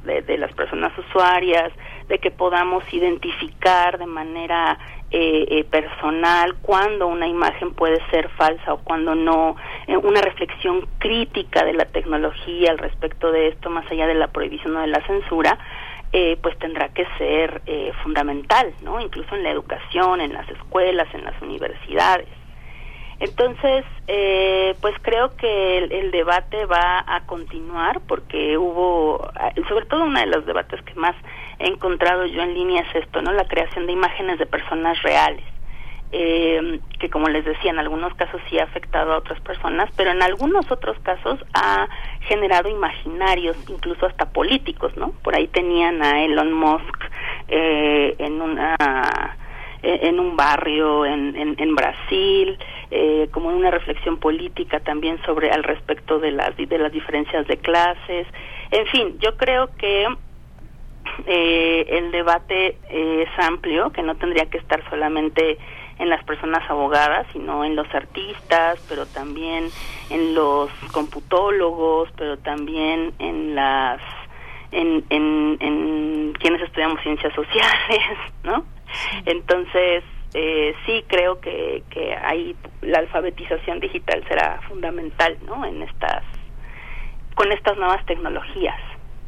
de, 0.04 0.22
de 0.22 0.38
las 0.38 0.54
personas 0.54 0.96
usuarias, 0.96 1.74
de 2.08 2.20
que 2.20 2.30
podamos 2.30 2.84
identificar 2.94 3.98
de 3.98 4.06
manera 4.06 4.78
eh, 5.10 5.46
eh, 5.50 5.64
personal 5.64 6.54
cuando 6.62 7.08
una 7.08 7.28
imagen 7.28 7.74
puede 7.74 8.00
ser 8.12 8.30
falsa 8.30 8.74
o 8.74 8.78
cuando 8.84 9.16
no, 9.16 9.56
una 10.04 10.22
reflexión 10.22 10.88
crítica 11.00 11.66
de 11.66 11.74
la 11.74 11.86
tecnología 11.86 12.70
al 12.70 12.78
respecto 12.78 13.32
de 13.32 13.48
esto, 13.48 13.72
más 13.72 13.90
allá 13.92 14.06
de 14.06 14.14
la 14.14 14.28
prohibición 14.28 14.78
o 14.78 14.82
de 14.82 14.88
la 14.88 15.04
censura, 15.08 15.58
eh, 16.18 16.38
pues 16.42 16.58
tendrá 16.60 16.88
que 16.94 17.06
ser 17.18 17.62
eh, 17.66 17.92
fundamental, 18.02 18.74
¿no? 18.84 19.02
Incluso 19.02 19.36
en 19.36 19.44
la 19.44 19.50
educación, 19.50 20.22
en 20.22 20.32
las 20.32 20.50
escuelas, 20.50 21.14
en 21.14 21.26
las 21.26 21.42
universidades. 21.42 22.30
Entonces, 23.20 23.84
eh, 24.08 24.76
pues 24.80 24.96
creo 25.02 25.36
que 25.36 25.78
el, 25.80 26.12
debate 26.12 26.66
va 26.68 27.04
a 27.06 27.26
continuar 27.26 28.00
porque 28.08 28.58
hubo, 28.58 29.30
sobre 29.68 29.88
todo 29.88 30.06
uno 30.06 30.22
de 30.22 30.28
los 30.28 30.46
debates 30.46 30.82
que 30.84 30.94
más 30.94 31.18
he 31.60 31.68
encontrado 31.68 32.26
yo 32.26 32.44
en 32.44 32.54
línea 32.54 32.84
es 32.84 33.04
esto, 33.04 33.22
¿no? 33.22 33.34
La 33.34 33.50
creación 33.50 33.86
de 33.86 33.92
imágenes 33.92 34.40
de 34.40 34.46
personas 34.46 35.02
reales 35.02 35.44
eh, 36.12 36.80
que 37.00 37.10
como 37.10 37.28
les 37.28 37.46
decía, 37.46 37.72
en 37.72 37.80
algunos 37.80 38.14
casos 38.16 38.42
sí 38.50 38.60
ha 38.60 38.64
afectado 38.64 39.14
a 39.14 39.18
otras 39.18 39.40
personas, 39.42 39.90
pero 39.98 40.12
en 40.12 40.22
algunos 40.22 40.72
otros 40.72 40.98
casos 41.00 41.40
ha 41.54 41.88
generado 42.22 42.70
imaginarios, 42.70 43.58
incluso 43.70 44.06
hasta 44.06 44.30
políticos, 44.32 44.96
¿no? 44.98 45.12
Por 45.24 45.36
ahí 45.36 45.48
tenían 45.48 46.02
a 46.02 46.24
Elon 46.24 46.54
Musk 46.54 47.04
eh, 47.48 48.16
en 48.20 48.42
una 48.42 49.36
eh, 49.86 50.08
en 50.08 50.20
un 50.20 50.36
barrio 50.36 51.06
en, 51.06 51.36
en, 51.36 51.76
Brasil, 51.76 52.58
eh, 52.90 53.28
como 53.32 53.50
una 53.50 53.70
reflexión 53.70 54.18
política 54.18 54.80
también 54.80 55.22
sobre 55.28 55.52
al 55.52 55.64
respecto 55.64 56.18
de 56.18 56.32
las 56.32 56.58
de 56.58 56.78
las 56.80 56.92
diferencias 56.92 57.46
de 57.46 57.58
clases. 57.58 58.26
En 58.72 58.88
fin, 58.88 59.20
yo 59.20 59.38
creo 59.38 59.70
que 59.78 60.08
eh, 61.28 61.86
el 61.88 62.12
debate 62.12 62.80
es 62.90 63.30
amplio, 63.38 63.92
que 63.92 64.02
no 64.02 64.16
tendría 64.16 64.48
que 64.48 64.58
estar 64.58 64.84
solamente 64.90 65.60
en 66.00 66.10
las 66.10 66.24
personas 66.24 66.70
abogadas, 66.70 67.26
sino 67.34 67.64
en 67.64 67.76
los 67.76 67.88
artistas, 67.94 68.80
pero 68.90 69.06
también 69.06 69.70
en 70.10 70.36
los 70.36 70.70
computólogos, 70.92 72.10
pero 72.18 72.38
también 72.38 73.14
en 73.20 73.56
las 73.56 74.02
en, 74.72 75.06
en, 75.10 76.34
quienes 76.34 76.62
estudiamos 76.62 77.02
ciencias 77.02 77.34
sociales, 77.34 78.18
¿no? 78.44 78.66
Entonces, 79.26 80.04
eh, 80.34 80.76
sí 80.86 81.06
creo 81.08 81.40
que, 81.40 81.84
que 81.90 82.14
hay 82.14 82.56
la 82.82 83.00
alfabetización 83.00 83.80
digital 83.80 84.24
será 84.28 84.60
fundamental, 84.68 85.38
¿no? 85.46 85.66
En 85.66 85.82
estas 85.82 86.24
con 87.36 87.52
estas 87.52 87.78
nuevas 87.78 88.06
tecnologías. 88.06 88.80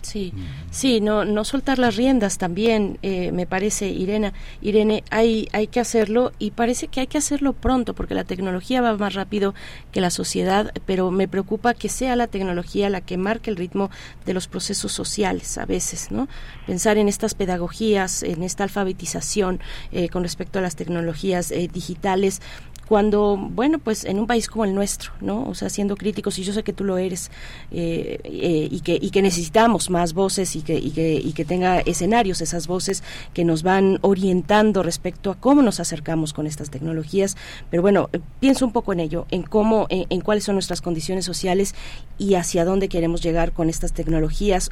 Sí, 0.07 0.33
sí, 0.71 1.01
no, 1.01 1.25
no 1.25 1.43
soltar 1.43 1.79
las 1.79 1.97
riendas 1.97 2.37
también, 2.37 2.97
eh, 3.01 3.33
me 3.33 3.45
parece, 3.45 3.89
Irene. 3.89 4.31
Irene, 4.61 5.03
hay, 5.09 5.49
hay 5.51 5.67
que 5.67 5.81
hacerlo 5.81 6.31
y 6.39 6.51
parece 6.51 6.87
que 6.87 7.01
hay 7.01 7.07
que 7.07 7.17
hacerlo 7.17 7.51
pronto 7.51 7.93
porque 7.93 8.13
la 8.13 8.23
tecnología 8.23 8.79
va 8.79 8.95
más 8.95 9.15
rápido 9.15 9.53
que 9.91 9.99
la 9.99 10.09
sociedad, 10.09 10.71
pero 10.85 11.11
me 11.11 11.27
preocupa 11.27 11.73
que 11.73 11.89
sea 11.89 12.15
la 12.15 12.27
tecnología 12.27 12.89
la 12.89 13.01
que 13.01 13.17
marque 13.17 13.49
el 13.49 13.57
ritmo 13.57 13.91
de 14.25 14.33
los 14.33 14.47
procesos 14.47 14.93
sociales 14.93 15.57
a 15.57 15.65
veces, 15.65 16.09
¿no? 16.09 16.29
Pensar 16.65 16.97
en 16.97 17.09
estas 17.09 17.35
pedagogías, 17.35 18.23
en 18.23 18.43
esta 18.43 18.63
alfabetización 18.63 19.59
eh, 19.91 20.07
con 20.07 20.23
respecto 20.23 20.59
a 20.59 20.61
las 20.61 20.77
tecnologías 20.77 21.51
eh, 21.51 21.67
digitales, 21.67 22.41
cuando, 22.87 23.35
bueno, 23.37 23.79
pues 23.79 24.05
en 24.05 24.17
un 24.17 24.27
país 24.27 24.47
como 24.47 24.63
el 24.63 24.73
nuestro, 24.73 25.11
¿no? 25.19 25.47
O 25.47 25.55
sea, 25.55 25.69
siendo 25.69 25.97
críticos, 25.97 26.39
y 26.39 26.43
yo 26.43 26.53
sé 26.53 26.63
que 26.63 26.73
tú 26.73 26.83
lo 26.85 26.97
eres, 26.97 27.31
eh, 27.71 28.19
eh, 28.23 28.67
y, 28.71 28.79
que, 28.79 28.97
y 29.01 29.09
que 29.09 29.21
necesitamos 29.21 29.89
más 29.89 30.13
voces 30.13 30.55
y 30.55 30.61
que, 30.61 30.77
y, 30.77 30.91
que, 30.91 31.15
y 31.15 31.33
que 31.33 31.43
tenga 31.43 31.79
escenarios, 31.81 32.39
esas 32.41 32.67
voces 32.67 33.03
que 33.33 33.43
nos 33.43 33.63
van 33.63 33.99
orientando 34.01 34.83
respecto 34.83 35.31
a 35.31 35.35
cómo 35.35 35.61
nos 35.61 35.79
acercamos 35.79 36.31
con 36.31 36.47
estas 36.47 36.69
tecnologías. 36.69 37.35
Pero 37.69 37.81
bueno, 37.81 38.09
eh, 38.13 38.19
pienso 38.39 38.65
un 38.65 38.71
poco 38.71 38.93
en 38.93 39.01
ello, 39.01 39.25
en 39.31 39.43
cómo, 39.43 39.87
en, 39.89 40.21
cuáles 40.21 40.45
son 40.45 40.55
nuestras 40.55 40.81
condiciones 40.81 41.25
sociales 41.25 41.75
y 42.17 42.35
hacia 42.35 42.63
dónde 42.63 42.87
queremos 42.87 43.21
llegar 43.21 43.51
con 43.51 43.69
estas 43.69 43.91
tecnologías. 43.91 44.69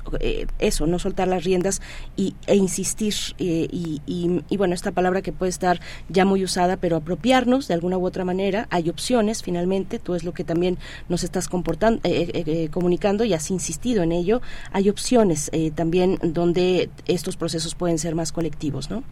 eso, 0.59 0.87
no 0.87 0.99
soltar 0.99 1.27
las 1.27 1.43
riendas 1.43 1.81
y, 2.15 2.35
e 2.47 2.55
insistir. 2.55 3.13
y, 3.37 4.01
y 4.07 4.57
bueno, 4.57 4.73
esta 4.73 4.91
palabra 4.91 5.21
que 5.21 5.33
puede 5.33 5.49
estar 5.49 5.81
ya 6.07 6.23
muy 6.23 6.43
usada, 6.43 6.77
pero 6.77 6.95
apropiarnos 6.95 7.67
de 7.67 7.73
alguna 7.73 7.97
u 7.97 8.04
otra 8.07 8.25
manera. 8.25 8.67
Hay 8.69 8.89
opciones, 8.89 9.43
finalmente, 9.43 9.99
tú 9.99 10.15
es 10.15 10.23
lo 10.23 10.33
que 10.33 10.43
también 10.43 10.77
nos 11.09 11.23
estás 11.23 11.47
comportando, 11.47 11.99
eh, 12.03 12.29
eh, 12.33 12.43
eh, 12.45 12.69
comunicando 12.71 13.23
y 13.23 13.33
has 13.33 13.51
insistido 13.51 14.03
en 14.03 14.11
ello. 14.11 14.41
Hay 14.71 14.89
opciones 14.89 15.51
también 15.75 16.17
donde 16.21 16.89
estos 17.07 17.37
procesos 17.37 17.75
pueden 17.75 17.97
ser 17.97 18.15
más 18.15 18.31
colectivos, 18.31 18.89
¿no? 18.89 19.03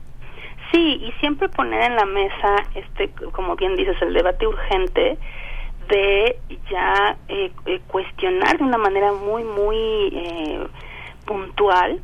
Sí, 0.71 1.01
y 1.03 1.11
siempre 1.19 1.49
poner 1.49 1.83
en 1.83 1.95
la 1.95 2.05
mesa, 2.05 2.55
este, 2.75 3.09
como 3.31 3.55
bien 3.55 3.75
dices, 3.75 3.95
el 4.01 4.13
debate 4.13 4.47
urgente 4.47 5.17
de 5.89 6.39
ya 6.71 7.17
cuestionar 7.87 8.57
de 8.57 8.63
una 8.63 8.77
manera 8.77 9.11
muy, 9.13 9.43
muy 9.43 10.59
puntual 11.25 12.01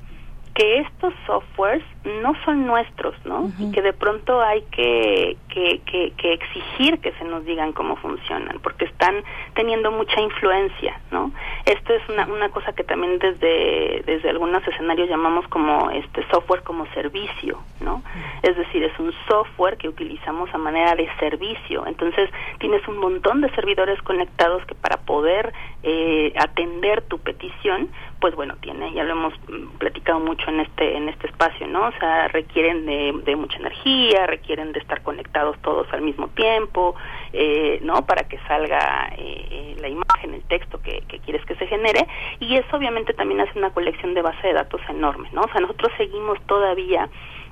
que 0.59 0.79
estos 0.79 1.13
softwares 1.25 1.81
no 2.03 2.33
son 2.43 2.67
nuestros, 2.67 3.15
¿no? 3.23 3.49
Y 3.59 3.71
que 3.71 3.81
de 3.81 3.93
pronto 3.93 4.41
hay 4.41 4.61
que, 4.63 5.37
que, 5.47 5.79
que, 5.85 6.33
exigir 6.33 6.99
que 6.99 7.13
se 7.13 7.23
nos 7.23 7.45
digan 7.45 7.71
cómo 7.71 7.95
funcionan, 7.95 8.59
porque 8.61 8.83
están 8.83 9.23
teniendo 9.53 9.89
mucha 9.89 10.19
influencia, 10.19 10.99
¿no? 11.11 11.31
Esto 11.65 11.93
es 11.93 12.01
una, 12.09 12.25
una 12.25 12.49
cosa 12.49 12.73
que 12.73 12.83
también 12.83 13.19
desde, 13.19 14.03
desde 14.05 14.29
algunos 14.31 14.67
escenarios 14.67 15.07
llamamos 15.07 15.47
como 15.47 15.91
este 15.91 16.27
software 16.29 16.63
como 16.63 16.85
servicio, 16.87 17.59
¿no? 17.79 18.03
Es 18.43 18.57
decir, 18.57 18.83
es 18.83 18.99
un 18.99 19.13
software 19.29 19.77
que 19.77 19.87
utilizamos 19.87 20.53
a 20.53 20.57
manera 20.57 20.93
de 20.93 21.07
servicio. 21.19 21.87
Entonces, 21.87 22.29
tienes 22.59 22.85
un 22.89 22.97
montón 22.97 23.39
de 23.39 23.49
servidores 23.51 24.01
conectados 24.01 24.65
que 24.65 24.75
para 24.75 24.97
poder 24.97 25.53
eh, 25.83 26.33
atender 26.37 27.01
tu 27.03 27.17
petición, 27.19 27.87
pues 28.19 28.35
bueno, 28.35 28.55
tiene, 28.61 28.93
ya 28.93 29.03
lo 29.03 29.13
hemos 29.13 29.33
platicado 29.77 30.19
mucho 30.19 30.49
en 30.49 30.59
este, 30.59 30.97
en 30.97 31.07
este 31.07 31.27
espacio, 31.27 31.67
¿no? 31.67 31.87
O 31.87 31.91
sea, 31.99 32.27
requieren 32.27 32.85
de, 32.85 33.35
mucha 33.35 33.57
energía, 33.57 34.27
requieren 34.27 34.73
de 34.73 34.79
estar 34.79 35.01
conectados 35.03 35.57
todos 35.61 35.87
al 35.93 36.01
mismo 36.01 36.27
tiempo, 36.29 36.95
eh, 37.31 37.79
¿no? 37.81 38.05
Para 38.05 38.27
que 38.27 38.37
salga 38.47 39.13
eh, 39.17 39.75
la 39.79 39.87
imagen, 39.87 40.33
el 40.33 40.43
texto 40.43 40.81
que, 40.81 41.01
quieres 41.25 41.45
que 41.45 41.55
se 41.55 41.67
genere, 41.67 42.07
y 42.39 42.55
eso 42.55 42.75
obviamente 42.75 43.13
también 43.13 43.41
hace 43.41 43.57
una 43.57 43.69
colección 43.71 44.13
de 44.13 44.21
base 44.21 44.47
de 44.47 44.53
datos 44.53 44.81
enorme, 44.89 45.29
¿no? 45.31 45.41
O 45.41 45.47
sea, 45.49 45.61
nosotros 45.61 45.91
seguimos 45.97 46.41
todavía 46.45 47.09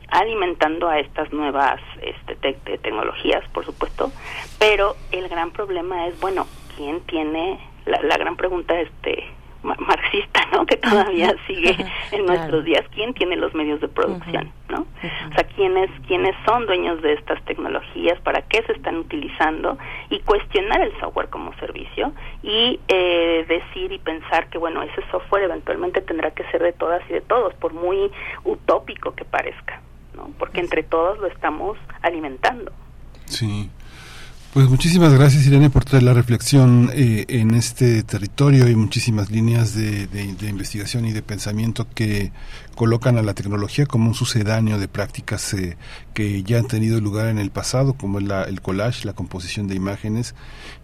alimentando 0.09 0.89
a 0.89 0.99
estas 0.99 1.31
nuevas 1.31 1.79
este, 2.01 2.35
tecnologías, 2.77 3.43
por 3.53 3.65
supuesto, 3.65 4.11
pero 4.59 4.95
el 5.11 5.27
gran 5.29 5.51
problema 5.51 6.07
es, 6.07 6.19
bueno, 6.19 6.45
¿quién 6.75 7.01
tiene 7.01 7.59
la, 7.85 8.01
la 8.01 8.17
gran 8.17 8.35
pregunta 8.35 8.79
este 8.79 9.37
marxista, 9.63 10.41
¿no? 10.51 10.65
Que 10.65 10.77
todavía 10.77 11.33
sigue 11.47 11.75
en 12.11 12.25
nuestros 12.25 12.63
días. 12.65 12.85
¿Quién 12.93 13.13
tiene 13.13 13.35
los 13.35 13.53
medios 13.53 13.81
de 13.81 13.87
producción, 13.87 14.51
no? 14.69 14.81
O 14.81 15.35
sea, 15.35 15.43
¿quiénes, 15.55 15.89
quiénes 16.07 16.35
son 16.45 16.65
dueños 16.65 17.01
de 17.01 17.13
estas 17.13 17.43
tecnologías, 17.45 18.19
para 18.21 18.41
qué 18.43 18.63
se 18.63 18.73
están 18.73 18.97
utilizando 18.97 19.77
y 20.09 20.19
cuestionar 20.19 20.81
el 20.81 20.97
software 20.99 21.29
como 21.29 21.53
servicio 21.55 22.13
y 22.43 22.79
eh, 22.87 23.45
decir 23.47 23.91
y 23.91 23.99
pensar 23.99 24.49
que, 24.49 24.57
bueno, 24.57 24.81
ese 24.83 25.01
software 25.11 25.43
eventualmente 25.43 26.01
tendrá 26.01 26.31
que 26.31 26.43
ser 26.51 26.61
de 26.61 26.73
todas 26.73 27.01
y 27.09 27.13
de 27.13 27.21
todos, 27.21 27.53
por 27.55 27.73
muy 27.73 28.11
utópico 28.43 29.13
que 29.15 29.25
parezca, 29.25 29.81
¿no? 30.15 30.29
Porque 30.37 30.59
entre 30.61 30.83
todos 30.83 31.19
lo 31.19 31.27
estamos 31.27 31.77
alimentando. 32.01 32.71
Sí. 33.25 33.69
Pues 34.53 34.69
muchísimas 34.69 35.13
gracias 35.13 35.45
Irene 35.45 35.69
por 35.69 35.85
toda 35.85 36.01
la 36.01 36.13
reflexión 36.13 36.89
eh, 36.93 37.25
en 37.27 37.53
este 37.53 38.01
territorio 38.03 38.67
y 38.67 38.75
muchísimas 38.75 39.29
líneas 39.29 39.75
de, 39.75 40.07
de, 40.07 40.49
investigación 40.49 41.05
y 41.05 41.11
de 41.11 41.21
pensamiento 41.21 41.85
que 41.93 42.31
colocan 42.77 43.17
a 43.17 43.23
la 43.23 43.33
tecnología 43.33 43.87
como 43.87 44.07
un 44.07 44.13
sucedáneo 44.13 44.77
de 44.77 44.87
prácticas 44.87 45.51
eh, 45.55 45.77
que 46.13 46.43
ya 46.43 46.59
han 46.59 46.67
tenido 46.67 47.01
lugar 47.01 47.27
en 47.27 47.39
el 47.39 47.49
pasado, 47.49 47.95
como 47.95 48.19
la, 48.19 48.43
el 48.43 48.61
collage, 48.61 49.03
la 49.03 49.13
composición 49.13 49.67
de 49.67 49.73
imágenes 49.73 50.35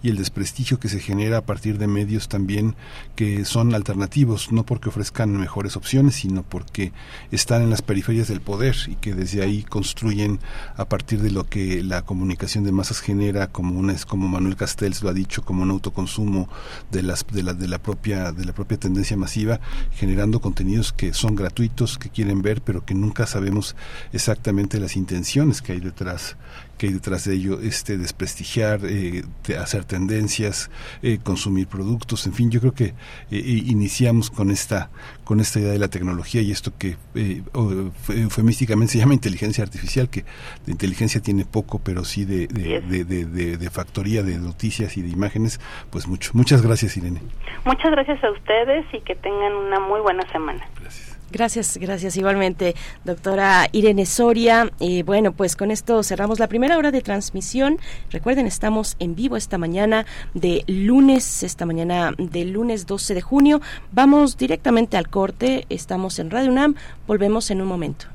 y 0.01 0.09
el 0.09 0.17
desprestigio 0.17 0.79
que 0.79 0.89
se 0.89 0.99
genera 0.99 1.37
a 1.37 1.45
partir 1.45 1.77
de 1.77 1.85
medios 1.85 2.29
también 2.29 2.75
que 3.15 3.45
son 3.45 3.75
alternativos, 3.75 4.51
no 4.51 4.65
porque 4.65 4.89
ofrezcan 4.89 5.37
mejores 5.37 5.77
opciones, 5.77 6.15
sino 6.15 6.41
porque 6.41 6.93
están 7.31 7.61
en 7.61 7.69
las 7.69 7.83
periferias 7.83 8.27
del 8.27 8.41
poder 8.41 8.75
y 8.87 8.95
que 8.95 9.13
desde 9.13 9.43
ahí 9.43 9.61
construyen 9.61 10.39
a 10.75 10.85
partir 10.85 11.21
de 11.21 11.29
lo 11.29 11.47
que 11.47 11.83
la 11.83 12.01
comunicación 12.01 12.63
de 12.63 12.71
masas 12.71 13.01
genera 13.01 13.47
como 13.47 13.79
una 13.79 13.93
como 14.07 14.27
Manuel 14.27 14.55
Castells 14.55 15.03
lo 15.03 15.09
ha 15.09 15.13
dicho 15.13 15.43
como 15.43 15.61
un 15.61 15.69
autoconsumo 15.69 16.49
de 16.91 17.03
las 17.03 17.23
de 17.31 17.43
la 17.43 17.53
de 17.53 17.67
la 17.67 17.77
propia 17.77 18.31
de 18.31 18.45
la 18.45 18.53
propia 18.53 18.79
tendencia 18.79 19.15
masiva 19.15 19.59
generando 19.91 20.41
contenidos 20.41 20.91
que 20.91 21.13
son 21.13 21.35
gratuitos 21.35 21.82
que 21.97 22.09
quieren 22.09 22.41
ver 22.41 22.61
pero 22.61 22.85
que 22.85 22.93
nunca 22.93 23.25
sabemos 23.25 23.75
exactamente 24.11 24.79
las 24.79 24.95
intenciones 24.95 25.61
que 25.61 25.73
hay 25.73 25.79
detrás 25.79 26.37
que 26.77 26.87
hay 26.87 26.93
detrás 26.93 27.25
de 27.25 27.35
ello 27.35 27.59
este 27.61 27.97
desprestigiar 27.97 28.79
eh, 28.83 29.23
hacer 29.59 29.85
tendencias 29.85 30.71
eh, 31.01 31.19
consumir 31.23 31.67
productos 31.67 32.25
en 32.25 32.33
fin 32.33 32.49
yo 32.49 32.59
creo 32.59 32.73
que 32.73 32.93
eh, 33.31 33.37
iniciamos 33.65 34.29
con 34.29 34.49
esta 34.49 34.89
con 35.23 35.39
esta 35.39 35.59
idea 35.59 35.71
de 35.71 35.79
la 35.79 35.87
tecnología 35.89 36.41
y 36.41 36.51
esto 36.51 36.73
que 36.77 36.97
eufemísticamente 38.09 38.93
se 38.93 38.99
llama 38.99 39.13
inteligencia 39.13 39.63
artificial 39.63 40.09
que 40.09 40.25
de 40.65 40.71
inteligencia 40.71 41.21
tiene 41.21 41.45
poco 41.45 41.79
pero 41.79 42.03
sí 42.05 42.25
de 42.25 42.47
de, 42.47 43.05
de, 43.05 43.57
de, 43.57 43.69
factoría 43.69 44.23
de 44.23 44.37
noticias 44.37 44.97
y 44.97 45.01
de 45.01 45.09
imágenes 45.09 45.59
pues 45.89 46.07
mucho 46.07 46.31
muchas 46.33 46.61
gracias 46.61 46.97
Irene. 46.97 47.21
Muchas 47.65 47.91
gracias 47.91 48.23
a 48.23 48.31
ustedes 48.31 48.85
y 48.93 48.99
que 49.01 49.15
tengan 49.15 49.53
una 49.53 49.79
muy 49.79 50.01
buena 50.01 50.29
semana. 50.31 50.67
Gracias 50.79 51.12
Gracias, 51.33 51.77
gracias 51.77 52.15
igualmente, 52.15 52.75
doctora 53.03 53.67
Irene 53.71 54.05
Soria. 54.05 54.71
Bueno, 55.03 55.31
pues 55.31 55.55
con 55.55 55.71
esto 55.71 56.03
cerramos 56.03 56.37
la 56.37 56.47
primera 56.47 56.77
hora 56.77 56.91
de 56.91 57.01
transmisión. 57.01 57.79
Recuerden, 58.11 58.45
estamos 58.45 58.95
en 58.99 59.15
vivo 59.15 59.35
esta 59.35 59.57
mañana 59.57 60.05
de 60.35 60.63
lunes, 60.67 61.41
esta 61.41 61.65
mañana 61.65 62.13
de 62.19 62.45
lunes 62.45 62.85
12 62.85 63.15
de 63.15 63.21
junio. 63.21 63.61
Vamos 63.91 64.37
directamente 64.37 64.95
al 64.95 65.09
corte. 65.09 65.65
Estamos 65.69 66.19
en 66.19 66.29
Radio 66.29 66.51
UNAM. 66.51 66.75
Volvemos 67.07 67.49
en 67.49 67.61
un 67.61 67.67
momento. 67.67 68.05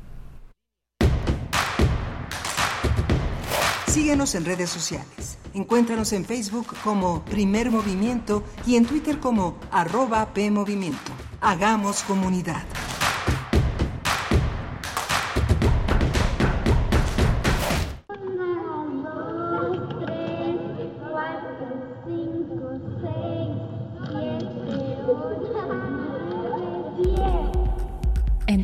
Síguenos 3.88 4.36
en 4.36 4.44
redes 4.44 4.70
sociales. 4.70 5.38
Encuéntranos 5.54 6.12
en 6.12 6.24
Facebook 6.24 6.68
como 6.84 7.24
Primer 7.24 7.72
Movimiento 7.72 8.44
y 8.64 8.76
en 8.76 8.86
Twitter 8.86 9.18
como 9.18 9.58
arroba 9.72 10.32
PMovimiento. 10.32 11.10
Hagamos 11.40 12.04
comunidad. 12.04 12.62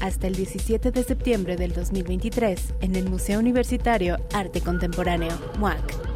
hasta 0.00 0.26
el 0.26 0.34
17 0.34 0.90
de 0.90 1.04
septiembre 1.04 1.56
del 1.56 1.72
2023 1.72 2.74
en 2.80 2.96
el 2.96 3.08
Museo 3.08 3.38
Universitario 3.38 4.18
Arte 4.32 4.60
Contemporáneo, 4.60 5.32
MUAC. 5.58 6.15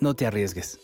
No 0.00 0.14
te 0.14 0.26
arriesgues. 0.26 0.78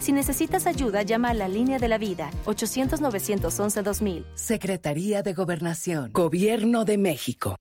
Si 0.00 0.12
necesitas 0.12 0.66
ayuda, 0.66 1.02
llama 1.02 1.30
a 1.30 1.34
la 1.34 1.48
línea 1.48 1.78
de 1.78 1.88
la 1.88 1.98
vida 1.98 2.30
800-911-2000. 2.46 4.24
Secretaría 4.34 5.22
de 5.22 5.34
Gobernación. 5.34 6.10
Gobierno 6.12 6.84
de 6.84 6.98
México. 6.98 7.56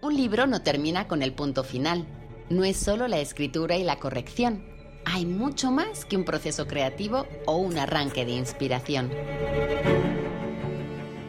Un 0.00 0.16
libro 0.16 0.46
no 0.46 0.62
termina 0.62 1.08
con 1.08 1.22
el 1.22 1.32
punto 1.32 1.64
final. 1.64 2.06
No 2.48 2.64
es 2.64 2.76
solo 2.76 3.08
la 3.08 3.18
escritura 3.18 3.76
y 3.76 3.84
la 3.84 3.98
corrección. 3.98 4.64
Hay 5.04 5.26
mucho 5.26 5.70
más 5.70 6.04
que 6.04 6.16
un 6.16 6.24
proceso 6.24 6.66
creativo 6.66 7.26
o 7.46 7.56
un 7.56 7.78
arranque 7.78 8.24
de 8.24 8.32
inspiración. 8.32 9.10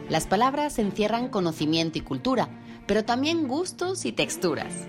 Las 0.08 0.26
palabras 0.26 0.78
encierran 0.78 1.28
conocimiento 1.28 1.98
y 1.98 2.00
cultura, 2.00 2.48
pero 2.86 3.04
también 3.04 3.46
gustos 3.46 4.04
y 4.04 4.12
texturas. 4.12 4.88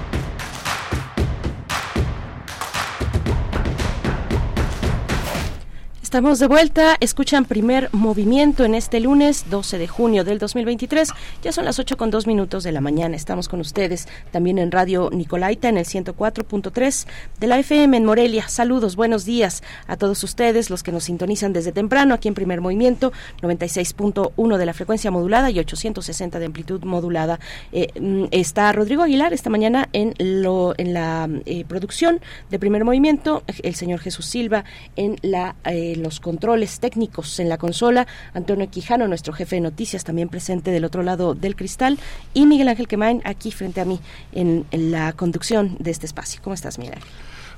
Estamos 6.11 6.39
de 6.39 6.47
vuelta, 6.47 6.97
escuchan 6.99 7.45
primer 7.45 7.87
movimiento 7.93 8.65
en 8.65 8.75
este 8.75 8.99
lunes 8.99 9.45
12 9.49 9.77
de 9.77 9.87
junio 9.87 10.25
del 10.25 10.39
2023. 10.39 11.09
Ya 11.41 11.53
son 11.53 11.63
las 11.63 11.79
8 11.79 11.95
con 11.95 12.11
2 12.11 12.27
minutos 12.27 12.65
de 12.65 12.73
la 12.73 12.81
mañana. 12.81 13.15
Estamos 13.15 13.47
con 13.47 13.61
ustedes 13.61 14.09
también 14.29 14.57
en 14.57 14.73
Radio 14.73 15.09
Nicolaita 15.09 15.69
en 15.69 15.77
el 15.77 15.85
104.3 15.85 17.07
de 17.39 17.47
la 17.47 17.59
FM 17.59 17.95
en 17.95 18.03
Morelia. 18.03 18.49
Saludos, 18.49 18.97
buenos 18.97 19.23
días 19.23 19.63
a 19.87 19.95
todos 19.95 20.21
ustedes, 20.25 20.69
los 20.69 20.83
que 20.83 20.91
nos 20.91 21.05
sintonizan 21.05 21.53
desde 21.53 21.71
temprano 21.71 22.13
aquí 22.13 22.27
en 22.27 22.33
primer 22.33 22.59
movimiento, 22.59 23.13
96.1 23.41 24.57
de 24.57 24.65
la 24.65 24.73
frecuencia 24.73 25.11
modulada 25.11 25.49
y 25.49 25.59
860 25.59 26.39
de 26.39 26.45
amplitud 26.45 26.83
modulada. 26.83 27.39
Eh, 27.71 27.87
mm, 27.97 28.25
está 28.31 28.69
Rodrigo 28.73 29.03
Aguilar 29.03 29.31
esta 29.31 29.49
mañana 29.49 29.87
en, 29.93 30.13
lo, 30.19 30.73
en 30.77 30.93
la 30.93 31.29
eh, 31.45 31.63
producción 31.63 32.19
de 32.49 32.59
primer 32.59 32.83
movimiento, 32.83 33.43
el 33.63 33.75
señor 33.75 34.01
Jesús 34.01 34.25
Silva 34.25 34.65
en 34.97 35.15
la. 35.21 35.55
Eh, 35.63 35.99
los 36.01 36.19
controles 36.19 36.79
técnicos 36.79 37.39
en 37.39 37.49
la 37.49 37.57
consola, 37.57 38.07
Antonio 38.33 38.69
Quijano, 38.69 39.07
nuestro 39.07 39.33
jefe 39.33 39.55
de 39.57 39.61
noticias, 39.61 40.03
también 40.03 40.29
presente 40.29 40.71
del 40.71 40.85
otro 40.85 41.03
lado 41.03 41.35
del 41.35 41.55
cristal, 41.55 41.99
y 42.33 42.45
Miguel 42.45 42.67
Ángel 42.67 42.87
Quemain 42.87 43.21
aquí 43.25 43.51
frente 43.51 43.81
a 43.81 43.85
mí 43.85 43.99
en, 44.31 44.65
la 44.71 45.13
conducción 45.13 45.77
de 45.79 45.91
este 45.91 46.05
espacio. 46.05 46.41
¿Cómo 46.43 46.53
estás, 46.53 46.77
Miguel 46.77 46.95
Ángel? 46.95 47.09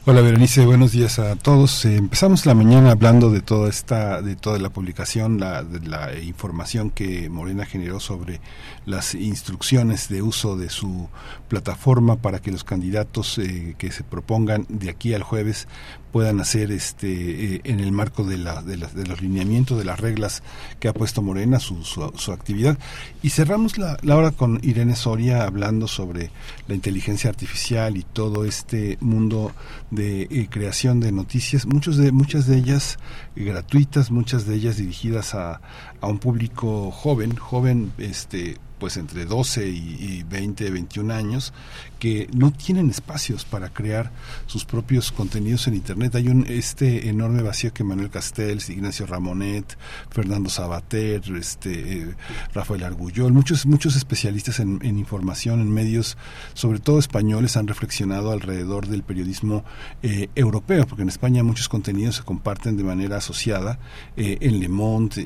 Hola 0.05 0.19
Berenice, 0.19 0.65
buenos 0.65 0.91
días 0.91 1.17
a 1.17 1.37
todos. 1.37 1.85
Eh, 1.85 1.95
empezamos 1.95 2.45
la 2.45 2.53
mañana 2.53 2.91
hablando 2.91 3.29
de 3.29 3.39
toda 3.39 3.69
esta, 3.69 4.21
de 4.21 4.35
toda 4.35 4.59
la 4.59 4.69
publicación, 4.69 5.39
la, 5.39 5.63
de 5.63 5.79
la 5.87 6.19
información 6.19 6.89
que 6.89 7.29
Morena 7.29 7.63
generó 7.65 8.01
sobre 8.01 8.41
las 8.85 9.15
instrucciones 9.15 10.09
de 10.09 10.21
uso 10.21 10.57
de 10.57 10.69
su 10.69 11.07
plataforma 11.47 12.17
para 12.17 12.39
que 12.39 12.51
los 12.51 12.65
candidatos 12.65 13.37
eh, 13.37 13.75
que 13.77 13.93
se 13.93 14.03
propongan 14.03 14.65
de 14.67 14.89
aquí 14.89 15.13
al 15.13 15.23
jueves 15.23 15.69
puedan 16.13 16.39
hacer 16.39 16.71
este 16.71 17.55
eh, 17.55 17.61
en 17.63 17.79
el 17.79 17.91
marco 17.91 18.23
de, 18.23 18.37
la, 18.37 18.61
de, 18.61 18.77
de, 18.77 19.05
los 19.07 19.19
lineamientos, 19.19 19.79
de 19.79 19.83
las 19.83 19.99
reglas 19.99 20.43
que 20.79 20.87
ha 20.87 20.93
puesto 20.93 21.23
Morena, 21.23 21.59
su, 21.59 21.83
su, 21.83 22.31
actividad. 22.31 22.77
Y 23.23 23.31
cerramos 23.31 23.79
la, 23.79 23.97
la, 24.03 24.15
hora 24.15 24.29
con 24.29 24.59
Irene 24.61 24.95
Soria 24.95 25.43
hablando 25.43 25.87
sobre 25.87 26.29
la 26.67 26.75
inteligencia 26.75 27.31
artificial 27.31 27.97
y 27.97 28.03
todo 28.03 28.45
este 28.45 28.99
mundo 29.01 29.53
de 29.89 30.27
eh, 30.29 30.47
creación 30.51 30.99
de 30.99 31.11
noticias, 31.11 31.65
muchos 31.65 31.97
de, 31.97 32.11
muchas 32.11 32.45
de 32.45 32.57
ellas 32.57 32.99
gratuitas, 33.35 34.11
muchas 34.11 34.45
de 34.45 34.53
ellas 34.53 34.77
dirigidas 34.77 35.33
a, 35.33 35.61
a 35.99 36.07
un 36.07 36.19
público 36.19 36.91
joven, 36.91 37.35
joven 37.35 37.91
este 37.97 38.59
pues 38.83 38.97
entre 38.97 39.23
12 39.23 39.69
y, 39.69 40.25
20, 40.29 40.69
21 40.69 41.13
años, 41.13 41.53
que 41.99 42.27
no 42.33 42.51
tienen 42.51 42.89
espacios 42.89 43.45
para 43.45 43.69
crear 43.69 44.11
sus 44.45 44.65
propios 44.65 45.13
contenidos 45.13 45.69
en 45.69 45.75
Internet. 45.75 46.15
Hay 46.15 46.27
un 46.27 46.45
este 46.49 47.07
enorme 47.07 47.41
vacío 47.43 47.73
que 47.73 47.85
Manuel 47.85 48.09
Castells, 48.09 48.69
Ignacio 48.69 49.05
Ramonet, 49.05 49.77
Fernando 50.09 50.49
Sabater, 50.49 51.21
este, 51.33 51.99
eh, 51.99 52.15
Rafael 52.53 52.83
Argullol, 52.83 53.31
muchos, 53.31 53.65
muchos 53.65 53.95
especialistas 53.95 54.59
en, 54.59 54.83
información, 54.83 55.61
en 55.61 55.71
medios, 55.71 56.17
sobre 56.53 56.79
todo 56.79 56.99
españoles, 56.99 57.55
han 57.55 57.69
reflexionado 57.69 58.33
alrededor 58.33 58.87
del 58.87 59.03
periodismo 59.03 59.63
eh, 60.01 60.27
europeo, 60.35 60.85
porque 60.87 61.03
en 61.03 61.09
España 61.09 61.41
muchos 61.41 61.69
contenidos 61.69 62.17
se 62.17 62.23
comparten 62.23 62.75
de 62.75 62.83
manera 62.83 63.15
asociada 63.15 63.79
eh, 64.17 64.39
en 64.41 64.59
Le 64.59 64.67
Monde, 64.67 65.25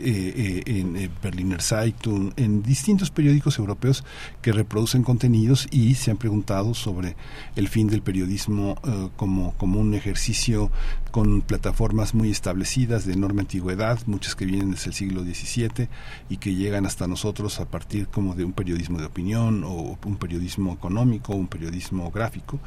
en 0.68 1.10
Berliner 1.24 1.64
Zeitung, 1.64 2.34
en 2.38 2.62
distintos 2.62 3.10
periódicos 3.10 3.47
europeos 3.58 4.04
que 4.42 4.52
reproducen 4.52 5.04
contenidos 5.04 5.68
y 5.72 5.96
se 5.96 6.12
han 6.12 6.18
preguntado 6.18 6.74
sobre 6.74 7.16
el 7.56 7.68
fin 7.68 7.88
del 7.88 8.02
periodismo 8.02 8.76
eh, 8.84 9.10
como, 9.16 9.54
como 9.58 9.80
un 9.80 9.94
ejercicio 9.94 10.72
con 11.18 11.42
plataformas 11.42 12.14
muy 12.14 12.30
establecidas 12.30 13.08
de 13.08 13.14
enorme 13.14 13.42
antigüedad, 13.42 13.98
muchas 14.06 14.36
que 14.36 14.46
vienen 14.46 14.70
desde 14.70 14.92
el 14.92 14.94
siglo 14.94 15.24
XVII 15.24 15.90
y 16.30 16.38
que 16.38 16.54
llegan 16.54 16.86
hasta 16.86 17.08
nosotros 17.08 17.60
a 17.60 17.66
partir 17.66 18.08
como 18.08 18.36
de 18.36 18.44
un 18.44 18.54
periodismo 18.54 19.00
de 19.00 19.06
opinión 19.08 19.64
o 19.64 19.98
un 20.06 20.18
periodismo 20.18 20.74
económico, 20.74 21.34
un 21.34 21.48
periodismo 21.48 22.12
gráfico 22.12 22.60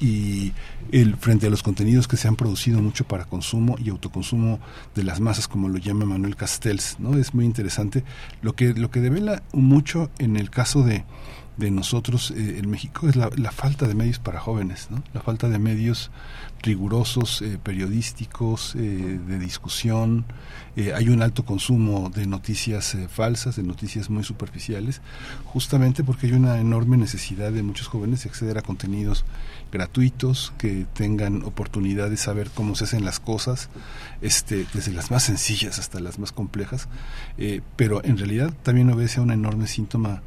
y 0.00 0.52
el, 0.90 1.14
frente 1.14 1.46
a 1.46 1.50
los 1.50 1.62
contenidos 1.62 2.08
que 2.08 2.16
se 2.16 2.26
han 2.26 2.34
producido 2.34 2.82
mucho 2.82 3.06
para 3.06 3.26
consumo 3.26 3.76
y 3.78 3.90
autoconsumo 3.90 4.58
de 4.96 5.04
las 5.04 5.20
masas 5.20 5.46
como 5.46 5.68
lo 5.68 5.78
llama 5.78 6.04
Manuel 6.04 6.34
Castells, 6.34 6.96
¿no? 6.98 7.16
Es 7.16 7.34
muy 7.34 7.44
interesante 7.44 8.02
lo 8.40 8.56
que 8.56 8.74
lo 8.74 8.90
que 8.90 8.98
devela 8.98 9.44
mucho 9.52 10.10
en 10.18 10.36
el 10.36 10.50
caso 10.50 10.82
de 10.82 11.04
de 11.56 11.70
nosotros 11.70 12.30
eh, 12.30 12.58
en 12.58 12.70
México 12.70 13.08
es 13.08 13.16
la, 13.16 13.30
la, 13.36 13.52
falta 13.52 13.86
de 13.86 13.94
medios 13.94 14.18
para 14.18 14.40
jóvenes, 14.40 14.88
¿no? 14.90 15.02
la 15.12 15.20
falta 15.20 15.48
de 15.48 15.58
medios 15.58 16.10
rigurosos, 16.62 17.42
eh, 17.42 17.58
periodísticos, 17.62 18.74
eh, 18.76 18.78
de 19.26 19.38
discusión. 19.38 20.24
Eh, 20.76 20.92
hay 20.94 21.08
un 21.08 21.20
alto 21.20 21.44
consumo 21.44 22.10
de 22.10 22.26
noticias 22.26 22.96
falsas, 23.10 23.56
de 23.56 23.62
noticias 23.62 24.08
muy 24.08 24.24
superficiales, 24.24 25.02
justamente 25.44 26.04
porque 26.04 26.28
hay 26.28 26.32
una 26.32 26.58
enorme 26.58 26.96
necesidad 26.96 27.52
de 27.52 27.62
muchos 27.62 27.88
jóvenes 27.88 28.22
de 28.22 28.30
acceder 28.30 28.56
a 28.58 28.62
contenidos 28.62 29.24
gratuitos, 29.70 30.52
que 30.56 30.86
tengan 30.94 31.42
oportunidad 31.42 32.08
de 32.10 32.16
saber 32.16 32.50
cómo 32.54 32.74
se 32.74 32.84
hacen 32.84 33.04
las 33.04 33.20
cosas, 33.20 33.68
este, 34.20 34.66
desde 34.72 34.92
las 34.92 35.10
más 35.10 35.24
sencillas 35.24 35.78
hasta 35.78 36.00
las 36.00 36.18
más 36.18 36.32
complejas, 36.32 36.88
pero 37.76 38.04
en 38.04 38.18
realidad 38.18 38.52
también 38.62 38.90
obedece 38.90 39.20
a 39.20 39.22
un 39.22 39.30
enorme 39.30 39.66
síntoma 39.66 40.22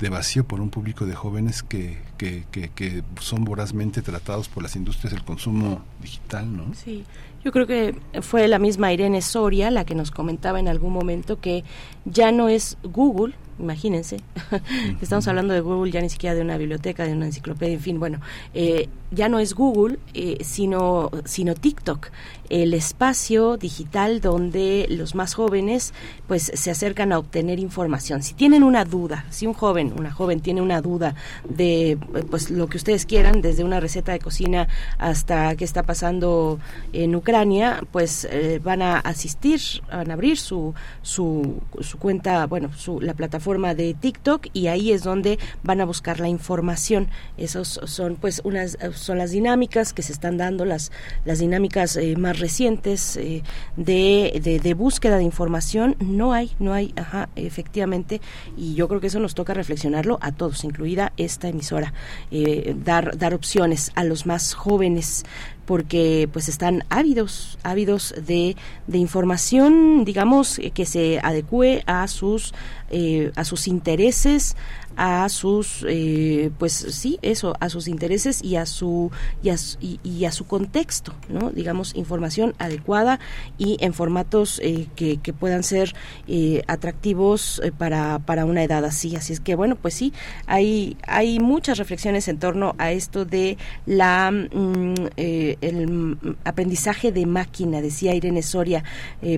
de 0.00 0.08
vacío 0.08 0.44
por 0.44 0.60
un 0.60 0.70
público 0.70 1.04
de 1.06 1.14
jóvenes 1.14 1.62
que, 1.62 1.98
que, 2.16 2.44
que, 2.50 3.02
son 3.20 3.44
vorazmente 3.44 4.02
tratados 4.02 4.48
por 4.48 4.62
las 4.62 4.74
industrias 4.76 5.12
del 5.12 5.22
consumo 5.24 5.82
digital, 6.00 6.56
¿no? 6.56 6.74
Sí, 6.74 7.04
yo 7.44 7.52
creo 7.52 7.66
que 7.66 7.94
fue 8.22 8.48
la 8.48 8.58
misma 8.58 8.92
Irene 8.92 9.20
Soria 9.20 9.70
la 9.70 9.84
que 9.84 9.94
nos 9.94 10.10
comentaba 10.10 10.58
en 10.58 10.68
algún 10.68 10.92
momento 10.92 11.40
que 11.40 11.64
ya 12.06 12.32
no 12.32 12.48
es 12.48 12.78
Google, 12.82 13.34
imagínense, 13.58 14.18
estamos 15.02 15.28
hablando 15.28 15.52
de 15.52 15.60
Google 15.60 15.92
ya 15.92 16.00
ni 16.00 16.08
siquiera 16.08 16.34
de 16.34 16.40
una 16.40 16.56
biblioteca, 16.56 17.04
de 17.04 17.12
una 17.12 17.26
enciclopedia, 17.26 17.74
en 17.74 17.80
fin, 17.80 18.00
bueno, 18.00 18.20
eh, 18.54 18.88
ya 19.10 19.28
no 19.28 19.38
es 19.38 19.54
Google, 19.54 19.98
eh, 20.14 20.38
sino, 20.42 21.10
sino 21.24 21.54
TikTok 21.54 22.10
el 22.50 22.74
espacio 22.74 23.56
digital 23.56 24.20
donde 24.20 24.86
los 24.90 25.14
más 25.14 25.34
jóvenes 25.34 25.94
pues 26.26 26.50
se 26.52 26.70
acercan 26.70 27.12
a 27.12 27.18
obtener 27.18 27.58
información. 27.60 28.22
Si 28.22 28.34
tienen 28.34 28.62
una 28.62 28.84
duda, 28.84 29.24
si 29.30 29.46
un 29.46 29.54
joven, 29.54 29.94
una 29.96 30.10
joven 30.10 30.40
tiene 30.40 30.60
una 30.60 30.80
duda 30.80 31.14
de 31.48 31.96
pues 32.30 32.50
lo 32.50 32.66
que 32.66 32.76
ustedes 32.76 33.06
quieran, 33.06 33.40
desde 33.40 33.64
una 33.64 33.80
receta 33.80 34.12
de 34.12 34.18
cocina 34.18 34.68
hasta 34.98 35.54
qué 35.56 35.64
está 35.64 35.84
pasando 35.84 36.58
en 36.92 37.14
Ucrania, 37.14 37.82
pues 37.92 38.26
eh, 38.30 38.60
van 38.62 38.82
a 38.82 38.98
asistir, 38.98 39.60
van 39.90 40.10
a 40.10 40.14
abrir 40.14 40.36
su, 40.36 40.74
su, 41.02 41.60
su 41.80 41.98
cuenta, 41.98 42.46
bueno, 42.46 42.72
su, 42.76 43.00
la 43.00 43.14
plataforma 43.14 43.74
de 43.74 43.94
TikTok 43.94 44.48
y 44.52 44.66
ahí 44.66 44.90
es 44.90 45.04
donde 45.04 45.38
van 45.62 45.80
a 45.80 45.84
buscar 45.84 46.18
la 46.18 46.28
información. 46.28 47.08
Esos 47.36 47.80
son 47.84 48.16
pues 48.16 48.40
unas 48.44 48.76
son 48.94 49.18
las 49.18 49.30
dinámicas 49.30 49.92
que 49.92 50.02
se 50.02 50.12
están 50.12 50.36
dando, 50.36 50.64
las, 50.64 50.90
las 51.24 51.38
dinámicas 51.38 51.96
eh, 51.96 52.16
más 52.16 52.39
recientes 52.40 53.16
eh, 53.16 53.42
de, 53.76 54.60
de, 54.62 54.74
búsqueda 54.74 55.16
de 55.18 55.24
información 55.24 55.96
no 56.00 56.32
hay, 56.32 56.50
no 56.58 56.72
hay, 56.72 56.92
ajá, 56.96 57.28
efectivamente, 57.36 58.20
y 58.56 58.74
yo 58.74 58.88
creo 58.88 59.00
que 59.00 59.08
eso 59.08 59.20
nos 59.20 59.34
toca 59.34 59.54
reflexionarlo 59.54 60.18
a 60.20 60.32
todos, 60.32 60.64
incluida 60.64 61.12
esta 61.16 61.48
emisora, 61.48 61.92
eh, 62.30 62.74
dar, 62.84 63.16
dar 63.16 63.34
opciones 63.34 63.92
a 63.94 64.04
los 64.04 64.26
más 64.26 64.54
jóvenes 64.54 65.24
porque 65.70 66.28
pues 66.32 66.48
están 66.48 66.82
ávidos, 66.88 67.56
ávidos 67.62 68.12
de, 68.26 68.56
de 68.88 68.98
información, 68.98 70.04
digamos, 70.04 70.60
que 70.74 70.84
se 70.84 71.20
adecue 71.22 71.84
a 71.86 72.08
sus, 72.08 72.54
eh, 72.90 73.32
a 73.36 73.44
sus 73.44 73.68
intereses, 73.68 74.56
a 74.96 75.28
sus 75.28 75.84
eh, 75.88 76.50
pues 76.58 76.72
sí 76.72 77.18
eso 77.22 77.56
a 77.60 77.68
sus 77.70 77.88
intereses 77.88 78.42
y 78.42 78.56
a 78.56 78.66
su 78.66 79.10
y 79.42 79.50
a, 79.50 79.56
y, 79.80 80.24
a 80.24 80.32
su 80.32 80.46
contexto 80.46 81.14
no 81.28 81.50
digamos 81.50 81.94
información 81.94 82.54
adecuada 82.58 83.18
y 83.56 83.76
en 83.80 83.94
formatos 83.94 84.60
eh, 84.62 84.88
que, 84.96 85.16
que, 85.18 85.32
puedan 85.32 85.62
ser 85.62 85.94
eh, 86.28 86.62
atractivos 86.66 87.62
para, 87.78 88.18
para 88.18 88.44
una 88.44 88.62
edad 88.62 88.84
así. 88.84 89.16
Así 89.16 89.32
es 89.32 89.40
que 89.40 89.54
bueno 89.54 89.76
pues 89.76 89.94
sí 89.94 90.12
hay 90.46 90.96
hay 91.06 91.38
muchas 91.38 91.78
reflexiones 91.78 92.28
en 92.28 92.38
torno 92.38 92.74
a 92.78 92.92
esto 92.92 93.24
de 93.24 93.56
la 93.86 94.30
mm, 94.30 94.94
el 95.16 96.18
aprendizaje 96.44 97.12
de 97.12 97.26
máquina 97.26 97.80
decía 97.80 98.14
Irene 98.14 98.42
Soria 98.42 98.84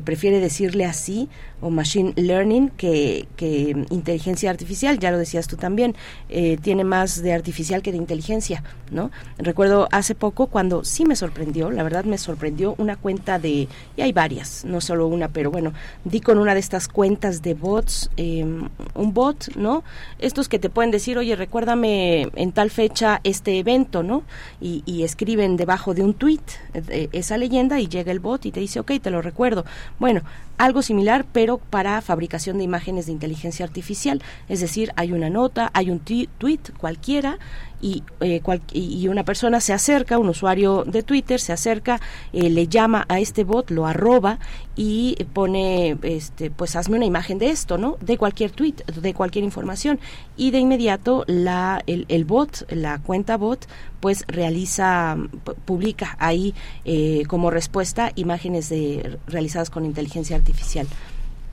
prefiere 0.05 0.41
decirle 0.41 0.85
así 0.87 1.29
o 1.61 1.71
machine 1.71 2.13
learning 2.17 2.69
que, 2.71 3.29
que 3.37 3.42
inteligencia 3.47 4.51
artificial 4.51 4.99
ya 4.99 5.11
lo 5.11 5.19
decías 5.19 5.47
tú 5.47 5.57
también, 5.57 5.95
eh, 6.29 6.59
tiene 6.61 6.85
más 6.85 7.23
de 7.23 7.33
artificial 7.33 7.83
que 7.83 7.93
de 7.93 7.99
inteligencia, 7.99 8.63
¿no? 8.91 9.11
Recuerdo 9.39 9.89
hace 9.91 10.15
poco 10.15 10.47
cuando 10.47 10.85
sí 10.85 11.05
me 11.05 11.17
sorprendió, 11.17 11.71
la 11.71 11.83
verdad 11.83 12.05
me 12.05 12.19
sorprendió 12.19 12.75
una 12.79 12.97
cuenta 12.97 13.39
de, 13.39 13.69
y 13.97 14.01
hay 14.01 14.13
varias, 14.13 14.65
no 14.65 14.81
solo 14.81 15.07
una, 15.07 15.29
pero 15.29 15.51
bueno, 15.51 15.73
di 16.05 16.21
con 16.21 16.39
una 16.39 16.55
de 16.55 16.61
estas 16.61 16.89
cuentas 16.89 17.43
de 17.43 17.55
bots, 17.55 18.11
em, 18.17 18.69
un 18.95 19.15
bot, 19.15 19.55
¿no? 19.57 19.85
Estos 20.19 20.49
que 20.49 20.59
te 20.59 20.71
pueden 20.71 20.91
decir, 20.91 21.19
oye, 21.19 21.37
recuérdame 21.37 22.29
en 22.35 22.53
tal 22.53 22.71
fecha 22.71 23.21
este 23.25 23.59
evento, 23.59 24.03
¿no? 24.03 24.23
Y, 24.61 24.83
y 24.87 25.03
escriben 25.03 25.57
debajo 25.57 25.95
de 25.95 26.03
un 26.03 26.15
tweet 26.15 26.41
eh, 26.75 27.09
esa 27.13 27.37
leyenda 27.37 27.81
y 27.81 27.89
llega 27.89 28.13
el 28.13 28.21
bot 28.21 28.47
y 28.47 28.53
te 28.53 28.61
dice, 28.61 28.81
ok, 28.81 28.93
te 29.01 29.11
lo 29.11 29.23
recuerdo. 29.23 29.65
Bueno, 29.99 30.23
algo 30.59 30.83
similar, 30.83 31.25
pero 31.33 31.59
para 31.59 32.01
fabricación 32.01 32.59
de 32.59 32.65
imágenes 32.65 33.07
de 33.07 33.13
inteligencia 33.13 33.65
artificial. 33.65 34.23
Es 34.49 34.61
decir, 34.61 34.93
hay 34.97 35.13
una 35.13 35.31
nota, 35.31 35.71
hay 35.75 35.91
un 35.91 36.01
tweet 36.01 36.61
cualquiera 36.79 37.39
y, 37.83 38.05
eh, 38.21 38.41
y 38.73 39.09
una 39.09 39.25
persona 39.25 39.61
se 39.61 39.73
acerca, 39.73 40.17
un 40.17 40.29
usuario 40.29 40.85
de 40.87 41.03
Twitter 41.03 41.41
se 41.41 41.53
acerca, 41.53 42.01
eh, 42.33 42.49
le 42.49 42.69
llama 42.69 43.05
a 43.09 43.19
este 43.19 43.43
bot, 43.45 43.71
lo 43.71 43.87
arroba 43.87 44.39
y 44.77 45.17
pone, 45.35 45.99
este, 46.03 46.51
pues 46.51 46.77
hazme 46.77 46.97
una 46.97 47.05
imagen 47.05 47.39
de 47.39 47.51
esto, 47.51 47.77
¿no? 47.77 47.99
De 48.01 48.17
cualquier 48.17 48.53
tweet, 48.53 48.77
de 48.87 49.13
cualquier 49.13 49.45
información. 49.45 49.99
Y 50.37 50.53
de 50.53 50.61
inmediato 50.61 51.25
la, 51.27 51.83
el, 51.87 52.07
el 52.09 52.25
bot, 52.25 52.71
la 52.71 53.01
cuenta 53.01 53.37
bot, 53.37 53.67
pues 54.01 54.25
realiza, 54.29 55.17
publica 55.65 56.17
ahí 56.21 56.55
eh, 56.85 57.25
como 57.27 57.51
respuesta 57.51 58.13
imágenes 58.15 58.69
de, 58.69 59.19
realizadas 59.27 59.71
con 59.71 59.85
inteligencia 59.85 60.37
artificial 60.37 60.87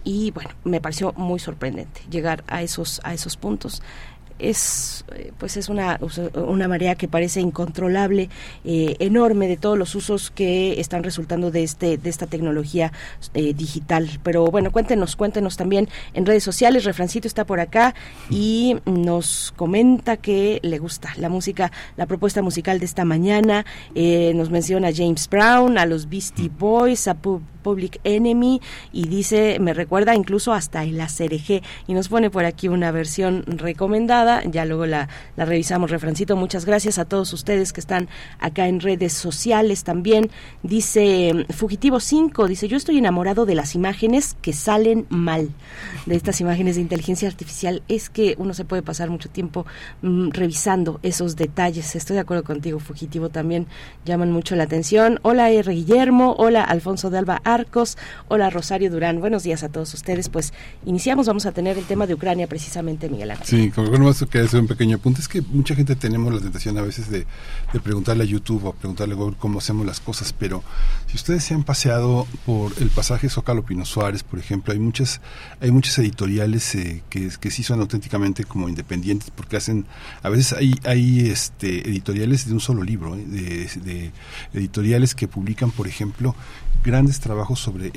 y 0.03 0.31
bueno 0.31 0.49
me 0.63 0.79
pareció 0.79 1.13
muy 1.17 1.39
sorprendente 1.39 2.01
llegar 2.09 2.43
a 2.47 2.61
esos 2.61 3.01
a 3.03 3.13
esos 3.13 3.35
puntos 3.35 3.81
es 4.39 5.05
eh, 5.15 5.31
pues 5.37 5.57
es 5.57 5.69
una, 5.69 5.99
una 6.35 6.67
marea 6.67 6.95
que 6.95 7.07
parece 7.07 7.41
incontrolable, 7.41 8.29
eh, 8.63 8.95
enorme 8.99 9.47
de 9.47 9.57
todos 9.57 9.77
los 9.77 9.95
usos 9.95 10.31
que 10.31 10.79
están 10.79 11.03
resultando 11.03 11.51
de 11.51 11.63
este 11.63 11.97
de 11.97 12.09
esta 12.09 12.27
tecnología 12.27 12.91
eh, 13.33 13.53
digital. 13.53 14.19
Pero 14.23 14.45
bueno, 14.45 14.71
cuéntenos, 14.71 15.15
cuéntenos 15.15 15.57
también 15.57 15.89
en 16.13 16.25
redes 16.25 16.43
sociales. 16.43 16.85
Refrancito 16.85 17.27
está 17.27 17.45
por 17.45 17.59
acá 17.59 17.95
y 18.29 18.77
nos 18.85 19.53
comenta 19.55 20.17
que 20.17 20.59
le 20.63 20.79
gusta 20.79 21.13
la 21.17 21.29
música, 21.29 21.71
la 21.97 22.05
propuesta 22.05 22.41
musical 22.41 22.79
de 22.79 22.85
esta 22.85 23.05
mañana. 23.05 23.65
nos 23.95 24.49
menciona 24.49 24.89
a 24.89 24.93
James 24.93 25.27
Brown, 25.29 25.77
a 25.77 25.85
los 25.85 26.09
Beastie 26.09 26.49
Boys, 26.49 27.07
a 27.07 27.15
Public 27.59 27.99
Enemy 28.03 28.61
y 28.91 29.07
dice, 29.07 29.59
me 29.59 29.73
recuerda 29.73 30.15
incluso 30.15 30.53
hasta 30.53 30.83
el 30.83 30.99
ACRG 30.99 31.61
y 31.87 31.93
nos 31.93 32.09
pone 32.09 32.29
por 32.29 32.45
aquí 32.45 32.67
una 32.67 32.91
versión 32.91 33.43
recomendada, 33.45 34.28
ya 34.45 34.65
luego 34.65 34.85
la, 34.85 35.09
revisamos, 35.37 35.91
refrancito, 35.91 36.35
muchas 36.35 36.65
gracias 36.65 36.99
a 36.99 37.05
todos 37.05 37.31
ustedes 37.33 37.73
que 37.73 37.79
están 37.79 38.09
acá 38.39 38.67
en 38.67 38.79
redes 38.79 39.13
sociales 39.13 39.83
también, 39.83 40.29
dice 40.63 41.45
Fugitivo 41.49 41.99
5, 41.99 42.47
dice, 42.47 42.67
yo 42.67 42.77
estoy 42.77 42.97
enamorado 42.97 43.45
de 43.45 43.55
las 43.55 43.75
imágenes 43.75 44.35
que 44.41 44.53
salen 44.53 45.05
mal, 45.09 45.49
de 46.05 46.15
estas 46.15 46.41
imágenes 46.41 46.75
de 46.75 46.81
inteligencia 46.81 47.27
artificial, 47.27 47.83
es 47.87 48.09
que 48.09 48.35
uno 48.37 48.53
se 48.53 48.65
puede 48.65 48.81
pasar 48.81 49.09
mucho 49.09 49.29
tiempo 49.29 49.65
mm, 50.01 50.29
revisando 50.31 50.99
esos 51.03 51.35
detalles, 51.35 51.95
estoy 51.95 52.15
de 52.15 52.21
acuerdo 52.21 52.43
contigo, 52.43 52.79
Fugitivo 52.79 53.29
también 53.29 53.67
llaman 54.05 54.31
mucho 54.31 54.55
la 54.55 54.63
atención, 54.63 55.19
hola 55.23 55.49
R. 55.49 55.73
Guillermo, 55.73 56.35
hola 56.37 56.63
Alfonso 56.63 57.09
de 57.09 57.17
Alba 57.17 57.41
Arcos. 57.43 57.97
Hola 58.27 58.49
Rosario 58.49 58.89
Durán, 58.91 59.19
buenos 59.19 59.43
días 59.43 59.63
a 59.63 59.69
todos 59.69 59.93
ustedes. 59.93 60.29
Pues 60.29 60.53
iniciamos, 60.85 61.27
vamos 61.27 61.45
a 61.45 61.51
tener 61.51 61.77
el 61.77 61.85
tema 61.85 62.07
de 62.07 62.13
Ucrania 62.13 62.47
precisamente, 62.47 63.09
Miguel 63.09 63.31
Ángel. 63.31 63.45
Sí, 63.45 63.71
como 63.71 63.89
bueno, 64.19 64.31
que 64.31 64.39
hacer 64.39 64.59
un 64.59 64.67
pequeño 64.67 64.97
apunte, 64.97 65.21
es 65.21 65.27
que 65.27 65.41
mucha 65.41 65.75
gente 65.75 65.95
tenemos 65.95 66.33
la 66.33 66.39
tentación 66.39 66.77
a 66.77 66.81
veces 66.81 67.09
de, 67.09 67.25
preguntarle 67.83 68.23
a 68.23 68.27
YouTube 68.27 68.65
o 68.65 68.73
preguntarle 68.73 69.13
a 69.13 69.17
Google 69.17 69.37
cómo 69.39 69.59
hacemos 69.59 69.85
las 69.85 69.99
cosas, 69.99 70.33
pero 70.33 70.63
si 71.07 71.15
ustedes 71.15 71.43
se 71.43 71.53
han 71.53 71.63
paseado 71.63 72.27
por 72.45 72.73
el 72.79 72.89
pasaje 72.89 73.29
Zócalo 73.29 73.63
Pino 73.63 73.85
Suárez, 73.85 74.23
por 74.23 74.39
ejemplo, 74.39 74.73
hay 74.73 74.79
muchas, 74.79 75.21
hay 75.61 75.71
muchas 75.71 75.97
editoriales 75.99 76.75
eh, 76.75 77.03
que, 77.09 77.29
que 77.39 77.51
sí 77.51 77.63
son 77.63 77.79
auténticamente 77.79 78.43
como 78.43 78.67
independientes 78.67 79.31
porque 79.31 79.57
hacen, 79.57 79.85
a 80.21 80.29
veces 80.29 80.53
hay, 80.53 80.75
hay 80.83 81.29
este, 81.29 81.87
editoriales 81.89 82.47
de 82.47 82.53
un 82.53 82.59
solo 82.59 82.83
libro, 82.83 83.15
eh, 83.15 83.69
de 83.83 84.11
editoriales 84.53 85.15
que 85.15 85.27
publican, 85.27 85.71
por 85.71 85.87
ejemplo, 85.87 86.35
grandes 86.83 87.19
trabajos 87.19 87.59
sobre 87.59 87.91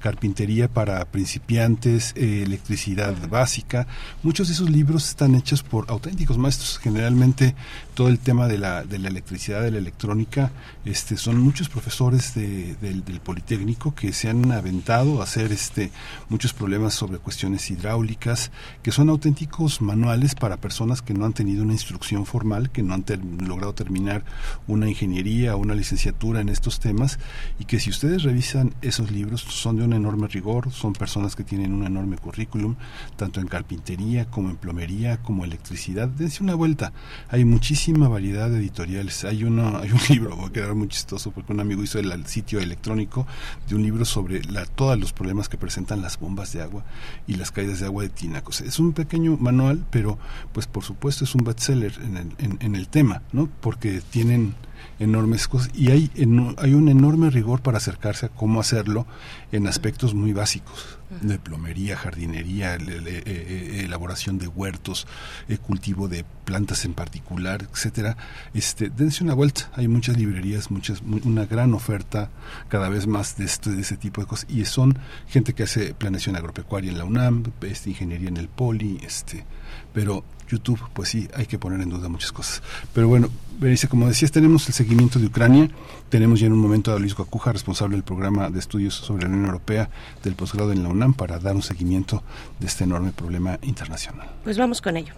carpintería 0.00 0.68
para 0.68 1.04
principiantes, 1.04 2.12
electricidad 2.16 3.14
básica. 3.28 3.86
Muchos 4.22 4.48
de 4.48 4.54
esos 4.54 4.70
libros 4.70 5.08
están 5.08 5.34
hechos 5.34 5.62
por 5.62 5.86
auténticos 5.88 6.38
maestros. 6.38 6.78
Generalmente 6.78 7.54
todo 8.00 8.08
el 8.08 8.18
tema 8.18 8.48
de 8.48 8.56
la, 8.56 8.82
de 8.82 8.98
la 8.98 9.08
electricidad, 9.08 9.60
de 9.60 9.70
la 9.70 9.76
electrónica, 9.76 10.52
este, 10.86 11.18
son 11.18 11.38
muchos 11.38 11.68
profesores 11.68 12.34
del, 12.34 13.04
del 13.04 13.20
Politécnico 13.20 13.94
que 13.94 14.14
se 14.14 14.30
han 14.30 14.50
aventado 14.52 15.20
a 15.20 15.24
hacer 15.24 15.52
este, 15.52 15.90
muchos 16.30 16.54
problemas 16.54 16.94
sobre 16.94 17.18
cuestiones 17.18 17.70
hidráulicas, 17.70 18.52
que 18.82 18.90
son 18.90 19.10
auténticos 19.10 19.82
manuales 19.82 20.34
para 20.34 20.56
personas 20.56 21.02
que 21.02 21.12
no 21.12 21.26
han 21.26 21.34
tenido 21.34 21.62
una 21.62 21.74
instrucción 21.74 22.24
formal, 22.24 22.70
que 22.70 22.82
no 22.82 22.94
han 22.94 23.04
logrado 23.46 23.74
terminar 23.74 24.24
una 24.66 24.88
ingeniería 24.88 25.54
o 25.54 25.58
una 25.58 25.74
licenciatura 25.74 26.40
en 26.40 26.48
estos 26.48 26.80
temas, 26.80 27.18
y 27.58 27.66
que 27.66 27.80
si 27.80 27.90
ustedes 27.90 28.22
revisan 28.22 28.72
esos 28.80 29.10
libros 29.10 29.42
son 29.42 29.76
de 29.76 29.84
un 29.84 29.92
enorme 29.92 30.26
rigor, 30.28 30.72
son 30.72 30.94
personas 30.94 31.36
que 31.36 31.44
tienen 31.44 31.74
un 31.74 31.84
enorme 31.84 32.16
currículum, 32.16 32.76
tanto 33.16 33.42
en 33.42 33.46
carpintería 33.46 34.24
como 34.24 34.48
en 34.48 34.56
plomería, 34.56 35.18
como 35.18 35.44
electricidad. 35.44 36.08
Dense 36.08 36.42
una 36.42 36.54
vuelta. 36.54 36.94
Hay 37.28 37.44
muchísima 37.90 38.08
variedad 38.08 38.48
de 38.48 38.58
editoriales. 38.58 39.24
Hay 39.24 39.42
uno, 39.44 39.78
hay 39.82 39.90
un 39.90 40.00
libro, 40.08 40.36
voy 40.36 40.48
a 40.48 40.52
quedar 40.52 40.74
muy 40.74 40.88
chistoso 40.88 41.30
porque 41.32 41.52
un 41.52 41.60
amigo 41.60 41.82
hizo 41.82 41.98
el, 41.98 42.10
sitio 42.26 42.60
electrónico 42.60 43.26
de 43.68 43.74
un 43.74 43.82
libro 43.82 44.04
sobre 44.04 44.44
la, 44.44 44.64
todos 44.64 44.98
los 44.98 45.12
problemas 45.12 45.48
que 45.48 45.56
presentan 45.56 46.02
las 46.02 46.18
bombas 46.18 46.52
de 46.52 46.62
agua 46.62 46.84
y 47.26 47.34
las 47.34 47.50
caídas 47.50 47.80
de 47.80 47.86
agua 47.86 48.04
de 48.04 48.10
Tinaco. 48.10 48.52
es 48.52 48.78
un 48.78 48.92
pequeño 48.92 49.36
manual, 49.38 49.84
pero 49.90 50.18
pues 50.52 50.66
por 50.66 50.84
supuesto 50.84 51.24
es 51.24 51.34
un 51.34 51.44
bestseller 51.44 51.92
en 52.02 52.16
el, 52.16 52.56
en 52.60 52.76
el 52.76 52.88
tema, 52.88 53.22
¿no? 53.32 53.48
Porque 53.60 54.00
tienen 54.10 54.54
enormes 55.00 55.48
cosas. 55.48 55.70
Y 55.74 55.90
hay, 55.90 56.10
hay 56.58 56.74
un 56.74 56.88
enorme 56.88 57.30
rigor 57.30 57.62
para 57.62 57.78
acercarse 57.78 58.26
a 58.26 58.28
cómo 58.28 58.60
hacerlo 58.60 59.06
en 59.50 59.66
aspectos 59.66 60.14
muy 60.14 60.32
básicos. 60.32 60.98
De 61.22 61.40
plomería, 61.40 61.96
jardinería, 61.96 62.76
eh, 62.76 62.78
eh, 62.86 63.82
elaboración 63.84 64.38
de 64.38 64.46
huertos, 64.46 65.08
eh, 65.48 65.58
cultivo 65.58 66.06
de 66.06 66.24
plantas 66.44 66.84
en 66.84 66.94
particular, 66.94 67.66
etcétera. 67.72 68.16
Este, 68.54 68.90
dense 68.90 69.24
una 69.24 69.34
vuelta, 69.34 69.70
hay 69.74 69.88
muchas 69.88 70.16
librerías, 70.16 70.70
muchas 70.70 71.02
una 71.24 71.46
gran 71.46 71.74
oferta 71.74 72.30
cada 72.68 72.88
vez 72.88 73.08
más 73.08 73.36
de 73.36 73.46
este 73.46 73.70
de 73.70 73.80
ese 73.80 73.96
tipo 73.96 74.20
de 74.20 74.28
cosas. 74.28 74.46
Y 74.48 74.64
son 74.66 74.98
gente 75.26 75.52
que 75.52 75.64
hace 75.64 75.94
planeación 75.94 76.36
agropecuaria 76.36 76.92
en 76.92 76.98
la 76.98 77.04
UNAM, 77.04 77.42
este, 77.62 77.90
ingeniería 77.90 78.28
en 78.28 78.36
el 78.36 78.48
Poli, 78.48 79.00
este, 79.02 79.44
pero 79.92 80.24
YouTube, 80.50 80.80
pues 80.92 81.08
sí, 81.08 81.28
hay 81.34 81.46
que 81.46 81.58
poner 81.58 81.80
en 81.80 81.88
duda 81.90 82.08
muchas 82.08 82.32
cosas. 82.32 82.62
Pero 82.92 83.06
bueno, 83.08 83.28
Berenice, 83.58 83.88
como 83.88 84.06
decías, 84.08 84.32
tenemos 84.32 84.66
el 84.68 84.74
seguimiento 84.74 85.18
de 85.18 85.26
Ucrania, 85.26 85.70
tenemos 86.08 86.40
ya 86.40 86.46
en 86.46 86.52
un 86.52 86.58
momento 86.58 86.92
a 86.92 86.98
Luis 86.98 87.14
Guacuja, 87.14 87.52
responsable 87.52 87.96
del 87.96 88.02
programa 88.02 88.50
de 88.50 88.58
estudios 88.58 88.94
sobre 88.94 89.22
la 89.24 89.28
Unión 89.28 89.44
Europea 89.46 89.90
del 90.22 90.34
posgrado 90.34 90.72
en 90.72 90.82
la 90.82 90.88
UNAM, 90.88 91.12
para 91.14 91.38
dar 91.38 91.54
un 91.54 91.62
seguimiento 91.62 92.24
de 92.58 92.66
este 92.66 92.84
enorme 92.84 93.12
problema 93.12 93.58
internacional. 93.62 94.28
Pues 94.42 94.58
vamos 94.58 94.82
con 94.82 94.96
ello. 94.96 95.14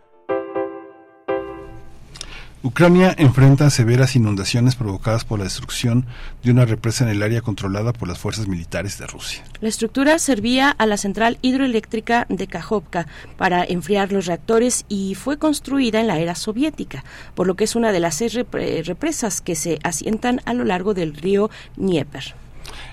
Ucrania 2.61 3.15
enfrenta 3.17 3.71
severas 3.71 4.15
inundaciones 4.15 4.75
provocadas 4.75 5.25
por 5.25 5.39
la 5.39 5.45
destrucción 5.45 6.05
de 6.43 6.51
una 6.51 6.65
represa 6.65 7.03
en 7.03 7.09
el 7.09 7.23
área 7.23 7.41
controlada 7.41 7.93
por 7.93 8.07
las 8.07 8.19
fuerzas 8.19 8.47
militares 8.47 8.99
de 8.99 9.07
Rusia. 9.07 9.43
La 9.59 9.69
estructura 9.69 10.19
servía 10.19 10.69
a 10.69 10.85
la 10.85 10.97
central 10.97 11.39
hidroeléctrica 11.41 12.27
de 12.29 12.45
Kajovka 12.45 13.07
para 13.37 13.63
enfriar 13.63 14.11
los 14.11 14.27
reactores 14.27 14.85
y 14.87 15.15
fue 15.15 15.39
construida 15.39 15.99
en 15.99 16.05
la 16.05 16.19
era 16.19 16.35
soviética, 16.35 17.03
por 17.33 17.47
lo 17.47 17.55
que 17.55 17.63
es 17.63 17.75
una 17.75 17.91
de 17.91 18.01
las 18.01 18.13
seis 18.13 18.35
represas 18.35 19.41
que 19.41 19.55
se 19.55 19.79
asientan 19.81 20.41
a 20.45 20.53
lo 20.53 20.63
largo 20.63 20.93
del 20.93 21.15
río 21.15 21.49
Dnieper. 21.75 22.35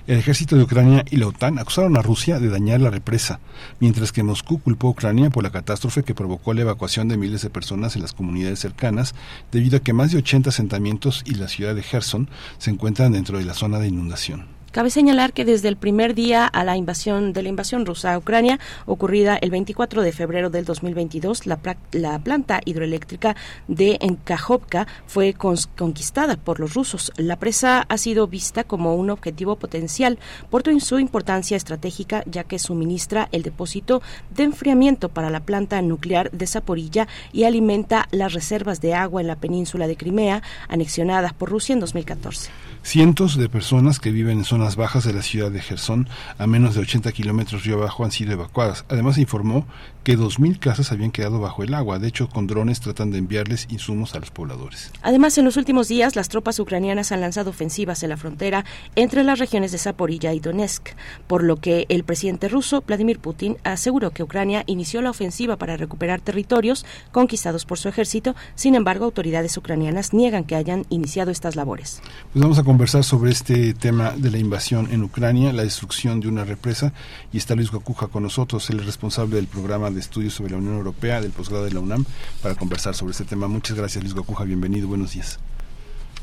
El 0.05 0.19
ejército 0.19 0.57
de 0.57 0.63
Ucrania 0.63 1.05
y 1.09 1.15
la 1.15 1.27
OTAN 1.27 1.59
acusaron 1.59 1.95
a 1.95 2.01
Rusia 2.01 2.37
de 2.37 2.49
dañar 2.49 2.81
la 2.81 2.89
represa, 2.89 3.39
mientras 3.79 4.11
que 4.11 4.21
Moscú 4.21 4.59
culpó 4.59 4.87
a 4.87 4.91
Ucrania 4.91 5.29
por 5.29 5.43
la 5.43 5.49
catástrofe 5.49 6.03
que 6.03 6.13
provocó 6.13 6.53
la 6.53 6.63
evacuación 6.63 7.07
de 7.07 7.15
miles 7.15 7.41
de 7.41 7.49
personas 7.49 7.95
en 7.95 8.01
las 8.01 8.11
comunidades 8.11 8.59
cercanas, 8.59 9.15
debido 9.53 9.77
a 9.77 9.79
que 9.79 9.93
más 9.93 10.11
de 10.11 10.17
80 10.17 10.49
asentamientos 10.49 11.23
y 11.25 11.35
la 11.35 11.47
ciudad 11.47 11.73
de 11.73 11.83
Gerson 11.83 12.29
se 12.57 12.69
encuentran 12.69 13.13
dentro 13.13 13.37
de 13.37 13.45
la 13.45 13.53
zona 13.53 13.79
de 13.79 13.87
inundación. 13.87 14.62
Cabe 14.73 14.89
señalar 14.89 15.33
que 15.33 15.45
desde 15.45 15.67
el 15.67 15.77
primer 15.77 16.15
día 16.15 16.47
a 16.47 16.63
la 16.63 16.75
invasión 16.75 17.31
de 17.31 17.43
la 17.43 17.49
invasión 17.49 17.85
rusa 17.85 18.11
a 18.11 18.17
Ucrania, 18.17 18.59
ocurrida 18.87 19.37
el 19.37 19.51
24 19.51 20.01
de 20.01 20.11
febrero 20.11 20.49
del 20.49 20.65
2022, 20.65 21.45
la, 21.45 21.59
la 21.91 22.17
planta 22.17 22.59
hidroeléctrica 22.65 23.35
de 23.67 23.99
Enkajovka 24.01 24.87
fue 25.05 25.35
conquistada 25.35 26.37
por 26.37 26.59
los 26.59 26.73
rusos. 26.73 27.11
La 27.17 27.37
presa 27.37 27.85
ha 27.87 27.97
sido 27.99 28.25
vista 28.25 28.63
como 28.63 28.95
un 28.95 29.11
objetivo 29.11 29.57
potencial 29.57 30.17
por 30.49 30.63
su 30.81 30.97
importancia 30.97 31.55
estratégica, 31.55 32.23
ya 32.25 32.43
que 32.43 32.57
suministra 32.57 33.29
el 33.31 33.43
depósito 33.43 34.01
de 34.35 34.41
enfriamiento 34.41 35.09
para 35.09 35.29
la 35.29 35.41
planta 35.41 35.79
nuclear 35.83 36.31
de 36.31 36.47
Zaporilla 36.47 37.07
y 37.31 37.43
alimenta 37.43 38.07
las 38.09 38.33
reservas 38.33 38.81
de 38.81 38.95
agua 38.95 39.21
en 39.21 39.27
la 39.27 39.35
península 39.35 39.85
de 39.85 39.97
Crimea, 39.97 40.41
anexionadas 40.67 41.33
por 41.33 41.51
Rusia 41.51 41.73
en 41.73 41.79
2014. 41.79 42.72
Cientos 42.83 43.37
de 43.37 43.47
personas 43.47 43.99
que 44.01 44.11
viven 44.11 44.39
en 44.39 44.43
zonas 44.43 44.75
bajas 44.75 45.05
de 45.05 45.13
la 45.13 45.21
ciudad 45.21 45.49
de 45.49 45.61
Gerson, 45.61 46.09
a 46.37 46.47
menos 46.47 46.75
de 46.75 46.81
80 46.81 47.13
kilómetros 47.13 47.63
río 47.63 47.77
abajo, 47.77 48.03
han 48.03 48.11
sido 48.11 48.33
evacuadas. 48.33 48.83
Además, 48.89 49.17
informó 49.17 49.65
que 50.03 50.17
2.000 50.17 50.59
casas 50.59 50.91
habían 50.91 51.11
quedado 51.11 51.39
bajo 51.39 51.63
el 51.63 51.73
agua. 51.73 51.99
De 51.99 52.07
hecho, 52.07 52.27
con 52.29 52.47
drones 52.47 52.81
tratan 52.81 53.11
de 53.11 53.17
enviarles 53.17 53.67
insumos 53.69 54.15
a 54.15 54.19
los 54.19 54.31
pobladores. 54.31 54.91
Además, 55.01 55.37
en 55.37 55.45
los 55.45 55.57
últimos 55.57 55.87
días, 55.87 56.15
las 56.15 56.29
tropas 56.29 56.59
ucranianas 56.59 57.11
han 57.11 57.21
lanzado 57.21 57.51
ofensivas 57.51 58.03
en 58.03 58.09
la 58.09 58.17
frontera 58.17 58.65
entre 58.95 59.23
las 59.23 59.39
regiones 59.39 59.71
de 59.71 59.77
Zaporilla 59.77 60.33
y 60.33 60.39
Donetsk, 60.39 60.89
por 61.27 61.43
lo 61.43 61.57
que 61.57 61.85
el 61.89 62.03
presidente 62.03 62.49
ruso, 62.49 62.83
Vladimir 62.85 63.19
Putin, 63.19 63.57
aseguró 63.63 64.11
que 64.11 64.23
Ucrania 64.23 64.63
inició 64.67 65.01
la 65.01 65.09
ofensiva 65.09 65.55
para 65.57 65.77
recuperar 65.77 66.21
territorios 66.21 66.85
conquistados 67.11 67.65
por 67.65 67.77
su 67.77 67.89
ejército. 67.89 68.35
Sin 68.55 68.75
embargo, 68.75 69.05
autoridades 69.05 69.55
ucranianas 69.57 70.13
niegan 70.13 70.43
que 70.43 70.55
hayan 70.55 70.85
iniciado 70.89 71.31
estas 71.31 71.55
labores. 71.55 72.01
Pues 72.33 72.41
vamos 72.41 72.59
a 72.59 72.63
conversar 72.63 73.03
sobre 73.03 73.31
este 73.31 73.73
tema 73.73 74.11
de 74.11 74.31
la 74.31 74.37
invasión 74.37 74.89
en 74.91 75.03
Ucrania, 75.03 75.53
la 75.53 75.63
destrucción 75.63 76.19
de 76.19 76.27
una 76.27 76.43
represa, 76.43 76.93
y 77.31 77.37
está 77.37 77.55
Luis 77.55 77.71
Gacuja 77.71 78.07
con 78.07 78.23
nosotros, 78.23 78.69
es 78.69 78.85
responsable 78.85 79.37
del 79.37 79.47
programa 79.47 79.92
de 79.93 79.99
estudios 79.99 80.33
sobre 80.33 80.51
la 80.51 80.57
Unión 80.57 80.75
Europea 80.75 81.21
del 81.21 81.31
posgrado 81.31 81.65
de 81.65 81.71
la 81.71 81.79
UNAM, 81.79 82.05
para 82.41 82.55
conversar 82.55 82.95
sobre 82.95 83.11
este 83.11 83.25
tema. 83.25 83.47
Muchas 83.47 83.77
gracias, 83.77 84.03
Luis 84.03 84.15
Gacuja, 84.15 84.43
bienvenido, 84.43 84.87
buenos 84.87 85.13
días. 85.13 85.39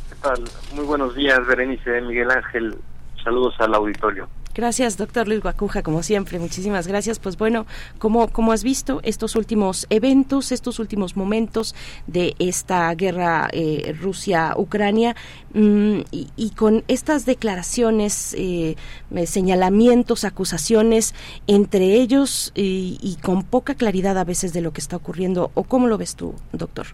¿Qué 0.08 0.16
tal? 0.22 0.44
Muy 0.74 0.84
buenos 0.84 1.14
días, 1.14 1.38
Berenice, 1.46 2.00
Miguel 2.02 2.30
Ángel, 2.30 2.76
saludos 3.22 3.54
al 3.58 3.74
auditorio. 3.74 4.28
Gracias, 4.60 4.98
doctor 4.98 5.26
Luis 5.26 5.40
Guacuja, 5.40 5.82
como 5.82 6.02
siempre. 6.02 6.38
Muchísimas 6.38 6.86
gracias. 6.86 7.18
Pues 7.18 7.38
bueno, 7.38 7.64
como, 7.98 8.28
como 8.28 8.52
has 8.52 8.62
visto, 8.62 9.00
estos 9.04 9.34
últimos 9.34 9.86
eventos, 9.88 10.52
estos 10.52 10.78
últimos 10.78 11.16
momentos 11.16 11.74
de 12.06 12.34
esta 12.38 12.94
guerra 12.94 13.48
eh, 13.54 13.96
Rusia-Ucrania 13.98 15.16
mm, 15.54 16.00
y, 16.10 16.50
con 16.50 16.84
estas 16.88 17.24
declaraciones, 17.24 18.34
eh, 18.36 18.76
señalamientos, 19.24 20.24
acusaciones 20.24 21.14
entre 21.46 21.94
ellos 21.94 22.52
y, 22.54 22.98
y 23.00 23.16
con 23.22 23.44
poca 23.44 23.74
claridad 23.74 24.18
a 24.18 24.24
veces 24.24 24.52
de 24.52 24.60
lo 24.60 24.74
que 24.74 24.82
está 24.82 24.96
ocurriendo, 24.96 25.52
¿o 25.54 25.64
cómo 25.64 25.86
lo 25.86 25.96
ves 25.96 26.16
tú, 26.16 26.34
doctor? 26.52 26.88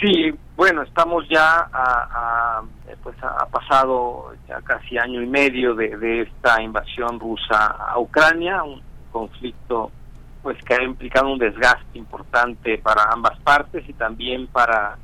Sí, 0.00 0.32
bueno, 0.56 0.82
estamos 0.82 1.28
ya 1.28 1.68
a, 1.72 2.62
pues 3.02 3.16
ha 3.22 3.46
pasado 3.46 4.32
ya 4.48 4.60
casi 4.62 4.96
año 4.96 5.20
y 5.20 5.26
medio 5.26 5.74
de, 5.74 6.22
esta 6.22 6.62
invasión 6.62 7.18
rusa 7.18 7.66
a 7.66 7.98
Ucrania, 7.98 8.62
un 8.62 8.80
conflicto 9.10 9.90
pues 10.42 10.56
que 10.64 10.74
ha 10.74 10.82
implicado 10.82 11.32
un 11.32 11.38
desgaste 11.38 11.98
importante 11.98 12.78
para 12.78 13.10
ambas 13.10 13.38
partes 13.40 13.88
y 13.88 13.92
también 13.92 14.46
para 14.46 14.96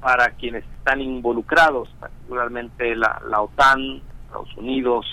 para 0.00 0.30
quienes 0.30 0.64
están 0.78 1.00
involucrados, 1.00 1.88
particularmente 1.98 2.94
la, 2.94 3.20
la 3.28 3.40
OTAN, 3.40 4.00
Estados 4.26 4.56
Unidos, 4.56 5.04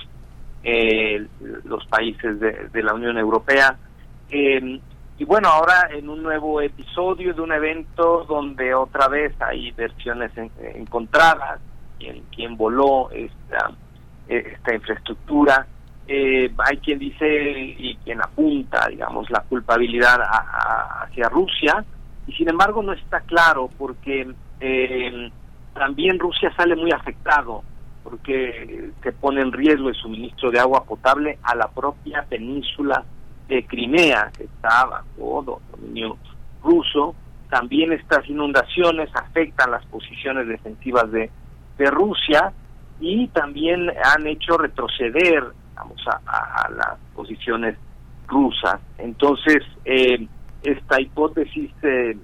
eh, 0.64 1.26
los 1.64 1.84
países 1.88 2.39
de, 2.39 2.69
de, 2.72 2.84
la 2.84 2.93
Unión 2.93 3.18
Europea. 3.18 3.76
Eh, 4.30 4.80
y 5.18 5.26
bueno, 5.26 5.48
ahora 5.49 5.90
en 5.91 6.10
un 6.10 6.23
nuevo 6.23 6.60
episodio 6.61 7.34
de 7.34 7.41
un 7.41 7.52
evento 7.52 8.26
donde 8.27 8.73
otra 8.73 9.07
vez 9.07 9.34
hay 9.41 9.72
versiones 9.72 10.31
encontradas, 10.76 11.60
quien, 11.99 12.23
quien 12.35 12.57
voló 12.57 13.11
esta, 13.11 13.72
esta 14.27 14.73
infraestructura, 14.73 15.68
eh, 16.07 16.52
hay 16.57 16.77
quien 16.77 16.99
dice 16.99 17.26
y 17.77 17.95
quien 18.03 18.22
apunta, 18.22 18.88
digamos, 18.90 19.30
la 19.30 19.41
culpabilidad 19.41 20.19
hacia 21.02 21.30
Rusia, 21.30 21.85
y 22.27 22.34
sin 22.34 22.49
embargo 22.49 22.81
no 22.81 22.94
está 22.94 23.22
claro 23.22 23.69
porque 23.77 24.27
eh, 24.60 25.31
también 25.73 26.19
Rusia 26.19 26.52
sale 26.56 26.76
muy 26.76 26.91
afectado 26.91 27.64
porque 28.03 28.91
se 29.02 29.11
pone 29.14 29.41
en 29.41 29.52
riesgo 29.52 29.90
el 29.90 29.95
suministro 29.95 30.52
de 30.52 30.60
agua 30.60 30.84
potable 30.84 31.38
a 31.44 31.56
la 31.56 31.69
propia 31.69 32.26
península 32.27 33.06
de 33.48 33.65
Crimea, 33.65 34.32
que 34.36 34.45
está 34.45 34.86
bajo 34.86 35.61
dominio 35.72 36.18
ruso. 36.64 37.15
También 37.49 37.91
estas 37.94 38.28
inundaciones 38.28 39.10
afectan 39.15 39.72
las 39.72 39.86
posiciones 39.86 40.48
defensivas 40.48 41.11
de, 41.11 41.30
de 41.78 41.91
Rusia 41.91 42.52
y 42.99 43.28
también 43.28 43.91
han 44.03 44.26
hecho 44.28 44.57
retroceder 44.57 45.44
vamos, 45.76 46.02
a, 46.07 46.70
las 46.70 46.98
posiciones 47.15 47.76
rusas. 48.28 48.80
Entonces, 48.98 49.64
eh, 49.86 50.28
esta 50.64 51.02
hipótesis 51.02 51.72
eh, 51.84 52.18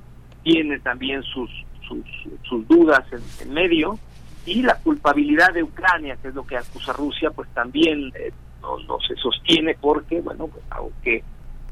tiene 0.44 0.80
también 0.80 1.22
sus, 1.24 1.50
sus, 1.88 2.06
sus 2.44 2.68
dudas 2.68 3.04
en, 3.42 3.54
medio 3.54 4.00
y 4.46 4.62
la 4.62 4.76
culpabilidad 4.76 5.54
de 5.54 5.64
Ucrania, 5.64 6.16
que 6.22 6.30
es 6.30 6.36
lo 6.36 6.46
que 6.46 6.58
acusa 6.58 6.94
Rusia, 6.94 7.30
pues 7.32 7.50
también 7.54 8.12
eh, 8.16 8.32
no, 8.62 9.00
se 9.08 9.16
sostiene 9.16 9.76
porque, 9.80 10.22
bueno, 10.22 10.48
pues, 10.48 10.64
aunque 10.70 11.24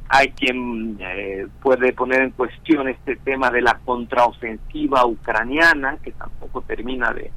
hay 0.10 0.30
quien 0.30 0.98
eh, 1.02 1.48
puede 1.62 1.94
poner 1.94 2.22
en 2.22 2.32
cuestión 2.32 2.88
este 2.88 3.18
tema 3.18 3.52
de 3.52 3.62
la 3.62 3.80
contraofensiva 3.84 5.06
ucraniana, 5.06 5.98
que 6.02 6.12
tampoco 6.14 6.62
termina 6.62 7.12
de, 7.12 7.32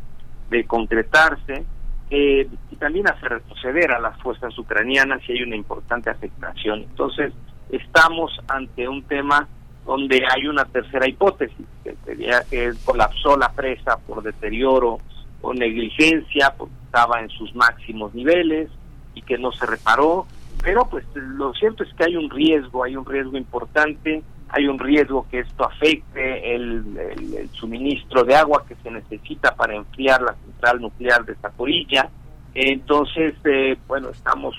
de 0.50 0.64
concretarse, 0.64 1.64
eh, 2.10 2.48
y 2.70 2.76
también 2.76 3.08
hace 3.08 3.28
retroceder 3.28 3.92
a 3.92 4.00
las 4.00 4.20
fuerzas 4.20 4.56
ucranianas 4.58 5.20
y 5.28 5.32
hay 5.32 5.42
una 5.42 5.56
importante 5.56 6.10
afectación. 6.10 6.82
Entonces, 6.82 7.32
estamos 7.70 8.32
ante 8.48 8.88
un 8.88 9.02
tema 9.04 9.46
donde 9.86 10.22
hay 10.28 10.46
una 10.46 10.64
tercera 10.64 11.08
hipótesis, 11.08 11.66
que 11.82 11.94
sería 12.04 12.42
que 12.48 12.72
colapsó 12.84 13.36
la 13.36 13.50
presa 13.52 13.96
por 13.96 14.22
deterioro 14.22 14.98
o 15.40 15.54
negligencia, 15.54 16.52
porque 16.56 16.74
estaba 16.84 17.20
en 17.20 17.28
sus 17.30 17.54
máximos 17.54 18.14
niveles 18.14 18.68
y 19.14 19.22
que 19.22 19.38
no 19.38 19.52
se 19.52 19.66
reparó, 19.66 20.26
pero 20.62 20.84
pues 20.88 21.04
lo 21.14 21.52
cierto 21.54 21.84
es 21.84 21.92
que 21.94 22.04
hay 22.04 22.16
un 22.16 22.30
riesgo, 22.30 22.84
hay 22.84 22.96
un 22.96 23.06
riesgo 23.06 23.36
importante, 23.36 24.22
hay 24.50 24.66
un 24.66 24.78
riesgo 24.78 25.26
que 25.30 25.40
esto 25.40 25.64
afecte 25.64 26.54
el, 26.54 27.48
suministro 27.52 28.24
de 28.24 28.34
agua 28.34 28.64
que 28.66 28.74
se 28.76 28.90
necesita 28.90 29.54
para 29.54 29.76
enfriar 29.76 30.22
la 30.22 30.34
central 30.34 30.80
nuclear 30.80 31.24
de 31.24 31.34
Zaporilla. 31.36 32.08
Entonces, 32.54 33.34
eh, 33.44 33.76
bueno, 33.86 34.10
estamos, 34.10 34.54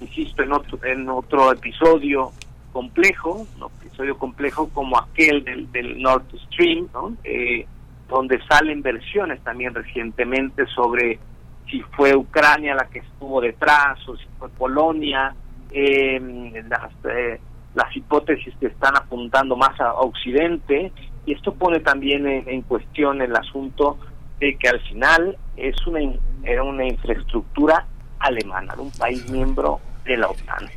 insisto, 0.00 0.42
en 0.42 0.52
otro, 0.52 0.78
en 0.84 1.08
otro 1.08 1.52
episodio 1.52 2.32
complejo, 2.72 3.46
un 3.60 3.70
episodio 3.82 4.16
complejo 4.16 4.68
como 4.70 4.98
aquel 4.98 5.44
del, 5.44 5.70
del 5.70 6.00
Nord 6.00 6.24
Stream, 6.46 6.88
eh, 7.24 7.66
donde 8.08 8.40
salen 8.46 8.82
versiones 8.82 9.40
también 9.42 9.74
recientemente 9.74 10.66
sobre 10.66 11.18
si 11.70 11.80
fue 11.96 12.14
Ucrania 12.14 12.74
la 12.74 12.86
que 12.86 13.00
estuvo 13.00 13.40
detrás 13.40 13.98
o 14.08 14.16
si 14.16 14.24
fue 14.38 14.48
Polonia. 14.50 15.34
Eh, 15.70 16.20
las, 16.68 16.92
eh, 17.12 17.40
las 17.76 17.94
hipótesis 17.94 18.54
que 18.58 18.66
están 18.66 18.96
apuntando 18.96 19.56
más 19.56 19.78
a, 19.80 19.92
Occidente 19.94 20.90
y 21.26 21.32
esto 21.32 21.54
pone 21.54 21.80
también 21.80 22.26
en, 22.26 22.62
cuestión 22.62 23.20
el 23.20 23.36
asunto 23.36 23.98
de 24.40 24.56
que 24.56 24.68
al 24.68 24.80
final 24.80 25.36
es 25.56 25.74
una 25.86 26.00
era 26.44 26.62
una 26.62 26.86
infraestructura 26.86 27.86
alemana, 28.20 28.74
de 28.74 28.80
un 28.80 28.92
país 28.92 29.28
miembro 29.30 29.80
de 30.04 30.16
la 30.16 30.28
OTAN, 30.28 30.70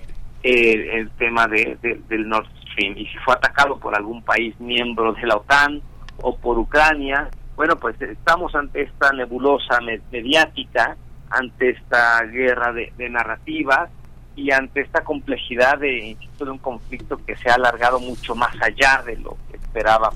el 0.44 1.10
tema 1.12 1.48
de, 1.48 1.78
del 2.10 2.28
Nord 2.28 2.48
Stream 2.64 2.98
y 2.98 3.06
si 3.06 3.18
fue 3.20 3.36
atacado 3.36 3.78
por 3.78 3.96
algún 3.96 4.22
país 4.24 4.60
miembro 4.60 5.14
de 5.14 5.26
la 5.26 5.38
OTAN 5.38 5.82
o 6.22 6.36
por 6.36 6.58
Ucrania, 6.58 7.30
bueno 7.60 7.76
pues 7.76 8.02
estamos 8.02 8.56
ante 8.56 8.84
esta 8.84 9.12
nebulosa 9.12 9.82
mediática, 9.82 10.96
ante 11.30 11.72
esta 11.72 12.22
guerra 12.22 12.72
de, 12.72 13.10
narrativas 13.10 13.90
y 14.34 14.50
ante 14.54 14.80
esta 14.80 15.04
complejidad 15.04 15.78
de, 15.78 16.16
de 16.38 16.50
un 16.50 16.60
conflicto 16.60 17.18
que 17.18 17.36
se 17.36 17.50
ha 17.50 17.56
alargado 17.56 18.00
mucho 18.00 18.34
más 18.34 18.56
allá 18.62 19.04
de 19.06 19.18
lo 19.18 19.36
que 19.52 19.58
esperaba 19.58 20.10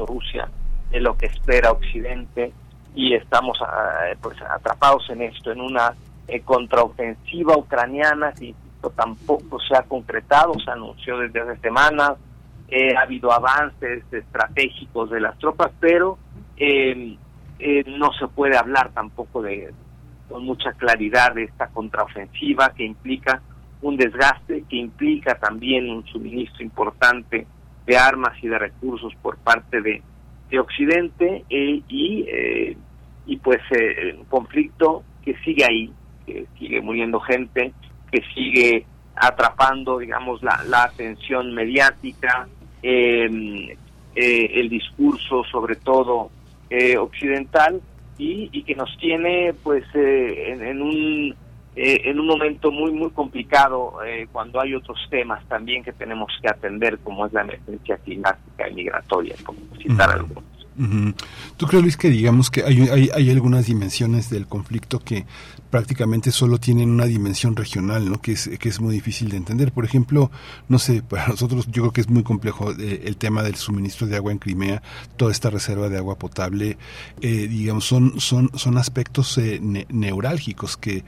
Rusia, 0.00 0.48
de 0.90 0.98
lo 0.98 1.16
que 1.16 1.26
espera 1.26 1.70
Occidente, 1.70 2.52
y 2.96 3.14
estamos 3.14 3.56
ah, 3.60 4.06
pues 4.20 4.36
atrapados 4.42 5.08
en 5.10 5.22
esto, 5.22 5.52
en 5.52 5.60
una 5.60 5.94
eh, 6.26 6.40
contraofensiva 6.40 7.56
ucraniana 7.56 8.32
que 8.32 8.52
tampoco 8.96 9.60
se 9.60 9.76
ha 9.76 9.82
concretado, 9.82 10.54
se 10.58 10.72
anunció 10.72 11.18
desde 11.18 11.38
hace 11.38 11.60
semanas, 11.60 12.14
eh, 12.66 12.96
ha 12.96 13.02
habido 13.02 13.30
avances 13.30 14.02
estratégicos 14.12 15.10
de 15.10 15.20
las 15.20 15.38
tropas, 15.38 15.70
pero 15.78 16.18
eh, 16.60 17.16
no 17.86 18.12
se 18.12 18.28
puede 18.28 18.56
hablar 18.56 18.90
tampoco 18.92 19.42
de 19.42 19.72
con 20.28 20.44
mucha 20.44 20.72
claridad 20.74 21.34
de 21.34 21.44
esta 21.44 21.66
contraofensiva 21.68 22.72
que 22.74 22.84
implica 22.84 23.42
un 23.82 23.96
desgaste 23.96 24.64
que 24.68 24.76
implica 24.76 25.34
también 25.36 25.90
un 25.90 26.06
suministro 26.06 26.62
importante 26.62 27.46
de 27.86 27.96
armas 27.96 28.32
y 28.42 28.48
de 28.48 28.58
recursos 28.58 29.12
por 29.22 29.38
parte 29.38 29.80
de, 29.80 30.02
de 30.50 30.60
Occidente 30.60 31.44
eh, 31.48 31.82
y, 31.88 32.24
eh, 32.28 32.76
y 33.26 33.36
pues 33.38 33.60
eh, 33.70 34.14
un 34.18 34.24
conflicto 34.26 35.02
que 35.24 35.34
sigue 35.44 35.64
ahí, 35.64 35.92
que 36.26 36.46
sigue 36.58 36.80
muriendo 36.80 37.20
gente, 37.20 37.72
que 38.12 38.22
sigue 38.34 38.86
atrapando, 39.16 39.98
digamos, 39.98 40.42
la, 40.42 40.62
la 40.68 40.84
atención 40.84 41.52
mediática, 41.52 42.48
el 42.82 43.76
discurso 44.70 45.44
sobre 45.44 45.76
todo 45.76 46.30
occidental 46.98 47.80
y, 48.18 48.48
y, 48.52 48.62
que 48.62 48.74
nos 48.74 48.96
tiene 48.98 49.54
pues 49.62 49.84
en 49.94 50.82
un 50.82 51.34
eh, 51.76 52.02
en 52.10 52.18
un 52.18 52.26
momento 52.26 52.72
muy 52.72 52.90
muy 52.90 53.10
complicado 53.10 53.94
eh, 54.04 54.26
cuando 54.32 54.60
hay 54.60 54.74
otros 54.74 54.98
temas 55.08 55.42
también 55.46 55.84
que 55.84 55.92
tenemos 55.92 56.32
que 56.42 56.48
atender 56.48 56.98
como 56.98 57.26
es 57.26 57.32
la 57.32 57.42
emergencia 57.42 57.96
climática 57.98 58.68
y 58.68 58.74
migratoria, 58.74 59.36
como 59.44 59.60
citar 59.80 60.10
algunos. 60.10 60.44
¿Tú 61.56 61.66
crees, 61.66 61.82
Luis, 61.82 61.96
que 61.96 62.08
digamos 62.08 62.50
que 62.50 62.64
hay, 62.64 62.88
hay, 62.88 63.10
hay, 63.14 63.30
algunas 63.30 63.66
dimensiones 63.66 64.30
del 64.30 64.46
conflicto 64.46 64.98
que 64.98 65.26
prácticamente 65.70 66.32
solo 66.32 66.58
tienen 66.58 66.90
una 66.90 67.06
dimensión 67.06 67.56
regional, 67.56 68.10
¿no? 68.10 68.20
Que 68.20 68.32
es, 68.32 68.50
que 68.58 68.68
es 68.68 68.80
muy 68.80 68.94
difícil 68.94 69.30
de 69.30 69.36
entender. 69.36 69.72
Por 69.72 69.84
ejemplo, 69.84 70.30
no 70.68 70.78
sé, 70.78 71.02
para 71.08 71.28
nosotros 71.28 71.66
yo 71.68 71.82
creo 71.82 71.92
que 71.92 72.00
es 72.02 72.08
muy 72.08 72.22
complejo 72.22 72.72
eh, 72.72 73.02
el 73.04 73.16
tema 73.16 73.42
del 73.42 73.54
suministro 73.54 74.06
de 74.06 74.16
agua 74.16 74.32
en 74.32 74.38
Crimea, 74.38 74.82
toda 75.16 75.30
esta 75.32 75.50
reserva 75.50 75.88
de 75.88 75.96
agua 75.96 76.18
potable, 76.18 76.76
eh, 77.20 77.48
digamos, 77.48 77.84
son, 77.84 78.20
son, 78.20 78.50
son 78.54 78.76
aspectos 78.78 79.38
eh, 79.38 79.60
neurálgicos 79.88 80.76
que 80.76 81.04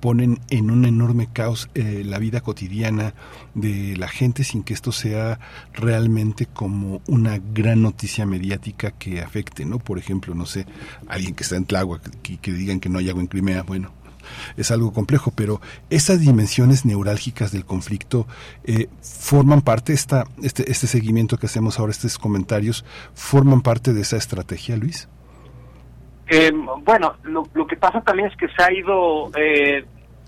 ponen 0.00 0.40
en 0.50 0.70
un 0.70 0.84
enorme 0.84 1.28
caos 1.32 1.68
la 1.74 2.18
vida 2.18 2.40
cotidiana 2.40 3.14
de 3.54 3.96
la 3.96 4.08
gente 4.08 4.44
sin 4.44 4.62
que 4.62 4.74
esto 4.74 4.92
sea 4.92 5.38
realmente 5.72 6.46
como 6.46 7.00
una 7.06 7.38
gran 7.38 7.82
noticia 7.82 8.26
mediática 8.26 8.90
que 8.90 9.20
afecte, 9.20 9.64
¿no? 9.64 9.78
Por 9.78 9.98
ejemplo, 9.98 10.34
no 10.34 10.46
sé, 10.46 10.66
alguien 11.08 11.34
que 11.34 11.42
está 11.44 11.56
en 11.56 11.64
Tláhuac, 11.64 12.02
que, 12.22 12.36
que 12.38 12.52
digan 12.52 12.80
que 12.80 12.88
no 12.88 12.98
hay 12.98 13.08
agua 13.08 13.22
en 13.22 13.28
Crimea, 13.28 13.64
es 14.56 14.70
algo 14.70 14.92
complejo, 14.92 15.32
pero 15.34 15.60
esas 15.90 16.20
dimensiones 16.20 16.84
neurálgicas 16.84 17.52
del 17.52 17.64
conflicto 17.64 18.26
eh, 18.64 18.88
forman 19.00 19.62
parte, 19.62 19.92
esta, 19.92 20.24
este, 20.42 20.70
este 20.70 20.86
seguimiento 20.86 21.38
que 21.38 21.46
hacemos 21.46 21.78
ahora, 21.78 21.92
estos 21.92 22.18
comentarios, 22.18 22.84
forman 23.14 23.60
parte 23.60 23.92
de 23.92 24.02
esa 24.02 24.16
estrategia, 24.16 24.76
Luis. 24.76 25.08
Eh, 26.28 26.50
bueno, 26.84 27.16
lo, 27.24 27.46
lo, 27.52 27.66
que 27.66 27.76
pasa 27.76 28.00
también 28.00 28.28
es 28.28 28.36
que 28.36 28.48
se 28.48 28.62
ha 28.62 28.72
ido 28.72 29.30
eh, 29.36 29.84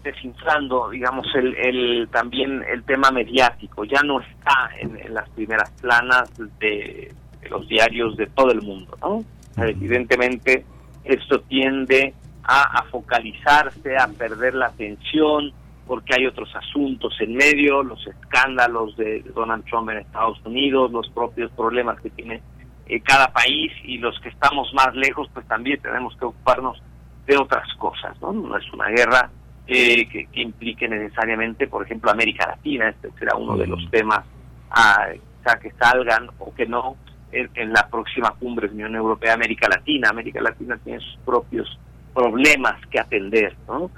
desinflando, 0.06 0.90
digamos, 0.90 1.26
el, 1.34 1.54
el, 1.56 2.08
también 2.08 2.62
el 2.70 2.84
tema 2.84 3.10
mediático, 3.10 3.84
ya 3.84 4.02
no 4.02 4.20
está 4.20 4.70
en, 4.78 5.12
las 5.12 5.28
primeras 5.30 5.70
planas 5.80 6.30
de, 6.60 7.12
los 7.50 7.66
diarios 7.68 8.16
de 8.16 8.26
todo 8.26 8.50
el 8.50 8.62
mundo, 8.62 8.96
¿no? 9.00 9.24
Evidentemente, 9.56 10.64
esto 11.04 11.40
tiende 11.42 12.14
a, 12.48 12.84
focalizarse, 12.90 13.96
a 13.96 14.06
perder 14.08 14.54
la 14.54 14.66
atención, 14.66 15.52
porque 15.86 16.14
hay 16.16 16.26
otros 16.26 16.48
asuntos 16.54 17.14
en 17.20 17.34
medio, 17.34 17.82
los 17.82 18.06
escándalos 18.06 18.96
de 18.96 19.22
Donald 19.34 19.64
Trump 19.64 19.90
en 19.90 19.98
Estados 19.98 20.40
Unidos, 20.44 20.92
los 20.92 21.08
propios 21.10 21.50
problemas 21.52 22.00
que 22.00 22.10
tiene 22.10 22.40
eh, 22.86 23.00
cada 23.00 23.32
país 23.32 23.72
y 23.84 23.98
los 23.98 24.18
que 24.20 24.28
estamos 24.28 24.72
más 24.74 24.94
lejos, 24.94 25.28
pues 25.34 25.46
también 25.48 25.80
tenemos 25.80 26.16
que 26.16 26.24
ocuparnos 26.24 26.80
de 27.26 27.36
otras 27.36 27.66
cosas, 27.74 28.20
¿no? 28.20 28.32
No 28.32 28.56
es 28.56 28.72
una 28.72 28.88
guerra 28.88 29.30
eh, 29.66 30.06
que, 30.08 30.28
implique 30.40 30.88
necesariamente, 30.88 31.66
por 31.66 31.84
ejemplo, 31.84 32.10
América 32.10 32.46
Latina, 32.46 32.88
este 32.88 33.10
será 33.18 33.36
uno 33.36 33.56
de 33.56 33.66
los 33.66 33.90
temas 33.90 34.24
a, 34.70 35.08
ah, 35.44 35.58
que 35.60 35.72
salgan 35.72 36.28
o 36.38 36.54
que 36.54 36.66
no 36.66 36.96
en, 37.32 37.50
en 37.54 37.72
la 37.72 37.88
próxima 37.88 38.30
cumbre 38.38 38.68
de 38.68 38.74
Unión 38.74 38.94
Europea-América 38.94 39.68
Latina. 39.68 40.10
América 40.10 40.40
Latina 40.40 40.78
tiene 40.84 41.00
sus 41.00 41.16
propios 41.24 41.78
problemas 42.16 42.80
que 42.86 42.98
atender, 42.98 43.54
¿no? 43.68 43.90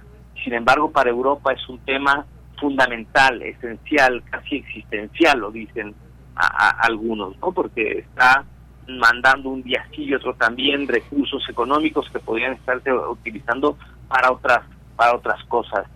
Sin 0.43 0.53
embargo, 0.53 0.91
para 0.91 1.09
Europa 1.09 1.53
es 1.53 1.69
un 1.69 1.79
tema 1.79 2.27
fundamental, 2.61 3.41
esencial, 3.43 4.25
casi 4.29 4.57
existencial, 4.57 5.39
lo 5.39 5.53
dicen 5.53 5.95
a, 6.35 6.71
algunos, 6.81 7.39
¿no? 7.39 7.53
Porque 7.53 8.01
está 8.01 8.45
mandando 8.89 9.51
un 9.51 9.63
día 9.63 9.87
sí 9.95 10.03
y 10.03 10.15
otro 10.15 10.35
también 10.35 10.89
recursos 10.89 11.49
económicos 11.49 12.11
que 12.11 12.19
podrían 12.19 12.55
estarse 12.55 12.93
utilizando 12.93 13.77
para 14.09 14.33
otras 14.33 14.63
para 14.97 15.15
otras 15.15 15.45
cosas, 15.45 15.87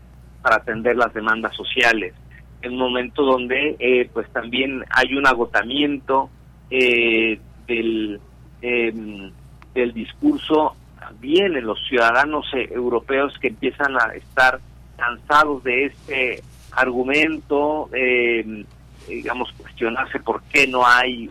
para 0.43 0.57
atender 0.57 0.94
las 0.97 1.12
demandas 1.12 1.57
sociales. 1.57 2.15
En 2.61 2.74
un 2.74 2.78
momento 2.78 3.24
donde 3.24 3.74
eh, 3.81 4.09
pues 4.12 4.31
también 4.31 4.85
hay 4.90 5.15
un 5.15 5.27
agotamiento 5.27 6.31
eh, 6.70 7.40
del, 7.66 8.20
em, 8.61 9.32
del 9.74 9.93
discurso 9.93 10.77
también 11.12 11.56
en 11.56 11.66
los 11.66 11.78
ciudadanos 11.86 12.47
eh, 12.55 12.68
europeos 12.72 13.39
que 13.39 13.48
empiezan 13.48 13.97
a 13.97 14.14
estar 14.14 14.60
cansados 14.97 15.62
de 15.62 15.86
este 15.86 16.43
argumento, 16.72 17.90
em, 17.93 18.64
digamos, 19.06 19.52
cuestionarse 19.52 20.20
por 20.20 20.43
qué 20.44 20.66
no 20.66 20.86
hay 20.86 21.28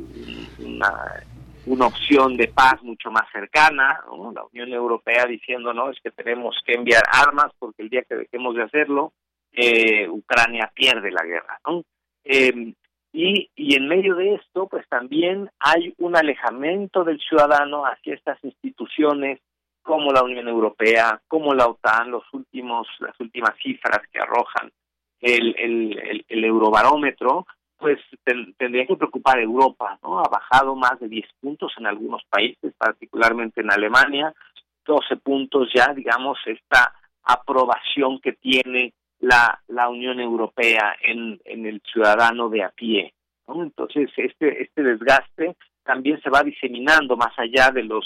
una, 0.60 1.86
opción 1.86 2.38
de 2.38 2.48
paz 2.48 2.82
mucho 2.84 3.10
más 3.12 3.24
cercana, 3.32 4.02
la 4.34 4.44
Unión 4.44 4.72
Europea 4.72 5.26
diciendo, 5.26 5.74
no, 5.74 5.90
es 5.90 5.98
que 6.04 6.12
tenemos 6.12 6.56
que 6.66 6.74
enviar 6.74 7.04
armas 7.12 7.52
porque 7.58 7.82
el 7.82 7.90
día 7.90 8.04
que 8.04 8.16
dejemos 8.16 8.56
de 8.56 8.64
hacerlo, 8.64 9.14
eh, 9.52 10.08
Ucrania 10.10 10.72
pierde 10.76 11.12
la 11.12 11.24
guerra. 11.24 11.60
¿no? 11.66 11.84
Eh, 12.24 12.74
y, 13.14 13.50
y 13.56 13.76
en 13.76 13.88
medio 13.88 14.16
de 14.16 14.36
esto, 14.36 14.68
pues 14.68 14.88
también 14.90 15.50
hay 15.60 15.94
un 15.98 16.16
alejamiento 16.16 17.04
del 17.04 17.20
ciudadano 17.20 17.84
hacia 17.84 18.14
estas 18.14 18.38
instituciones 18.44 19.40
como 19.82 20.12
la 20.12 20.24
Unión 20.24 20.48
Europea, 20.48 21.22
como 21.28 21.54
la 21.54 21.68
OTAN, 21.68 22.12
los 22.12 22.24
últimos, 22.34 22.88
las 23.00 23.20
últimas 23.20 23.56
cifras 23.62 24.02
que 24.12 24.20
arrojan 24.20 24.72
el, 25.20 25.56
el, 25.58 26.26
el, 26.28 26.44
eurobarómetro, 26.44 27.46
pues 27.78 28.00
tendría 28.58 28.86
que 28.86 28.96
preocupar 28.96 29.40
a 29.40 29.42
Europa, 29.42 29.98
¿no? 30.04 30.20
Ha 30.20 30.30
bajado 30.30 30.76
más 30.76 31.00
de 31.00 31.08
10 31.08 31.26
puntos 31.40 31.74
en 31.78 31.88
algunos 31.88 32.24
países, 32.30 32.74
particularmente 32.78 33.62
en 33.62 33.72
Alemania, 33.72 34.34
12 34.86 35.18
puntos 35.18 35.70
ya, 35.74 35.94
digamos, 35.94 36.38
esta 36.46 36.94
aprobación 37.24 38.20
que 38.20 38.34
tiene 38.34 38.94
la, 39.20 39.62
la 39.68 39.90
Unión 39.90 40.20
Europea 40.20 40.96
en, 41.04 41.40
en 41.46 41.66
el 41.66 41.82
ciudadano 41.92 42.50
de 42.50 42.64
a 42.64 42.70
pie. 42.70 43.14
¿no? 43.48 43.64
Entonces, 43.64 44.10
este, 44.18 44.64
este 44.64 44.84
desgaste 44.84 45.56
también 45.84 46.22
se 46.22 46.30
va 46.30 46.44
diseminando 46.44 47.16
más 47.16 47.34
allá 47.38 47.72
de 47.72 47.84
los, 47.84 48.06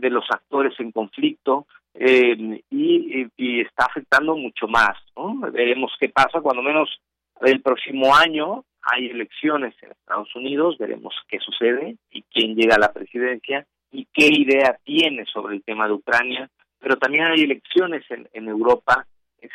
de 0.00 0.10
los 0.10 0.24
actores 0.30 0.78
en 0.78 0.92
conflicto 0.92 1.66
eh, 1.94 2.62
y, 2.70 3.60
está 3.60 3.86
afectando 3.86 4.36
mucho 4.36 4.66
más. 4.66 4.96
¿no? 5.16 5.38
Veremos 5.50 5.92
qué 5.98 6.08
pasa, 6.08 6.40
cuando 6.40 6.62
menos 6.62 7.00
el 7.40 7.60
próximo 7.62 8.14
año 8.14 8.64
hay 8.82 9.06
elecciones 9.06 9.74
en 9.82 9.92
Estados 9.92 10.34
Unidos, 10.34 10.76
veremos 10.78 11.14
qué 11.28 11.38
sucede 11.38 11.96
y 12.10 12.22
quién 12.22 12.54
llega 12.54 12.76
a 12.76 12.80
la 12.80 12.92
presidencia 12.92 13.66
y 13.90 14.06
qué 14.12 14.26
idea 14.26 14.78
tiene 14.84 15.24
sobre 15.26 15.56
el 15.56 15.62
tema 15.62 15.86
de 15.86 15.94
Ucrania, 15.94 16.50
pero 16.80 16.96
también 16.96 17.24
hay 17.24 17.42
elecciones 17.42 18.04
en, 18.10 18.28
en 18.32 18.48
Europa 18.48 19.06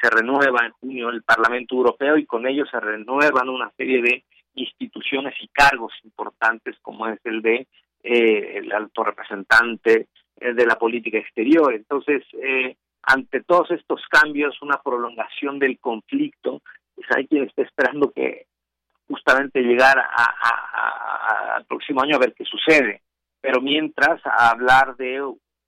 se 0.02 0.10
renueva 0.10 0.66
en 0.66 0.72
junio 0.74 1.10
el 1.10 1.24
Parlamento 1.24 1.76
Europeo 1.76 2.18
y 2.18 2.26
con 2.26 2.48
ello 2.48 2.66
se 2.66 2.80
renuevan 2.80 3.50
una 3.50 3.72
serie 3.76 4.02
de 4.02 4.24
instituciones 4.56 5.34
y 5.42 5.48
cargos 5.48 5.94
importantes 6.04 6.76
como 6.82 7.08
es 7.08 7.20
el 7.24 7.42
de 7.42 7.68
eh, 8.04 8.58
el 8.58 8.72
alto 8.72 9.04
representante 9.04 10.08
eh, 10.40 10.54
de 10.54 10.66
la 10.66 10.76
política 10.78 11.18
exterior. 11.18 11.74
Entonces, 11.74 12.24
eh, 12.34 12.76
ante 13.04 13.44
todos 13.44 13.72
estos 13.72 14.02
cambios, 14.10 14.62
una 14.62 14.82
prolongación 14.82 15.60
del 15.60 15.80
conflicto, 15.80 16.62
pues 16.96 17.08
hay 17.16 17.28
quien 17.28 17.44
está 17.44 17.62
esperando 17.64 18.12
que 18.12 18.46
justamente 19.08 19.62
llegar 19.62 19.98
al 19.98 21.66
próximo 21.66 22.02
año 22.02 22.16
a 22.16 22.20
ver 22.20 22.34
qué 22.34 22.46
sucede. 22.46 23.02
Pero 23.42 23.62
mientras, 23.62 24.24
a 24.26 24.50
hablar 24.50 24.96
de 24.98 25.24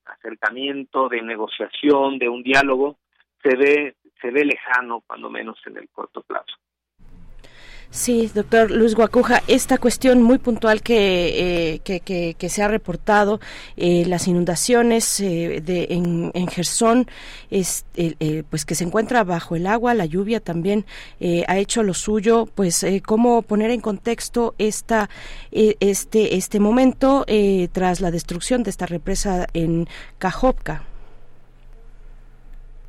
acercamiento, 0.06 1.10
de 1.10 1.22
negociación, 1.22 2.20
de 2.20 2.30
un 2.30 2.44
diálogo, 2.44 2.98
se 3.42 3.56
ve 3.56 3.96
se 4.22 4.30
ve 4.30 4.46
lejano, 4.46 5.02
cuando 5.06 5.30
menos 5.30 5.60
en 5.66 5.78
el 5.78 5.90
corto 5.90 6.22
plazo. 6.22 6.56
Sí, 7.92 8.32
doctor 8.34 8.72
Luis 8.72 8.96
Guacuja, 8.96 9.42
esta 9.48 9.78
cuestión 9.78 10.24
muy 10.24 10.38
puntual 10.38 10.82
que, 10.82 11.74
eh, 11.74 11.80
que, 11.80 12.00
que, 12.00 12.50
se 12.50 12.64
ha 12.64 12.70
reportado, 12.70 13.40
eh, 13.76 14.06
las 14.08 14.28
inundaciones 14.28 15.20
eh, 15.20 15.62
de, 15.62 15.88
en, 15.90 16.32
en 16.34 16.48
Gerson, 16.48 17.08
es, 17.50 17.86
pues 18.50 18.66
que 18.66 18.76
se 18.76 18.86
encuentra 18.86 19.26
bajo 19.26 19.58
el 19.58 19.68
agua, 19.68 19.94
la 19.94 20.06
lluvia 20.06 20.40
también 20.40 20.86
ha 21.48 21.58
hecho 21.58 21.84
lo 21.84 21.94
suyo, 21.94 22.48
pues 22.56 22.86
cómo 23.06 23.42
poner 23.42 23.72
en 23.72 23.82
contexto 23.82 24.56
esta, 24.58 25.10
este, 25.52 26.38
este 26.38 26.60
momento 26.60 27.26
tras 27.74 28.00
la 28.00 28.10
destrucción 28.10 28.64
de 28.64 28.70
esta 28.70 28.86
represa 28.86 29.48
en 29.54 29.88
Kajovka. 30.18 30.84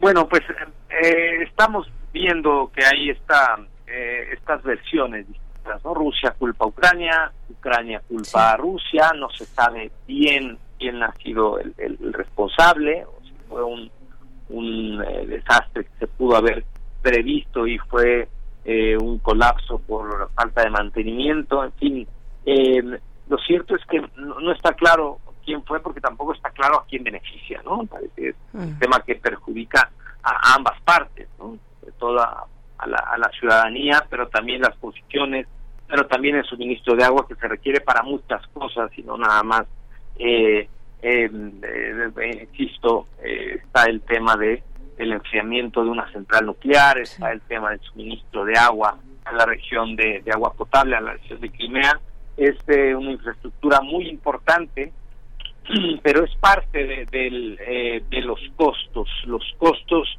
Bueno, 0.02 0.28
pues 0.28 0.42
eh, 0.90 1.44
estamos 1.44 1.88
viendo 2.12 2.72
que 2.74 2.84
hay 2.84 3.10
esta, 3.10 3.56
eh, 3.94 4.32
estas 4.32 4.62
versiones 4.62 5.28
distintas, 5.28 5.84
¿no? 5.84 5.92
Rusia 5.92 6.34
culpa 6.38 6.64
a 6.64 6.68
Ucrania, 6.68 7.30
Ucrania 7.50 8.00
culpa 8.08 8.52
a 8.52 8.56
Rusia, 8.56 9.12
no 9.14 9.28
se 9.28 9.44
sabe 9.44 9.90
bien 10.06 10.56
quién 10.78 11.02
ha 11.02 11.12
sido 11.16 11.58
el, 11.58 11.74
el, 11.76 12.12
responsable, 12.14 13.04
o 13.04 13.22
si 13.22 13.34
fue 13.48 13.62
un, 13.62 13.90
un 14.48 15.04
eh, 15.06 15.26
desastre 15.26 15.84
que 15.84 15.98
se 15.98 16.06
pudo 16.06 16.36
haber 16.36 16.64
previsto 17.02 17.66
y 17.66 17.76
fue 17.76 18.28
eh, 18.64 18.96
un 18.96 19.18
colapso 19.18 19.78
por 19.78 20.30
falta 20.32 20.62
de 20.62 20.70
mantenimiento, 20.70 21.62
en 21.62 21.72
fin. 21.72 22.08
lo 23.28 23.36
cierto 23.46 23.76
es 23.76 23.84
que 23.84 24.00
no, 24.16 24.40
no, 24.40 24.52
está 24.52 24.72
claro 24.72 25.18
quién 25.44 25.62
fue 25.64 25.80
porque 25.80 26.00
tampoco 26.00 26.32
está 26.32 26.48
claro 26.48 26.78
a 26.78 26.86
quién 26.86 27.04
beneficia, 27.04 27.60
¿no? 27.62 27.84
Parece 27.84 28.14
que 28.16 28.28
es 28.30 28.36
un 28.54 28.78
tema 28.78 29.02
que 29.04 29.16
perjudica 29.16 29.90
a 30.22 30.54
ambas 30.54 30.80
partes, 30.80 31.28
¿no? 31.38 31.58
De 31.84 31.92
toda 31.98 32.46
a 32.82 32.86
la, 32.86 32.98
a 32.98 33.18
la 33.18 33.30
ciudadanía, 33.38 34.04
pero 34.08 34.28
también 34.28 34.62
las 34.62 34.76
posiciones, 34.76 35.46
pero 35.88 36.06
también 36.06 36.36
el 36.36 36.44
suministro 36.44 36.94
de 36.94 37.04
agua 37.04 37.26
que 37.28 37.34
se 37.36 37.48
requiere 37.48 37.80
para 37.80 38.02
muchas 38.02 38.46
cosas 38.48 38.90
y 38.96 39.02
no 39.02 39.16
nada 39.16 39.42
más. 39.42 39.66
Eh, 40.18 40.68
eh, 41.02 41.30
eh, 41.32 42.48
insisto, 42.50 43.08
eh, 43.22 43.60
está 43.64 43.84
el 43.84 44.00
tema 44.02 44.36
de 44.36 44.62
el 44.98 45.12
enfriamiento 45.12 45.82
de 45.82 45.90
una 45.90 46.10
central 46.12 46.46
nuclear, 46.46 46.98
está 46.98 47.32
el 47.32 47.40
tema 47.42 47.70
del 47.70 47.80
suministro 47.80 48.44
de 48.44 48.56
agua 48.56 48.98
a 49.24 49.32
la 49.32 49.46
región 49.46 49.96
de, 49.96 50.20
de 50.24 50.30
agua 50.30 50.52
potable, 50.52 50.94
a 50.94 51.00
la 51.00 51.14
región 51.14 51.40
de 51.40 51.50
Crimea. 51.50 52.00
Es 52.36 52.56
una 52.68 53.12
infraestructura 53.12 53.80
muy 53.80 54.08
importante 54.08 54.92
pero 56.02 56.24
es 56.24 56.34
parte 56.36 56.84
de, 56.84 57.06
eh, 57.12 58.02
de 58.08 58.20
los 58.22 58.40
costos, 58.56 59.08
los 59.26 59.44
costos 59.58 60.18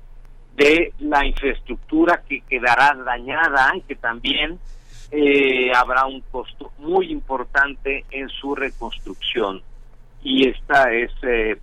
de 0.56 0.94
la 1.00 1.26
infraestructura 1.26 2.22
que 2.28 2.42
quedará 2.42 2.96
dañada 3.06 3.74
y 3.76 3.82
que 3.82 3.96
también 3.96 4.60
eh, 5.12 5.72
habrá 5.74 6.06
un 6.06 6.22
costo 6.32 6.72
muy 6.78 7.12
importante 7.12 8.06
en 8.12 8.30
su 8.30 8.56
reconstrucción. 8.56 9.62
Y 10.24 10.48
esta 10.48 10.92
es 10.94 11.12
eh, 11.24 11.58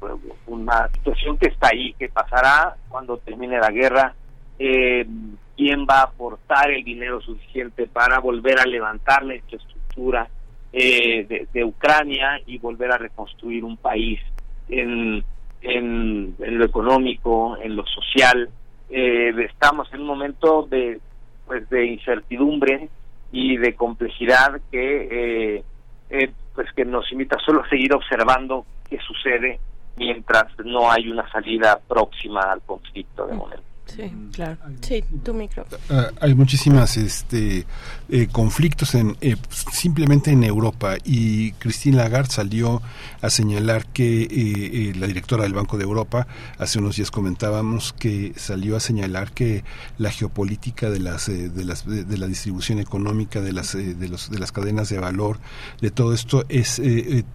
una 0.46 0.88
situación 0.88 1.38
que 1.38 1.48
está 1.48 1.68
ahí, 1.68 1.94
que 1.94 2.08
pasará 2.08 2.76
cuando 2.88 3.16
termine 3.18 3.58
la 3.58 3.70
guerra. 3.70 4.14
¿Quién 4.58 5.86
va 5.88 6.00
a 6.00 6.04
aportar 6.04 6.70
el 6.70 6.84
dinero 6.84 7.20
suficiente 7.22 7.86
para 7.86 8.18
volver 8.18 8.60
a 8.60 8.66
levantar 8.66 9.22
la 9.22 9.36
infraestructura? 9.36 10.28
eh, 10.72 11.46
de, 11.52 11.64
Ucrania 11.64 12.40
y 12.46 12.58
volver 12.58 12.92
a 12.92 12.98
reconstruir 12.98 13.64
un 13.64 13.76
país 13.76 14.20
en, 14.68 15.24
en, 15.62 16.36
lo 16.38 16.64
económico, 16.64 17.56
en 17.60 17.76
lo 17.76 17.84
social. 17.86 18.48
Eh, 18.90 19.32
estamos 19.44 19.92
en 19.92 20.00
un 20.00 20.06
momento 20.06 20.66
de, 20.68 21.00
pues, 21.46 21.68
de 21.70 21.86
incertidumbre 21.86 22.88
y 23.32 23.56
de 23.56 23.74
complejidad 23.74 24.60
que, 24.70 25.56
eh, 25.56 25.64
eh, 26.10 26.32
pues 26.54 26.72
que 26.72 26.84
nos 26.84 27.10
invita 27.12 27.38
solo 27.44 27.62
a 27.62 27.68
seguir 27.68 27.94
observando 27.94 28.66
qué 28.88 28.98
sucede 28.98 29.60
mientras 29.96 30.46
no 30.64 30.90
hay 30.90 31.08
una 31.08 31.30
salida 31.30 31.78
próxima 31.86 32.40
al 32.40 32.62
conflicto 32.62 33.26
de 33.26 33.34
momento. 33.34 33.69
Sí, 33.94 34.12
claro. 34.32 34.56
Sí, 34.80 35.04
tu 35.24 35.34
micro. 35.34 35.66
Uh, 35.88 36.14
hay 36.20 36.34
muchísimas 36.34 36.96
este, 36.96 37.66
eh, 38.08 38.28
conflictos 38.30 38.94
en, 38.94 39.16
eh, 39.20 39.36
simplemente 39.72 40.30
en 40.30 40.44
Europa 40.44 40.96
y 41.04 41.52
Christine 41.52 41.96
Lagarde 41.96 42.30
salió 42.30 42.82
a 43.20 43.30
señalar 43.30 43.86
que 43.86 44.22
eh, 44.22 44.94
la 44.96 45.06
directora 45.06 45.44
del 45.44 45.54
Banco 45.54 45.78
de 45.78 45.84
Europa, 45.84 46.26
hace 46.58 46.78
unos 46.78 46.96
días 46.96 47.10
comentábamos 47.10 47.92
que 47.92 48.32
salió 48.36 48.76
a 48.76 48.80
señalar 48.80 49.32
que 49.32 49.64
la 49.98 50.10
geopolítica 50.10 50.90
de 50.90 51.00
las 51.00 51.26
de 51.26 51.64
las 51.64 51.86
de 51.86 52.18
la 52.18 52.26
distribución 52.26 52.78
económica 52.78 53.40
de 53.40 53.52
las 53.52 53.74
de 53.74 54.08
los 54.08 54.30
de 54.30 54.38
las 54.38 54.52
cadenas 54.52 54.88
de 54.88 54.98
valor 54.98 55.38
de 55.80 55.90
todo 55.90 56.14
esto 56.14 56.44
es 56.48 56.80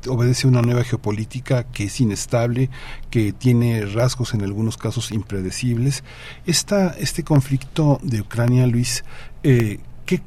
obedece 0.07 0.47
a 0.47 0.49
una 0.49 0.61
nueva 0.61 0.83
geopolítica 0.83 1.63
que 1.63 1.85
es 1.85 2.01
inestable 2.01 2.69
que 3.09 3.31
tiene 3.31 3.85
rasgos 3.85 4.33
en 4.33 4.41
algunos 4.41 4.77
casos 4.77 5.11
impredecibles 5.11 6.03
esta, 6.45 6.95
este 6.99 7.23
conflicto 7.23 7.99
de 8.03 8.21
Ucrania, 8.21 8.67
Luis, 8.67 9.03
eh, 9.43 9.79
¿qué, 10.05 10.21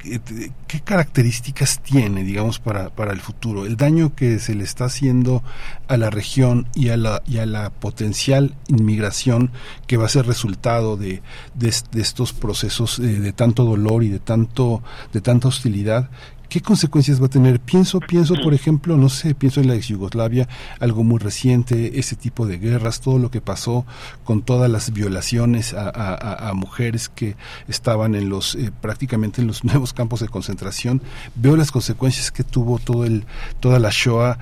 características 0.84 1.80
tiene, 1.80 2.24
digamos, 2.24 2.58
para, 2.58 2.90
para 2.90 3.12
el 3.12 3.20
futuro? 3.20 3.64
El 3.64 3.76
daño 3.76 4.14
que 4.14 4.38
se 4.38 4.54
le 4.54 4.64
está 4.64 4.86
haciendo 4.86 5.42
a 5.86 5.96
la 5.96 6.10
región 6.10 6.66
y 6.74 6.88
a 6.88 6.96
la, 6.96 7.22
y 7.26 7.38
a 7.38 7.46
la 7.46 7.70
potencial 7.70 8.54
inmigración 8.66 9.50
que 9.86 9.96
va 9.96 10.06
a 10.06 10.08
ser 10.08 10.26
resultado 10.26 10.96
de, 10.96 11.22
de, 11.54 11.72
estos 12.00 12.32
procesos 12.32 13.00
de, 13.00 13.20
de 13.20 13.32
tanto 13.32 13.64
dolor 13.64 14.02
y 14.02 14.08
de 14.08 14.18
tanto 14.18 14.82
de 15.12 15.20
tanta 15.20 15.48
hostilidad 15.48 16.10
¿Qué 16.48 16.62
consecuencias 16.62 17.20
va 17.20 17.26
a 17.26 17.28
tener? 17.28 17.60
Pienso, 17.60 18.00
pienso, 18.00 18.34
por 18.42 18.54
ejemplo, 18.54 18.96
no 18.96 19.10
sé, 19.10 19.34
pienso 19.34 19.60
en 19.60 19.68
la 19.68 19.74
ex 19.74 19.88
Yugoslavia, 19.88 20.48
algo 20.80 21.04
muy 21.04 21.18
reciente, 21.18 21.98
ese 21.98 22.16
tipo 22.16 22.46
de 22.46 22.56
guerras, 22.56 23.02
todo 23.02 23.18
lo 23.18 23.30
que 23.30 23.42
pasó 23.42 23.84
con 24.24 24.40
todas 24.40 24.70
las 24.70 24.92
violaciones 24.94 25.74
a, 25.74 26.50
mujeres 26.54 27.10
que 27.10 27.36
estaban 27.68 28.14
en 28.14 28.30
los, 28.30 28.54
eh, 28.54 28.72
prácticamente 28.80 29.42
en 29.42 29.46
los 29.46 29.62
nuevos 29.68 29.92
campos 29.92 30.20
de 30.20 30.28
concentración. 30.28 31.02
Veo 31.34 31.54
las 31.54 31.70
consecuencias 31.70 32.30
que 32.30 32.44
tuvo 32.44 32.78
todo 32.78 33.04
el, 33.04 33.26
toda 33.60 33.78
la 33.78 33.90
Shoah 33.90 34.38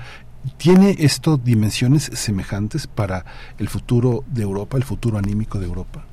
¿Tiene 0.55 0.95
esto 0.99 1.35
dimensiones 1.35 2.09
semejantes 2.13 2.87
para 2.87 3.25
el 3.57 3.67
futuro 3.67 4.23
de 4.27 4.43
Europa, 4.43 4.77
el 4.77 4.85
futuro 4.85 5.17
anímico 5.17 5.59
de 5.59 5.65
Europa? 5.65 6.06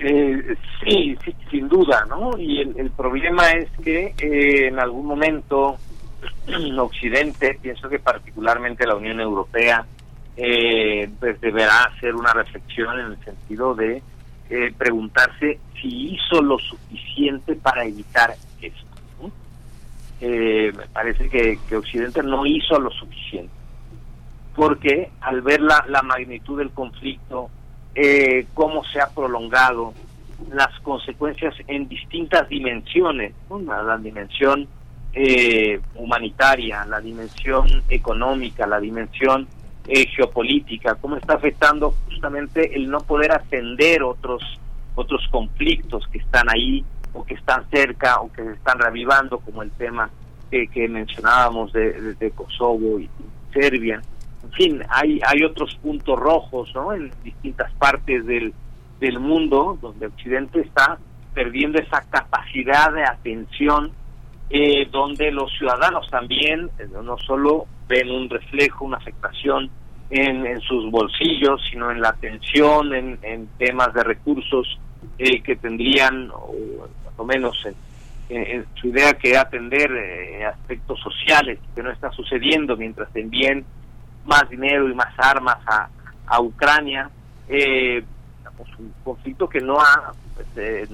Eh, 0.00 0.56
sí, 0.84 1.18
sí, 1.24 1.34
sin 1.50 1.68
duda, 1.68 2.04
¿no? 2.08 2.38
Y 2.38 2.60
el, 2.60 2.90
problema 2.90 3.50
es 3.50 3.68
que 3.82 4.14
eh, 4.18 4.68
en 4.68 4.78
algún 4.78 5.06
momento 5.06 5.76
en 6.46 6.78
Occidente, 6.78 7.58
pienso 7.60 7.88
que 7.88 7.98
particularmente 7.98 8.86
la 8.86 8.94
Unión 8.94 9.20
Europea, 9.20 9.84
eh, 10.36 11.10
pues 11.18 11.40
deberá 11.40 11.82
hacer 11.82 12.14
una 12.14 12.32
reflexión 12.32 12.98
en 13.00 13.06
el 13.06 13.24
sentido 13.24 13.74
de 13.74 14.00
eh, 14.50 14.72
preguntarse 14.78 15.58
si 15.80 16.14
hizo 16.14 16.42
lo 16.42 16.58
suficiente 16.58 17.56
para 17.56 17.84
evitar 17.84 18.36
esto. 18.60 19.32
me 20.20 20.86
parece 20.92 21.28
que, 21.28 21.58
que, 21.68 21.76
Occidente 21.76 22.22
no 22.22 22.46
hizo 22.46 22.78
lo 22.78 22.90
suficiente, 22.92 23.52
porque 24.54 25.10
al 25.20 25.42
ver 25.42 25.60
la, 25.60 25.84
la 25.88 26.02
magnitud 26.02 26.58
del 26.58 26.70
conflicto, 26.70 27.50
eh, 28.00 28.46
cómo 28.54 28.84
se 28.84 29.00
ha 29.00 29.08
prolongado, 29.08 29.92
las 30.52 30.68
consecuencias 30.82 31.52
en 31.66 31.88
distintas 31.88 32.48
dimensiones, 32.48 33.32
la, 33.66 33.98
dimensión 33.98 34.68
eh, 35.12 35.80
humanitaria, 35.96 36.84
la 36.84 37.00
dimensión 37.00 37.66
económica, 37.88 38.68
la 38.68 38.78
dimensión 38.78 39.48
eh, 39.88 40.06
geopolítica, 40.14 40.94
cómo 40.94 41.16
está 41.16 41.34
afectando 41.34 41.92
justamente 42.06 42.76
el 42.76 42.88
no 42.88 43.00
poder 43.00 43.32
atender 43.32 44.04
otros 44.04 44.44
otros 44.94 45.26
conflictos 45.32 46.06
que 46.12 46.18
están 46.18 46.48
ahí 46.50 46.84
o 47.12 47.24
que 47.24 47.34
están 47.34 47.68
cerca 47.68 48.20
o 48.20 48.32
que 48.32 48.44
se 48.44 48.52
están 48.52 48.78
reavivando, 48.78 49.40
como 49.40 49.64
el 49.64 49.72
tema 49.72 50.08
que, 50.52 50.88
mencionábamos 50.88 51.72
de 51.72 52.32
Kosovo 52.36 53.00
y 53.00 53.10
Serbia 53.52 54.00
en 54.48 54.52
fin, 54.52 54.82
hay, 54.88 55.20
hay 55.26 55.44
otros 55.44 55.74
puntos 55.76 56.18
rojos 56.18 56.72
¿no? 56.74 56.92
en 56.92 57.10
distintas 57.22 57.70
partes 57.74 58.24
del, 58.24 58.54
del 58.98 59.20
mundo 59.20 59.78
donde 59.80 60.06
Occidente 60.06 60.60
está 60.60 60.98
perdiendo 61.34 61.78
esa 61.78 62.02
capacidad 62.10 62.92
de 62.92 63.04
atención 63.04 63.92
eh, 64.50 64.88
donde 64.90 65.30
los 65.30 65.52
ciudadanos 65.58 66.08
también 66.10 66.70
eh, 66.78 66.88
no 67.02 67.18
solo 67.18 67.66
ven 67.86 68.10
un 68.10 68.30
reflejo, 68.30 68.86
una 68.86 68.96
afectación 68.96 69.70
en, 70.08 70.46
en 70.46 70.60
sus 70.62 70.90
bolsillos, 70.90 71.60
sino 71.70 71.90
en 71.90 72.00
la 72.00 72.08
atención, 72.08 72.94
en, 72.94 73.18
en 73.22 73.46
temas 73.58 73.92
de 73.92 74.04
recursos 74.04 74.80
eh, 75.18 75.42
que 75.42 75.56
tendrían, 75.56 76.30
o 76.30 76.54
más 77.04 77.18
o 77.18 77.24
menos 77.24 77.62
en, 78.30 78.64
su 78.80 78.88
idea 78.88 79.12
que 79.14 79.36
atender 79.36 79.90
aspectos 80.46 81.00
sociales, 81.00 81.58
que 81.74 81.82
no 81.82 81.90
está 81.90 82.10
sucediendo 82.12 82.76
mientras 82.76 83.10
también 83.12 83.64
más 84.28 84.48
dinero 84.48 84.88
y 84.88 84.94
más 84.94 85.12
armas 85.18 85.58
a, 85.66 85.88
a 86.26 86.40
Ucrania, 86.40 87.10
eh, 87.48 88.04
un 88.78 88.94
conflicto 89.02 89.48
que 89.48 89.60
no 89.60 89.80
ha 89.80 90.12
pues, 90.34 90.46
eh, 90.56 90.86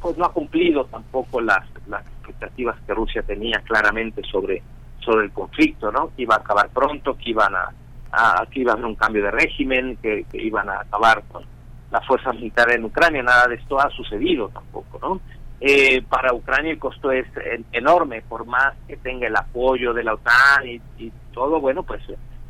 pues, 0.00 0.18
no 0.18 0.26
ha 0.26 0.32
cumplido 0.32 0.84
tampoco 0.84 1.40
las, 1.40 1.64
las 1.88 2.04
expectativas 2.06 2.76
que 2.86 2.92
Rusia 2.92 3.22
tenía 3.22 3.60
claramente 3.60 4.22
sobre 4.30 4.62
sobre 5.06 5.26
el 5.26 5.32
conflicto, 5.32 5.92
¿no? 5.92 6.10
Que 6.14 6.22
iba 6.22 6.34
a 6.34 6.38
acabar 6.38 6.68
pronto, 6.70 7.16
que 7.16 7.30
iban 7.30 7.54
a, 7.54 7.72
que 8.50 8.60
iba 8.60 8.72
a 8.72 8.74
haber 8.74 8.86
un 8.86 8.96
cambio 8.96 9.22
de 9.22 9.30
régimen, 9.30 9.96
que, 10.02 10.26
iban 10.32 10.68
a 10.68 10.80
acabar 10.80 11.22
con 11.30 11.44
la 11.90 12.00
fuerza 12.00 12.32
militar 12.32 12.72
en 12.72 12.84
Ucrania. 12.84 13.22
Nada 13.22 13.46
de 13.46 13.54
esto 13.54 13.80
ha 13.80 13.88
sucedido 13.90 14.48
tampoco, 14.48 14.98
¿no? 15.00 15.20
Eh, 15.60 16.02
para 16.02 16.34
Ucrania 16.34 16.72
el 16.72 16.78
costo 16.78 17.12
es 17.12 17.26
enorme, 17.72 18.22
por 18.28 18.44
más 18.46 18.74
que 18.86 18.96
tenga 18.96 19.26
el 19.28 19.36
apoyo 19.36 19.94
de 19.94 20.04
la 20.04 20.14
OTAN 20.14 20.66
y, 20.66 21.12
todo, 21.32 21.60
bueno, 21.60 21.82
pues 21.82 22.02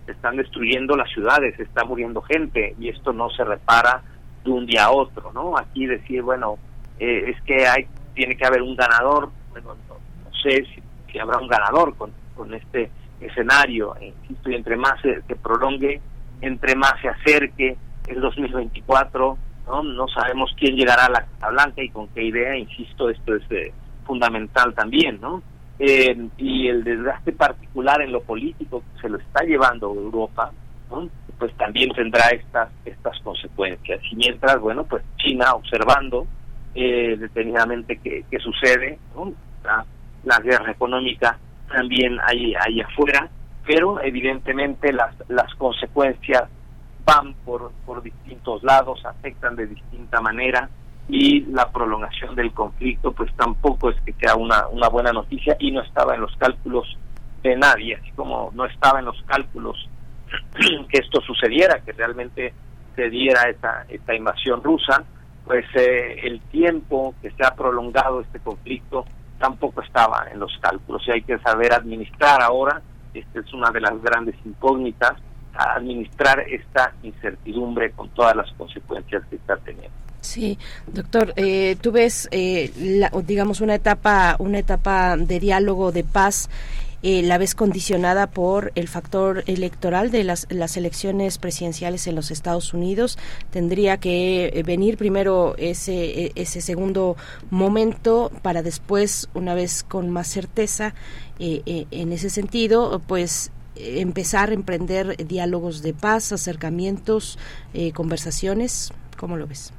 están 0.07 0.37
destruyendo 0.37 0.97
las 0.97 1.11
ciudades, 1.11 1.59
está 1.59 1.85
muriendo 1.85 2.23
gente 2.23 2.75
y 2.79 2.89
esto 2.89 3.13
no 3.13 3.31
se 3.31 3.45
repara 3.45 4.03
de 4.45 4.51
un 4.51 4.67
día 4.67 4.85
a 4.85 4.91
otro, 4.91 5.33
¿no? 5.33 5.57
Aquí 5.59 5.87
decir, 5.87 6.23
bueno, 6.23 6.59
eh, 6.99 7.31
es 7.31 7.43
que 7.43 7.67
hay 7.67 7.87
tiene 8.17 8.37
que 8.37 8.47
haber 8.47 8.63
un 8.63 8.75
ganador, 8.75 9.31
bueno, 9.53 9.77
no, 9.89 9.97
sé 10.43 10.65
si, 10.75 11.19
habrá 11.19 11.39
un 11.39 11.49
ganador 11.49 11.95
con, 11.97 12.11
con 12.35 12.53
este 12.53 12.91
escenario, 13.21 13.95
insisto, 14.01 14.51
y 14.51 14.55
entre 14.55 14.77
más 14.77 15.01
se, 15.03 15.37
prolongue, 15.37 16.01
entre 16.41 16.75
más 16.75 16.95
se 17.01 17.09
acerque 17.09 17.77
el 18.07 18.21
2024, 18.21 19.39
¿no? 19.67 19.83
No 19.83 20.09
sabemos 20.09 20.51
quién 20.59 20.77
llegará 20.77 21.07
a 21.07 21.11
la 21.11 21.27
Casa 21.27 21.51
Blanca 21.51 21.83
y 21.83 21.91
con 21.91 22.09
qué 22.09 22.25
idea, 22.25 22.57
insisto, 22.57 23.09
esto 23.11 23.37
es 23.37 23.43
eh, 23.51 23.73
fundamental 24.05 24.75
también, 24.75 25.21
¿no? 25.21 25.43
Eh, 25.79 26.29
y 26.39 26.69
el 26.69 26.85
desgaste 26.85 27.33
particular 27.33 28.01
en 28.01 28.13
lo 28.13 28.23
político 28.23 28.83
que 28.95 29.03
se 29.03 29.09
lo 29.11 29.19
está 29.19 29.45
llevando 29.45 29.93
Europa, 29.93 30.51
pues 31.39 31.55
también 31.57 31.91
tendrá 31.91 32.29
estas 32.29 32.71
estas 32.85 33.19
consecuencias. 33.21 34.01
Y 34.11 34.17
mientras, 34.17 34.59
bueno, 34.59 34.85
pues 34.85 35.03
China 35.19 35.53
observando 35.53 36.27
eh, 36.75 37.17
detenidamente 37.19 37.99
qué, 37.99 38.39
sucede, 38.39 38.99
la, 40.25 40.39
guerra 40.41 40.71
económica 40.71 41.39
también 41.69 42.19
hay 42.27 42.55
ahí 42.55 42.81
afuera, 42.81 43.29
pero 43.67 44.01
evidentemente 44.03 44.93
las, 44.93 45.15
las 45.29 45.53
consecuencias 45.57 46.45
van 47.05 47.35
por, 47.45 47.73
por 47.85 48.03
distintos 48.03 48.63
lados, 48.63 49.05
afectan 49.05 49.57
de 49.57 49.67
distinta 49.67 50.21
manera 50.21 50.71
y 51.09 51.43
la 51.47 51.71
prolongación 51.71 52.35
del 52.35 52.53
conflicto 52.53 53.13
pues 53.13 53.33
tampoco 53.37 53.91
es 53.91 54.01
que 54.03 54.13
sea 54.15 54.35
una, 54.35 54.67
una 54.69 54.89
buena 54.89 55.13
noticia 55.13 55.57
y 55.61 55.71
no 55.71 55.83
estaba 55.83 56.15
en 56.15 56.23
los 56.23 56.35
cálculos 56.37 56.99
de 57.43 57.57
nadie, 57.57 57.97
así 57.97 58.11
como 58.13 58.51
no 58.55 58.65
estaba 58.67 58.99
en 58.99 59.05
los 59.05 59.23
cálculos 59.27 59.89
que 60.89 60.99
esto 60.99 61.21
sucediera, 61.21 61.81
que 61.85 61.93
realmente 61.93 62.53
se 62.97 63.09
diera 63.09 63.49
esta, 63.49 63.85
esta 63.89 64.15
invasión 64.15 64.63
rusa, 64.63 65.05
pues 65.45 65.65
eh, 65.75 66.21
el 66.25 66.41
tiempo 66.41 67.15
que 67.23 67.31
se 67.31 67.45
ha 67.45 67.55
prolongado 67.55 68.21
este 68.21 68.41
conflicto 68.41 69.05
tampoco 69.39 69.83
estaba 69.83 70.27
en 70.33 70.41
los 70.41 70.57
cálculos 70.61 71.03
y 71.07 71.13
hay 71.13 71.23
que 71.23 71.39
saber 71.39 71.73
administrar 71.73 72.43
ahora, 72.43 72.83
esta 73.15 73.41
es 73.41 73.53
una 73.53 73.71
de 73.71 73.81
las 73.81 74.01
grandes 74.03 74.35
incógnitas, 74.45 75.13
administrar 75.55 76.41
esta 76.41 76.93
incertidumbre 77.03 77.93
con 77.93 78.09
todas 78.11 78.35
las 78.35 78.51
consecuencias 78.53 79.25
que 79.31 79.37
está 79.37 79.57
teniendo. 79.59 80.06
Sí, 80.27 80.59
doctor, 80.93 81.35
eh, 81.37 81.77
tú 81.81 81.93
ves, 81.93 82.29
eh, 82.33 82.73
digamos, 83.25 83.61
una 83.61 83.77
etapa, 83.77 84.35
una 84.41 84.59
etapa 84.59 85.17
de 85.17 85.39
diálogo, 85.39 85.93
de 85.93 86.03
paz, 86.03 86.51
eh, 87.05 87.23
la 87.23 87.39
ves 87.39 87.55
condicionada 87.55 88.27
por 88.27 88.73
el 88.75 88.89
factor 88.89 89.45
electoral 89.47 90.11
de 90.11 90.25
las, 90.25 90.49
las 90.51 90.77
elecciones 90.77 91.39
presidenciales 91.39 92.09
en 92.09 92.17
los 92.17 92.33
Estados 92.33 92.75
Unidos. 92.75 93.19
Tendría 93.53 93.99
que 93.99 94.65
venir 94.67 94.97
primero 94.97 95.55
ese, 95.59 96.25
e, 96.25 96.33
ese 96.35 96.61
segundo 96.61 97.17
momento 97.51 98.33
para 98.43 98.65
después, 98.65 99.29
una 99.33 99.55
vez 99.55 99.85
con 99.85 100.11
más 100.11 100.27
certeza, 100.27 100.93
en 101.39 102.13
ese 102.13 102.31
sentido, 102.31 103.01
pues 103.07 103.53
empezar 103.77 104.51
a 104.51 104.55
emprender 104.55 105.17
diálogos 105.25 105.83
de 105.83 105.95
paz, 105.95 106.33
acercamientos, 106.33 107.39
conversaciones. 107.95 108.91
¿Cómo 109.17 109.37
lo 109.37 109.47
ves? 109.47 109.73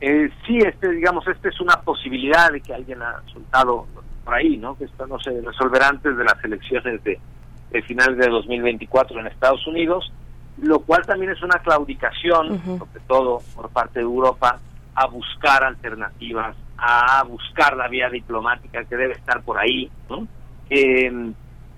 Eh, 0.00 0.30
sí, 0.46 0.58
este, 0.58 0.90
digamos, 0.90 1.26
esta 1.26 1.48
es 1.48 1.60
una 1.60 1.80
posibilidad 1.80 2.50
de 2.52 2.60
que 2.60 2.74
alguien 2.74 3.00
ha 3.02 3.22
soltado 3.32 3.86
por 4.24 4.34
ahí, 4.34 4.56
¿no? 4.56 4.76
Que 4.76 4.84
esto 4.84 5.06
no 5.06 5.18
se 5.18 5.40
resolverá 5.40 5.88
antes 5.88 6.16
de 6.16 6.24
las 6.24 6.44
elecciones 6.44 7.02
de, 7.04 7.18
de 7.70 7.82
finales 7.82 8.18
de 8.18 8.28
2024 8.28 9.20
en 9.20 9.26
Estados 9.28 9.66
Unidos, 9.66 10.12
lo 10.58 10.80
cual 10.80 11.04
también 11.06 11.32
es 11.32 11.42
una 11.42 11.58
claudicación, 11.60 12.60
sobre 12.64 13.00
todo 13.06 13.40
por 13.54 13.68
parte 13.70 14.00
de 14.00 14.04
Europa, 14.04 14.58
a 14.94 15.06
buscar 15.06 15.64
alternativas, 15.64 16.56
a 16.78 17.22
buscar 17.24 17.76
la 17.76 17.88
vía 17.88 18.08
diplomática 18.08 18.84
que 18.84 18.96
debe 18.96 19.14
estar 19.14 19.42
por 19.42 19.58
ahí, 19.58 19.90
¿no? 20.08 20.26
Em, 20.68 21.32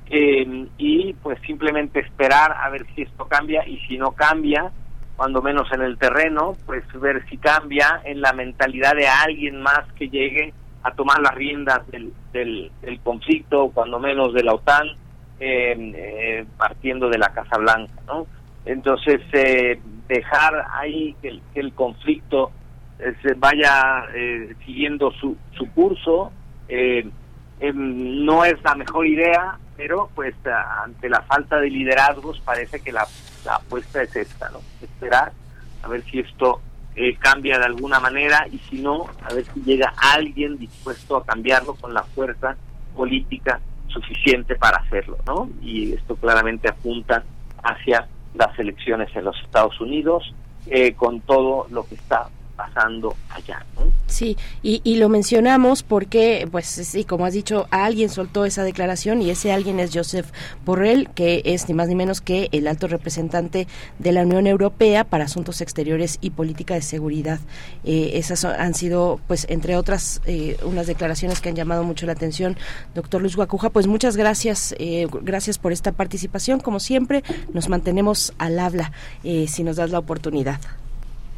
em, 0.08 0.68
y 0.78 1.12
pues 1.14 1.38
simplemente 1.46 2.00
esperar 2.00 2.52
a 2.52 2.70
ver 2.70 2.86
si 2.94 3.02
esto 3.02 3.26
cambia 3.26 3.66
y 3.66 3.78
si 3.86 3.98
no 3.98 4.12
cambia, 4.12 4.70
cuando 5.18 5.42
menos 5.42 5.66
en 5.72 5.82
el 5.82 5.98
terreno, 5.98 6.56
pues 6.64 6.84
ver 6.94 7.28
si 7.28 7.38
cambia 7.38 8.00
en 8.04 8.20
la 8.20 8.32
mentalidad 8.32 8.94
de 8.94 9.08
alguien 9.08 9.60
más 9.60 9.80
que 9.94 10.08
llegue 10.08 10.54
a 10.84 10.92
tomar 10.92 11.20
las 11.20 11.34
riendas 11.34 11.84
del, 11.88 12.12
del, 12.32 13.00
conflicto, 13.02 13.72
cuando 13.74 13.98
menos 13.98 14.32
de 14.32 14.44
la 14.44 14.54
OTAN, 14.54 14.86
eh, 15.40 16.46
partiendo 16.56 17.08
de 17.08 17.18
la 17.18 17.30
Casa 17.30 17.58
Blanca, 17.58 17.94
¿no? 18.06 18.28
Entonces, 18.64 19.20
dejar 20.06 20.64
ahí 20.70 21.16
que 21.20 21.40
el, 21.54 21.72
conflicto 21.72 22.52
se 23.20 23.34
vaya 23.34 24.04
siguiendo 24.64 25.10
su, 25.10 25.36
su 25.56 25.68
curso 25.72 26.30
no 27.74 28.44
es 28.44 28.62
la 28.62 28.76
mejor 28.76 29.04
idea, 29.04 29.58
pero 29.76 30.10
pues 30.14 30.36
ante 30.84 31.08
la 31.08 31.22
falta 31.22 31.56
de 31.56 31.70
liderazgos 31.70 32.40
parece 32.40 32.78
que 32.78 32.92
la, 32.92 33.04
la 33.44 33.56
apuesta 33.56 34.02
es 34.02 34.14
esta, 34.16 34.50
¿no? 34.50 34.60
Esperar 34.82 35.32
a 35.82 35.88
ver 35.88 36.04
si 36.04 36.20
esto 36.20 36.60
eh, 36.96 37.16
cambia 37.16 37.58
de 37.58 37.64
alguna 37.64 38.00
manera 38.00 38.46
y 38.50 38.58
si 38.58 38.80
no, 38.80 39.06
a 39.22 39.32
ver 39.32 39.44
si 39.54 39.60
llega 39.62 39.92
alguien 39.96 40.58
dispuesto 40.58 41.16
a 41.16 41.24
cambiarlo 41.24 41.74
con 41.74 41.94
la 41.94 42.02
fuerza 42.02 42.56
política 42.96 43.60
suficiente 43.86 44.56
para 44.56 44.78
hacerlo, 44.78 45.18
¿no? 45.26 45.48
Y 45.62 45.92
esto 45.92 46.16
claramente 46.16 46.68
apunta 46.68 47.22
hacia 47.62 48.08
las 48.34 48.58
elecciones 48.58 49.14
en 49.14 49.24
los 49.24 49.36
Estados 49.42 49.80
Unidos, 49.80 50.34
eh, 50.66 50.94
con 50.94 51.20
todo 51.20 51.66
lo 51.70 51.86
que 51.86 51.94
está 51.94 52.28
pasando 52.58 53.14
allá. 53.30 53.64
Sí, 54.08 54.36
y, 54.64 54.80
y, 54.82 54.96
lo 54.96 55.08
mencionamos 55.08 55.84
porque, 55.84 56.48
pues 56.50 56.66
sí, 56.66 57.04
como 57.04 57.24
has 57.24 57.32
dicho, 57.32 57.68
alguien 57.70 58.08
soltó 58.08 58.44
esa 58.44 58.64
declaración 58.64 59.22
y 59.22 59.30
ese 59.30 59.52
alguien 59.52 59.78
es 59.78 59.92
Joseph 59.94 60.26
Borrell, 60.64 61.08
que 61.10 61.42
es 61.44 61.68
ni 61.68 61.74
más 61.74 61.86
ni 61.86 61.94
menos 61.94 62.20
que 62.20 62.48
el 62.50 62.66
alto 62.66 62.88
representante 62.88 63.68
de 64.00 64.12
la 64.12 64.22
Unión 64.22 64.48
Europea 64.48 65.04
para 65.04 65.26
Asuntos 65.26 65.60
Exteriores 65.60 66.18
y 66.20 66.30
Política 66.30 66.74
de 66.74 66.82
Seguridad. 66.82 67.38
Eh, 67.84 68.12
esas 68.14 68.44
han 68.44 68.74
sido, 68.74 69.20
pues, 69.28 69.46
entre 69.48 69.76
otras, 69.76 70.20
eh, 70.26 70.56
unas 70.64 70.88
declaraciones 70.88 71.40
que 71.40 71.50
han 71.50 71.54
llamado 71.54 71.84
mucho 71.84 72.06
la 72.06 72.12
atención. 72.12 72.56
Doctor 72.96 73.20
Luis 73.20 73.36
Guacuja, 73.36 73.70
pues 73.70 73.86
muchas 73.86 74.16
gracias, 74.16 74.74
eh, 74.80 75.06
gracias 75.22 75.58
por 75.58 75.70
esta 75.70 75.92
participación. 75.92 76.58
Como 76.58 76.80
siempre, 76.80 77.22
nos 77.52 77.68
mantenemos 77.68 78.32
al 78.38 78.58
habla 78.58 78.90
si 79.22 79.62
nos 79.62 79.76
das 79.76 79.90
la 79.90 80.00
oportunidad. 80.00 80.58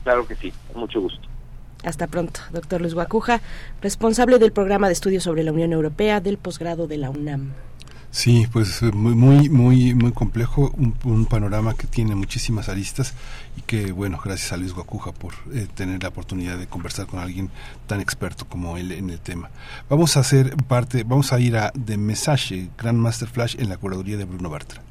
Claro 0.03 0.27
que 0.27 0.35
sí, 0.37 0.53
con 0.73 0.81
mucho 0.81 1.01
gusto. 1.01 1.21
Hasta 1.85 2.07
pronto, 2.07 2.41
doctor 2.53 2.81
Luis 2.81 2.95
Guacuja, 2.95 3.41
responsable 3.81 4.39
del 4.39 4.53
programa 4.53 4.89
de 4.89 4.93
estudios 4.93 5.23
sobre 5.23 5.45
la 5.45 5.53
Unión 5.53 5.73
Europea 5.73 6.21
del 6.21 6.37
posgrado 6.37 6.87
de 6.87 6.99
la 6.99 7.11
UNAM. 7.11 7.53
Sí, 8.13 8.49
pues 8.53 8.83
muy 8.83 9.15
muy 9.15 9.49
muy 9.49 9.95
muy 9.95 10.11
complejo, 10.11 10.73
un, 11.05 11.27
panorama 11.27 11.75
que 11.75 11.87
tiene 11.87 12.17
muchísimas 12.17 12.69
aristas 12.69 13.15
y 13.57 13.61
que 13.63 13.93
bueno, 13.93 14.21
gracias 14.23 14.53
a 14.53 14.57
Luis 14.57 14.73
Guacuja 14.73 15.13
por 15.13 15.35
eh, 15.53 15.69
tener 15.73 16.03
la 16.03 16.09
oportunidad 16.09 16.59
de 16.59 16.67
conversar 16.67 17.07
con 17.07 17.21
alguien 17.21 17.51
tan 17.87 18.01
experto 18.01 18.47
como 18.47 18.77
él 18.77 18.91
en 18.91 19.11
el 19.11 19.21
tema. 19.21 19.51
Vamos 19.89 20.17
a 20.17 20.21
hacer 20.21 20.57
parte, 20.57 21.05
vamos 21.05 21.33
a 21.33 21.39
ir 21.39 21.57
a 21.57 21.71
The 21.71 21.97
Message, 21.97 22.71
Grandmaster 22.77 23.29
Flash 23.29 23.55
en 23.61 23.69
la 23.69 23.77
curaduría 23.77 24.17
de 24.17 24.25
Bruno 24.25 24.51
Bartra. 24.51 24.83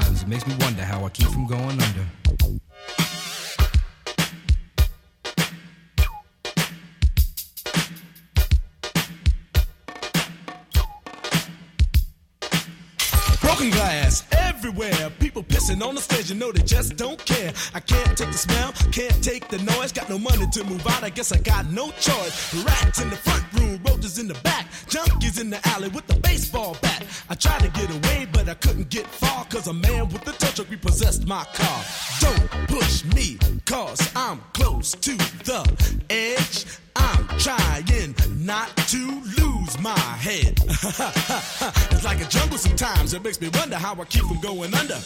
It 0.00 0.26
makes 0.26 0.46
me 0.46 0.54
wonder 0.60 0.82
how 0.82 1.04
I 1.04 1.10
keep 1.10 1.28
from 1.28 1.46
going 1.46 1.80
under. 1.80 2.06
Broken 13.40 13.70
glass 13.70 14.24
everywhere. 14.32 15.10
People 15.18 15.42
pissing 15.42 15.86
on 15.86 15.94
the 15.94 16.00
stage, 16.00 16.30
you 16.30 16.36
know 16.36 16.52
they 16.52 16.62
just 16.62 16.96
don't 16.96 17.22
care. 17.24 17.52
I 17.74 17.80
can't 17.80 18.16
take 18.16 18.28
the 18.28 18.38
smell, 18.38 18.72
can't 18.92 19.22
take 19.22 19.48
the 19.48 19.58
noise. 19.58 19.92
Got 19.92 20.08
no 20.08 20.18
money 20.18 20.46
to 20.52 20.64
move 20.64 20.86
out, 20.86 21.02
I 21.02 21.10
guess 21.10 21.32
I 21.32 21.38
got 21.38 21.70
no 21.70 21.90
choice. 21.92 22.64
Rats 22.64 23.00
in 23.00 23.10
the 23.10 23.16
front 23.16 23.41
my 31.42 31.48
car. 31.54 31.84
Don't 32.20 32.68
push 32.68 33.04
me, 33.04 33.38
cause 33.64 34.00
I'm 34.14 34.40
close 34.52 34.92
to 34.92 35.16
the 35.44 35.62
edge. 36.10 36.66
I'm 36.94 37.26
trying 37.38 38.14
not 38.44 38.76
to 38.76 39.22
lose 39.38 39.78
my 39.80 39.98
head. 39.98 40.58
it's 41.90 42.04
like 42.04 42.20
a 42.20 42.28
jungle 42.28 42.58
sometimes. 42.58 43.14
It 43.14 43.24
makes 43.24 43.40
me 43.40 43.48
wonder 43.54 43.76
how 43.76 44.00
I 44.00 44.04
keep 44.04 44.24
from 44.24 44.40
going 44.40 44.74
under. 44.74 44.98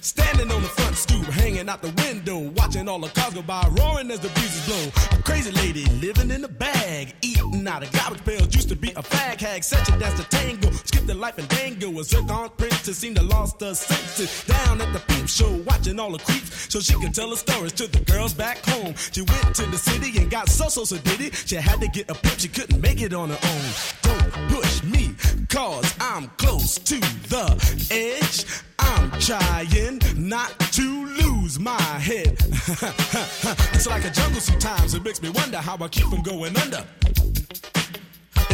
Standing 0.00 0.50
on 0.50 0.62
the 0.62 0.68
front 0.68 0.96
stoop, 0.96 1.24
hanging 1.26 1.68
out 1.68 1.82
the 1.82 1.92
window, 2.02 2.38
watching 2.38 2.88
all 2.88 2.98
the 2.98 3.08
cars 3.08 3.34
go 3.34 3.42
by, 3.42 3.62
roaring 3.78 4.10
as 4.10 4.20
the 4.20 4.28
breezes 4.30 4.66
blow. 4.66 5.18
A 5.18 5.22
crazy 5.22 5.52
lady 5.52 5.84
living 6.00 6.30
in 6.30 6.44
a 6.44 6.48
bag, 6.48 7.14
eating 7.22 7.37
out 7.66 7.82
of 7.82 7.90
garbage 7.92 8.24
pails. 8.24 8.54
Used 8.54 8.68
to 8.68 8.76
be 8.76 8.90
a 8.90 9.02
fag 9.02 9.40
hag, 9.40 9.64
such 9.64 9.88
a 9.88 9.98
dance 9.98 10.20
to 10.20 10.28
tango. 10.28 10.70
Skip 10.70 11.06
the 11.06 11.14
life 11.14 11.38
and 11.38 11.48
dango. 11.48 11.98
A 11.98 12.04
zircon 12.04 12.50
princess 12.56 12.98
seemed 12.98 13.16
to 13.16 13.22
lost 13.22 13.60
her 13.60 13.74
senses. 13.74 14.44
Down 14.44 14.80
at 14.80 14.92
the 14.92 15.00
peep 15.00 15.28
show, 15.28 15.50
watching 15.66 15.98
all 15.98 16.12
the 16.12 16.18
creeps, 16.18 16.72
so 16.72 16.80
she 16.80 16.94
could 16.94 17.14
tell 17.14 17.30
her 17.30 17.36
stories 17.36 17.72
to 17.72 17.86
the 17.86 18.00
girls 18.00 18.34
back 18.34 18.58
home. 18.66 18.94
She 19.12 19.22
went 19.22 19.56
to 19.56 19.66
the 19.66 19.78
city 19.78 20.18
and 20.18 20.30
got 20.30 20.48
so 20.48 20.68
so 20.68 20.84
so 20.84 20.98
did 20.98 21.20
it. 21.20 21.34
She 21.34 21.56
had 21.56 21.80
to 21.80 21.88
get 21.88 22.10
a 22.10 22.14
pimp, 22.14 22.38
she 22.38 22.48
couldn't 22.48 22.80
make 22.80 23.00
it 23.02 23.12
on 23.12 23.30
her 23.30 23.38
own. 23.42 23.70
Don't 24.02 24.32
push 24.48 24.82
me, 24.84 25.14
cause 25.48 25.94
I'm 26.00 26.28
close 26.36 26.78
to 26.78 27.00
the 27.28 27.46
edge. 27.90 28.44
I'm 28.78 29.10
trying 29.20 30.00
not 30.16 30.58
to 30.72 31.06
lose 31.06 31.58
my 31.58 31.80
head. 31.80 32.36
it's 33.74 33.86
like 33.86 34.04
a 34.04 34.10
jungle 34.10 34.40
sometimes, 34.40 34.94
it 34.94 35.04
makes 35.04 35.22
me 35.22 35.30
wonder 35.30 35.58
how 35.58 35.76
I 35.78 35.88
keep 35.88 36.06
from 36.06 36.22
going 36.22 36.56
under. 36.56 36.84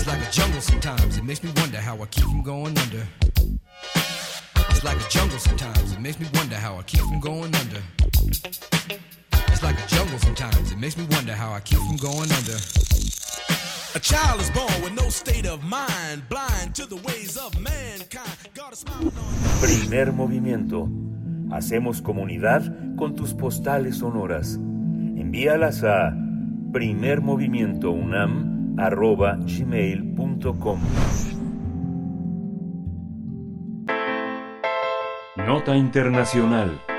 A 0.00 0.32
jungle. 0.32 0.60
It 0.60 1.24
makes 1.24 1.42
me 1.42 1.50
wonder 1.56 1.78
how 1.78 2.00
I 2.00 2.06
keep 2.06 2.24
from 2.24 2.42
going 2.42 2.76
under. 2.78 3.06
It's 4.70 4.82
like 4.82 4.96
a 4.96 5.08
jungle 5.10 5.38
sometimes. 5.38 5.92
It 5.92 6.00
makes 6.00 6.18
me 6.18 6.26
wonder 6.34 6.56
how 6.56 6.76
I 6.78 6.82
keep 6.82 7.00
from 7.00 7.20
going 7.20 7.54
under. 7.54 7.82
It's 9.52 9.62
like 9.62 9.78
a 9.78 9.86
jungle 9.88 10.18
sometimes. 10.18 10.72
It 10.72 10.78
makes 10.78 10.96
me 10.96 11.06
wonder 11.10 11.34
how 11.34 11.52
I 11.52 11.60
keep 11.60 11.78
from 11.78 11.96
going 11.96 12.32
under. 12.32 12.56
A 13.94 14.00
child 14.00 14.40
is 14.40 14.50
born 14.50 14.72
with 14.82 14.94
no 14.94 15.10
state 15.10 15.46
of 15.46 15.62
mind, 15.64 16.28
blind 16.28 16.74
to 16.76 16.86
the 16.86 16.96
ways 16.96 17.36
of 17.36 17.60
mankind. 17.60 18.38
God 18.54 18.72
is 18.72 18.78
smiling 18.80 19.08
on 19.08 19.60
Primer 19.60 20.12
movimiento. 20.12 20.88
Hacemos 21.50 22.00
comunidad 22.00 22.96
con 22.96 23.14
tus 23.16 23.34
postales 23.34 23.98
sonoras. 23.98 24.54
Envíalas 24.54 25.82
a 25.82 26.14
primermovimientounam.gmail.com 28.76 30.80
Nota 35.46 35.74
Internacional. 35.74 36.89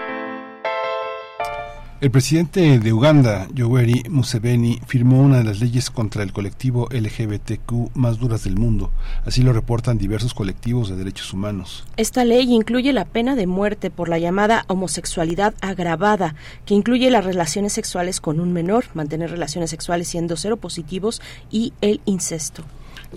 El 2.01 2.09
presidente 2.09 2.79
de 2.79 2.93
Uganda, 2.93 3.47
Yoweri 3.53 4.05
Museveni, 4.09 4.81
firmó 4.87 5.21
una 5.21 5.37
de 5.37 5.43
las 5.43 5.59
leyes 5.59 5.91
contra 5.91 6.23
el 6.23 6.33
colectivo 6.33 6.89
LGBTQ 6.89 7.95
más 7.95 8.17
duras 8.17 8.43
del 8.43 8.57
mundo. 8.57 8.89
Así 9.23 9.43
lo 9.43 9.53
reportan 9.53 9.99
diversos 9.99 10.33
colectivos 10.33 10.89
de 10.89 10.95
derechos 10.95 11.31
humanos. 11.31 11.83
Esta 11.97 12.25
ley 12.25 12.51
incluye 12.51 12.91
la 12.91 13.05
pena 13.05 13.35
de 13.35 13.45
muerte 13.45 13.91
por 13.91 14.09
la 14.09 14.17
llamada 14.17 14.65
homosexualidad 14.67 15.53
agravada, 15.61 16.33
que 16.65 16.73
incluye 16.73 17.11
las 17.11 17.23
relaciones 17.23 17.73
sexuales 17.73 18.19
con 18.19 18.39
un 18.39 18.51
menor, 18.51 18.85
mantener 18.95 19.29
relaciones 19.29 19.69
sexuales 19.69 20.07
siendo 20.07 20.37
cero 20.37 20.57
positivos 20.57 21.21
y 21.51 21.71
el 21.81 22.01
incesto. 22.05 22.63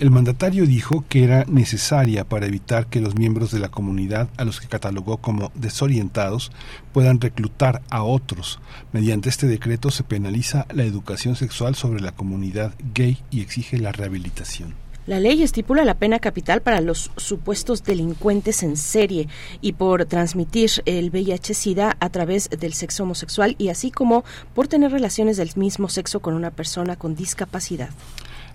El 0.00 0.10
mandatario 0.10 0.66
dijo 0.66 1.04
que 1.08 1.22
era 1.22 1.44
necesaria 1.44 2.24
para 2.24 2.46
evitar 2.46 2.88
que 2.88 3.00
los 3.00 3.14
miembros 3.14 3.52
de 3.52 3.60
la 3.60 3.68
comunidad, 3.68 4.28
a 4.36 4.44
los 4.44 4.60
que 4.60 4.66
catalogó 4.66 5.18
como 5.18 5.52
desorientados, 5.54 6.50
puedan 6.92 7.20
reclutar 7.20 7.80
a 7.90 8.02
otros. 8.02 8.58
Mediante 8.92 9.28
este 9.28 9.46
decreto 9.46 9.92
se 9.92 10.02
penaliza 10.02 10.66
la 10.74 10.82
educación 10.82 11.36
sexual 11.36 11.76
sobre 11.76 12.00
la 12.00 12.10
comunidad 12.10 12.74
gay 12.92 13.18
y 13.30 13.40
exige 13.40 13.78
la 13.78 13.92
rehabilitación. 13.92 14.74
La 15.06 15.20
ley 15.20 15.42
estipula 15.42 15.84
la 15.84 15.98
pena 15.98 16.18
capital 16.18 16.62
para 16.62 16.80
los 16.80 17.10
supuestos 17.16 17.84
delincuentes 17.84 18.62
en 18.62 18.78
serie 18.78 19.28
y 19.60 19.74
por 19.74 20.06
transmitir 20.06 20.70
el 20.86 21.10
VIH-Sida 21.12 21.94
a 22.00 22.08
través 22.08 22.48
del 22.48 22.72
sexo 22.72 23.02
homosexual 23.02 23.54
y 23.58 23.68
así 23.68 23.90
como 23.90 24.24
por 24.54 24.66
tener 24.66 24.90
relaciones 24.90 25.36
del 25.36 25.50
mismo 25.56 25.90
sexo 25.90 26.20
con 26.20 26.32
una 26.32 26.50
persona 26.50 26.96
con 26.96 27.14
discapacidad. 27.14 27.90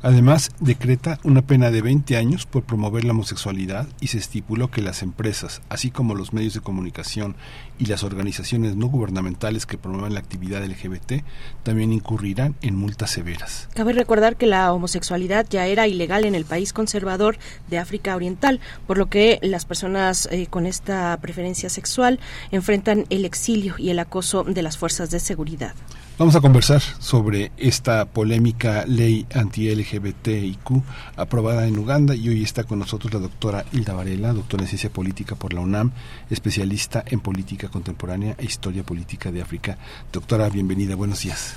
Además, 0.01 0.51
decreta 0.61 1.19
una 1.23 1.41
pena 1.41 1.71
de 1.71 1.81
20 1.81 2.15
años 2.15 2.45
por 2.45 2.63
promover 2.63 3.03
la 3.03 3.11
homosexualidad 3.11 3.87
y 3.99 4.07
se 4.07 4.17
estipuló 4.17 4.71
que 4.71 4.81
las 4.81 5.03
empresas, 5.03 5.61
así 5.67 5.91
como 5.91 6.15
los 6.15 6.31
medios 6.31 6.53
de 6.53 6.61
comunicación 6.61 7.35
y 7.77 7.85
las 7.85 8.03
organizaciones 8.03 8.77
no 8.77 8.87
gubernamentales 8.87 9.65
que 9.65 9.77
promuevan 9.77 10.13
la 10.13 10.21
actividad 10.21 10.63
LGBT, 10.63 11.23
también 11.63 11.91
incurrirán 11.91 12.55
en 12.61 12.75
multas 12.75 13.11
severas. 13.11 13.67
Cabe 13.73 13.91
recordar 13.91 14.37
que 14.37 14.45
la 14.45 14.71
homosexualidad 14.71 15.45
ya 15.49 15.67
era 15.67 15.87
ilegal 15.87 16.23
en 16.23 16.35
el 16.35 16.45
país 16.45 16.71
conservador 16.71 17.37
de 17.69 17.77
África 17.77 18.15
Oriental, 18.15 18.61
por 18.87 18.97
lo 18.97 19.07
que 19.07 19.39
las 19.41 19.65
personas 19.65 20.29
eh, 20.31 20.47
con 20.49 20.65
esta 20.65 21.17
preferencia 21.21 21.69
sexual 21.69 22.19
enfrentan 22.51 23.05
el 23.09 23.25
exilio 23.25 23.75
y 23.77 23.89
el 23.89 23.99
acoso 23.99 24.45
de 24.45 24.61
las 24.61 24.77
fuerzas 24.77 25.11
de 25.11 25.19
seguridad. 25.19 25.73
Vamos 26.19 26.35
a 26.35 26.41
conversar 26.41 26.81
sobre 26.81 27.53
esta 27.55 28.03
polémica 28.03 28.83
ley 28.85 29.25
anti-LGBTIQ 29.33 30.83
aprobada 31.15 31.65
en 31.65 31.79
Uganda 31.79 32.13
y 32.13 32.27
hoy 32.27 32.43
está 32.43 32.65
con 32.65 32.77
nosotros 32.77 33.13
la 33.13 33.21
doctora 33.21 33.63
Hilda 33.71 33.93
Varela, 33.93 34.33
doctora 34.33 34.63
en 34.63 34.67
ciencia 34.67 34.89
política 34.89 35.35
por 35.35 35.53
la 35.53 35.61
UNAM, 35.61 35.91
especialista 36.29 37.05
en 37.07 37.21
política 37.21 37.69
contemporánea 37.69 38.35
e 38.37 38.43
historia 38.43 38.83
política 38.83 39.31
de 39.31 39.41
África. 39.41 39.77
Doctora, 40.11 40.49
bienvenida, 40.49 40.97
buenos 40.97 41.21
días. 41.21 41.55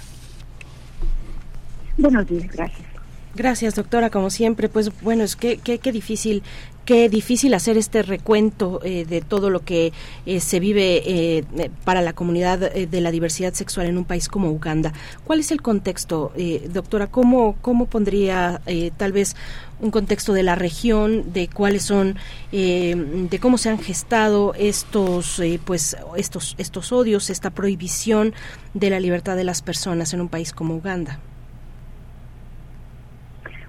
Buenos 1.98 2.24
días, 2.28 2.46
gracias. 2.52 2.86
Gracias, 3.34 3.74
doctora, 3.74 4.10
como 4.10 4.30
siempre. 4.30 4.68
Pues 4.68 4.92
bueno, 5.00 5.24
es 5.24 5.34
que 5.34 5.58
qué 5.58 5.90
difícil 5.90 6.44
qué 6.84 7.08
difícil 7.08 7.54
hacer 7.54 7.76
este 7.76 8.02
recuento 8.02 8.80
eh, 8.82 9.04
de 9.04 9.20
todo 9.20 9.50
lo 9.50 9.60
que 9.60 9.92
eh, 10.26 10.40
se 10.40 10.60
vive 10.60 11.02
eh, 11.04 11.70
para 11.84 12.02
la 12.02 12.12
comunidad 12.12 12.58
de 12.58 13.00
la 13.00 13.10
diversidad 13.10 13.54
sexual 13.54 13.86
en 13.86 13.98
un 13.98 14.04
país 14.04 14.28
como 14.28 14.50
Uganda. 14.50 14.92
¿Cuál 15.24 15.40
es 15.40 15.50
el 15.50 15.62
contexto, 15.62 16.32
doctora? 16.70 17.06
¿Cómo, 17.06 17.56
cómo 17.60 17.86
pondría 17.86 18.60
tal 18.96 19.12
vez 19.12 19.36
un 19.80 19.90
contexto 19.90 20.32
de 20.32 20.42
la 20.42 20.54
región, 20.54 21.32
de 21.32 21.48
cuáles 21.48 21.84
son, 21.84 22.16
de 22.50 23.38
cómo 23.40 23.58
se 23.58 23.70
han 23.70 23.78
gestado 23.78 24.54
estos, 24.54 25.40
pues, 25.64 25.96
estos, 26.16 26.54
estos 26.58 26.92
odios, 26.92 27.30
esta 27.30 27.50
prohibición 27.50 28.34
de 28.74 28.90
la 28.90 29.00
libertad 29.00 29.36
de 29.36 29.44
las 29.44 29.62
personas 29.62 30.12
en 30.14 30.20
un 30.20 30.28
país 30.28 30.52
como 30.52 30.74
Uganda? 30.76 31.18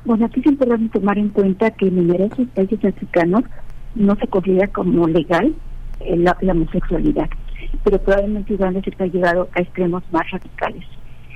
Bueno, 0.05 0.25
aquí 0.25 0.41
es 0.41 0.47
importante 0.47 0.99
tomar 0.99 1.17
en 1.17 1.29
cuenta 1.29 1.71
que 1.71 1.87
en 1.87 1.95
numerosos 1.95 2.45
países 2.53 2.83
africanos 2.83 3.43
no 3.95 4.15
se 4.17 4.27
considera 4.27 4.67
como 4.67 5.07
legal 5.07 5.55
eh, 6.01 6.17
la, 6.17 6.35
homosexualidad, 6.41 7.29
pero 7.85 7.99
probablemente 7.99 8.53
Uganda 8.53 8.81
se 8.81 9.01
ha 9.01 9.07
llegado 9.07 9.47
a 9.55 9.61
extremos 9.61 10.03
más 10.11 10.29
radicales. 10.29 10.83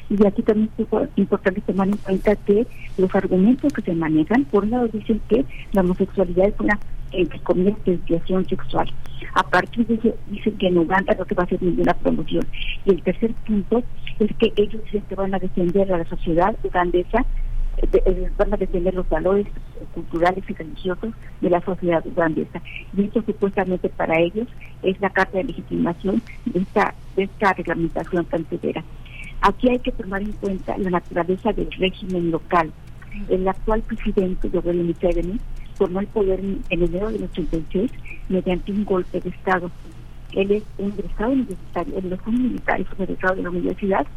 Y 0.10 0.26
aquí 0.26 0.42
también 0.42 0.70
es 0.78 0.88
importante 1.16 1.62
tomar 1.62 1.88
en 1.88 1.98
cuenta 1.98 2.36
que 2.36 2.68
los 2.98 3.14
argumentos 3.16 3.72
que 3.72 3.82
se 3.82 3.94
manejan, 3.94 4.44
por 4.46 4.66
un 4.66 4.72
lado 4.72 4.90
dicen 4.90 5.22
que 5.30 5.46
la 5.72 5.82
homosexualidad 5.82 6.48
es 6.48 6.60
una, 6.60 6.78
entre 7.12 7.40
comillas, 7.40 7.76
desviación 7.86 8.46
sexual. 8.48 8.92
A 9.34 9.44
partir 9.44 9.88
de 9.88 9.96
eso 9.96 10.14
dicen 10.30 10.58
que 10.58 10.68
en 10.68 10.78
Uganda 10.78 11.16
no 11.18 11.24
se 11.24 11.36
va 11.36 11.44
a 11.44 11.46
hacer 11.46 11.62
ninguna 11.62 11.94
promoción. 11.94 12.46
Y 12.86 12.92
el 12.92 13.02
tercer 13.02 13.34
punto 13.46 13.82
es 14.20 14.36
que 14.38 14.52
ellos 14.58 14.84
dicen 14.86 15.04
que 15.08 15.16
van 15.16 15.34
a 15.34 15.40
defender 15.40 15.92
a 15.94 16.00
la 16.00 16.06
sociedad 16.06 16.54
ugandesa 16.64 17.26
van 18.38 18.54
a 18.54 18.58
defender 18.58 18.94
los 18.94 19.08
valores 19.10 19.48
culturales 19.94 20.44
y 20.48 20.54
religiosos 20.54 21.14
de 21.42 21.50
la 21.50 21.62
sociedad 21.62 22.06
ugandesa. 22.06 22.62
Y 22.96 23.04
esto 23.04 23.22
supuestamente 23.22 23.90
para 23.90 24.20
ellos 24.20 24.48
es 24.84 25.00
la 25.00 25.10
carta 25.10 25.38
de 25.38 25.46
legitimación 25.46 26.22
de 26.46 26.60
esta, 26.60 26.94
de 27.16 27.24
esta 27.24 27.54
reglamentación 27.54 28.26
tan 28.26 28.48
severa. 28.50 28.84
Aquí 29.42 29.70
hay 29.70 29.80
que 29.80 29.92
tomar 29.92 30.22
en 30.22 30.32
cuenta 30.34 30.78
la 30.78 30.90
naturaleza 30.90 31.54
del 31.54 31.72
régimen 31.72 32.32
local. 32.32 32.72
El 33.30 33.48
actual 33.48 33.82
presidente, 33.84 34.50
Yoweri 34.50 34.80
Museveni, 34.80 35.40
tomó 35.78 36.00
el 36.00 36.08
poder 36.08 36.40
en 36.40 36.64
enero 36.70 37.12
del 37.12 37.24
86 37.26 37.92
mediante 38.30 38.72
un 38.72 38.86
golpe 38.86 39.20
de 39.22 39.30
Estado. 39.30 39.70
Él 40.34 40.52
es 40.52 40.64
un 40.78 40.92
egresado 40.92 41.32
universitario, 41.32 41.98
él 41.98 42.14
es 42.14 42.20
un 42.26 42.44
militar, 42.44 42.82
es 42.82 42.88
un 42.98 43.04
egresado 43.04 43.36
de 43.36 43.44
la 43.44 43.50
universidad 43.50 44.08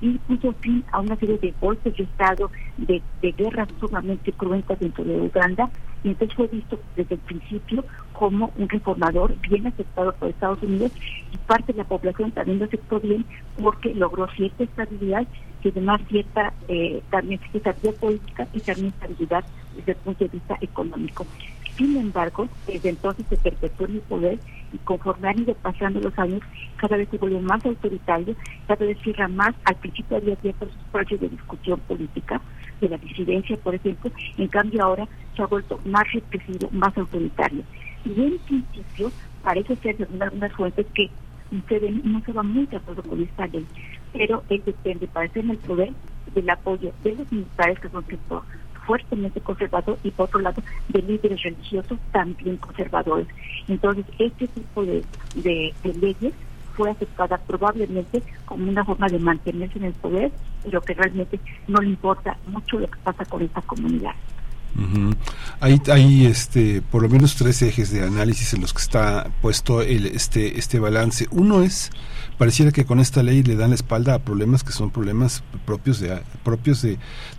y 0.00 0.18
puso 0.18 0.52
fin 0.60 0.84
a 0.92 1.00
una 1.00 1.16
serie 1.16 1.38
de 1.38 1.54
golpes 1.60 1.96
de 1.96 2.04
Estado, 2.04 2.50
de, 2.78 3.02
guerras 3.22 3.68
sumamente 3.78 4.32
cruentas 4.32 4.78
dentro 4.80 5.04
de 5.04 5.20
Uganda, 5.20 5.70
y 6.02 6.08
entonces 6.08 6.34
fue 6.34 6.46
visto 6.46 6.80
desde 6.96 7.16
el 7.16 7.20
principio 7.20 7.84
como 8.12 8.52
un 8.56 8.68
reformador 8.68 9.34
bien 9.48 9.66
aceptado 9.66 10.12
por 10.14 10.30
Estados 10.30 10.62
Unidos 10.62 10.92
y 11.32 11.36
parte 11.46 11.72
de 11.72 11.78
la 11.78 11.84
población 11.84 12.30
también 12.30 12.58
lo 12.58 12.64
aceptó 12.64 13.00
bien 13.00 13.24
porque 13.62 13.94
logró 13.94 14.26
cierta 14.28 14.64
estabilidad 14.64 15.26
y 15.62 15.68
además 15.68 16.00
cierta 16.08 16.54
eh, 16.68 17.02
también 17.10 17.40
estabilidad 17.52 17.94
política 17.96 18.48
y 18.54 18.60
también 18.60 18.88
estabilidad 18.88 19.44
desde 19.76 19.92
el 19.92 19.98
punto 19.98 20.24
de 20.24 20.30
vista 20.30 20.56
económico. 20.60 21.26
Sin 21.76 21.96
embargo, 21.96 22.48
desde 22.66 22.90
entonces 22.90 23.26
se 23.28 23.36
perpetuó 23.36 23.86
en 23.86 23.94
el 23.94 24.00
poder 24.02 24.38
y 24.72 24.78
conforme 24.78 25.28
han 25.28 25.40
ido 25.40 25.54
pasando 25.54 26.00
los 26.00 26.16
años, 26.18 26.40
cada 26.76 26.96
vez 26.96 27.08
se 27.10 27.18
vuelve 27.18 27.40
más 27.40 27.64
autoritario, 27.64 28.34
cada 28.66 28.86
vez 28.86 28.98
cierra 29.02 29.28
más, 29.28 29.54
al 29.64 29.76
principio 29.76 30.16
había 30.16 30.34
abierto 30.34 30.66
sus 30.66 30.76
espacios 30.76 31.20
de 31.20 31.28
discusión 31.28 31.80
política, 31.80 32.40
de 32.80 32.88
la 32.88 32.96
disidencia, 32.98 33.56
por 33.58 33.74
ejemplo, 33.74 34.10
en 34.38 34.48
cambio 34.48 34.84
ahora 34.84 35.08
se 35.36 35.42
ha 35.42 35.46
vuelto 35.46 35.78
más 35.84 36.10
represivo, 36.12 36.68
más 36.72 36.96
autoritario. 36.96 37.62
Y 38.04 38.20
en 38.20 38.38
principio 38.38 39.12
parece 39.42 39.76
ser, 39.76 39.96
según 39.96 40.22
algunas 40.22 40.52
fuentes, 40.52 40.86
que 40.94 41.10
ustedes 41.52 42.04
no 42.04 42.20
se 42.20 42.32
va 42.32 42.42
muy 42.42 42.66
de 42.66 42.76
acuerdo 42.76 43.02
con 43.02 43.22
esta 43.22 43.46
ley, 43.48 43.66
pero 44.12 44.42
él 44.48 44.62
depende, 44.64 45.06
estar 45.06 45.30
en 45.34 45.50
el 45.50 45.58
poder, 45.58 45.92
del 46.34 46.48
apoyo 46.48 46.92
de 47.02 47.16
los 47.16 47.32
militares 47.32 47.78
que 47.80 47.88
son 47.88 48.06
sector 48.06 48.42
fuertemente 48.90 49.40
conservador 49.40 49.96
y 50.02 50.10
por 50.10 50.26
otro 50.26 50.40
lado 50.40 50.60
de 50.88 51.00
líderes 51.00 51.40
religiosos 51.44 51.96
también 52.10 52.56
conservadores. 52.56 53.28
Entonces, 53.68 54.04
este 54.18 54.48
tipo 54.48 54.84
de, 54.84 55.04
leyes 55.84 56.34
fue 56.76 56.90
aceptada 56.90 57.38
probablemente 57.38 58.20
como 58.46 58.68
una 58.68 58.84
forma 58.84 59.06
de 59.06 59.20
mantenerse 59.20 59.78
en 59.78 59.84
el 59.84 59.92
poder, 59.92 60.32
pero 60.64 60.80
que 60.80 60.94
realmente 60.94 61.38
no 61.68 61.80
le 61.80 61.90
importa 61.90 62.36
mucho 62.48 62.80
lo 62.80 62.90
que 62.90 62.98
pasa 63.04 63.24
con 63.26 63.42
esta 63.42 63.62
comunidad. 63.62 64.14
Ujú. 64.74 65.14
Hay, 65.60 65.80
hay 65.92 66.26
este, 66.26 66.82
por 66.82 67.02
lo 67.02 67.08
menos 67.08 67.36
tres 67.36 67.62
ejes 67.62 67.92
de 67.92 68.02
análisis 68.02 68.54
en 68.54 68.62
los 68.62 68.72
que 68.72 68.82
está 68.82 69.30
puesto 69.40 69.82
este, 69.82 70.58
este 70.58 70.80
balance. 70.80 71.28
Uno 71.30 71.62
es, 71.62 71.92
pareciera 72.40 72.72
que 72.72 72.86
con 72.86 73.00
esta 73.00 73.22
ley 73.22 73.42
le 73.42 73.54
dan 73.54 73.68
la 73.68 73.74
espalda 73.74 74.14
a 74.14 74.18
problemas 74.20 74.64
que 74.64 74.72
son 74.72 74.90
problemas 74.90 75.42
propios 75.66 76.00
de, 76.00 76.22
propios 76.42 76.80
de, 76.80 76.92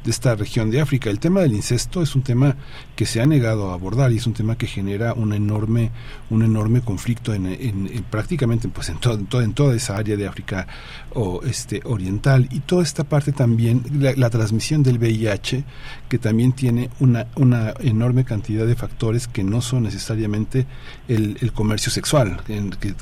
de 0.04 0.12
esta 0.12 0.36
región 0.36 0.70
de 0.70 0.80
África. 0.80 1.10
El 1.10 1.18
tema 1.18 1.40
del 1.42 1.54
incesto 1.56 2.04
es 2.04 2.16
un 2.16 2.22
tema 2.22 2.56
que 2.96 3.08
se 3.08 3.20
ha 3.20 3.26
negado 3.26 3.72
a 3.72 3.74
abordar 3.74 4.12
y 4.12 4.18
es 4.18 4.28
un 4.28 4.34
tema 4.34 4.60
que 4.60 4.68
genera 4.68 5.16
un 5.16 5.34
enorme, 5.34 5.90
un 6.30 6.44
enorme 6.44 6.82
conflicto 6.82 7.34
en, 7.34 7.48
en- 7.48 7.90
en 7.92 8.04
prácticamente 8.12 8.68
pues 8.68 8.90
en, 8.90 9.00
todo, 9.00 9.42
en 9.42 9.54
toda 9.54 9.76
esa 9.76 9.98
área 9.98 10.16
de 10.16 10.28
África 10.28 10.68
o, 11.16 11.42
este, 11.46 11.82
oriental. 11.86 12.48
Y 12.52 12.60
toda 12.60 12.84
esta 12.84 13.04
parte 13.04 13.32
también, 13.32 13.82
la, 13.98 14.14
la 14.16 14.30
transmisión 14.30 14.84
del 14.84 15.00
VIH, 15.00 15.64
que 16.10 16.20
también 16.20 16.54
tiene 16.54 16.92
una, 17.00 17.26
una 17.38 17.74
enorme 17.80 18.24
cantidad 18.24 18.68
de 18.68 18.76
factores 18.76 19.28
que 19.28 19.44
no 19.44 19.62
son 19.62 19.82
necesariamente 19.82 20.68
el, 21.14 21.38
el 21.42 21.52
comercio 21.54 21.92
sexual, 21.92 22.42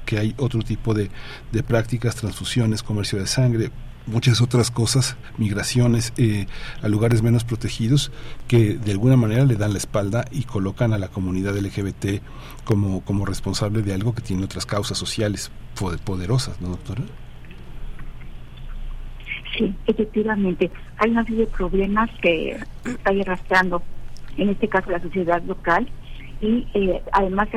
que, 0.05 0.17
hay 0.17 0.33
otro 0.37 0.61
tipo 0.61 0.93
de, 0.93 1.09
de 1.51 1.63
prácticas, 1.63 2.15
transfusiones, 2.15 2.83
comercio 2.83 3.19
de 3.19 3.27
sangre, 3.27 3.71
muchas 4.07 4.41
otras 4.41 4.71
cosas, 4.71 5.17
migraciones 5.37 6.13
eh, 6.17 6.47
a 6.81 6.87
lugares 6.87 7.21
menos 7.21 7.43
protegidos 7.43 8.11
que 8.47 8.73
de 8.73 8.91
alguna 8.91 9.15
manera 9.17 9.45
le 9.45 9.55
dan 9.55 9.71
la 9.73 9.77
espalda 9.77 10.25
y 10.31 10.43
colocan 10.45 10.93
a 10.93 10.97
la 10.97 11.09
comunidad 11.09 11.55
LGBT 11.55 12.21
como, 12.63 13.01
como 13.01 13.25
responsable 13.25 13.83
de 13.83 13.93
algo 13.93 14.15
que 14.15 14.21
tiene 14.21 14.43
otras 14.43 14.65
causas 14.65 14.97
sociales 14.97 15.51
po- 15.79 15.95
poderosas, 16.03 16.59
¿no, 16.59 16.69
doctora? 16.69 17.03
Sí, 19.57 19.75
efectivamente. 19.87 20.71
Hay 20.97 21.11
una 21.11 21.23
serie 21.25 21.41
de 21.41 21.47
problemas 21.47 22.09
que 22.21 22.57
está 22.85 23.09
arrastrando, 23.11 23.81
en 24.37 24.49
este 24.49 24.67
caso, 24.67 24.89
la 24.91 25.01
sociedad 25.01 25.41
local 25.43 25.87
y 26.41 26.65
eh, 26.73 27.01
además 27.11 27.49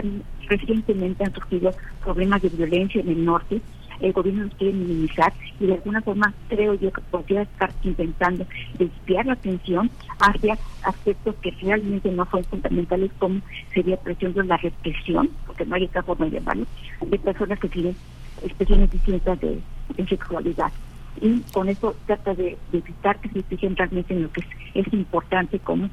recientemente 0.53 1.25
han 1.25 1.33
surgido 1.33 1.73
problemas 2.03 2.43
de 2.43 2.51
violencia 2.51 3.01
en 3.01 3.09
el 3.09 3.25
norte. 3.25 3.61
El 4.01 4.13
gobierno 4.13 4.45
los 4.45 4.55
quiere 4.55 4.73
minimizar 4.73 5.33
y 5.61 5.67
de 5.67 5.75
alguna 5.75 6.03
forma 6.03 6.35
creo 6.49 6.75
yo 6.75 6.93
que 6.93 7.01
podría 7.03 7.43
estar 7.43 7.71
intentando 7.85 8.45
desviar 8.77 9.27
la 9.27 9.35
atención 9.35 9.91
hacia 10.19 10.59
aspectos 10.83 11.37
que 11.37 11.53
realmente 11.63 12.11
no 12.11 12.27
son 12.31 12.45
fundamentales 12.45 13.13
como 13.19 13.41
sería 13.73 13.97
presión 13.97 14.33
de 14.33 14.45
la 14.45 14.57
represión, 14.57 15.31
porque 15.47 15.65
no 15.65 15.77
hay 15.77 15.85
otra 15.85 16.03
forma 16.03 16.27
de 16.27 16.33
llamarlo, 16.33 16.67
de 17.01 17.19
personas 17.19 17.61
que 17.61 17.69
tienen 17.69 17.95
expresiones 18.43 18.91
distintas 18.91 19.41
de, 19.41 19.61
sexualidad 20.09 20.73
y 21.21 21.41
con 21.53 21.69
eso 21.69 21.95
trata 22.07 22.35
de, 22.35 22.57
de 22.73 22.79
evitar 22.79 23.21
que 23.21 23.29
se 23.29 23.43
fijen 23.43 23.77
realmente 23.77 24.15
en 24.15 24.23
lo 24.23 24.33
que 24.33 24.41
es, 24.41 24.87
es 24.87 24.93
importante 24.93 25.59
como 25.59 25.89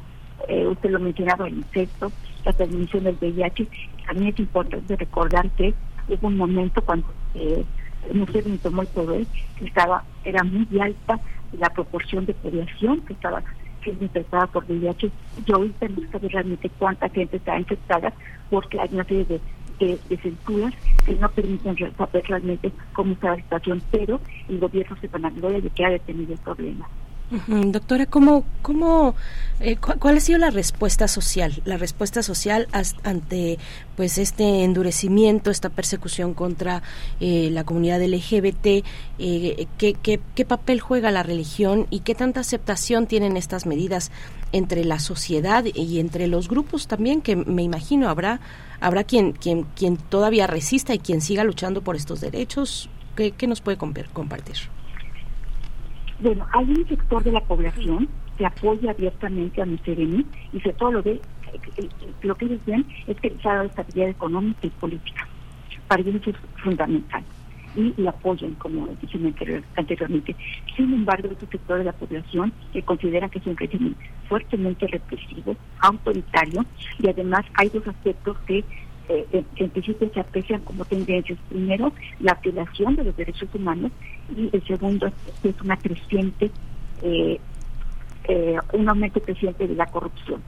eh, 0.48 0.66
usted 0.66 0.90
lo 0.90 1.00
mencionaba 1.00 1.48
el 1.48 1.58
incesto, 1.58 2.12
la 2.50 2.58
transmisión 2.58 3.04
del 3.04 3.18
VIH, 3.22 3.68
también 4.06 4.34
es 4.34 4.40
importante 4.40 4.96
recordar 4.96 5.50
que 5.52 5.74
hubo 6.08 6.28
un 6.28 6.38
momento 6.38 6.82
cuando 6.82 7.08
eh, 7.36 7.64
Mussolini 8.14 8.58
tomó 8.58 8.82
el 8.82 8.88
poder 8.88 9.26
que 9.58 9.66
estaba 9.66 10.04
era 10.24 10.44
muy 10.44 10.68
alta 10.80 11.20
la 11.58 11.70
proporción 11.70 12.26
de 12.26 12.34
población 12.34 13.02
que 13.02 13.14
estaba 13.14 13.44
siendo 13.84 14.04
infectada 14.04 14.48
por 14.48 14.66
VIH 14.66 15.12
y 15.46 15.52
ahorita 15.52 15.88
no 15.90 16.12
sabe 16.12 16.30
realmente 16.30 16.70
cuánta 16.78 17.10
gente 17.10 17.38
está 17.38 17.60
infectada 17.60 18.14
porque 18.50 18.80
hay 18.80 18.90
una 18.92 19.04
serie 19.04 19.26
de 19.26 19.42
de, 19.80 20.18
censuras 20.22 20.74
que 21.06 21.16
no 21.16 21.30
permiten 21.30 21.76
saber 21.96 22.24
realmente 22.28 22.72
cómo 22.94 23.14
está 23.14 23.32
la 23.32 23.38
situación, 23.38 23.82
pero 23.92 24.20
el 24.48 24.60
gobierno 24.60 24.96
se 25.00 25.08
vanagloria 25.08 25.62
de 25.62 25.70
que 25.70 25.86
ha 25.86 25.90
detenido 25.90 26.34
el 26.34 26.40
problema. 26.40 26.88
Doctora, 27.48 28.08
¿cómo, 28.08 28.44
cómo, 28.64 29.14
eh, 29.60 29.76
cu- 29.76 30.00
cuál 30.00 30.18
ha 30.18 30.20
sido 30.20 30.40
la 30.40 30.50
respuesta 30.50 31.08
social? 31.08 31.62
La 31.64 31.78
respuesta 31.78 32.24
social 32.24 32.68
ante 33.04 33.60
pues 33.96 34.18
este 34.18 34.64
endurecimiento, 34.64 35.52
esta 35.52 35.70
persecución 35.70 36.34
contra 36.34 36.82
eh, 37.20 37.50
la 37.52 37.64
comunidad 37.66 38.02
LGBT, 38.02 38.84
eh, 39.20 39.68
¿qué, 39.78 40.46
papel 40.48 40.80
juega 40.80 41.12
la 41.12 41.22
religión 41.22 41.86
y 41.92 42.00
qué 42.00 42.16
tanta 42.16 42.40
aceptación 42.40 43.06
tienen 43.06 43.38
estas 43.38 43.68
medidas 43.68 44.12
entre 44.52 44.84
la 44.84 44.98
sociedad 44.98 45.64
y 45.72 46.00
entre 46.00 46.26
los 46.28 46.48
grupos 46.50 46.88
también, 46.88 47.22
que 47.22 47.36
me 47.36 47.62
imagino 47.62 48.10
habrá 48.10 48.40
habrá 48.82 49.04
quien 49.04 49.34
quien 49.34 49.66
quien 49.76 49.98
todavía 49.98 50.48
resista 50.48 50.96
y 50.96 51.00
quien 51.00 51.22
siga 51.22 51.44
luchando 51.44 51.84
por 51.84 51.96
estos 51.96 52.22
derechos. 52.22 52.90
¿Qué, 53.16 53.34
nos 53.48 53.60
puede 53.62 53.78
comp- 53.78 54.08
compartir? 54.14 54.56
Bueno, 56.20 56.46
hay 56.52 56.66
un 56.66 56.86
sector 56.88 57.24
de 57.24 57.32
la 57.32 57.40
población 57.42 58.10
que 58.38 58.46
apoya 58.46 58.92
abiertamente 58.92 59.62
a 59.62 59.66
Mussolini 59.66 60.26
y 60.52 60.60
sobre 60.60 60.76
todo 60.76 60.92
lo, 60.94 61.04
ve, 61.04 61.22
eh, 61.78 61.90
lo 62.22 62.36
que 62.36 62.46
ellos 62.46 62.60
ven 62.66 62.86
es 63.08 63.20
que 63.22 63.30
les 63.30 63.46
ha 63.46 63.54
dado 63.56 63.68
estabilidad 63.68 64.10
económica 64.10 64.68
y 64.68 64.70
política. 64.72 65.28
Para 65.88 66.02
ellos 66.02 66.22
es 66.28 66.36
fundamental 66.62 67.24
y 67.76 67.94
lo 68.02 68.10
apoyan, 68.10 68.56
como 68.56 68.88
dije 69.02 69.18
anterior- 69.18 69.64
anteriormente. 69.76 70.36
Sin 70.76 70.94
embargo, 70.94 71.30
este 71.32 71.48
sector 71.48 71.78
de 71.78 71.86
la 71.86 71.94
población 71.94 72.54
que 72.74 72.84
considera 72.84 73.30
que 73.30 73.40
es 73.40 73.46
un 73.46 73.56
régimen 73.56 73.96
fuertemente 74.28 74.88
represivo, 74.88 75.56
autoritario, 75.80 76.66
y 77.00 77.10
además 77.10 77.46
hay 77.54 77.70
dos 77.70 77.88
aspectos 77.88 78.38
que 78.46 78.66
eh, 79.10 79.26
en, 79.32 79.46
en 79.56 79.70
principio 79.72 80.10
se 80.14 80.20
aprecian 80.20 80.62
como 80.62 80.86
tendencias. 80.86 81.40
Primero, 81.50 81.92
la 82.20 82.36
violación 82.36 82.96
de 82.96 83.04
los 83.04 83.18
derechos 83.18 83.50
humanos 83.54 83.92
y 84.36 84.50
el 84.54 84.64
segundo 84.66 85.12
es 85.44 85.62
una 85.62 85.78
creciente, 85.78 86.52
eh, 87.02 87.40
eh, 88.26 88.58
un 88.74 88.88
aumento 88.88 89.20
creciente 89.20 89.68
de 89.68 89.76
la 89.76 89.88
corrupción. 89.88 90.42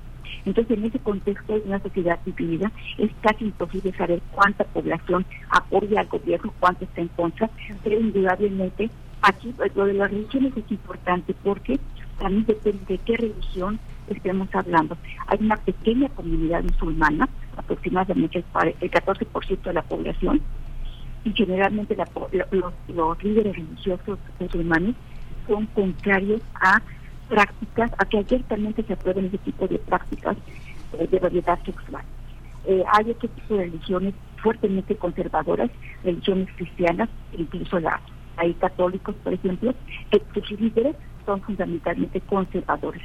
Entonces, 0.45 0.77
en 0.77 0.85
ese 0.85 0.99
contexto 0.99 1.53
de 1.53 1.61
una 1.61 1.79
sociedad 1.79 2.19
dividida, 2.25 2.71
es 2.97 3.11
casi 3.21 3.45
imposible 3.45 3.91
saber 3.93 4.21
cuánta 4.31 4.63
población 4.63 5.25
apoya 5.49 5.99
al 5.99 6.07
gobierno, 6.07 6.53
cuánta 6.59 6.85
está 6.85 7.01
en 7.01 7.09
contra, 7.09 7.49
pero 7.83 7.99
indudablemente 7.99 8.89
aquí 9.21 9.53
pues, 9.55 9.75
lo 9.75 9.85
de 9.85 9.93
las 9.93 10.09
religiones 10.11 10.53
es 10.55 10.71
importante 10.71 11.35
porque 11.43 11.79
también 12.19 12.45
depende 12.45 12.85
de 12.88 12.97
qué 12.99 13.17
religión 13.17 13.79
estemos 14.07 14.47
hablando. 14.53 14.97
Hay 15.27 15.39
una 15.41 15.57
pequeña 15.57 16.09
comunidad 16.09 16.63
musulmana, 16.63 17.27
aproximadamente 17.61 18.39
el 18.39 18.45
cuare- 18.51 18.75
el 18.81 18.91
14% 18.91 19.61
de 19.61 19.73
la 19.73 19.81
población, 19.81 20.41
y 21.23 21.31
generalmente 21.33 21.95
la 21.95 22.07
los, 22.51 22.73
los 22.88 23.23
líderes 23.23 23.55
religiosos 23.55 24.19
musulmanes 24.39 24.95
son 25.47 25.65
contrarios 25.67 26.41
a 26.55 26.81
prácticas, 27.29 27.91
a 27.97 28.05
que 28.05 28.17
abiertamente 28.17 28.83
se 28.83 28.93
aprueben 28.93 29.25
ese 29.25 29.38
tipo 29.39 29.67
de 29.67 29.77
prácticas 29.79 30.35
eh, 30.99 31.07
de 31.07 31.19
variedad 31.19 31.59
sexual. 31.63 32.03
Eh, 32.65 32.83
hay 32.93 33.11
otro 33.11 33.29
tipo 33.29 33.55
de 33.55 33.65
religiones 33.65 34.13
fuertemente 34.38 34.95
conservadoras, 34.95 35.69
religiones 36.03 36.49
cristianas, 36.57 37.09
incluso 37.38 37.79
la, 37.79 37.99
hay 38.41 38.53
católicos, 38.55 39.15
por 39.23 39.34
ejemplo, 39.34 39.73
que 40.09 40.22
sus 40.34 40.59
líderes 40.59 40.95
son 41.26 41.41
fundamentalmente 41.41 42.19
conservadores. 42.22 43.01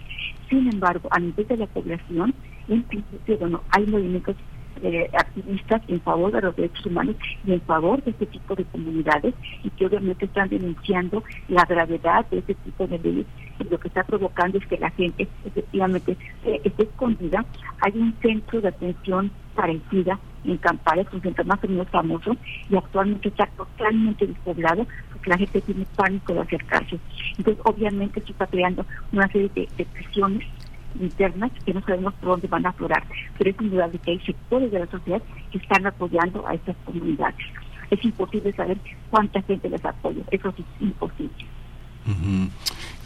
Sin 0.49 0.73
embargo, 0.73 1.09
a 1.13 1.21
nivel 1.21 1.47
de 1.47 1.57
la 1.59 1.67
población, 1.67 2.35
en 2.69 2.83
principio, 2.85 3.37
bueno, 3.39 3.63
hay 3.71 3.87
movimientos 3.87 4.37
eh, 4.83 5.11
activistas 5.13 5.83
en 5.89 6.01
favor 6.01 6.33
de 6.33 6.43
los 6.43 6.57
derechos 6.57 6.87
humanos 6.87 7.17
y 7.47 7.53
en 7.53 7.61
favor 7.63 8.03
de 8.03 8.11
este 8.11 8.27
tipo 8.27 8.55
de 8.55 8.65
comunidades 8.65 9.35
y 9.63 9.71
que 9.71 9.87
obviamente 9.87 10.27
están 10.27 10.49
denunciando 10.49 11.23
la 11.49 11.65
gravedad 11.65 12.27
de 12.31 12.39
este 12.39 12.55
tipo 12.55 12.87
de 12.87 12.99
leyes 12.99 13.27
y 13.59 13.65
lo 13.65 13.79
que 13.79 13.89
está 13.89 14.05
provocando 14.05 14.59
es 14.59 14.67
que 14.67 14.77
la 14.79 14.91
gente 14.91 15.29
efectivamente 15.45 16.17
eh, 16.45 16.61
esté 16.65 16.83
escondida. 16.85 17.45
Hay 17.81 17.93
un 17.99 18.15
centro 18.21 18.61
de 18.61 18.69
atención 18.69 19.31
parecida 19.55 20.19
en 20.45 20.59
Kampala, 20.59 21.03
es 21.03 21.13
un 21.13 21.23
centro 21.23 21.45
más 21.45 21.63
o 21.65 21.69
menos 21.69 21.89
famoso 21.89 22.37
y 22.69 22.77
actualmente 22.77 23.29
está 23.29 23.47
totalmente 23.57 24.27
despoblado 24.27 24.87
porque 25.13 25.31
la 25.31 25.39
gente 25.39 25.61
tiene 25.61 25.87
pánico 25.97 26.35
de 26.35 26.41
acercarse. 26.41 26.99
Entonces, 27.39 27.63
obviamente, 27.65 28.21
esto 28.21 28.33
está 28.33 28.47
creando 28.47 28.85
una 29.13 29.27
serie 29.29 29.51
de, 29.55 29.69
de 29.77 29.85
presiones 29.87 30.47
internas 31.01 31.51
que 31.65 31.75
no 31.75 31.81
sabemos 31.83 32.15
por 32.15 32.31
dónde 32.31 32.49
van 32.49 32.67
a 32.67 32.71
aflorar, 32.71 33.03
pero 33.39 33.51
es 33.51 33.61
indudable 33.61 33.99
que 33.99 34.13
hay 34.13 34.21
sectores 34.21 34.71
de 34.71 34.79
la 34.81 34.87
sociedad 34.87 35.23
que 35.51 35.59
están 35.59 35.87
apoyando 35.87 36.47
a 36.47 36.55
estas 36.55 36.77
comunidades. 36.85 37.37
Es 37.91 38.05
imposible 38.05 38.53
saber 38.53 38.79
cuánta 39.11 39.41
gente 39.43 39.69
les 39.69 39.85
apoya, 39.85 40.23
eso 40.31 40.53
sí 40.57 40.65
es 40.77 40.83
imposible. 40.83 41.47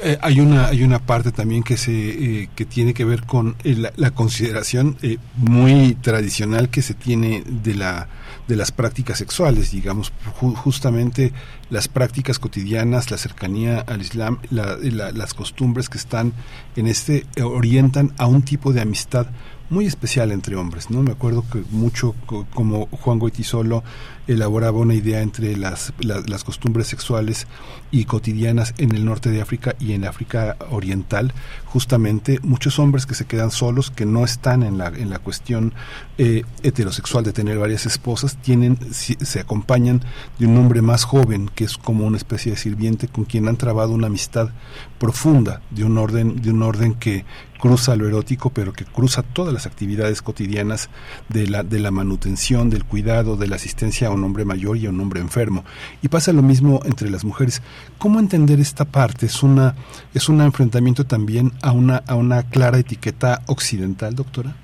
Eh, 0.02 0.18
hay 0.20 0.40
una 0.40 0.66
hay 0.66 0.82
una 0.82 0.98
parte 0.98 1.32
también 1.32 1.62
que 1.62 1.76
se 1.76 1.92
eh, 1.92 2.48
que 2.54 2.66
tiene 2.66 2.92
que 2.92 3.04
ver 3.04 3.24
con 3.24 3.56
eh, 3.64 3.74
la, 3.74 3.92
la, 3.96 4.10
consideración 4.10 4.96
muy 5.36 5.94
tradicional 6.02 6.68
que 6.68 6.82
se 6.82 6.94
tiene 6.94 7.42
de 7.46 7.74
la 7.74 8.08
de 8.48 8.56
las 8.56 8.72
prácticas 8.72 9.18
sexuales 9.18 9.70
digamos 9.70 10.12
ju 10.38 10.54
justamente 10.54 11.32
las 11.70 11.88
prácticas 11.88 12.38
cotidianas 12.38 13.10
la 13.10 13.16
cercanía 13.16 13.80
al 13.80 14.00
Islam 14.00 14.38
la, 14.50 14.76
la, 14.80 15.12
las 15.12 15.34
costumbres 15.34 15.88
que 15.88 15.98
están 15.98 16.32
en 16.76 16.86
este 16.86 17.26
orientan 17.42 18.12
a 18.18 18.26
un 18.26 18.42
tipo 18.42 18.72
de 18.72 18.80
amistad 18.80 19.26
muy 19.70 19.86
especial 19.86 20.32
entre 20.32 20.56
hombres, 20.56 20.90
¿no? 20.90 21.02
Me 21.02 21.12
acuerdo 21.12 21.44
que 21.50 21.62
mucho 21.70 22.14
como 22.52 22.86
Juan 22.86 23.20
Goitisolo 23.20 23.84
elaboraba 24.32 24.78
una 24.78 24.94
idea 24.94 25.22
entre 25.22 25.56
las, 25.56 25.92
las, 25.98 26.44
costumbres 26.44 26.86
sexuales 26.86 27.46
y 27.90 28.04
cotidianas 28.04 28.74
en 28.78 28.94
el 28.94 29.04
norte 29.04 29.30
de 29.30 29.40
África 29.40 29.74
y 29.80 29.92
en 29.92 30.04
África 30.04 30.56
oriental, 30.70 31.32
justamente 31.66 32.38
muchos 32.42 32.78
hombres 32.78 33.06
que 33.06 33.14
se 33.14 33.26
quedan 33.26 33.50
solos, 33.50 33.90
que 33.90 34.06
no 34.06 34.24
están 34.24 34.62
en 34.62 34.78
la, 34.78 34.88
en 34.88 35.10
la 35.10 35.18
cuestión 35.18 35.74
eh, 36.18 36.44
heterosexual 36.62 37.24
de 37.24 37.32
tener 37.32 37.58
varias 37.58 37.86
esposas, 37.86 38.36
tienen, 38.36 38.78
se 38.92 39.40
acompañan 39.40 40.02
de 40.38 40.46
un 40.46 40.56
hombre 40.56 40.82
más 40.82 41.04
joven, 41.04 41.50
que 41.54 41.64
es 41.64 41.76
como 41.76 42.06
una 42.06 42.16
especie 42.16 42.52
de 42.52 42.58
sirviente 42.58 43.08
con 43.08 43.24
quien 43.24 43.48
han 43.48 43.56
trabado 43.56 43.92
una 43.92 44.06
amistad 44.06 44.50
profunda, 44.98 45.62
de 45.70 45.84
un 45.84 45.98
orden, 45.98 46.40
de 46.40 46.50
un 46.50 46.62
orden 46.62 46.94
que 46.94 47.24
cruza 47.60 47.94
lo 47.94 48.08
erótico, 48.08 48.50
pero 48.50 48.72
que 48.72 48.84
cruza 48.84 49.22
todas 49.22 49.52
las 49.52 49.66
actividades 49.66 50.22
cotidianas 50.22 50.88
de 51.28 51.46
la, 51.46 51.62
de 51.62 51.78
la 51.78 51.90
manutención, 51.90 52.70
del 52.70 52.84
cuidado, 52.84 53.36
de 53.36 53.46
la 53.46 53.56
asistencia 53.56 54.10
un 54.20 54.24
hombre 54.26 54.44
mayor 54.44 54.76
y 54.76 54.86
a 54.86 54.90
un 54.90 55.00
hombre 55.00 55.20
enfermo. 55.20 55.64
Y 56.02 56.08
pasa 56.08 56.32
lo 56.32 56.42
mismo 56.42 56.80
entre 56.84 57.10
las 57.10 57.24
mujeres. 57.24 57.62
¿Cómo 57.98 58.20
entender 58.20 58.60
esta 58.60 58.84
parte? 58.84 59.26
Es 59.26 59.42
una 59.42 59.74
es 60.14 60.28
un 60.28 60.40
enfrentamiento 60.40 61.04
también 61.04 61.52
a 61.62 61.72
una 61.72 61.96
a 62.06 62.14
una 62.14 62.42
clara 62.44 62.78
etiqueta 62.78 63.42
occidental, 63.46 64.14
doctora. 64.14 64.54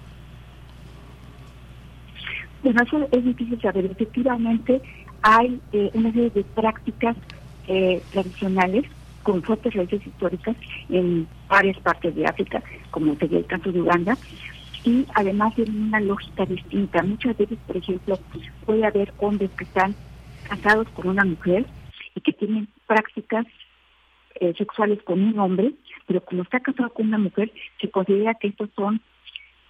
Eso 2.62 3.08
es 3.12 3.24
difícil 3.24 3.60
saber. 3.60 3.86
Efectivamente, 3.86 4.82
hay 5.22 5.60
eh, 5.72 5.90
una 5.94 6.12
serie 6.12 6.30
de 6.30 6.44
prácticas 6.44 7.16
eh, 7.68 8.02
tradicionales 8.12 8.84
con 9.22 9.42
fuertes 9.42 9.74
raíces 9.74 10.06
históricas 10.06 10.56
en 10.88 11.26
varias 11.48 11.78
partes 11.78 12.14
de 12.14 12.26
África, 12.26 12.62
como 12.90 13.14
sería 13.16 13.38
el 13.38 13.46
caso 13.46 13.72
de 13.72 13.80
Uganda, 13.80 14.16
y 14.86 15.04
además 15.14 15.54
tienen 15.56 15.82
una 15.82 16.00
lógica 16.00 16.46
distinta. 16.46 17.02
Muchas 17.02 17.36
veces, 17.36 17.58
por 17.66 17.76
ejemplo, 17.76 18.18
puede 18.64 18.86
haber 18.86 19.12
hombres 19.18 19.50
que 19.58 19.64
están 19.64 19.96
casados 20.48 20.88
con 20.90 21.08
una 21.08 21.24
mujer 21.24 21.66
y 22.14 22.20
que 22.20 22.32
tienen 22.32 22.68
prácticas 22.86 23.46
eh, 24.36 24.54
sexuales 24.56 25.02
con 25.02 25.20
un 25.20 25.38
hombre, 25.40 25.72
pero 26.06 26.20
como 26.20 26.42
está 26.42 26.60
casado 26.60 26.90
con 26.90 27.08
una 27.08 27.18
mujer, 27.18 27.50
se 27.80 27.90
considera 27.90 28.34
que 28.34 28.46
estos 28.46 28.70
son, 28.76 29.00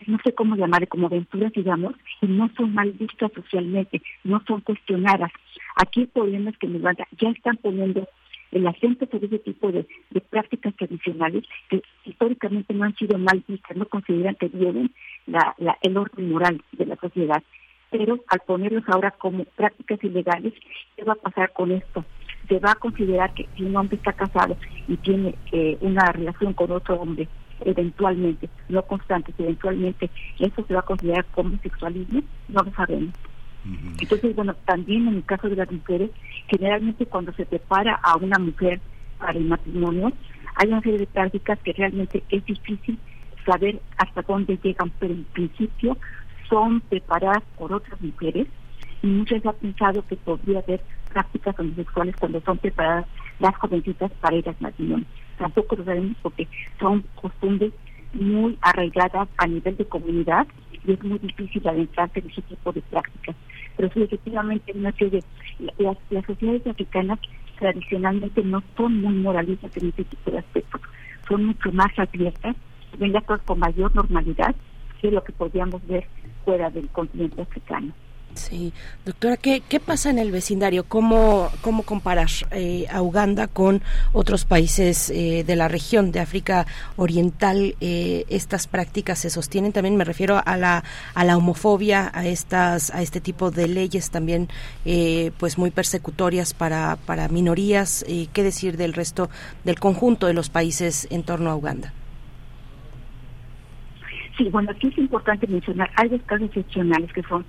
no 0.07 0.19
sé 0.23 0.35
cómo 0.35 0.55
llamar, 0.55 0.87
como 0.87 1.07
aventuras, 1.07 1.53
digamos, 1.55 1.95
y 2.21 2.27
no 2.27 2.51
son 2.55 2.75
mal 2.75 2.93
vistas 2.93 3.33
socialmente, 3.35 4.03
no 4.23 4.43
son 4.47 4.61
cuestionadas. 4.61 5.33
Aquí 5.77 6.03
el 6.03 6.09
problema 6.09 6.51
es 6.51 6.59
que 6.59 6.67
en 6.67 6.77
Uganda 6.77 7.09
ya 7.19 7.31
están 7.31 7.57
poniendo 7.57 8.07
el 8.53 8.67
acento 8.67 9.07
sobre 9.07 9.27
ese 9.27 9.39
tipo 9.41 9.73
de, 9.73 9.87
prácticas 10.31 10.75
tradicionales 10.77 11.45
que 11.69 11.83
históricamente 12.05 12.75
no 12.75 12.85
han 12.85 12.95
sido 12.97 13.19
mal 13.19 13.43
vistas, 13.47 13.77
no 13.77 13.87
consideran 13.87 14.35
que 14.35 14.49
vienen 14.49 14.93
la, 15.27 15.55
el 15.83 15.97
orden 15.97 16.31
moral 16.31 16.63
de 16.73 16.87
la 16.87 16.97
sociedad. 16.97 17.43
Pero 17.91 18.19
al 18.29 18.41
ponerlos 18.41 18.85
ahora 18.89 19.13
como 19.13 19.45
prácticas 19.45 20.03
ilegales, 20.03 20.53
¿qué 20.97 21.05
va 21.05 21.13
a 21.13 21.17
pasar 21.17 21.53
con 21.53 21.71
esto? 21.71 22.05
Se 22.49 22.59
va 22.59 22.73
a 22.73 22.77
considerar 22.77 23.33
que 23.35 23.47
si 23.57 23.65
un 23.65 23.77
hombre 23.77 23.97
está 23.97 24.13
casado 24.13 24.57
y 24.89 24.97
tiene 24.97 25.35
eh, 25.53 25.79
una 25.81 26.11
relación 26.13 26.53
con 26.53 26.71
otro 26.73 26.97
hombre, 26.97 27.29
eventualmente, 27.61 28.49
no 28.69 28.83
constante, 28.83 29.33
eventualmente 29.39 30.11
eso 30.39 30.65
se 30.67 30.75
va 30.75 30.81
a 30.81 30.85
considerar 30.85 31.25
como 31.27 31.59
sexualismo, 31.59 32.23
no 32.49 32.63
lo 32.63 32.73
sabemos. 32.73 33.15
Entonces, 34.01 34.35
bueno, 34.35 34.55
también 34.65 35.09
en 35.09 35.17
el 35.17 35.25
caso 35.25 35.49
de 35.49 35.57
las 35.57 35.71
mujeres, 35.71 36.11
generalmente 36.49 37.07
cuando 37.07 37.33
se 37.33 37.47
prepara 37.47 37.95
a 38.03 38.17
una 38.17 38.39
mujer 38.39 38.81
para 39.19 39.39
el 39.39 39.45
matrimonio, 39.47 40.13
hay 40.57 40.69
una 40.69 40.81
serie 40.81 40.99
de 40.99 41.07
prácticas 41.07 41.59
que 41.61 41.73
realmente 41.73 42.23
es 42.31 42.45
difícil 42.45 42.99
saber 43.45 43.81
hasta 43.99 44.23
dónde 44.23 44.59
llegan, 44.63 44.91
pero 44.99 45.15
en 45.15 45.25
principio 45.25 45.97
son 46.49 46.81
preparadas 46.81 47.43
por 47.57 47.73
otras 47.73 48.01
mujeres 48.01 48.47
y 49.03 49.07
muchas 49.07 49.45
han 49.45 49.55
pensado 49.55 50.07
que 50.07 50.17
podría 50.17 50.61
haber 50.61 50.81
prácticas 51.13 51.59
homosexuales 51.59 52.17
cuando 52.17 52.41
son 52.41 52.59
preparadas 52.59 53.07
las 53.39 53.57
jovencitas 53.57 54.11
para 54.21 54.37
ir 54.37 54.49
al 54.49 54.57
matrimonio. 54.61 55.07
Tampoco 55.39 55.77
lo 55.77 55.85
sabemos 55.85 56.17
porque 56.23 56.49
son 56.79 57.05
costumbres 57.21 57.73
muy 58.15 58.57
arraigadas 58.63 59.29
a 59.37 59.47
nivel 59.47 59.77
de 59.77 59.85
comunidad 59.85 60.47
y 60.87 60.93
es 60.93 61.03
muy 61.03 61.19
difícil 61.19 61.67
adentrarse 61.67 62.21
en 62.21 62.31
ese 62.31 62.43
tipo 62.43 62.73
de 62.73 62.81
prácticas. 62.83 63.37
Pero 63.77 63.91
sí, 63.93 64.03
efectivamente, 64.03 64.73
una 64.75 64.93
serie, 64.93 65.23
las, 65.79 65.97
las 66.11 66.25
sociedades 66.25 66.67
africanas 66.67 67.19
tradicionalmente 67.59 68.43
no 68.43 68.63
son 68.77 69.01
muy 69.01 69.15
moralistas 69.15 69.71
en 69.77 69.89
ese 69.89 70.05
tipo 70.05 70.31
de 70.31 70.39
aspectos, 70.39 70.81
son 71.29 71.45
mucho 71.47 71.73
más 71.73 71.91
abiertas, 71.99 72.57
ven 72.99 73.13
las 73.13 73.25
cosas 73.25 73.45
con 73.45 73.59
mayor 73.59 73.95
normalidad 73.95 74.55
que 75.01 75.11
lo 75.11 75.23
que 75.25 75.33
podríamos 75.33 75.87
ver 75.87 76.07
fuera 76.45 76.71
del 76.71 76.89
continente 76.89 77.43
africano. 77.43 77.93
Sí, 78.35 78.75
doctora, 79.07 79.39
¿qué, 79.39 79.63
qué 79.67 79.81
pasa 79.81 80.11
en 80.11 80.19
el 80.19 80.31
vecindario? 80.31 80.85
¿Cómo, 80.85 81.51
cómo 81.63 81.85
comparar 81.85 82.29
eh, 82.51 82.87
a 82.91 83.01
Uganda 83.01 83.47
con 83.47 83.81
otros 84.13 84.45
países 84.45 85.09
eh, 85.09 85.43
de 85.43 85.57
la 85.57 85.69
región 85.69 86.13
de 86.13 86.21
África 86.21 86.67
Oriental? 86.97 87.77
Eh, 87.81 88.27
¿Estas 88.29 88.67
prácticas 88.67 89.21
se 89.21 89.31
sostienen? 89.31 89.73
También 89.73 89.97
me 89.97 90.05
refiero 90.05 90.43
a 90.45 90.57
la, 90.59 90.85
a 91.15 91.25
la 91.25 91.39
homofobia, 91.39 92.11
a, 92.13 92.27
estas, 92.27 92.91
a 92.91 93.01
este 93.01 93.23
tipo 93.23 93.51
de 93.51 93.69
leyes 93.69 94.11
también 94.11 94.49
pues 95.39 95.57
muy 95.57 95.71
persecutorias 95.71 96.53
para, 96.53 96.97
para 97.07 97.29
minorías. 97.29 98.05
¿Qué 98.35 98.43
decir 98.43 98.77
del 98.77 98.93
resto, 98.93 99.31
del 99.65 99.81
conjunto 99.81 100.27
de 100.27 100.35
los 100.35 100.51
países 100.51 101.09
en 101.11 101.23
torno 101.23 101.51
a 101.51 101.57
Uganda? 101.57 101.95
Sí, 104.37 104.51
bueno, 104.51 104.71
aquí 104.71 104.89
es 104.89 104.99
importante 104.99 105.47
mencionar, 105.47 105.91
hay 105.97 106.11
dos 106.11 106.21
casos 106.27 106.49
excepcionales 106.49 107.11
que 107.15 107.23
son 107.23 107.43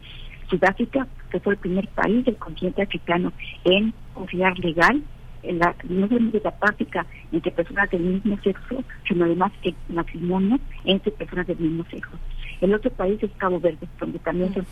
Sudáfrica, 0.50 1.08
que 1.30 1.40
fue 1.40 1.54
el 1.54 1.60
primer 1.60 1.88
país 1.90 2.26
del 2.26 2.38
continente 2.38 2.82
africano 2.82 3.32
en 3.64 3.94
considerar 4.14 4.58
legal 4.60 5.04
la, 5.44 5.76
no 5.88 6.08
solamente 6.08 6.42
la 6.44 6.52
práctica 6.52 7.06
entre 7.32 7.52
personas 7.52 7.90
del 7.90 8.02
mismo 8.02 8.38
sexo, 8.44 8.84
sino 9.08 9.26
además 9.26 9.52
el 9.64 9.76
matrimonio 9.90 10.60
entre 10.84 11.12
personas 11.12 11.48
del 11.48 11.60
mismo 11.60 11.86
sexo. 11.86 12.12
El 12.62 12.74
otro 12.74 12.92
país 12.92 13.22
es 13.22 13.32
Cabo 13.38 13.60
Verde, 13.60 13.88
donde 14.00 14.20
también 14.20 14.54
son 14.54 14.66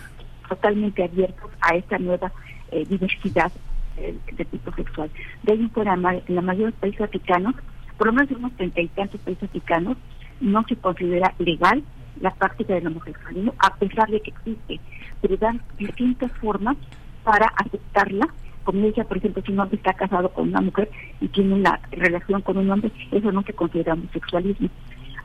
totalmente 0.48 1.04
abiertos 1.04 1.52
a 1.62 1.76
esta 1.76 1.98
nueva 1.98 2.32
eh, 2.72 2.86
diversidad 2.88 3.52
eh, 3.98 4.18
de 4.32 4.46
tipo 4.46 4.74
sexual. 4.74 5.10
De 5.44 5.54
ahí 5.54 5.60
en 5.60 5.70
fuera, 5.70 5.94
en 5.94 6.36
la 6.36 6.42
mayoría 6.42 6.68
de 6.68 6.72
los 6.72 6.80
países 6.80 7.02
africanos, 7.02 7.56
por 7.98 8.08
lo 8.08 8.14
menos 8.14 8.32
en 8.32 8.38
unos 8.38 8.54
treinta 8.54 8.82
y 8.82 8.88
tantos 8.90 9.22
países 9.22 9.44
africanos, 9.44 9.98
no 10.42 10.64
se 10.68 10.76
considera 10.76 11.34
legal 11.40 11.84
la 12.20 12.32
práctica 12.32 12.74
del 12.74 12.88
homosexualismo, 12.88 13.54
a 13.60 13.76
pesar 13.76 14.10
de 14.10 14.22
que 14.22 14.32
existe, 14.32 14.80
pero 15.22 15.38
dan 15.38 15.62
distintas 15.78 16.32
formas 16.34 16.78
para 17.24 17.48
aceptarla. 17.58 18.28
Como 18.64 18.86
decía, 18.86 19.04
por 19.04 19.18
ejemplo, 19.18 19.44
si 19.46 19.52
un 19.52 19.60
hombre 19.60 19.78
está 19.78 19.94
casado 19.94 20.30
con 20.30 20.50
una 20.50 20.62
mujer 20.62 20.90
y 21.22 21.28
tiene 21.28 21.54
una 21.54 21.80
relación 21.92 22.42
con 22.42 22.58
un 22.58 22.72
hombre, 22.72 22.92
eso 23.12 23.32
no 23.32 23.44
se 23.44 23.54
considera 23.54 23.94
homosexualismo. 23.94 24.70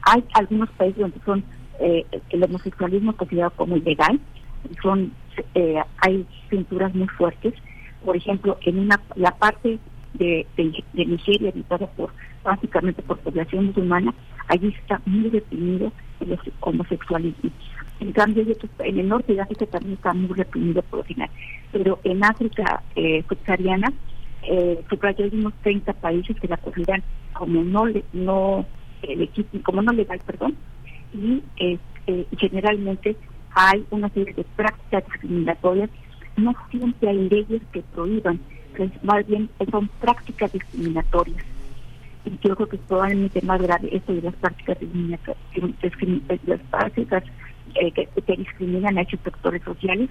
Hay 0.03 0.25
algunos 0.35 0.71
países 0.71 1.01
donde 1.01 1.21
son 1.25 1.45
eh, 1.79 2.05
el 2.31 2.43
homosexualismo 2.45 3.15
considerado 3.15 3.53
como 3.57 3.77
ilegal, 3.77 4.21
son 4.83 5.13
eh, 5.55 5.81
hay 5.99 6.27
cinturas 6.51 6.95
muy 6.95 7.09
fuertes. 7.09 7.55
Por 8.05 8.17
ejemplo, 8.17 8.59
en 8.63 8.79
una 8.79 9.01
la 9.15 9.31
parte 9.33 9.79
de, 10.15 10.47
de 10.57 11.07
Nigeria 11.07 11.51
habitada 11.51 11.87
por 11.87 12.11
básicamente 12.43 13.03
por 13.03 13.19
población 13.19 13.67
musulmana, 13.67 14.15
allí 14.49 14.69
está 14.69 15.01
muy 15.07 15.29
reprimido 15.31 15.93
el 16.21 16.39
homosexualismo. 16.61 17.51
En 18.01 18.13
cambio, 18.13 18.45
en 18.79 18.99
el 18.99 19.09
norte 19.09 19.35
de 19.35 19.43
África 19.43 19.67
también 19.67 19.95
está 19.95 20.15
muy 20.15 20.35
reprimido 20.37 20.83
por 20.83 21.01
lo 21.01 21.05
final. 21.05 21.29
Pero 21.71 22.01
en 22.03 22.25
África 22.25 22.83
eh, 22.97 23.23
subsahariana, 23.29 23.93
eh, 24.43 24.83
hay 24.91 25.31
unos 25.33 25.53
30 25.63 25.93
países 25.95 26.37
que 26.41 26.49
la 26.49 26.57
consideran 26.57 27.03
como 27.35 27.63
no, 27.63 27.85
no 28.13 28.67
como 29.63 29.83
no 29.83 29.93
legal, 29.93 30.21
perdón, 30.27 30.57
y 31.15 31.43
eh, 31.57 31.79
generalmente 32.39 33.17
hay 33.53 33.85
una 33.91 34.09
serie 34.11 34.35
de 34.35 34.45
prácticas 34.57 35.05
discriminatorias. 35.05 35.91
No 36.37 36.55
siempre 36.71 37.11
hay 37.11 37.29
leyes 37.29 37.63
que 37.73 37.83
prohíban, 37.95 38.41
más 39.03 39.27
bien 39.27 39.51
son 39.71 39.89
prácticas 40.01 40.53
discriminatorias 40.53 41.45
y 42.25 42.31
yo 42.47 42.55
creo 42.55 42.69
que 42.69 42.77
es 42.77 42.83
probablemente 42.83 43.41
más 43.43 43.61
grave 43.61 43.89
esto 43.93 44.13
de 44.15 44.23
las 44.23 44.35
prácticas 44.35 44.79
las 46.47 46.61
prácticas 46.71 47.25
eh, 47.75 47.93
que, 47.93 48.07
que, 48.07 48.37
discriminan 48.37 48.99
a 48.99 49.03
estos 49.03 49.21
sectores 49.21 49.63
sociales 49.63 50.11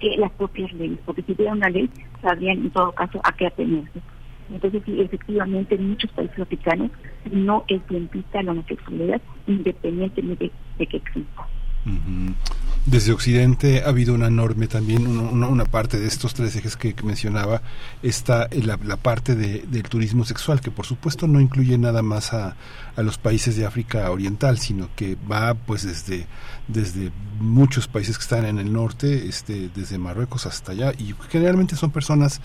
que 0.00 0.16
las 0.16 0.30
propias 0.32 0.72
leyes, 0.72 0.98
porque 1.04 1.22
si 1.22 1.32
hubiera 1.32 1.52
una 1.52 1.68
ley 1.68 1.88
sabrían 2.22 2.58
en 2.58 2.70
todo 2.70 2.92
caso 2.92 3.20
a 3.24 3.32
qué 3.32 3.46
atenerse. 3.46 4.00
Entonces, 4.52 4.82
sí, 4.84 5.00
efectivamente, 5.00 5.74
en 5.74 5.90
muchos 5.90 6.10
países 6.12 6.38
africanos 6.38 6.90
no 7.30 7.64
es 7.68 7.86
bien 7.88 8.10
vista 8.12 8.42
la 8.42 8.52
homosexualidad 8.52 9.22
independientemente 9.46 10.50
de 10.78 10.86
que 10.86 10.96
exista. 10.98 11.48
Desde 12.86 13.12
Occidente 13.12 13.82
ha 13.84 13.88
habido 13.88 14.14
una 14.14 14.26
enorme 14.26 14.66
también, 14.66 15.06
una, 15.06 15.64
parte 15.64 15.98
de 15.98 16.06
estos 16.06 16.34
tres 16.34 16.54
ejes 16.56 16.76
que, 16.76 16.94
mencionaba, 17.02 17.62
está 18.02 18.48
la, 18.52 18.78
la 18.82 18.96
parte 18.96 19.34
de, 19.34 19.64
del 19.66 19.84
turismo 19.84 20.24
sexual, 20.24 20.60
que 20.60 20.70
por 20.70 20.86
supuesto 20.86 21.26
no 21.26 21.40
incluye 21.40 21.78
nada 21.78 22.02
más 22.02 22.32
a, 22.34 22.56
a, 22.96 23.02
los 23.02 23.16
países 23.18 23.56
de 23.56 23.64
África 23.64 24.10
Oriental, 24.10 24.58
sino 24.58 24.88
que 24.96 25.16
va 25.30 25.54
pues 25.54 25.82
desde, 25.82 26.26
desde 26.68 27.10
muchos 27.38 27.88
países 27.88 28.18
que 28.18 28.22
están 28.22 28.44
en 28.44 28.58
el 28.58 28.72
norte, 28.72 29.28
este, 29.28 29.70
desde 29.74 29.98
Marruecos 29.98 30.46
hasta 30.46 30.72
allá, 30.72 30.92
y 30.98 31.14
generalmente 31.30 31.76
son 31.76 31.90
personas 31.90 32.40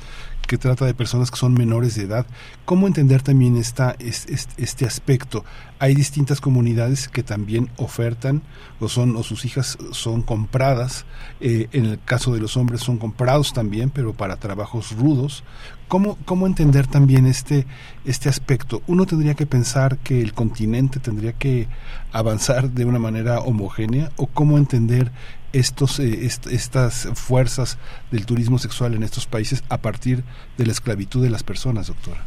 que 0.49 0.57
trata 0.57 0.83
de 0.85 0.95
personas 0.95 1.29
que 1.29 1.37
son 1.37 1.53
menores 1.53 1.93
de 1.93 2.05
edad. 2.05 2.25
¿Cómo 2.65 2.87
entender 2.87 3.21
también 3.21 3.55
esta, 3.55 3.95
este, 3.99 4.85
aspecto? 4.85 5.45
Hay 5.77 5.93
distintas 5.93 6.41
comunidades 6.41 7.07
que 7.07 7.21
también 7.21 7.69
ofertan 7.77 8.41
o 8.79 8.89
son 8.89 9.15
o 9.15 9.21
sus 9.21 9.45
hijas 9.45 9.77
son 9.91 10.23
compradas. 10.23 11.05
Eh, 11.39 11.67
en 11.71 11.85
el 11.85 11.99
caso 12.03 12.33
de 12.33 12.39
los 12.39 12.57
hombres 12.57 12.81
son 12.81 12.97
comprados 12.97 13.53
también, 13.53 13.91
pero 13.91 14.13
para 14.13 14.37
trabajos 14.37 14.91
rudos. 14.97 15.43
¿Cómo, 15.87 16.17
¿Cómo 16.25 16.47
entender 16.47 16.87
también 16.87 17.27
este, 17.27 17.67
este 18.03 18.27
aspecto? 18.27 18.81
Uno 18.87 19.05
tendría 19.05 19.35
que 19.35 19.45
pensar 19.45 19.99
que 19.99 20.19
el 20.19 20.33
continente 20.33 20.99
tendría 20.99 21.33
que 21.33 21.67
avanzar 22.11 22.71
de 22.71 22.85
una 22.85 22.97
manera 22.97 23.39
homogénea 23.41 24.11
o 24.15 24.25
cómo 24.25 24.57
entender 24.57 25.11
estos, 25.53 25.99
eh, 25.99 26.25
estas 26.25 27.09
fuerzas 27.13 27.77
del 28.11 28.25
turismo 28.25 28.59
sexual 28.59 28.93
en 28.93 29.03
estos 29.03 29.25
países 29.25 29.63
a 29.69 29.77
partir 29.77 30.23
de 30.57 30.65
la 30.65 30.71
esclavitud 30.71 31.23
de 31.23 31.29
las 31.29 31.43
personas, 31.43 31.87
doctora? 31.87 32.23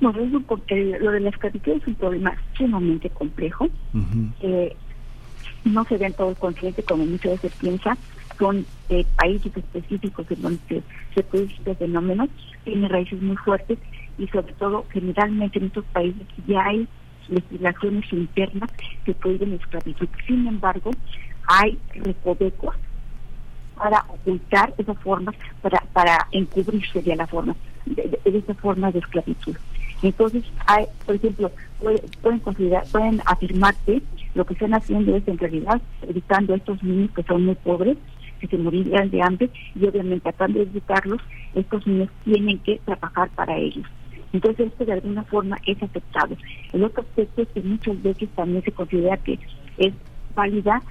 No, 0.00 0.14
porque 0.46 0.96
lo 1.00 1.10
de 1.10 1.20
la 1.20 1.30
esclavitud 1.30 1.72
es 1.72 1.86
un 1.86 1.94
problema 1.96 2.36
sumamente 2.56 3.10
complejo. 3.10 3.68
eh, 4.40 4.76
no 5.64 5.84
se 5.84 5.98
ve 5.98 6.06
en 6.06 6.12
todo 6.12 6.30
el 6.30 6.36
continente 6.36 6.82
como 6.82 7.04
muchas 7.04 7.32
veces 7.32 7.52
piensa. 7.60 7.96
Son 8.38 8.64
eh, 8.88 9.04
países 9.16 9.56
específicos 9.56 10.26
en 10.30 10.42
donde 10.42 10.82
se 11.14 11.22
produce 11.24 11.54
este 11.54 11.74
fenómeno. 11.74 12.28
Tiene 12.64 12.88
raíces 12.88 13.20
muy 13.20 13.36
fuertes 13.36 13.78
y 14.18 14.28
sobre 14.28 14.52
todo 14.54 14.84
generalmente 14.90 15.58
en 15.58 15.66
estos 15.66 15.84
países 15.86 16.22
ya 16.46 16.64
hay 16.64 16.86
legislaciones 17.28 18.12
internas 18.12 18.70
que 19.04 19.14
prohíben 19.14 19.54
esclavitud. 19.54 20.08
Sin 20.26 20.46
embargo, 20.46 20.90
hay 21.46 21.78
recovecos 21.94 22.74
para 23.76 24.04
ocultar 24.08 24.74
esas 24.76 24.98
formas, 24.98 25.34
para, 25.62 25.80
para 25.92 26.26
encubrirse 26.32 27.00
de 27.00 27.16
la 27.16 27.26
forma, 27.26 27.54
de, 27.86 28.18
de, 28.24 28.38
esa 28.38 28.54
forma 28.54 28.90
de 28.90 28.98
esclavitud. 28.98 29.56
Entonces, 30.02 30.44
hay, 30.66 30.86
por 31.06 31.14
ejemplo, 31.14 31.50
pueden 32.22 32.40
considerar, 32.40 32.84
pueden 32.90 33.20
afirmar 33.24 33.74
que 33.86 34.02
lo 34.34 34.44
que 34.44 34.54
están 34.54 34.74
haciendo 34.74 35.16
es 35.16 35.26
en 35.26 35.38
realidad 35.38 35.80
evitando 36.02 36.54
a 36.54 36.56
estos 36.56 36.82
niños 36.82 37.10
que 37.14 37.22
son 37.22 37.44
muy 37.44 37.54
pobres, 37.56 37.96
que 38.40 38.46
se 38.46 38.56
morirían 38.58 39.10
de 39.10 39.22
hambre, 39.22 39.50
y 39.74 39.84
obviamente 39.84 40.20
tratando 40.20 40.60
de 40.60 40.66
educarlos, 40.66 41.20
estos 41.54 41.86
niños 41.86 42.08
tienen 42.24 42.58
que 42.60 42.80
trabajar 42.84 43.28
para 43.30 43.56
ellos. 43.56 43.84
Entonces 44.32 44.68
esto 44.68 44.84
de 44.84 44.92
alguna 44.92 45.24
forma 45.24 45.56
es 45.66 45.82
aceptado. 45.82 46.36
El 46.72 46.84
otro 46.84 47.02
aspecto 47.02 47.42
es 47.42 47.48
que 47.48 47.62
muchas 47.62 48.02
veces 48.02 48.28
también 48.30 48.62
se 48.62 48.72
considera 48.72 49.16
que 49.16 49.38
es 49.78 49.94
válida 50.34 50.82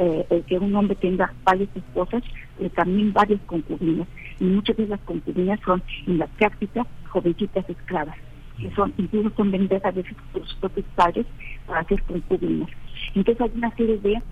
eh, 0.00 0.26
el 0.30 0.44
que 0.44 0.58
un 0.58 0.74
hombre 0.74 0.96
tenga 0.96 1.32
varias 1.44 1.68
esposas, 1.74 2.22
pero 2.58 2.70
también 2.70 3.12
varias 3.12 3.40
concubinas. 3.46 4.08
Y 4.40 4.44
muchas 4.44 4.76
veces 4.76 4.90
las 4.90 5.00
concubinas 5.00 5.60
son 5.64 5.82
en 6.06 6.18
la 6.18 6.26
práctica 6.26 6.86
jovencitas 7.08 7.68
esclavas, 7.70 8.16
que 8.58 8.70
son 8.74 8.92
incluso 8.98 9.30
son 9.36 9.52
vendidas 9.52 9.84
a 9.84 9.92
veces 9.92 10.16
por 10.32 10.42
sus 10.44 10.54
propios 10.56 10.86
padres 10.96 11.26
para 11.66 11.80
hacer 11.80 12.02
concubinas. 12.02 12.68
Entonces 13.14 13.40
hay 13.40 13.52
una 13.56 13.74
serie 13.76 13.98
de, 13.98 14.22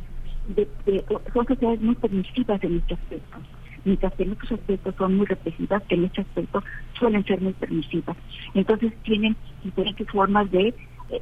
de, 0.48 0.68
de 0.84 1.04
son 1.32 1.46
sociedades 1.46 1.80
muy 1.80 1.94
permisivas 1.94 2.62
en 2.64 2.78
este 2.78 2.94
aspecto 2.94 3.38
mientras 3.84 4.12
que 4.14 4.22
en 4.24 4.32
otros 4.32 4.52
aspectos 4.52 4.94
son 4.96 5.16
muy 5.16 5.26
represivas, 5.26 5.82
en 5.88 6.04
este 6.04 6.22
aspecto 6.22 6.62
suelen 6.98 7.24
ser 7.24 7.40
muy 7.40 7.52
permisivas. 7.52 8.16
Entonces 8.54 8.92
tienen 9.02 9.36
diferentes 9.64 10.08
formas 10.10 10.50
de, 10.50 10.74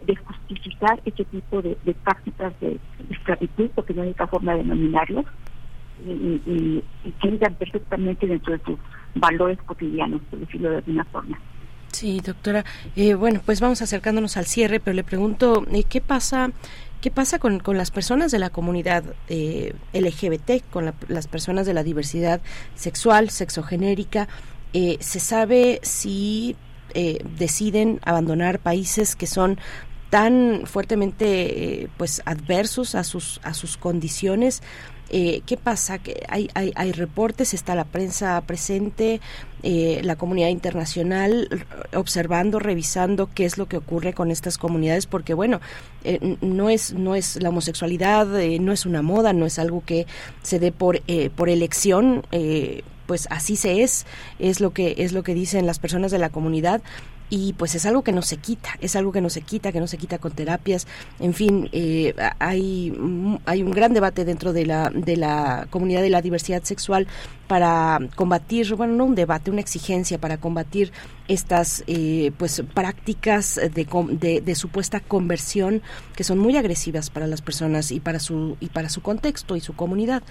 de 0.07 0.17
justificar 0.17 1.01
este 1.05 1.25
tipo 1.25 1.63
de, 1.63 1.77
de 1.85 1.95
prácticas 1.95 2.53
de, 2.61 2.79
esclavitud, 3.11 3.71
porque 3.75 3.95
no 3.95 4.03
hay 4.03 4.11
otra 4.11 4.27
forma 4.27 4.53
de 4.53 4.59
denominarlos, 4.59 5.27
y, 6.07 6.11
y, 6.47 6.85
que 7.21 7.29
entran 7.29 7.55
perfectamente 7.55 8.27
dentro 8.27 8.55
de 8.57 8.65
sus 8.65 8.79
valores 9.15 9.59
cotidianos, 9.67 10.23
por 10.31 10.39
decirlo 10.39 10.71
de 10.71 10.77
alguna 10.77 11.05
forma. 11.05 11.39
Sí, 11.93 12.21
doctora. 12.25 12.65
Eh, 12.97 13.15
bueno, 13.15 13.41
pues 13.45 13.61
vamos 13.61 13.83
acercándonos 13.83 14.37
al 14.37 14.47
cierre, 14.47 14.81
pero 14.81 14.95
le 14.95 15.05
pregunto, 15.05 15.65
eh, 15.73 15.85
¿qué 15.89 16.01
pasa 16.01 16.51
¿Qué 17.01 17.11
pasa 17.11 17.39
con, 17.39 17.61
con, 17.61 17.79
las 17.79 17.91
personas 17.91 18.31
de 18.31 18.39
la 18.39 18.51
comunidad 18.51 19.03
eh, 19.29 19.75
LGBT, 19.95 20.69
con 20.71 20.85
la, 20.85 20.95
las 21.09 21.29
personas 21.29 21.67
de 21.67 21.73
la 21.73 21.83
diversidad 21.83 22.41
sexual, 22.75 23.31
sexogenérica? 23.31 24.29
Eh, 24.75 24.99
¿Se 25.01 25.19
sabe 25.19 25.81
si 25.83 26.57
eh, 26.93 27.25
deciden 27.39 28.01
abandonar 28.05 28.59
países 28.59 29.17
que 29.17 29.27
son 29.27 29.59
tan 30.11 30.63
fuertemente 30.67 31.89
pues 31.97 32.21
adversos 32.25 32.97
a 32.97 33.05
sus 33.05 33.41
a 33.45 33.55
sus 33.55 33.77
condiciones 33.77 34.61
eh, 35.11 35.43
¿Qué 35.45 35.57
pasa? 35.57 35.99
que 35.99 36.25
hay, 36.29 36.49
hay, 36.55 36.73
hay, 36.77 36.93
reportes, 36.93 37.53
está 37.53 37.75
la 37.75 37.85
prensa 37.85 38.41
presente, 38.43 39.21
eh, 39.63 40.01
la 40.05 40.17
comunidad 40.17 40.49
internacional 40.49 41.67
observando, 41.95 42.59
revisando 42.61 43.29
qué 43.35 43.45
es 43.45 43.59
lo 43.59 43.67
que 43.67 43.77
ocurre 43.77 44.15
con 44.15 44.31
estas 44.31 44.57
comunidades, 44.57 45.07
porque 45.07 45.35
bueno, 45.35 45.61
eh, 46.05 46.37
no 46.41 46.71
es 46.71 46.95
no 46.95 47.15
es 47.15 47.43
la 47.43 47.51
homosexualidad, 47.51 48.41
eh, 48.41 48.59
no 48.59 48.73
es 48.73 48.87
una 48.87 49.03
moda, 49.03 49.33
no 49.33 49.47
es 49.47 49.59
algo 49.59 49.83
que 49.85 50.07
se 50.43 50.59
dé 50.59 50.73
por 50.73 51.01
por 51.35 51.49
elección. 51.49 52.25
pues 53.07 53.27
así 53.31 53.57
se 53.57 53.83
es, 53.83 54.07
es 54.39 54.61
lo 54.61 54.71
que 54.71 54.95
es 54.99 55.13
lo 55.13 55.25
que 55.25 55.35
dicen 55.35 55.67
las 55.67 55.81
personas 55.81 56.13
de 56.13 56.19
la 56.19 56.31
comunidad 56.31 56.81
y 57.31 57.53
pues 57.55 57.77
es 57.77 57.87
algo 57.87 58.03
que 58.03 58.13
no 58.13 58.23
se 58.23 58.37
quita, 58.37 58.71
es 58.81 58.97
algo 58.97 59.13
que 59.13 59.21
no 59.21 59.31
se 59.31 59.41
quita, 59.41 59.73
que 59.73 59.81
no 59.81 59.87
se 59.87 59.97
quita 59.97 60.19
con 60.19 60.33
terapias, 60.33 60.87
en 61.21 61.33
fin, 61.33 61.69
eh, 61.73 62.15
hay, 62.41 62.93
hay 63.47 63.63
un 63.63 63.71
gran 63.71 63.95
debate 63.95 64.25
dentro 64.25 64.53
de 64.53 64.67
la, 64.67 64.91
de 64.93 65.17
la 65.17 65.69
comunidad 65.71 66.03
de 66.03 66.11
la 66.11 66.21
diversidad 66.21 66.65
sexual 66.65 67.07
para 67.47 68.01
combatir, 68.17 68.75
bueno, 68.75 68.95
no 68.95 69.05
un 69.05 69.15
debate, 69.15 69.51
una 69.51 69.61
exigencia 69.61 70.19
para 70.19 70.39
combatir 70.39 70.93
estas 71.29 71.85
eh, 71.87 72.33
pues 72.37 72.63
prácticas 72.75 73.55
de, 73.57 73.87
de, 74.11 74.41
de, 74.41 74.55
supuesta 74.55 75.01
conversión 75.01 75.83
que 76.17 76.25
son 76.25 76.39
muy 76.39 76.57
agresivas 76.57 77.11
para 77.11 77.27
las 77.29 77.43
personas 77.43 77.93
y 77.93 78.01
para 78.01 78.19
su 78.19 78.57
y 78.61 78.69
para 78.69 78.89
su 78.89 79.01
contexto 79.01 79.57
y 79.57 79.61
su 79.61 79.75
comunidad. 79.75 80.23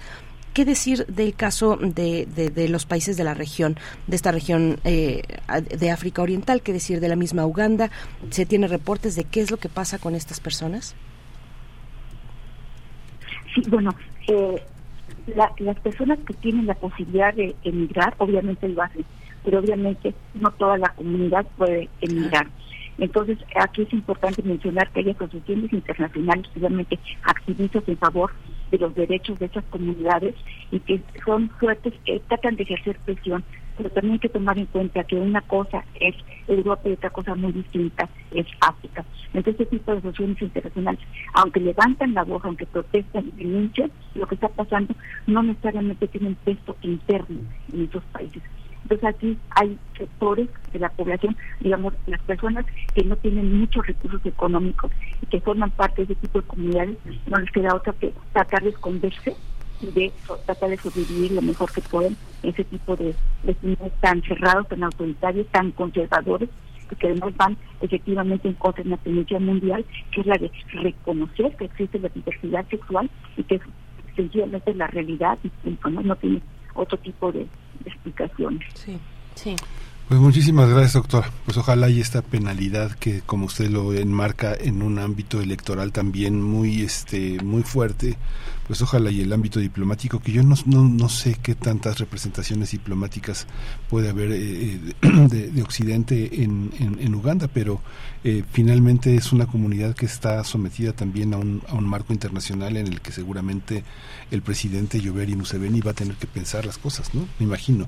¿Qué 0.54 0.64
decir 0.64 1.06
del 1.06 1.34
caso 1.34 1.76
de, 1.76 2.26
de, 2.26 2.68
los 2.68 2.84
países 2.84 3.16
de 3.16 3.22
la 3.22 3.34
región, 3.34 3.76
de 4.08 4.16
esta 4.16 4.32
región 4.32 4.80
eh, 4.84 5.22
de 5.78 5.90
África 5.90 6.22
Oriental? 6.22 6.62
¿Qué 6.62 6.72
decir 6.72 6.98
de 6.98 7.08
la 7.08 7.16
misma 7.16 7.46
Uganda? 7.46 7.90
¿Se 8.30 8.46
tiene 8.46 8.66
reportes 8.66 9.14
de 9.14 9.24
qué 9.24 9.40
es 9.40 9.50
lo 9.50 9.58
que 9.58 9.68
pasa 9.68 9.98
con 9.98 10.14
estas 10.16 10.40
personas? 10.40 10.96
Sí, 13.54 13.62
bueno, 13.68 13.90
eh, 14.26 14.62
la, 15.36 15.52
las 15.58 15.78
personas 15.80 16.18
que 16.26 16.34
tienen 16.34 16.66
la 16.66 16.74
posibilidad 16.74 17.32
de 17.32 17.54
emigrar, 17.62 18.14
obviamente 18.18 18.68
lo 18.68 18.82
hacen, 18.82 19.04
pero 19.44 19.60
obviamente 19.60 20.14
no 20.34 20.50
toda 20.52 20.78
la 20.78 20.88
comunidad 20.90 21.46
puede 21.56 21.88
emigrar. 22.00 22.48
Entonces, 23.00 23.38
aquí 23.56 23.82
es 23.82 23.92
importante 23.94 24.42
mencionar 24.42 24.90
que 24.90 25.00
hay 25.00 25.10
asociaciones 25.10 25.72
internacionales, 25.72 26.44
especialmente 26.46 26.98
activistas 27.22 27.82
en 27.88 27.96
favor 27.96 28.30
de 28.70 28.78
los 28.78 28.94
derechos 28.94 29.38
de 29.38 29.46
esas 29.46 29.64
comunidades 29.64 30.34
y 30.70 30.78
que 30.80 31.00
son 31.24 31.48
fuertes, 31.58 31.94
que 32.04 32.20
tratan 32.28 32.56
de 32.56 32.64
ejercer 32.64 32.98
presión, 33.06 33.42
pero 33.78 33.88
también 33.88 34.12
hay 34.14 34.18
que 34.18 34.28
tomar 34.28 34.58
en 34.58 34.66
cuenta 34.66 35.02
que 35.04 35.16
una 35.16 35.40
cosa 35.40 35.82
es 35.98 36.14
Europa 36.46 36.90
y 36.90 36.92
otra 36.92 37.08
cosa 37.08 37.34
muy 37.34 37.52
distinta 37.52 38.06
es 38.32 38.46
África. 38.60 39.02
Entonces, 39.32 39.62
este 39.62 39.78
tipo 39.78 39.92
de 39.92 39.98
asociaciones 39.98 40.42
internacionales, 40.42 41.00
aunque 41.32 41.60
levantan 41.60 42.12
la 42.12 42.24
voz, 42.24 42.44
aunque 42.44 42.66
protestan 42.66 43.32
y 43.38 43.44
denuncian, 43.44 43.90
lo 44.14 44.26
que 44.26 44.34
está 44.34 44.48
pasando 44.48 44.94
no 45.26 45.42
necesariamente 45.42 46.06
tienen 46.06 46.34
peso 46.34 46.76
interno 46.82 47.40
en 47.72 47.84
esos 47.84 48.04
países. 48.12 48.42
Entonces 48.82 49.08
aquí 49.08 49.38
hay 49.50 49.78
sectores 49.96 50.48
de 50.72 50.78
la 50.78 50.88
población, 50.88 51.36
digamos, 51.60 51.94
las 52.06 52.20
personas 52.22 52.64
que 52.94 53.04
no 53.04 53.16
tienen 53.16 53.60
muchos 53.60 53.86
recursos 53.86 54.24
económicos 54.24 54.90
y 55.22 55.26
que 55.26 55.40
forman 55.40 55.70
parte 55.70 56.04
de 56.04 56.12
ese 56.12 56.22
tipo 56.22 56.40
de 56.40 56.46
comunidades, 56.46 56.96
no 57.26 57.38
les 57.38 57.50
queda 57.50 57.74
otra 57.74 57.92
que 57.92 58.12
tratar 58.32 58.62
de 58.62 58.70
esconderse 58.70 59.36
de 59.80 60.12
tratar 60.44 60.70
de 60.70 60.76
sobrevivir 60.76 61.32
lo 61.32 61.42
mejor 61.42 61.70
que 61.72 61.80
pueden 61.80 62.16
ese 62.42 62.64
tipo 62.64 62.96
de 62.96 63.14
regímenes 63.44 63.92
tan 64.00 64.22
cerrados, 64.22 64.68
tan 64.68 64.82
autoritarios, 64.82 65.46
tan 65.48 65.72
conservadores, 65.72 66.48
que 66.98 67.06
además 67.06 67.36
van 67.36 67.56
efectivamente 67.80 68.48
en 68.48 68.54
contra 68.54 68.82
de 68.82 68.88
una 68.88 68.96
tendencia 68.98 69.38
mundial, 69.38 69.84
que 70.12 70.20
es 70.22 70.26
la 70.26 70.36
de 70.36 70.50
reconocer 70.72 71.56
que 71.56 71.66
existe 71.66 71.98
la 71.98 72.08
diversidad 72.08 72.66
sexual 72.68 73.08
y 73.36 73.44
que 73.44 73.56
es 73.56 73.62
sencillamente 74.16 74.74
la 74.74 74.88
realidad 74.88 75.38
y 75.44 75.50
no 76.02 76.16
tiene 76.16 76.42
otro 76.74 76.98
tipo 76.98 77.32
de, 77.32 77.46
explicaciones. 77.84 78.66
Sí, 78.74 78.98
sí. 79.34 79.56
Pues 80.10 80.20
muchísimas 80.20 80.68
gracias, 80.68 80.94
doctora. 80.94 81.30
Pues 81.44 81.56
ojalá 81.56 81.88
y 81.88 82.00
esta 82.00 82.20
penalidad 82.20 82.90
que, 82.90 83.20
como 83.20 83.46
usted 83.46 83.70
lo 83.70 83.94
enmarca 83.94 84.56
en 84.58 84.82
un 84.82 84.98
ámbito 84.98 85.40
electoral 85.40 85.92
también 85.92 86.42
muy, 86.42 86.82
este, 86.82 87.40
muy 87.44 87.62
fuerte, 87.62 88.18
pues 88.66 88.82
ojalá 88.82 89.12
y 89.12 89.20
el 89.20 89.32
ámbito 89.32 89.60
diplomático, 89.60 90.18
que 90.18 90.32
yo 90.32 90.42
no, 90.42 90.56
no, 90.66 90.82
no 90.82 91.08
sé 91.08 91.36
qué 91.40 91.54
tantas 91.54 92.00
representaciones 92.00 92.72
diplomáticas 92.72 93.46
puede 93.88 94.08
haber 94.08 94.32
eh, 94.32 94.80
de, 95.28 95.50
de, 95.52 95.62
Occidente 95.62 96.42
en, 96.42 96.72
en, 96.80 97.14
Uganda, 97.14 97.46
pero 97.46 97.80
eh, 98.24 98.42
finalmente 98.50 99.14
es 99.14 99.32
una 99.32 99.46
comunidad 99.46 99.94
que 99.94 100.06
está 100.06 100.42
sometida 100.42 100.92
también 100.92 101.34
a 101.34 101.36
un, 101.36 101.62
a 101.68 101.74
un 101.74 101.88
marco 101.88 102.12
internacional 102.12 102.76
en 102.76 102.88
el 102.88 103.00
que 103.00 103.12
seguramente 103.12 103.84
el 104.32 104.42
presidente 104.42 105.00
Yoweri 105.00 105.36
Museveni 105.36 105.80
va 105.82 105.92
a 105.92 105.94
tener 105.94 106.16
que 106.16 106.26
pensar 106.26 106.66
las 106.66 106.78
cosas, 106.78 107.14
¿no? 107.14 107.28
Me 107.38 107.46
imagino. 107.46 107.86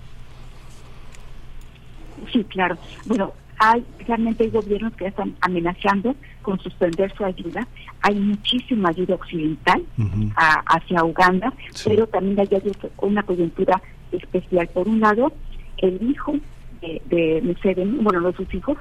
Sí, 2.31 2.45
claro. 2.45 2.77
Bueno, 3.07 3.33
hay 3.59 3.85
realmente 4.07 4.45
hay 4.45 4.51
gobiernos 4.51 4.93
que 4.95 5.07
están 5.07 5.35
amenazando 5.41 6.15
con 6.43 6.59
suspender 6.61 7.13
su 7.17 7.25
ayuda. 7.25 7.67
Hay 8.01 8.17
muchísima 8.17 8.89
ayuda 8.89 9.15
occidental 9.15 9.83
uh 9.99 10.03
-huh. 10.03 10.33
a, 10.37 10.63
hacia 10.67 11.05
Uganda, 11.05 11.53
sí. 11.71 11.91
pero 11.91 12.07
también 12.07 12.41
hay 12.41 12.49
una 12.99 13.23
coyuntura 13.23 13.81
especial. 14.11 14.69
Por 14.75 14.89
un 14.89 15.01
lado, 15.01 15.33
el 15.79 16.03
hijo 16.03 16.35
de, 16.81 17.01
de 17.07 17.41
Museveni, 17.43 17.99
bueno, 17.99 18.21
de 18.21 18.37
sus 18.37 18.53
hijos, 18.53 18.79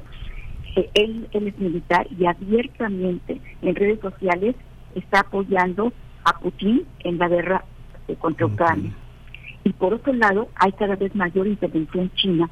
eh, 0.75 0.89
él, 0.95 1.27
él 1.31 1.47
es 1.47 1.59
militar 1.59 2.07
y 2.17 2.25
abiertamente 2.25 3.39
en 3.61 3.75
redes 3.75 3.99
sociales 3.99 4.55
está 4.95 5.19
apoyando 5.19 5.93
a 6.23 6.39
Putin 6.39 6.83
en 7.03 7.17
la 7.17 7.27
guerra 7.27 7.63
eh, 8.07 8.15
contra 8.15 8.45
uh 8.45 8.49
-huh. 8.49 8.53
Ucrania. 8.53 8.91
Y 9.63 9.73
por 9.73 9.93
otro 9.93 10.11
lado, 10.13 10.49
hay 10.55 10.71
cada 10.71 10.95
vez 10.95 11.13
mayor 11.13 11.45
intervención 11.45 12.09
china 12.15 12.49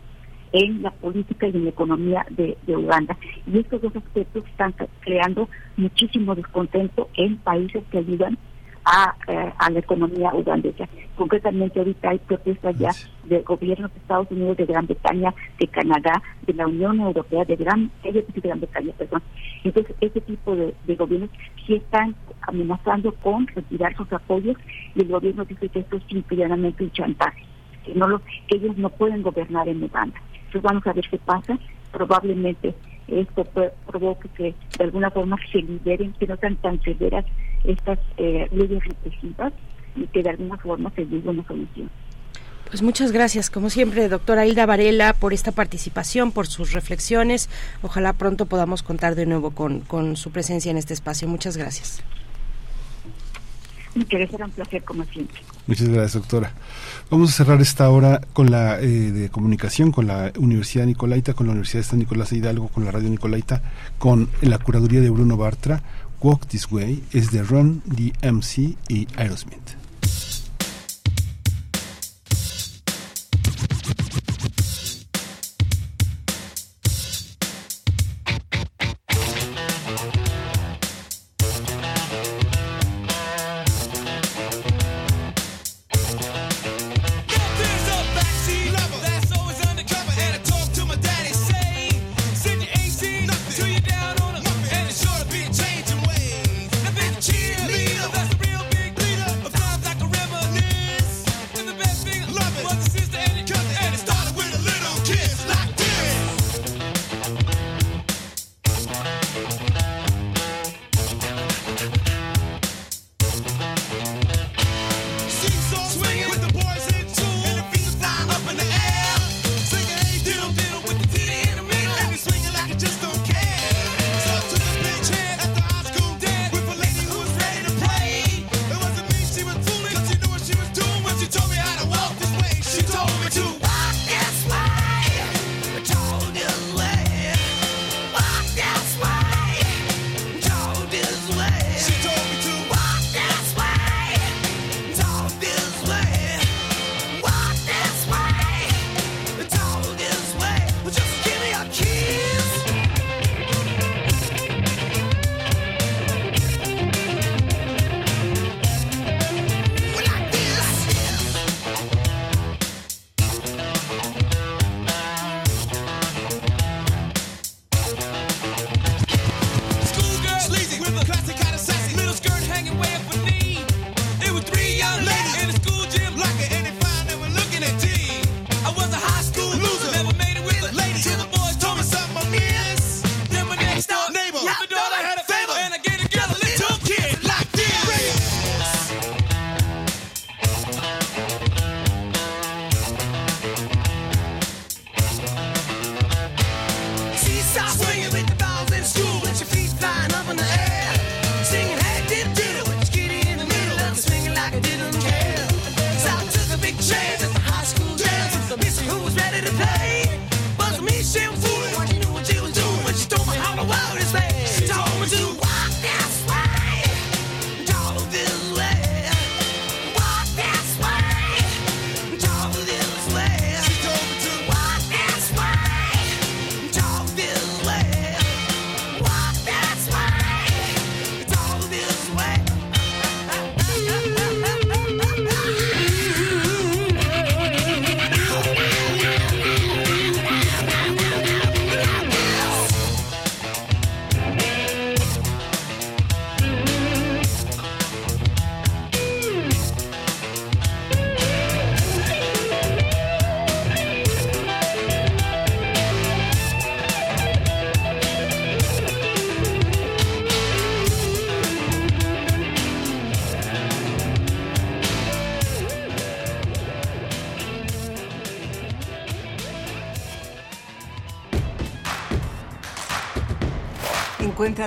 en 0.52 0.82
la 0.82 0.92
política 0.92 1.48
y 1.48 1.52
en 1.52 1.66
la 1.66 1.70
economía 1.70 2.26
de, 2.30 2.58
de, 2.66 2.76
Uganda. 2.76 3.18
Y 3.46 3.60
estos 3.60 3.82
dos 3.82 3.96
aspectos 3.96 4.46
están 4.48 4.74
creando 5.02 5.50
muchísimo 5.78 6.36
descontento 6.36 7.10
en 7.16 7.38
países 7.38 7.84
que 7.92 8.00
ayudan 8.00 8.38
a, 8.86 9.16
eh, 9.28 9.54
a 9.58 9.70
la 9.70 9.80
economía 9.80 10.34
ugandesa. 10.34 10.88
Concretamente 11.16 11.80
ahorita 11.80 12.10
hay 12.10 12.18
protestas 12.20 12.78
ya 12.78 12.92
de 13.26 13.42
gobiernos 13.42 13.94
de 13.94 14.00
Estados 14.00 14.32
Unidos, 14.32 14.58
de 14.58 14.66
Gran 14.66 14.88
Bretaña, 14.88 15.34
de 15.60 15.68
Canadá, 15.68 16.22
de 16.48 16.54
la 16.54 16.66
Unión 16.66 17.00
Europea, 17.00 17.46
de 17.46 17.56
Gran, 17.56 17.92
de 18.04 18.26
Gran 18.42 18.60
Bretaña, 18.60 18.94
perdón. 18.98 19.22
Entonces, 19.64 19.96
ese 20.02 20.22
tipo 20.22 20.56
de, 20.56 20.74
de 20.88 20.96
gobiernos 20.96 21.30
sí 21.68 21.76
están 21.76 22.16
amenazando 22.42 23.14
con 23.16 23.48
retirar 23.48 23.96
sus 23.96 24.12
apoyos 24.12 24.58
y 24.96 25.02
el 25.02 25.08
gobierno 25.08 25.46
dice 25.46 25.70
que 25.70 25.80
esto 25.80 25.98
es 25.98 26.04
simplemente 26.10 26.84
un 26.84 26.92
chantaje, 26.92 27.44
que, 27.86 27.94
no 27.94 28.08
lo, 28.08 28.20
que 28.48 28.58
ellos 28.58 28.78
no 28.78 28.90
pueden 28.90 29.22
gobernar 29.22 29.68
en 29.68 29.84
Uganda. 29.84 30.20
Entonces 30.50 30.64
vamos 30.64 30.88
a 30.88 30.94
ver 30.94 31.08
qué 31.10 31.18
pasa. 31.20 31.60
Probablemente 31.92 32.74
esto 33.08 33.46
provoque 33.86 34.30
que 34.30 34.56
de 34.78 34.84
alguna 34.84 35.12
forma 35.12 35.38
se 35.52 35.60
liberen, 35.60 36.14
que 36.14 36.26
no 36.26 36.38
sean 36.38 36.56
tan 36.58 36.82
severas 36.82 37.26
estas 37.64 38.00
eh, 38.18 38.48
leyes 38.52 38.84
represivas 38.84 39.54
y 39.96 40.08
que 40.08 40.24
de 40.24 40.30
alguna 40.32 40.58
forma 40.58 40.92
se 40.96 41.06
llegue 41.06 41.30
una 41.30 41.46
solución. 41.46 41.90
Pues 42.68 42.82
muchas 42.82 43.12
gracias, 43.12 43.50
como 43.50 43.70
siempre, 43.70 44.10
doctora 44.10 44.46
Hilda 44.46 44.66
Varela, 44.66 45.14
por 45.14 45.34
esta 45.34 45.52
participación, 45.52 46.32
por 46.32 46.48
sus 46.48 46.74
reflexiones. 46.74 47.50
Ojalá 47.82 48.14
pronto 48.14 48.46
podamos 48.46 48.84
contar 48.84 49.16
de 49.16 49.26
nuevo 49.26 49.52
con, 49.52 49.82
con 49.82 50.16
su 50.16 50.32
presencia 50.32 50.70
en 50.72 50.78
este 50.78 50.94
espacio. 50.94 51.28
Muchas 51.28 51.58
gracias. 51.58 52.04
Un 54.00 54.52
placer 54.52 54.84
como 54.84 55.04
siempre. 55.06 55.42
Muchas 55.68 55.88
gracias, 55.88 56.14
doctora. 56.14 56.54
Vamos 57.10 57.30
a 57.30 57.34
cerrar 57.34 57.62
esta 57.62 57.90
hora 57.90 58.22
con 58.34 58.52
la 58.52 58.80
eh, 58.80 58.88
de 58.88 59.30
comunicación 59.30 59.92
con 59.92 60.08
la 60.08 60.32
Universidad 60.38 60.86
Nicolaita, 60.86 61.34
con 61.34 61.48
la 61.48 61.52
Universidad 61.52 61.84
de 61.84 61.90
San 61.90 62.00
Nicolás 62.00 62.30
de 62.30 62.38
Hidalgo, 62.38 62.70
con 62.70 62.86
la 62.86 62.92
Radio 62.92 63.10
Nicolaita, 63.10 63.62
con 63.98 64.30
la 64.42 64.58
curaduría 64.58 65.02
de 65.02 65.10
Bruno 65.10 65.38
Bartra. 65.38 65.82
Walk 66.22 66.48
This 66.48 66.72
Way 66.72 67.04
es 67.14 67.32
de 67.32 67.44
Run 67.44 67.82
DMC 67.86 68.76
y 68.90 69.08
Aerosmith. 69.16 69.79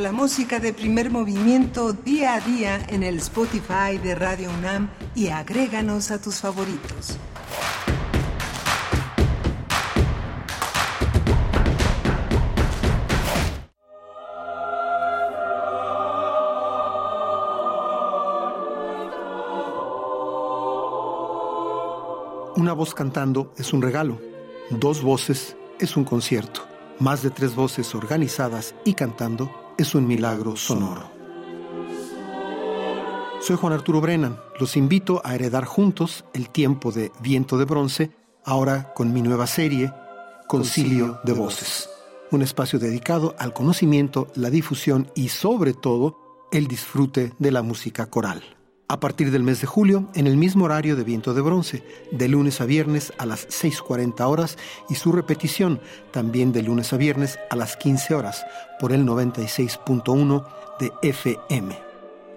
La 0.00 0.10
música 0.10 0.58
de 0.58 0.72
primer 0.72 1.10
movimiento 1.10 1.92
día 1.92 2.34
a 2.34 2.40
día 2.40 2.80
en 2.88 3.02
el 3.02 3.18
Spotify 3.18 3.98
de 4.02 4.14
Radio 4.14 4.50
UNAM 4.50 4.88
y 5.14 5.28
agréganos 5.28 6.10
a 6.10 6.20
tus 6.20 6.40
favoritos. 6.40 7.18
Una 22.56 22.72
voz 22.72 22.94
cantando 22.94 23.52
es 23.58 23.72
un 23.72 23.82
regalo, 23.82 24.18
dos 24.70 25.02
voces 25.02 25.54
es 25.78 25.96
un 25.96 26.04
concierto, 26.04 26.62
más 26.98 27.22
de 27.22 27.30
tres 27.30 27.54
voces 27.54 27.94
organizadas 27.94 28.74
y 28.84 28.94
cantando 28.94 29.61
es 29.82 29.96
un 29.96 30.06
milagro 30.06 30.54
sonoro. 30.54 31.10
Soy 33.40 33.56
Juan 33.56 33.72
Arturo 33.72 34.00
Brennan, 34.00 34.38
los 34.60 34.76
invito 34.76 35.20
a 35.24 35.34
heredar 35.34 35.64
juntos 35.64 36.24
el 36.34 36.50
tiempo 36.50 36.92
de 36.92 37.10
Viento 37.20 37.58
de 37.58 37.64
Bronce, 37.64 38.12
ahora 38.44 38.92
con 38.94 39.12
mi 39.12 39.22
nueva 39.22 39.48
serie, 39.48 39.92
Concilio 40.46 41.18
de 41.24 41.32
Voces, 41.32 41.90
un 42.30 42.42
espacio 42.42 42.78
dedicado 42.78 43.34
al 43.40 43.52
conocimiento, 43.52 44.28
la 44.36 44.50
difusión 44.50 45.10
y 45.16 45.30
sobre 45.30 45.74
todo 45.74 46.16
el 46.52 46.68
disfrute 46.68 47.32
de 47.40 47.50
la 47.50 47.62
música 47.62 48.06
coral 48.06 48.61
a 48.92 49.00
partir 49.00 49.30
del 49.30 49.42
mes 49.42 49.62
de 49.62 49.66
julio 49.66 50.06
en 50.14 50.26
el 50.26 50.36
mismo 50.36 50.66
horario 50.66 50.96
de 50.96 51.02
Viento 51.02 51.32
de 51.32 51.40
Bronce, 51.40 51.82
de 52.10 52.28
lunes 52.28 52.60
a 52.60 52.66
viernes 52.66 53.10
a 53.16 53.24
las 53.24 53.48
6.40 53.48 54.20
horas 54.28 54.58
y 54.90 54.96
su 54.96 55.12
repetición 55.12 55.80
también 56.10 56.52
de 56.52 56.62
lunes 56.62 56.92
a 56.92 56.98
viernes 56.98 57.38
a 57.48 57.56
las 57.56 57.78
15 57.78 58.14
horas 58.14 58.44
por 58.78 58.92
el 58.92 59.06
96.1 59.06 60.44
de 60.78 60.92
FM. 61.00 61.74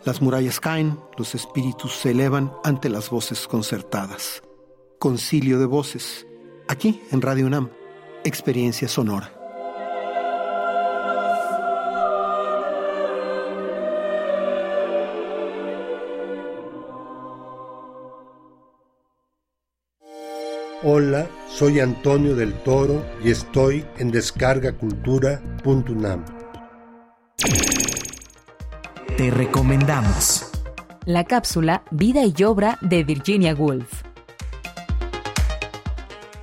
Las 0.05 0.21
murallas 0.21 0.61
caen, 0.61 0.97
los 1.17 1.35
espíritus 1.35 1.93
se 1.93 2.11
elevan 2.11 2.53
ante 2.63 2.87
las 2.87 3.09
voces 3.09 3.49
concertadas. 3.49 4.41
Concilio 4.97 5.59
de 5.59 5.65
voces, 5.65 6.25
aquí 6.69 7.01
en 7.11 7.21
Radio 7.21 7.47
UNAM, 7.47 7.69
experiencia 8.23 8.87
sonora. 8.87 9.34
Hola, 20.87 21.27
soy 21.49 21.79
Antonio 21.79 22.35
del 22.35 22.53
Toro 22.61 23.03
y 23.23 23.31
estoy 23.31 23.83
en 23.97 24.11
descargacultura.unam. 24.11 26.23
Te 29.17 29.31
recomendamos 29.31 30.51
la 31.07 31.23
cápsula 31.23 31.83
Vida 31.89 32.21
y 32.23 32.43
Obra 32.43 32.77
de 32.81 33.03
Virginia 33.03 33.55
Woolf. 33.55 34.03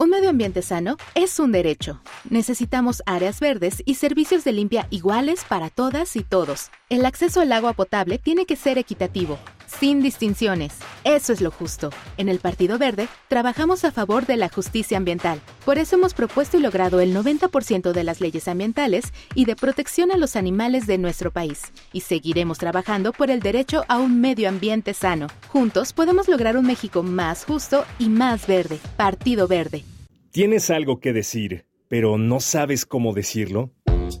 Un 0.00 0.10
medio 0.10 0.30
ambiente 0.30 0.62
sano 0.62 0.96
es 1.14 1.38
un 1.38 1.52
derecho. 1.52 2.00
Necesitamos 2.30 3.02
áreas 3.04 3.40
verdes 3.40 3.82
y 3.84 3.96
servicios 3.96 4.44
de 4.44 4.52
limpia 4.52 4.86
iguales 4.90 5.44
para 5.46 5.68
todas 5.70 6.16
y 6.16 6.22
todos. 6.22 6.70
El 6.88 7.04
acceso 7.04 7.40
al 7.40 7.52
agua 7.52 7.72
potable 7.74 8.18
tiene 8.18 8.46
que 8.46 8.56
ser 8.56 8.78
equitativo 8.78 9.38
sin 9.68 10.02
distinciones. 10.02 10.74
Eso 11.04 11.32
es 11.32 11.40
lo 11.40 11.50
justo. 11.50 11.90
En 12.16 12.28
el 12.28 12.38
Partido 12.38 12.78
Verde 12.78 13.08
trabajamos 13.28 13.84
a 13.84 13.92
favor 13.92 14.26
de 14.26 14.36
la 14.36 14.48
justicia 14.48 14.96
ambiental. 14.96 15.40
Por 15.64 15.78
eso 15.78 15.96
hemos 15.96 16.14
propuesto 16.14 16.56
y 16.56 16.60
logrado 16.60 17.00
el 17.00 17.14
90% 17.14 17.92
de 17.92 18.04
las 18.04 18.20
leyes 18.20 18.48
ambientales 18.48 19.12
y 19.34 19.44
de 19.44 19.56
protección 19.56 20.10
a 20.10 20.16
los 20.16 20.36
animales 20.36 20.86
de 20.86 20.98
nuestro 20.98 21.30
país. 21.30 21.62
Y 21.92 22.00
seguiremos 22.00 22.58
trabajando 22.58 23.12
por 23.12 23.30
el 23.30 23.40
derecho 23.40 23.84
a 23.88 23.98
un 23.98 24.20
medio 24.20 24.48
ambiente 24.48 24.94
sano. 24.94 25.28
Juntos 25.48 25.92
podemos 25.92 26.28
lograr 26.28 26.56
un 26.56 26.66
México 26.66 27.02
más 27.02 27.44
justo 27.44 27.84
y 27.98 28.08
más 28.08 28.46
verde. 28.46 28.78
Partido 28.96 29.48
Verde. 29.48 29.84
¿Tienes 30.30 30.70
algo 30.70 31.00
que 31.00 31.12
decir, 31.12 31.66
pero 31.88 32.18
no 32.18 32.40
sabes 32.40 32.86
cómo 32.86 33.12
decirlo? 33.12 33.70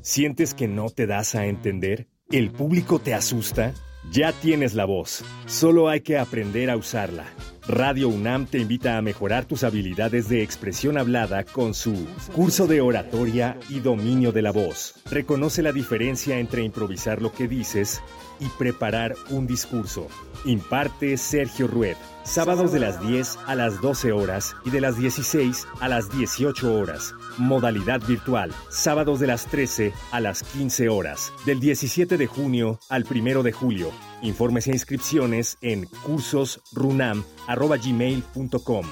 ¿Sientes 0.02 0.54
que 0.54 0.68
no 0.68 0.90
te 0.90 1.06
das 1.06 1.34
a 1.34 1.46
entender? 1.46 2.08
¿El 2.30 2.50
público 2.50 2.98
te 2.98 3.14
asusta? 3.14 3.72
Ya 4.10 4.32
tienes 4.32 4.74
la 4.74 4.86
voz, 4.86 5.22
solo 5.46 5.88
hay 5.88 6.00
que 6.00 6.18
aprender 6.18 6.70
a 6.70 6.76
usarla. 6.76 7.26
Radio 7.66 8.08
UNAM 8.08 8.46
te 8.46 8.58
invita 8.58 8.96
a 8.96 9.02
mejorar 9.02 9.44
tus 9.44 9.64
habilidades 9.64 10.30
de 10.30 10.42
expresión 10.42 10.96
hablada 10.96 11.44
con 11.44 11.74
su 11.74 12.06
curso 12.34 12.66
de 12.66 12.80
oratoria 12.80 13.58
y 13.68 13.80
dominio 13.80 14.32
de 14.32 14.40
la 14.40 14.50
voz. 14.50 14.94
Reconoce 15.10 15.62
la 15.62 15.72
diferencia 15.72 16.38
entre 16.38 16.62
improvisar 16.62 17.20
lo 17.20 17.32
que 17.32 17.46
dices 17.46 18.00
y 18.40 18.46
preparar 18.58 19.14
un 19.28 19.46
discurso. 19.46 20.08
Imparte 20.46 21.18
Sergio 21.18 21.66
Rued 21.66 21.96
sábados 22.28 22.72
de 22.72 22.80
las 22.80 23.00
10 23.00 23.38
a 23.46 23.54
las 23.54 23.80
12 23.80 24.12
horas 24.12 24.54
y 24.64 24.70
de 24.70 24.80
las 24.80 24.98
16 24.98 25.66
a 25.80 25.88
las 25.88 26.10
18 26.10 26.74
horas. 26.74 27.14
Modalidad 27.38 28.02
virtual, 28.06 28.52
sábados 28.68 29.18
de 29.20 29.28
las 29.28 29.46
13 29.46 29.94
a 30.10 30.20
las 30.20 30.42
15 30.42 30.88
horas, 30.88 31.32
del 31.46 31.60
17 31.60 32.18
de 32.18 32.26
junio 32.26 32.80
al 32.88 33.06
1 33.08 33.42
de 33.42 33.52
julio. 33.52 33.92
Informes 34.22 34.66
e 34.68 34.72
inscripciones 34.72 35.58
en 35.60 35.84
cursosrunam.gmail.com. 36.04 38.86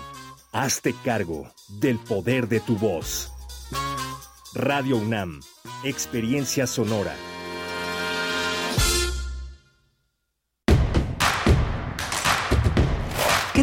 Hazte 0.53 0.95
cargo 1.05 1.51
del 1.69 1.99
poder 1.99 2.47
de 2.49 2.61
tu 2.61 2.77
voz. 2.77 3.33
Radio 4.55 4.97
UNAM, 4.97 5.41
experiencia 5.85 6.67
sonora. 6.67 7.15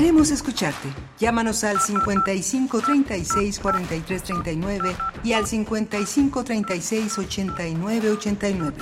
Queremos 0.04 0.32
escucharte. 0.32 0.90
Llámanos 1.18 1.64
al 1.64 1.80
55 1.80 2.82
36 2.82 3.58
43 3.58 4.24
39 4.24 4.98
y 5.24 5.32
al 5.32 5.48
55 5.48 6.44
36 6.44 7.18
89 7.20 8.10
89. 8.10 8.78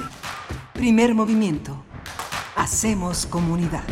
Primer 0.73 1.13
movimiento. 1.13 1.85
Hacemos 2.55 3.27
comunidad. 3.27 3.83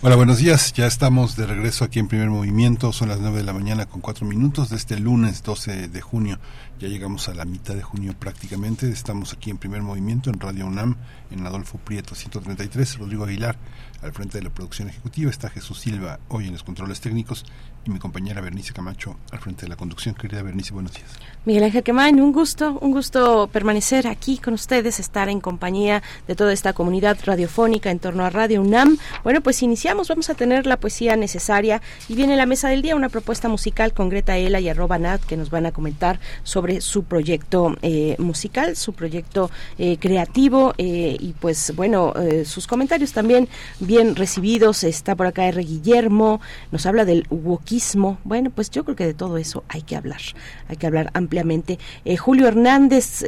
Hola, 0.00 0.16
buenos 0.16 0.38
días. 0.38 0.72
Ya 0.72 0.86
estamos 0.86 1.36
de 1.36 1.44
regreso 1.44 1.84
aquí 1.84 1.98
en 1.98 2.08
Primer 2.08 2.30
Movimiento. 2.30 2.90
Son 2.90 3.10
las 3.10 3.20
9 3.20 3.36
de 3.36 3.44
la 3.44 3.52
mañana 3.52 3.84
con 3.84 4.00
4 4.00 4.26
minutos 4.26 4.70
de 4.70 4.76
este 4.76 4.98
lunes 4.98 5.42
12 5.42 5.88
de 5.88 6.00
junio. 6.00 6.38
Ya 6.80 6.88
llegamos 6.88 7.28
a 7.28 7.34
la 7.34 7.44
mitad 7.44 7.74
de 7.74 7.82
junio 7.82 8.14
prácticamente. 8.18 8.90
Estamos 8.90 9.34
aquí 9.34 9.50
en 9.50 9.58
Primer 9.58 9.82
Movimiento 9.82 10.30
en 10.30 10.40
Radio 10.40 10.64
UNAM, 10.64 10.96
en 11.30 11.46
Adolfo 11.46 11.76
Prieto 11.76 12.14
133. 12.14 12.96
Rodrigo 12.96 13.24
Aguilar 13.24 13.58
al 14.02 14.12
frente 14.12 14.38
de 14.38 14.44
la 14.44 14.50
producción 14.50 14.88
ejecutiva 14.88 15.30
está 15.30 15.50
Jesús 15.50 15.78
Silva, 15.78 16.18
hoy 16.28 16.46
en 16.46 16.52
los 16.52 16.62
controles 16.62 17.00
técnicos, 17.00 17.44
y 17.84 17.90
mi 17.90 17.98
compañera 17.98 18.40
Bernice 18.40 18.72
Camacho 18.72 19.16
al 19.30 19.38
frente 19.40 19.62
de 19.62 19.68
la 19.68 19.76
conducción. 19.76 20.14
Querida 20.14 20.42
Bernice, 20.42 20.72
buenos 20.72 20.92
días. 20.92 21.10
Miguel 21.44 21.64
Ángel 21.64 21.82
Quemain, 21.82 22.20
un 22.20 22.32
gusto, 22.32 22.78
un 22.80 22.92
gusto 22.92 23.48
permanecer 23.52 24.06
aquí 24.06 24.38
con 24.38 24.54
ustedes, 24.54 25.00
estar 25.00 25.28
en 25.28 25.40
compañía 25.40 26.02
de 26.26 26.34
toda 26.34 26.52
esta 26.52 26.72
comunidad 26.72 27.18
radiofónica 27.24 27.90
en 27.90 27.98
torno 27.98 28.24
a 28.24 28.30
Radio 28.30 28.60
UNAM. 28.60 28.98
Bueno, 29.24 29.40
pues 29.40 29.62
iniciamos, 29.62 30.08
vamos 30.08 30.28
a 30.28 30.34
tener 30.34 30.66
la 30.66 30.78
poesía 30.78 31.16
necesaria 31.16 31.80
y 32.08 32.14
viene 32.14 32.36
la 32.36 32.46
mesa 32.46 32.68
del 32.68 32.82
día 32.82 32.96
una 32.96 33.08
propuesta 33.08 33.48
musical 33.48 33.94
con 33.94 34.10
Greta 34.10 34.36
Ela 34.36 34.60
y 34.60 34.68
arroba 34.68 34.98
Nat 34.98 35.22
que 35.22 35.38
nos 35.38 35.50
van 35.50 35.64
a 35.64 35.72
comentar 35.72 36.20
sobre 36.42 36.69
su 36.80 37.04
proyecto 37.04 37.76
eh, 37.82 38.14
musical, 38.18 38.76
su 38.76 38.92
proyecto 38.92 39.50
eh, 39.78 39.96
creativo 39.98 40.74
eh, 40.78 41.16
y 41.18 41.32
pues 41.32 41.74
bueno, 41.74 42.14
sus 42.44 42.66
comentarios 42.66 43.12
también 43.12 43.48
bien 43.80 44.14
recibidos. 44.14 44.84
Está 44.84 45.16
por 45.16 45.26
acá 45.26 45.46
R. 45.46 45.62
Guillermo, 45.62 46.40
nos 46.70 46.86
habla 46.86 47.04
del 47.04 47.26
wokismo. 47.30 48.18
Bueno, 48.24 48.50
pues 48.50 48.70
yo 48.70 48.84
creo 48.84 48.96
que 48.96 49.06
de 49.06 49.14
todo 49.14 49.38
eso 49.38 49.64
hay 49.68 49.82
que 49.82 49.96
hablar, 49.96 50.20
hay 50.68 50.76
que 50.76 50.86
hablar 50.86 51.10
ampliamente. 51.14 51.78
Julio 52.18 52.46
Hernández, 52.46 53.24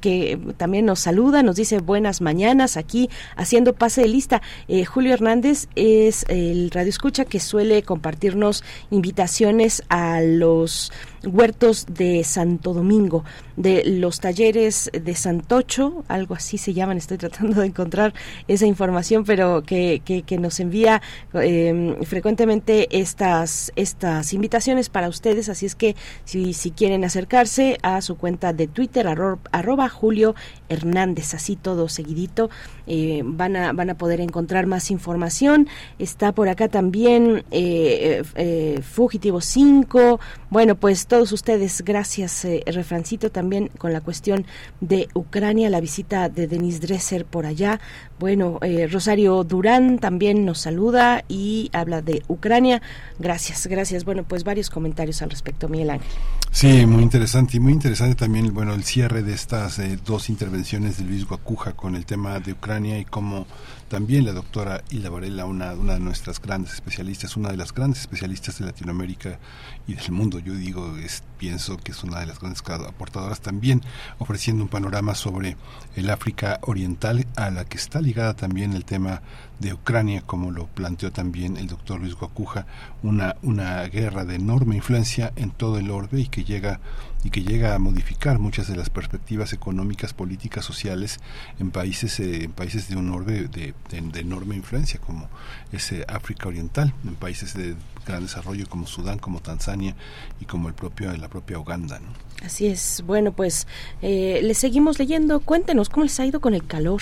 que 0.00 0.38
también 0.56 0.84
nos 0.84 1.00
saluda, 1.00 1.42
nos 1.42 1.56
dice 1.56 1.78
buenas 1.78 2.20
mañanas 2.20 2.76
aquí 2.76 3.08
haciendo 3.36 3.74
pase 3.74 4.02
de 4.02 4.08
lista. 4.08 4.42
Julio 4.86 5.14
Hernández 5.14 5.68
es 5.76 6.24
el 6.28 6.70
radio 6.70 6.90
escucha 6.90 7.24
que 7.24 7.40
suele 7.40 7.82
compartirnos 7.82 8.64
invitaciones 8.90 9.82
a 9.88 10.20
los 10.20 10.92
Huertos 11.26 11.86
de 11.88 12.24
Santo 12.24 12.74
Domingo, 12.74 13.24
de 13.56 13.82
los 13.84 14.20
talleres 14.20 14.90
de 14.92 15.14
Santocho, 15.14 16.04
algo 16.08 16.34
así 16.34 16.58
se 16.58 16.74
llaman, 16.74 16.96
estoy 16.96 17.18
tratando 17.18 17.60
de 17.60 17.66
encontrar 17.68 18.14
esa 18.48 18.66
información, 18.66 19.24
pero 19.24 19.62
que, 19.62 20.02
que, 20.04 20.38
nos 20.38 20.58
envía 20.60 21.00
em, 21.34 22.02
frecuentemente 22.02 22.88
estas, 22.90 23.72
estas 23.76 24.32
invitaciones 24.32 24.88
para 24.88 25.08
ustedes, 25.08 25.48
así 25.48 25.66
es 25.66 25.74
que 25.74 25.94
si, 26.24 26.52
si 26.52 26.70
quieren 26.70 27.04
acercarse 27.04 27.78
a 27.82 28.00
su 28.00 28.16
cuenta 28.16 28.52
de 28.52 28.66
Twitter, 28.66 29.06
arroba, 29.06 29.88
Julio 29.88 30.34
Hernández, 30.68 31.34
así 31.34 31.56
todo 31.56 31.88
seguidito, 31.88 32.50
eh, 32.86 33.22
van, 33.24 33.56
a, 33.56 33.72
van 33.72 33.90
a 33.90 33.98
poder 33.98 34.20
encontrar 34.20 34.66
más 34.66 34.90
información. 34.90 35.68
Está 35.98 36.32
por 36.32 36.48
acá 36.48 36.68
también 36.68 37.44
eh, 37.50 38.22
eh, 38.34 38.80
Fugitivo 38.82 39.40
5. 39.40 40.20
Bueno, 40.50 40.74
pues 40.74 41.06
todos 41.14 41.30
ustedes, 41.30 41.84
gracias, 41.84 42.44
Refrancito, 42.66 43.30
también 43.30 43.70
con 43.78 43.92
la 43.92 44.00
cuestión 44.00 44.44
de 44.80 45.08
Ucrania, 45.14 45.70
la 45.70 45.80
visita 45.80 46.28
de 46.28 46.48
Denis 46.48 46.80
Dresser 46.80 47.24
por 47.24 47.46
allá. 47.46 47.78
Bueno, 48.18 48.58
Rosario 48.90 49.44
Durán 49.44 50.00
también 50.00 50.44
nos 50.44 50.58
saluda 50.58 51.22
y 51.28 51.70
habla 51.72 52.02
de 52.02 52.24
Ucrania. 52.26 52.82
Gracias, 53.20 53.68
gracias. 53.68 54.04
Bueno, 54.04 54.24
pues 54.24 54.42
varios 54.42 54.70
comentarios 54.70 55.22
al 55.22 55.30
respecto, 55.30 55.68
Miguel 55.68 55.90
Ángel. 55.90 56.10
Sí, 56.50 56.84
muy 56.84 57.04
interesante 57.04 57.58
y 57.58 57.60
muy 57.60 57.72
interesante 57.72 58.16
también, 58.16 58.52
bueno, 58.52 58.74
el 58.74 58.82
cierre 58.82 59.22
de 59.22 59.34
estas 59.34 59.80
dos 60.04 60.28
intervenciones 60.28 60.98
de 60.98 61.04
Luis 61.04 61.28
Guacuja 61.28 61.74
con 61.74 61.94
el 61.94 62.06
tema 62.06 62.40
de 62.40 62.52
Ucrania 62.52 62.98
y 62.98 63.04
cómo 63.04 63.46
también 63.94 64.24
la 64.24 64.32
doctora 64.32 64.82
Hilda 64.90 65.08
Varela, 65.08 65.44
una, 65.44 65.72
de 65.72 66.00
nuestras 66.00 66.42
grandes 66.42 66.74
especialistas, 66.74 67.36
una 67.36 67.50
de 67.50 67.56
las 67.56 67.72
grandes 67.72 68.00
especialistas 68.00 68.58
de 68.58 68.66
Latinoamérica 68.66 69.38
y 69.86 69.94
del 69.94 70.10
mundo, 70.10 70.40
yo 70.40 70.52
digo, 70.52 70.96
es, 70.96 71.22
pienso 71.38 71.76
que 71.76 71.92
es 71.92 72.02
una 72.02 72.18
de 72.18 72.26
las 72.26 72.40
grandes 72.40 72.60
aportadoras 72.68 73.40
también, 73.40 73.82
ofreciendo 74.18 74.64
un 74.64 74.68
panorama 74.68 75.14
sobre 75.14 75.56
el 75.94 76.10
África 76.10 76.58
Oriental, 76.62 77.24
a 77.36 77.52
la 77.52 77.66
que 77.66 77.76
está 77.76 78.00
ligada 78.00 78.34
también 78.34 78.72
el 78.72 78.84
tema 78.84 79.22
de 79.60 79.74
Ucrania, 79.74 80.22
como 80.26 80.50
lo 80.50 80.66
planteó 80.66 81.12
también 81.12 81.56
el 81.56 81.68
doctor 81.68 82.00
Luis 82.00 82.16
Guacuja, 82.16 82.66
una, 83.04 83.36
una 83.42 83.84
guerra 83.84 84.24
de 84.24 84.34
enorme 84.34 84.74
influencia 84.74 85.32
en 85.36 85.52
todo 85.52 85.78
el 85.78 85.92
orbe 85.92 86.22
y 86.22 86.26
que 86.26 86.42
llega 86.42 86.80
y 87.24 87.30
que 87.30 87.42
llega 87.42 87.74
a 87.74 87.78
modificar 87.78 88.38
muchas 88.38 88.68
de 88.68 88.76
las 88.76 88.90
perspectivas 88.90 89.54
económicas, 89.54 90.12
políticas, 90.12 90.64
sociales 90.64 91.20
en 91.58 91.70
países, 91.70 92.20
eh, 92.20 92.44
en 92.44 92.52
países 92.52 92.88
de 92.88 92.96
un 92.96 93.10
orbe 93.10 93.48
de, 93.48 93.74
enorme 93.90 94.54
influencia, 94.54 95.00
como 95.00 95.28
ese 95.72 96.04
África 96.06 96.48
Oriental, 96.48 96.92
en 97.04 97.14
países 97.14 97.54
de 97.54 97.74
gran 98.06 98.22
desarrollo 98.22 98.68
como 98.68 98.86
Sudán, 98.86 99.18
como 99.18 99.40
Tanzania 99.40 99.96
y 100.38 100.44
como 100.44 100.68
el 100.68 100.74
propio, 100.74 101.16
la 101.16 101.28
propia 101.28 101.58
Uganda. 101.58 101.98
Así 102.44 102.66
es. 102.66 103.02
Bueno, 103.06 103.32
pues 103.32 103.66
eh, 104.02 104.52
seguimos 104.54 104.98
leyendo. 104.98 105.40
Cuéntenos 105.40 105.88
cómo 105.88 106.04
les 106.04 106.20
ha 106.20 106.26
ido 106.26 106.40
con 106.40 106.52
el 106.54 106.66
calor. 106.66 107.00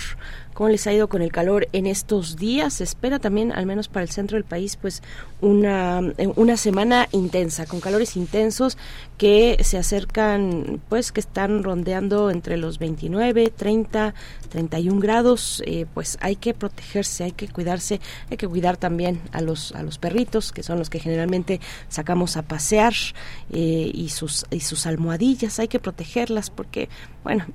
¿Cómo 0.55 0.69
les 0.69 0.87
ha 0.87 0.93
ido 0.93 1.09
con 1.09 1.23
el 1.23 1.33
calor 1.33 1.69
en 1.73 1.87
estos 1.87 2.37
días? 2.37 2.75
Se 2.75 2.85
espera 2.85 3.19
también, 3.19 3.53
al 3.53 3.67
menos 3.67 3.89
para 3.89 4.05
el 4.05 4.11
centro 4.11 4.37
del 4.37 4.45
país, 4.45 4.77
pues 4.77 5.03
una, 5.41 6.01
una 6.37 6.57
semana 6.57 7.09
intensa, 7.13 7.67
con 7.67 7.81
calores 7.81 8.17
intensos 8.17 8.77
que 9.19 9.59
se 9.63 9.79
acercan, 9.79 10.81
pues 10.89 11.13
que 11.13 11.21
están 11.21 11.63
rondeando 11.63 12.31
entre 12.31 12.57
los 12.57 12.79
29, 12.79 13.53
30, 13.57 14.15
31 14.51 15.01
grados. 15.01 15.63
Eh, 15.67 15.87
pues 15.95 16.19
hay 16.21 16.37
que 16.37 16.55
protegerse, 16.55 17.25
hay 17.25 17.33
que 17.33 17.49
cuidarse, 17.49 18.01
hay 18.31 18.37
que 18.37 18.49
cuidar 18.49 18.77
también 18.77 19.21
a 19.33 19.41
los, 19.41 19.73
a 19.73 19.83
los 19.83 19.99
perritos, 19.99 20.53
que 20.53 20.63
son 20.63 20.79
los 20.79 20.91
que 20.91 21.01
generalmente 21.01 21.61
sacamos 21.89 22.37
a 22.37 22.43
pasear, 22.43 22.93
eh, 23.53 23.91
y, 23.93 24.09
sus, 24.09 24.47
y 24.51 24.61
sus 24.61 24.87
almohadillas, 24.87 25.59
hay 25.59 25.69
que 25.69 25.79
protegerlas 25.79 26.51
porque, 26.51 26.89
bueno, 27.25 27.47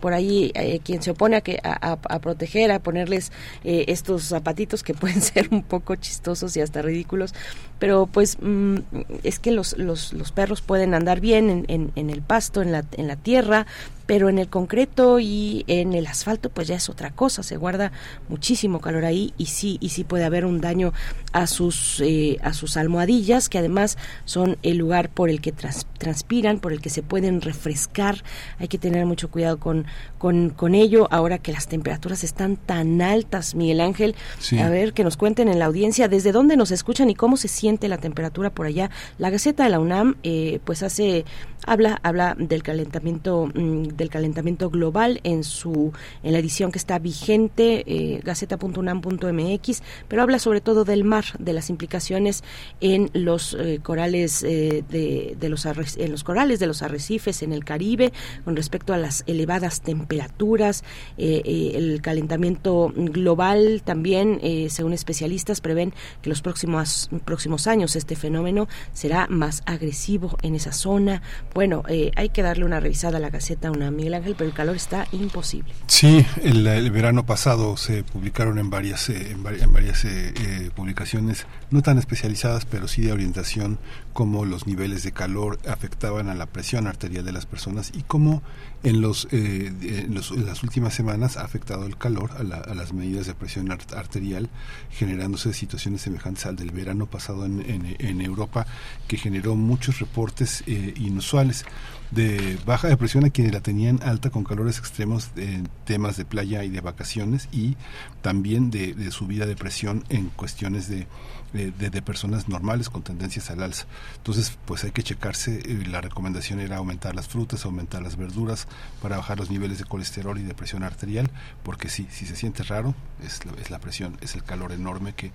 por 0.00 0.12
ahí 0.12 0.52
quien 0.84 1.02
se 1.02 1.10
opone 1.12 1.36
a, 1.36 1.40
que, 1.40 1.58
a, 1.62 1.92
a 1.92 2.18
proteger, 2.18 2.70
a 2.70 2.78
ponerles 2.80 3.32
eh, 3.64 3.84
estos 3.88 4.24
zapatitos 4.24 4.82
que 4.82 4.94
pueden 5.00 5.20
ser 5.20 5.48
un 5.50 5.62
poco 5.62 5.96
chistosos 5.96 6.56
y 6.56 6.60
hasta 6.60 6.82
ridículos, 6.82 7.34
pero 7.80 8.06
pues 8.06 8.38
mm, 8.40 8.76
es 9.24 9.40
que 9.40 9.50
los, 9.50 9.76
los, 9.76 10.12
los, 10.12 10.30
perros 10.30 10.60
pueden 10.60 10.94
andar 10.94 11.20
bien 11.20 11.50
en, 11.50 11.64
en, 11.66 11.90
en 11.96 12.10
el 12.10 12.22
pasto, 12.22 12.62
en 12.62 12.70
la, 12.70 12.84
en 12.92 13.08
la 13.08 13.16
tierra, 13.16 13.66
pero 14.10 14.28
en 14.28 14.38
el 14.38 14.48
concreto 14.48 15.20
y 15.20 15.64
en 15.68 15.94
el 15.94 16.06
asfalto 16.06 16.50
pues 16.50 16.66
ya 16.66 16.74
es 16.74 16.88
otra 16.88 17.10
cosa, 17.12 17.44
se 17.44 17.56
guarda 17.56 17.92
muchísimo 18.28 18.80
calor 18.80 19.04
ahí 19.04 19.32
y 19.38 19.46
sí 19.46 19.78
y 19.80 19.90
sí 19.90 20.02
puede 20.02 20.24
haber 20.24 20.44
un 20.44 20.60
daño 20.60 20.92
a 21.32 21.46
sus 21.46 22.00
eh, 22.00 22.36
a 22.42 22.52
sus 22.52 22.76
almohadillas 22.76 23.48
que 23.48 23.58
además 23.58 23.98
son 24.24 24.58
el 24.64 24.78
lugar 24.78 25.10
por 25.10 25.30
el 25.30 25.40
que 25.40 25.52
transpiran, 25.52 26.58
por 26.58 26.72
el 26.72 26.80
que 26.80 26.90
se 26.90 27.02
pueden 27.02 27.40
refrescar, 27.40 28.24
hay 28.58 28.66
que 28.66 28.78
tener 28.78 29.06
mucho 29.06 29.30
cuidado 29.30 29.60
con 29.60 29.86
con, 30.20 30.50
con 30.50 30.74
ello. 30.74 31.08
Ahora 31.10 31.38
que 31.38 31.50
las 31.50 31.66
temperaturas 31.66 32.22
están 32.24 32.56
tan 32.56 33.00
altas, 33.00 33.54
Miguel 33.54 33.80
Ángel, 33.80 34.14
a 34.60 34.68
ver 34.68 34.92
que 34.92 35.02
nos 35.02 35.16
cuenten 35.16 35.48
en 35.48 35.58
la 35.58 35.64
audiencia 35.64 36.08
desde 36.08 36.30
dónde 36.30 36.56
nos 36.56 36.70
escuchan 36.70 37.10
y 37.10 37.14
cómo 37.14 37.36
se 37.36 37.48
la 37.78 37.98
temperatura 37.98 38.50
por 38.50 38.66
allá. 38.66 38.90
La 39.18 39.30
Gaceta 39.30 39.64
de 39.64 39.70
la 39.70 39.80
UNAM 39.80 40.16
eh, 40.22 40.60
pues 40.64 40.82
hace 40.82 41.24
habla 41.66 42.00
habla 42.02 42.34
del 42.38 42.62
calentamiento 42.62 43.50
mm, 43.54 43.82
del 43.88 44.10
calentamiento 44.10 44.70
global 44.70 45.20
en 45.24 45.44
su 45.44 45.92
en 46.22 46.32
la 46.32 46.38
edición 46.38 46.72
que 46.72 46.78
está 46.78 46.98
vigente 46.98 47.84
eh, 47.86 48.20
gaceta.unam.mx 48.24 49.82
pero 50.08 50.22
habla 50.22 50.38
sobre 50.38 50.60
todo 50.60 50.84
del 50.84 51.04
mar 51.04 51.24
de 51.38 51.52
las 51.52 51.70
implicaciones 51.70 52.42
en 52.80 53.10
los 53.12 53.54
eh, 53.54 53.80
corales 53.82 54.42
eh, 54.42 54.84
de, 54.88 55.36
de, 55.38 55.48
los 55.48 55.66
en 55.66 56.10
los 56.10 56.24
corales 56.24 56.60
de 56.60 56.66
los 56.66 56.82
arrecifes 56.82 57.42
en 57.42 57.52
el 57.52 57.64
Caribe 57.64 58.12
con 58.44 58.56
respecto 58.56 58.92
a 58.92 58.98
las 58.98 59.24
elevadas 59.26 59.82
temperaturas 59.82 60.84
eh, 61.18 61.72
el 61.74 62.00
calentamiento 62.00 62.92
global 62.94 63.82
también 63.84 64.40
según 64.70 64.92
especialistas 64.92 65.60
prevén 65.60 65.92
que 66.22 66.30
los 66.30 66.42
próximos 66.42 67.10
próximos 67.24 67.59
años 67.66 67.96
este 67.96 68.16
fenómeno 68.16 68.68
será 68.92 69.26
más 69.28 69.62
agresivo 69.66 70.36
en 70.42 70.54
esa 70.54 70.72
zona 70.72 71.22
bueno, 71.54 71.82
eh, 71.88 72.12
hay 72.16 72.28
que 72.28 72.42
darle 72.42 72.64
una 72.64 72.80
revisada 72.80 73.18
a 73.18 73.20
la 73.20 73.30
Gaceta 73.30 73.70
una 73.70 73.90
Miguel 73.90 74.14
Ángel, 74.14 74.34
pero 74.36 74.48
el 74.48 74.54
calor 74.54 74.76
está 74.76 75.06
imposible. 75.12 75.72
Sí, 75.86 76.24
el, 76.42 76.90
verano 76.90 77.26
pasado 77.26 77.76
se 77.76 78.02
publicaron 78.04 78.58
en 78.58 78.70
varias, 78.70 79.08
eh, 79.08 79.32
en, 79.32 79.42
varias 79.42 80.04
eh, 80.04 80.70
publicaciones, 80.74 81.46
no 81.70 81.82
tan 81.82 81.98
especializadas, 81.98 82.64
pero 82.64 82.88
sí 82.88 83.02
de 83.02 83.12
orientación, 83.12 83.78
cómo 84.12 84.44
los 84.44 84.66
niveles 84.66 85.02
de 85.02 85.12
calor 85.12 85.58
afectaban 85.68 86.28
a 86.28 86.34
la 86.34 86.46
presión 86.46 86.86
arterial 86.86 87.24
de 87.24 87.32
las 87.32 87.46
personas 87.46 87.92
y 87.94 88.02
cómo 88.02 88.42
en, 88.82 89.00
los, 89.00 89.28
en, 89.30 90.14
las 90.14 90.62
últimas 90.62 90.94
semanas 90.94 91.36
ha 91.36 91.42
afectado 91.42 91.86
el 91.86 91.96
calor 91.96 92.30
a, 92.38 92.74
las 92.74 92.92
medidas 92.92 93.26
de 93.26 93.34
presión 93.34 93.70
arterial, 93.70 94.48
generándose 94.90 95.52
situaciones 95.52 96.02
semejantes 96.02 96.46
al 96.46 96.56
del 96.56 96.70
verano 96.70 97.06
pasado 97.06 97.44
en, 97.44 98.20
Europa, 98.20 98.66
que 99.06 99.16
generó 99.16 99.54
muchos 99.54 100.00
reportes 100.00 100.64
inusuales 100.66 101.64
de 102.10 102.58
baja 102.66 102.88
de 102.88 102.96
presión 102.96 103.24
a 103.24 103.30
quienes 103.30 103.52
la 103.52 103.60
tenían 103.60 104.00
alta 104.02 104.30
con 104.30 104.44
calores 104.44 104.78
extremos 104.78 105.30
en 105.36 105.68
temas 105.84 106.16
de 106.16 106.24
playa 106.24 106.64
y 106.64 106.68
de 106.68 106.80
vacaciones 106.80 107.48
y 107.52 107.76
también 108.22 108.70
de, 108.70 109.10
subida 109.10 109.46
de 109.46 109.56
presión 109.56 110.04
en 110.08 110.28
cuestiones 110.30 110.88
de, 110.88 111.06
de, 111.52 112.02
personas 112.02 112.48
normales 112.48 112.88
con 112.88 113.02
tendencias 113.02 113.50
al 113.50 113.62
alza. 113.62 113.86
Entonces, 114.16 114.56
pues 114.64 114.84
hay 114.84 114.90
que 114.92 115.02
checarse. 115.02 115.60
Eh, 115.64 115.84
la 115.88 116.00
recomendación 116.00 116.60
era 116.60 116.76
aumentar 116.76 117.14
las 117.14 117.28
frutas, 117.28 117.64
aumentar 117.64 118.02
las 118.02 118.16
verduras 118.16 118.66
para 119.02 119.16
bajar 119.16 119.38
los 119.38 119.50
niveles 119.50 119.78
de 119.78 119.84
colesterol 119.84 120.38
y 120.38 120.42
de 120.42 120.54
presión 120.54 120.82
arterial, 120.82 121.30
porque 121.62 121.88
sí, 121.88 122.06
si 122.10 122.26
se 122.26 122.36
siente 122.36 122.62
raro, 122.62 122.94
es 123.24 123.44
la, 123.44 123.52
es 123.60 123.70
la 123.70 123.78
presión, 123.78 124.16
es 124.20 124.34
el 124.34 124.44
calor 124.44 124.72
enorme 124.72 125.12
que 125.12 125.32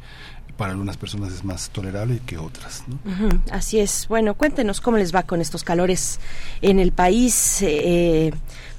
para 0.57 0.71
algunas 0.71 0.97
personas 0.97 1.33
es 1.33 1.43
más 1.43 1.69
tolerable 1.69 2.21
que 2.25 2.37
otras. 2.37 2.83
así 3.51 3.79
es. 3.79 4.07
Bueno, 4.07 4.35
cuéntenos 4.35 4.81
cómo 4.81 4.97
les 4.97 5.13
va 5.13 5.23
con 5.23 5.41
estos 5.41 5.63
calores 5.63 6.19
en 6.61 6.79
el 6.79 6.91
país. 6.91 7.61
Eh, 7.61 8.33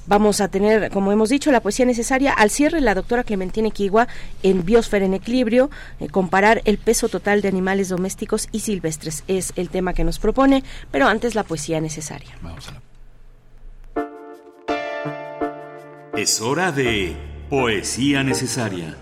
vamos 0.07 0.41
a 0.41 0.47
tener, 0.47 0.89
como 0.91 1.11
hemos 1.11 1.29
dicho, 1.29 1.51
la 1.51 1.61
poesía 1.61 1.85
necesaria. 1.85 2.33
Al 2.33 2.49
cierre, 2.49 2.81
la 2.81 2.95
doctora 2.95 3.23
Clementina 3.23 3.67
Equigua 3.67 4.07
en 4.43 4.65
Biosfera 4.65 5.05
en 5.05 5.13
Equilibrio, 5.13 5.69
eh, 5.99 6.07
comparar 6.09 6.61
el 6.65 6.77
peso 6.77 7.09
total 7.09 7.41
de 7.41 7.49
animales 7.49 7.89
domésticos 7.89 8.47
y 8.51 8.61
silvestres 8.61 9.23
es 9.27 9.53
el 9.55 9.69
tema 9.69 9.93
que 9.93 10.03
nos 10.03 10.19
propone, 10.19 10.63
pero 10.91 11.07
antes 11.07 11.35
la 11.35 11.43
poesía 11.43 11.79
necesaria. 11.81 12.37
Vamos 12.41 12.69
a. 12.69 12.81
Es 16.17 16.41
hora 16.41 16.71
de 16.71 17.15
poesía 17.49 18.23
necesaria. 18.23 18.97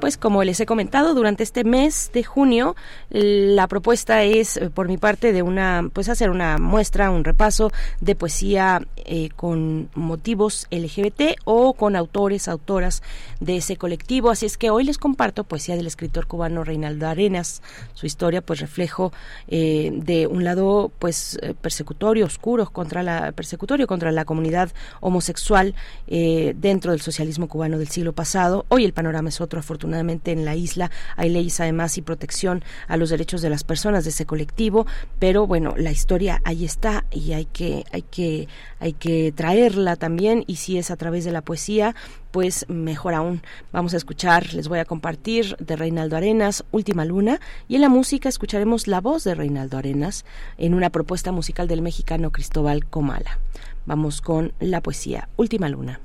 Pues 0.00 0.16
como 0.16 0.44
les 0.44 0.60
he 0.60 0.66
comentado, 0.66 1.14
durante 1.14 1.42
este 1.42 1.64
mes 1.64 2.10
de 2.12 2.24
junio, 2.24 2.76
la 3.10 3.66
propuesta 3.66 4.22
es, 4.22 4.56
eh, 4.56 4.70
por 4.70 4.88
mi 4.88 4.96
parte, 4.96 5.32
de 5.32 5.42
una, 5.42 5.88
pues 5.92 6.08
hacer 6.08 6.30
una 6.30 6.58
muestra, 6.58 7.10
un 7.10 7.24
repaso 7.24 7.72
de 8.00 8.14
poesía 8.14 8.86
eh, 8.96 9.30
con 9.34 9.88
motivos 9.94 10.66
LGBT 10.70 11.38
o 11.44 11.74
con 11.74 11.96
autores, 11.96 12.48
autoras 12.48 13.02
de 13.40 13.56
ese 13.56 13.76
colectivo. 13.76 14.30
Así 14.30 14.46
es 14.46 14.56
que 14.56 14.70
hoy 14.70 14.84
les 14.84 14.98
comparto 14.98 15.44
poesía 15.44 15.76
del 15.76 15.86
escritor 15.86 16.26
cubano 16.26 16.64
Reinaldo 16.64 17.08
Arenas, 17.08 17.62
su 17.94 18.06
historia, 18.06 18.40
pues 18.40 18.60
reflejo 18.60 19.12
eh, 19.48 19.90
de 19.92 20.26
un 20.26 20.44
lado, 20.44 20.92
pues 20.98 21.38
persecutorio, 21.60 22.26
oscuro 22.26 22.70
contra 22.70 23.02
la 23.02 23.32
persecutorio 23.32 23.86
contra 23.86 24.12
la 24.12 24.24
comunidad 24.24 24.70
homosexual 25.00 25.74
dentro 26.06 26.92
del 26.92 27.00
socialismo 27.00 27.48
cubano 27.48 27.78
del 27.78 27.88
siglo 27.88 28.12
pasado. 28.12 28.64
Hoy 28.68 28.84
el 28.84 28.92
panorama 28.92 29.28
es 29.28 29.40
otro, 29.40 29.60
afortunadamente 29.60 29.87
en 29.94 30.44
la 30.44 30.56
isla 30.56 30.90
hay 31.16 31.30
leyes 31.30 31.60
además 31.60 31.98
y 31.98 32.02
protección 32.02 32.62
a 32.86 32.96
los 32.96 33.10
derechos 33.10 33.42
de 33.42 33.50
las 33.50 33.64
personas 33.64 34.04
de 34.04 34.10
ese 34.10 34.26
colectivo, 34.26 34.86
pero 35.18 35.46
bueno, 35.46 35.74
la 35.76 35.90
historia 35.90 36.40
ahí 36.44 36.64
está 36.64 37.04
y 37.10 37.32
hay 37.32 37.46
que 37.46 37.84
hay 37.92 38.02
que 38.02 38.48
hay 38.80 38.92
que 38.92 39.32
traerla 39.32 39.96
también 39.96 40.44
y 40.46 40.56
si 40.56 40.78
es 40.78 40.90
a 40.90 40.96
través 40.96 41.24
de 41.24 41.32
la 41.32 41.42
poesía, 41.42 41.94
pues 42.30 42.66
mejor 42.68 43.14
aún. 43.14 43.42
Vamos 43.72 43.94
a 43.94 43.96
escuchar, 43.96 44.54
les 44.54 44.68
voy 44.68 44.78
a 44.78 44.84
compartir 44.84 45.56
de 45.56 45.76
Reinaldo 45.76 46.16
Arenas, 46.16 46.64
Última 46.70 47.04
Luna, 47.04 47.40
y 47.68 47.76
en 47.76 47.80
la 47.80 47.88
música 47.88 48.28
escucharemos 48.28 48.86
la 48.86 49.00
voz 49.00 49.24
de 49.24 49.34
Reinaldo 49.34 49.78
Arenas 49.78 50.24
en 50.58 50.74
una 50.74 50.90
propuesta 50.90 51.32
musical 51.32 51.68
del 51.68 51.82
mexicano 51.82 52.30
Cristóbal 52.30 52.86
Comala. 52.86 53.38
Vamos 53.86 54.20
con 54.20 54.52
la 54.60 54.82
poesía, 54.82 55.28
Última 55.36 55.68
Luna. 55.68 56.00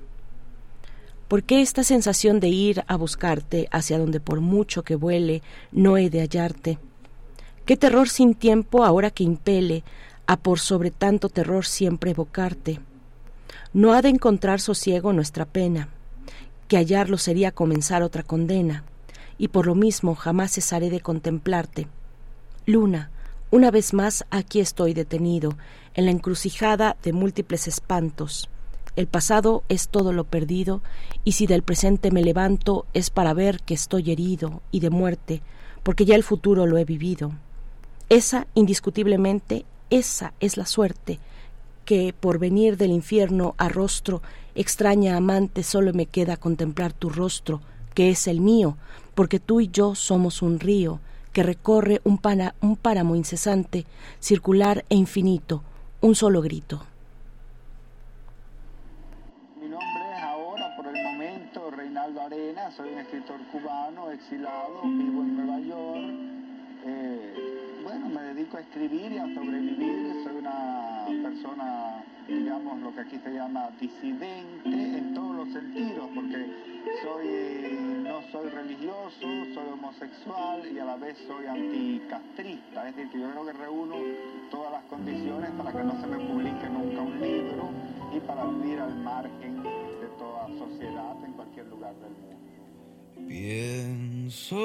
¿Por 1.33 1.41
qué 1.41 1.63
esta 1.63 1.83
sensación 1.83 2.39
de 2.39 2.49
ir 2.49 2.83
a 2.85 2.95
buscarte 2.95 3.67
hacia 3.71 3.97
donde 3.97 4.19
por 4.19 4.39
mucho 4.39 4.83
que 4.83 4.95
vuele 4.95 5.41
no 5.71 5.97
he 5.97 6.11
de 6.11 6.19
hallarte? 6.19 6.77
¿Qué 7.65 7.75
terror 7.75 8.07
sin 8.07 8.35
tiempo 8.35 8.85
ahora 8.85 9.09
que 9.09 9.23
impele 9.23 9.83
a 10.27 10.37
por 10.37 10.59
sobre 10.59 10.91
tanto 10.91 11.29
terror 11.29 11.65
siempre 11.65 12.11
evocarte? 12.11 12.81
No 13.73 13.93
ha 13.93 14.03
de 14.03 14.09
encontrar 14.09 14.61
sosiego 14.61 15.11
nuestra 15.11 15.45
pena, 15.45 15.89
que 16.67 16.77
hallarlo 16.77 17.17
sería 17.17 17.51
comenzar 17.51 18.03
otra 18.03 18.21
condena, 18.21 18.83
y 19.39 19.47
por 19.47 19.65
lo 19.65 19.73
mismo 19.73 20.13
jamás 20.13 20.53
cesaré 20.53 20.91
de 20.91 21.01
contemplarte. 21.01 21.87
Luna, 22.67 23.09
una 23.49 23.71
vez 23.71 23.95
más 23.95 24.23
aquí 24.29 24.59
estoy 24.59 24.93
detenido, 24.93 25.57
en 25.95 26.05
la 26.05 26.11
encrucijada 26.11 26.95
de 27.01 27.11
múltiples 27.11 27.67
espantos. 27.67 28.51
El 28.95 29.07
pasado 29.07 29.63
es 29.69 29.89
todo 29.89 30.13
lo 30.13 30.23
perdido, 30.23 30.81
y 31.23 31.31
si 31.31 31.47
del 31.47 31.63
presente 31.63 32.11
me 32.11 32.23
levanto 32.23 32.85
es 32.93 33.09
para 33.09 33.33
ver 33.33 33.61
que 33.61 33.73
estoy 33.73 34.11
herido 34.11 34.61
y 34.71 34.81
de 34.81 34.91
muerte, 34.91 35.41
porque 35.81 36.05
ya 36.05 36.15
el 36.15 36.23
futuro 36.23 36.67
lo 36.67 36.77
he 36.77 36.85
vivido. 36.85 37.31
Esa, 38.09 38.45
indiscutiblemente, 38.53 39.65
esa 39.89 40.33
es 40.39 40.57
la 40.57 40.67
suerte, 40.67 41.19
que 41.85 42.13
por 42.17 42.37
venir 42.37 42.77
del 42.77 42.91
infierno 42.91 43.55
a 43.57 43.67
rostro, 43.67 44.21
extraña 44.53 45.17
amante, 45.17 45.63
solo 45.63 45.91
me 45.93 46.05
queda 46.05 46.37
contemplar 46.37 46.93
tu 46.93 47.09
rostro, 47.09 47.61
que 47.95 48.11
es 48.11 48.27
el 48.27 48.41
mío, 48.41 48.77
porque 49.15 49.39
tú 49.39 49.59
y 49.59 49.69
yo 49.69 49.95
somos 49.95 50.43
un 50.43 50.59
río, 50.59 50.99
que 51.31 51.41
recorre 51.41 51.99
un, 52.03 52.19
un 52.61 52.75
páramo 52.75 53.15
incesante, 53.15 53.85
circular 54.19 54.85
e 54.89 54.95
infinito, 54.95 55.63
un 55.99 56.13
solo 56.13 56.41
grito. 56.41 56.85
Soy 62.77 62.93
un 62.93 62.99
escritor 62.99 63.37
cubano, 63.51 64.09
exilado, 64.11 64.81
vivo 64.83 65.23
en 65.23 65.35
Nueva 65.35 65.59
York. 65.59 66.15
Eh, 66.85 67.42
bueno, 67.93 68.09
me 68.09 68.33
dedico 68.33 68.57
a 68.57 68.61
escribir 68.61 69.11
y 69.11 69.17
a 69.17 69.33
sobrevivir. 69.35 70.23
Soy 70.23 70.37
una 70.37 71.05
persona, 71.21 72.03
digamos, 72.27 72.79
lo 72.81 72.95
que 72.95 73.01
aquí 73.01 73.19
se 73.23 73.33
llama 73.33 73.69
disidente 73.79 74.97
en 74.97 75.13
todos 75.13 75.35
los 75.35 75.53
sentidos, 75.53 76.09
porque 76.15 76.47
soy, 77.03 78.03
no 78.03 78.21
soy 78.31 78.49
religioso, 78.49 79.27
soy 79.53 79.67
homosexual 79.73 80.63
y 80.73 80.79
a 80.79 80.85
la 80.85 80.95
vez 80.95 81.17
soy 81.27 81.45
anticastrista. 81.45 82.89
Es 82.89 82.95
decir, 82.95 83.11
que 83.11 83.19
yo 83.19 83.29
creo 83.29 83.45
que 83.45 83.53
reúno 83.53 83.95
todas 84.49 84.71
las 84.71 84.83
condiciones 84.85 85.51
para 85.51 85.71
que 85.71 85.83
no 85.83 86.01
se 86.01 86.07
me 86.07 86.17
publique 86.17 86.69
nunca 86.69 87.01
un 87.01 87.21
libro 87.21 87.69
y 88.15 88.19
para 88.21 88.45
vivir 88.45 88.79
al 88.79 88.95
margen 88.95 89.61
de 89.61 90.07
toda 90.17 90.47
sociedad 90.57 91.15
en 91.23 91.33
cualquier 91.33 91.67
lugar 91.67 91.93
del 91.95 92.11
mundo. 92.11 92.33
Pienso 93.27 94.57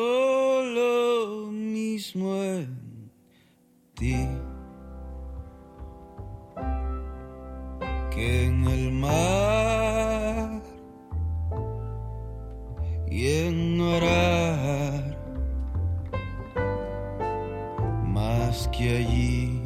lo 0.65 1.51
mismo 1.51 2.35
en 2.43 2.88
ti 3.99 4.29
que 8.13 8.45
en 8.47 8.65
el 8.67 8.93
mar 8.93 10.63
y 13.11 13.27
en 13.27 13.81
orar 13.81 15.19
más 18.05 18.69
que 18.69 18.99
allí. 18.99 19.63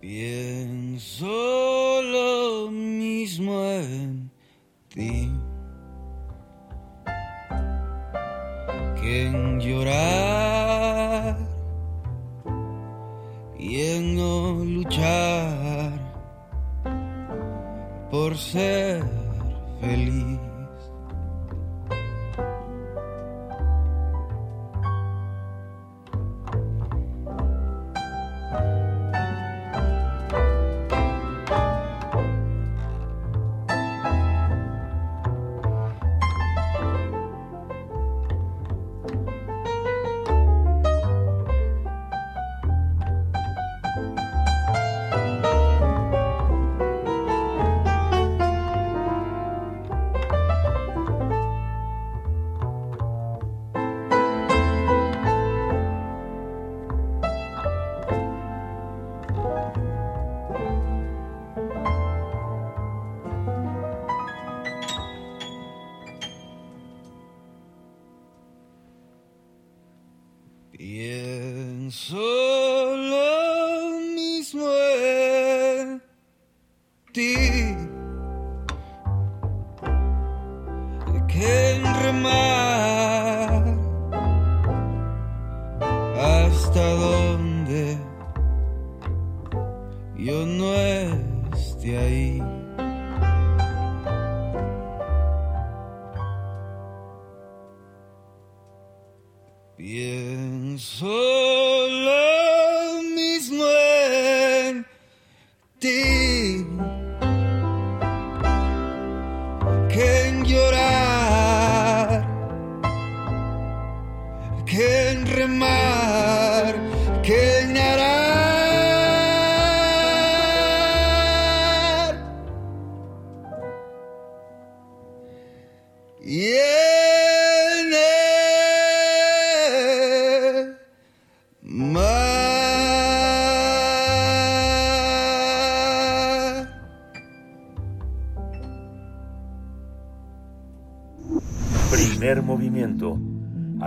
Pienso 0.00 1.26
lo 2.02 2.70
mismo 2.70 3.64
en 3.64 4.23
llorar 9.60 11.36
y 13.58 13.80
en 13.80 14.16
no 14.16 14.64
luchar 14.64 15.92
por 18.10 18.36
ser 18.36 19.02
feliz. 19.80 20.13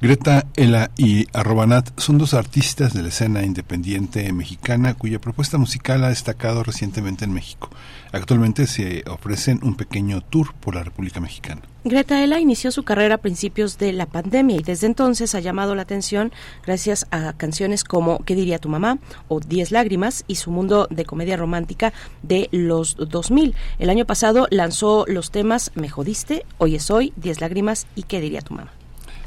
Greta 0.00 0.46
Ela 0.54 0.92
y 0.96 1.26
Arrobanat 1.32 1.98
son 1.98 2.18
dos 2.18 2.32
artistas 2.32 2.94
de 2.94 3.02
la 3.02 3.08
escena 3.08 3.42
independiente 3.42 4.32
mexicana 4.32 4.94
cuya 4.94 5.20
propuesta 5.20 5.58
musical 5.58 6.04
ha 6.04 6.10
destacado 6.10 6.62
recientemente 6.62 7.24
en 7.24 7.32
México. 7.32 7.68
Actualmente 8.12 8.68
se 8.68 9.02
ofrecen 9.10 9.58
un 9.64 9.74
pequeño 9.74 10.20
tour 10.20 10.54
por 10.54 10.76
la 10.76 10.84
República 10.84 11.18
Mexicana. 11.18 11.62
Greta 11.82 12.22
Ela 12.22 12.38
inició 12.38 12.70
su 12.70 12.84
carrera 12.84 13.16
a 13.16 13.18
principios 13.18 13.76
de 13.78 13.92
la 13.92 14.06
pandemia 14.06 14.54
y 14.54 14.62
desde 14.62 14.86
entonces 14.86 15.34
ha 15.34 15.40
llamado 15.40 15.74
la 15.74 15.82
atención 15.82 16.30
gracias 16.64 17.08
a 17.10 17.32
canciones 17.32 17.82
como 17.82 18.20
¿Qué 18.20 18.36
diría 18.36 18.60
tu 18.60 18.68
mamá? 18.68 18.98
o 19.26 19.40
Diez 19.40 19.72
lágrimas 19.72 20.24
y 20.28 20.36
su 20.36 20.52
mundo 20.52 20.86
de 20.92 21.04
comedia 21.06 21.36
romántica 21.36 21.92
de 22.22 22.48
los 22.52 22.94
2000. 22.94 23.56
El 23.80 23.90
año 23.90 24.04
pasado 24.04 24.46
lanzó 24.50 25.06
los 25.08 25.32
temas 25.32 25.72
Me 25.74 25.88
jodiste, 25.88 26.46
Hoy 26.58 26.76
es 26.76 26.88
hoy, 26.88 27.12
Diez 27.16 27.40
lágrimas 27.40 27.88
y 27.96 28.04
¿Qué 28.04 28.20
diría 28.20 28.42
tu 28.42 28.54
mamá? 28.54 28.77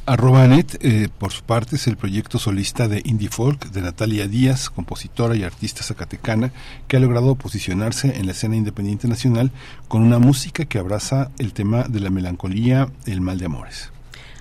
Arrobanet, 0.08 0.84
eh, 0.84 1.10
por 1.16 1.32
su 1.32 1.44
parte, 1.44 1.76
es 1.76 1.86
el 1.86 1.96
proyecto 1.96 2.40
solista 2.40 2.88
de 2.88 3.02
Indie 3.06 3.30
Folk 3.30 3.70
de 3.72 3.82
Natalia 3.82 4.28
Díaz, 4.28 4.72
compositora 4.72 5.36
y 5.36 5.44
artista 5.44 5.84
zacatecana, 5.84 6.52
que 6.88 6.98
ha 6.98 7.00
logrado 7.00 7.36
posicionarse 7.36 8.18
en 8.18 8.26
la 8.26 8.32
escena 8.32 8.56
independiente 8.56 9.08
nacional 9.08 9.52
con 9.88 10.02
una 10.02 10.18
música 10.18 10.66
que 10.66 10.80
abraza 10.80 11.30
el 11.38 11.54
tema 11.54 11.84
de 11.84 12.00
la 12.00 12.10
melancolía, 12.10 12.90
el 13.06 13.22
mal 13.22 13.38
de 13.38 13.46
amores. 13.46 13.92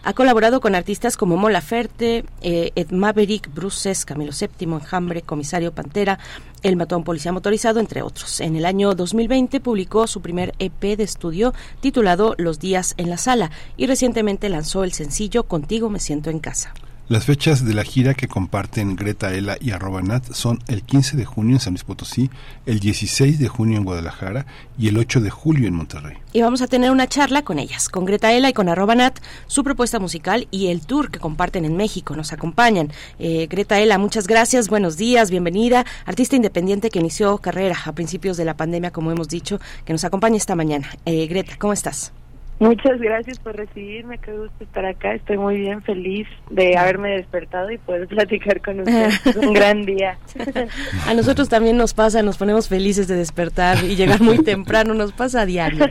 Ha 0.03 0.15
colaborado 0.15 0.61
con 0.61 0.75
artistas 0.75 1.19
como 1.19 1.37
Mola 1.37 1.61
Ferte, 1.61 2.25
eh, 2.41 2.73
Ed 2.75 2.91
Maverick, 2.91 3.53
Bruces, 3.53 4.07
Camilo 4.07 4.33
VII, 4.33 4.73
Enjambre, 4.73 5.21
Comisario 5.21 5.73
Pantera, 5.73 6.19
El 6.63 6.77
Matón 6.77 7.05
Policía 7.05 7.33
Motorizado, 7.33 7.81
entre 7.81 8.03
otros. 8.03 8.41
En 8.41 8.57
el 8.57 8.67
año 8.67 8.95
2020 8.95 9.61
publicó 9.61 10.07
su 10.07 10.21
primer 10.21 10.55
EP 10.59 10.97
de 10.97 11.05
estudio 11.05 11.55
titulado 11.81 12.35
Los 12.39 12.59
días 12.59 12.95
en 12.97 13.09
la 13.09 13.17
sala 13.17 13.51
y 13.77 13.87
recientemente 13.87 14.49
lanzó 14.49 14.85
el 14.85 14.93
sencillo 14.93 15.45
Contigo 15.45 15.89
me 15.89 16.01
siento 16.01 16.31
en 16.31 16.39
casa. 16.39 16.75
Las 17.11 17.25
fechas 17.25 17.65
de 17.65 17.75
la 17.75 17.83
gira 17.83 18.15
que 18.15 18.29
comparten 18.29 18.95
Greta 18.95 19.35
Ela 19.35 19.57
y 19.61 19.73
Arrobanat 19.73 20.33
son 20.33 20.61
el 20.69 20.85
15 20.85 21.17
de 21.17 21.25
junio 21.25 21.57
en 21.57 21.61
San 21.61 21.73
Luis 21.73 21.83
Potosí, 21.83 22.31
el 22.67 22.79
16 22.79 23.41
de 23.41 23.49
junio 23.49 23.79
en 23.79 23.85
Guadalajara 23.85 24.47
y 24.79 24.87
el 24.87 24.97
8 24.97 25.21
de 25.21 25.29
julio 25.29 25.67
en 25.67 25.75
Monterrey. 25.75 26.19
Y 26.33 26.41
vamos 26.43 26.63
a 26.63 26.69
tener 26.69 26.93
una 26.93 27.09
charla 27.09 27.43
con 27.43 27.59
ellas, 27.59 27.89
con 27.89 28.05
Greta 28.05 28.33
Ela 28.33 28.49
y 28.49 28.53
con 28.53 28.69
Arrobanat, 28.69 29.19
su 29.49 29.65
propuesta 29.65 29.99
musical 29.99 30.47
y 30.53 30.69
el 30.69 30.87
tour 30.87 31.11
que 31.11 31.19
comparten 31.19 31.65
en 31.65 31.77
México. 31.77 32.15
Nos 32.15 32.33
acompañan. 32.33 32.93
Eh, 33.19 33.49
Greta 33.51 33.81
Ela, 33.81 33.99
muchas 33.99 34.29
gracias, 34.29 34.69
buenos 34.69 34.97
días, 34.97 35.33
bienvenida. 35.33 35.85
Artista 36.05 36.37
independiente 36.37 36.91
que 36.91 37.01
inició 37.01 37.39
carrera 37.39 37.77
a 37.87 37.93
principios 37.93 38.37
de 38.37 38.45
la 38.45 38.57
pandemia, 38.57 38.93
como 38.93 39.11
hemos 39.11 39.27
dicho, 39.27 39.59
que 39.85 39.93
nos 39.93 40.05
acompaña 40.05 40.37
esta 40.37 40.55
mañana. 40.55 40.89
Eh, 41.07 41.27
Greta, 41.27 41.57
¿cómo 41.59 41.73
estás? 41.73 42.13
Muchas 42.61 43.01
gracias 43.01 43.39
por 43.39 43.57
recibirme, 43.57 44.19
qué 44.19 44.33
gusto 44.37 44.63
estar 44.63 44.85
acá. 44.85 45.15
Estoy 45.15 45.39
muy 45.39 45.57
bien, 45.57 45.81
feliz 45.81 46.29
de 46.51 46.77
haberme 46.77 47.09
despertado 47.13 47.71
y 47.71 47.79
poder 47.79 48.07
platicar 48.07 48.61
con 48.61 48.81
ustedes. 48.81 49.27
es 49.27 49.37
un 49.37 49.55
gran 49.55 49.87
día. 49.87 50.19
A 51.09 51.15
nosotros 51.15 51.49
también 51.49 51.79
nos 51.79 51.95
pasa, 51.95 52.23
nos 52.23 52.37
ponemos 52.37 52.69
felices 52.69 53.09
de 53.09 53.17
despertar 53.17 53.83
y 53.83 53.97
llegar 53.97 54.21
muy 54.21 54.45
temprano, 54.45 54.93
nos 54.93 55.13
pasa 55.13 55.41
a 55.41 55.47
diario. 55.47 55.87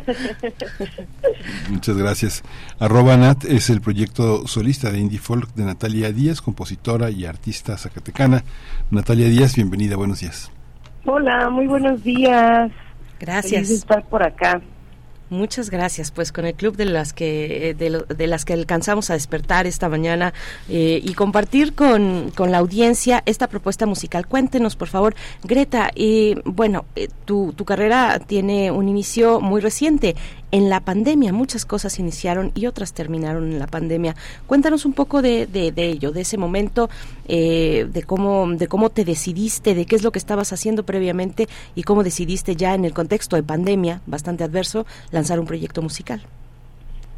Muchas 1.71 1.97
gracias. 1.97 2.43
Arroba 2.77 3.17
Nat 3.17 3.45
es 3.45 3.71
el 3.71 3.81
proyecto 3.81 4.45
solista 4.47 4.91
de 4.91 4.99
Indie 4.99 5.17
Folk 5.17 5.55
de 5.55 5.65
Natalia 5.65 6.11
Díaz, 6.11 6.39
compositora 6.39 7.09
y 7.09 7.25
artista 7.25 7.79
zacatecana. 7.79 8.43
Natalia 8.91 9.27
Díaz, 9.27 9.55
bienvenida, 9.55 9.95
buenos 9.95 10.19
días. 10.19 10.51
Hola, 11.05 11.49
muy 11.49 11.65
buenos 11.65 12.03
días. 12.03 12.71
Gracias. 13.19 13.53
Feliz 13.53 13.69
de 13.69 13.75
estar 13.75 14.03
por 14.05 14.21
acá. 14.21 14.61
Muchas 15.29 15.69
gracias, 15.69 16.09
pues 16.09 16.31
con 16.31 16.45
el 16.45 16.55
club 16.55 16.75
de 16.75 16.85
las 16.85 17.13
que 17.13 17.75
de, 17.77 17.91
lo, 17.91 17.99
de 17.99 18.25
las 18.25 18.45
que 18.45 18.53
alcanzamos 18.53 19.11
a 19.11 19.13
despertar 19.13 19.67
esta 19.67 19.87
mañana 19.87 20.33
eh, 20.67 20.99
y 21.03 21.13
compartir 21.13 21.75
con, 21.75 22.31
con, 22.35 22.51
la 22.51 22.57
audiencia 22.57 23.21
esta 23.27 23.47
propuesta 23.47 23.85
musical. 23.85 24.25
Cuéntenos, 24.25 24.75
por 24.75 24.87
favor, 24.87 25.13
Greta. 25.43 25.91
Eh, 25.95 26.41
bueno, 26.45 26.85
eh, 26.95 27.09
tu, 27.25 27.53
tu 27.53 27.63
carrera 27.63 28.17
tiene 28.17 28.71
un 28.71 28.89
inicio 28.89 29.39
muy 29.39 29.61
reciente 29.61 30.15
en 30.51 30.69
la 30.69 30.79
pandemia. 30.79 31.33
Muchas 31.33 31.65
cosas 31.65 31.99
iniciaron 31.99 32.51
y 32.55 32.65
otras 32.65 32.93
terminaron 32.93 33.51
en 33.51 33.59
la 33.59 33.67
pandemia. 33.67 34.15
Cuéntanos 34.47 34.85
un 34.85 34.93
poco 34.93 35.21
de, 35.21 35.47
de, 35.47 35.71
de 35.71 35.85
ello, 35.85 36.11
de 36.11 36.21
ese 36.21 36.37
momento, 36.37 36.89
eh, 37.27 37.87
de 37.91 38.03
cómo 38.03 38.47
de 38.49 38.67
cómo 38.67 38.89
te 38.89 39.05
decidiste, 39.05 39.75
de 39.75 39.85
qué 39.85 39.95
es 39.95 40.03
lo 40.03 40.11
que 40.11 40.19
estabas 40.19 40.53
haciendo 40.53 40.83
previamente 40.83 41.47
y 41.75 41.83
cómo 41.83 42.03
decidiste 42.03 42.55
ya 42.55 42.73
en 42.73 42.85
el 42.85 42.93
contexto 42.93 43.35
de 43.35 43.43
pandemia 43.43 44.01
bastante 44.05 44.43
adverso 44.43 44.85
lanzar 45.11 45.39
un 45.39 45.45
proyecto 45.45 45.81
musical. 45.81 46.21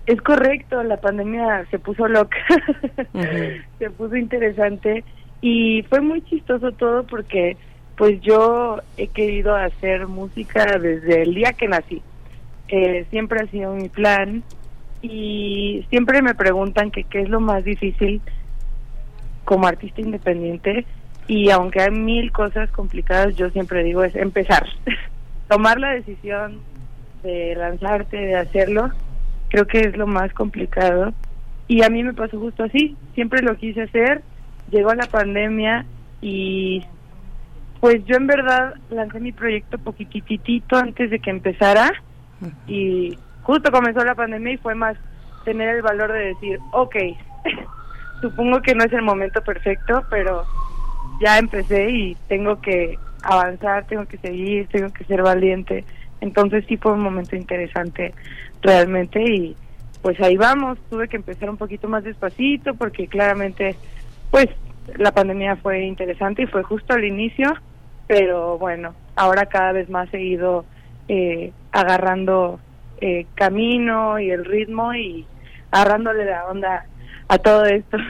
Es 0.08 0.22
correcto, 0.22 0.82
la 0.84 0.98
pandemia 0.98 1.66
se 1.70 1.78
puso 1.78 2.08
loca, 2.08 2.38
uh 3.14 3.18
-huh. 3.20 3.64
se 3.78 3.90
puso 3.92 4.16
interesante 4.16 5.04
y 5.42 5.84
fue 5.84 6.02
muy 6.02 6.22
chistoso 6.24 6.72
todo 6.72 7.04
porque 7.04 7.56
pues 7.98 8.20
yo 8.22 8.80
he 8.98 9.08
querido 9.08 9.56
hacer 9.56 10.08
música 10.08 10.78
desde 10.80 11.22
el 11.24 11.36
día 11.36 11.54
que 11.54 11.68
nací. 11.68 12.02
Eh, 12.72 13.06
siempre 13.10 13.42
ha 13.42 13.48
sido 13.48 13.74
mi 13.76 13.90
plan 13.90 14.44
y 15.02 15.86
siempre 15.90 16.22
me 16.22 16.36
preguntan 16.36 16.90
que 16.90 17.04
qué 17.04 17.22
es 17.22 17.30
lo 17.30 17.42
más 17.42 17.66
difícil 17.66 18.22
como 19.44 19.68
artista 19.68 20.00
independiente 20.00 20.86
y 21.28 21.50
aunque 21.50 21.82
hay 21.82 21.92
mil 21.92 22.32
cosas 22.32 22.72
complicadas, 22.72 23.36
yo 23.36 23.50
siempre 23.50 23.84
digo 23.84 24.06
es 24.06 24.16
empezar, 24.16 24.66
tomar 25.50 25.82
la 25.82 25.92
decisión 25.92 26.62
de 27.24 27.56
lanzarte, 27.56 28.16
de 28.16 28.36
hacerlo, 28.38 28.90
creo 29.50 29.68
que 29.68 29.82
es 29.82 29.98
lo 29.98 30.08
más 30.08 30.32
complicado. 30.34 31.14
Y 31.68 31.84
a 31.84 31.90
mí 31.90 32.04
me 32.04 32.14
pasó 32.14 32.40
justo 32.40 32.64
así, 32.64 32.96
siempre 33.16 33.42
lo 33.42 33.58
quise 33.58 33.82
hacer, 33.84 34.22
llegó 34.72 34.94
la 34.94 35.08
pandemia 35.08 35.86
y 36.22 36.84
pues 37.82 38.06
yo 38.06 38.16
en 38.16 38.28
verdad 38.28 38.76
lancé 38.90 39.20
mi 39.20 39.34
proyecto 39.34 39.78
poquititito 39.78 40.78
antes 40.78 41.10
de 41.10 41.20
que 41.20 41.32
empezara 41.32 41.92
y 42.68 43.18
justo 43.44 43.72
comenzó 43.72 44.04
la 44.04 44.16
pandemia 44.16 44.54
y 44.54 44.58
fue 44.58 44.76
más 44.76 44.98
tener 45.46 45.76
el 45.76 45.82
valor 45.82 46.12
de 46.12 46.28
decir, 46.28 46.60
ok, 46.72 46.96
supongo 48.22 48.62
que 48.62 48.76
no 48.76 48.84
es 48.84 48.94
el 48.94 49.02
momento 49.02 49.42
perfecto, 49.42 50.04
pero 50.10 50.46
ya 51.20 51.38
empecé 51.38 51.90
y 51.90 52.16
tengo 52.28 52.62
que 52.62 52.98
avanzar, 53.24 53.86
tengo 53.88 54.06
que 54.06 54.18
seguir, 54.18 54.68
tengo 54.68 54.92
que 54.92 55.04
ser 55.06 55.22
valiente. 55.22 55.86
Entonces 56.20 56.66
sí 56.68 56.78
fue 56.78 56.94
un 56.94 57.02
momento 57.02 57.36
interesante 57.36 58.14
realmente 58.62 59.22
y 59.22 59.56
pues 60.02 60.20
ahí 60.22 60.38
vamos, 60.38 60.80
tuve 60.90 61.08
que 61.08 61.18
empezar 61.18 61.50
un 61.50 61.58
poquito 61.58 61.88
más 61.88 62.04
despacito 62.04 62.74
porque 62.76 63.08
claramente 63.08 63.76
pues 64.32 64.48
la 64.98 65.12
pandemia 65.12 65.56
fue 65.58 65.84
interesante 65.84 66.44
y 66.44 66.48
fue 66.48 66.64
justo 66.64 66.94
al 66.94 67.04
inicio, 67.04 67.54
pero 68.08 68.58
bueno, 68.58 68.94
ahora 69.16 69.46
cada 69.46 69.72
vez 69.74 69.90
más 69.90 70.12
he 70.14 70.22
ido 70.22 70.66
eh, 71.08 71.52
agarrando 71.72 72.60
eh, 73.00 73.26
camino 73.36 74.20
y 74.20 74.30
el 74.30 74.46
ritmo 74.46 74.94
y 74.94 75.26
agarrándole 75.72 76.26
la 76.26 76.46
onda 76.46 76.86
a 77.32 77.38
todo 77.38 77.66
esto. 77.66 77.98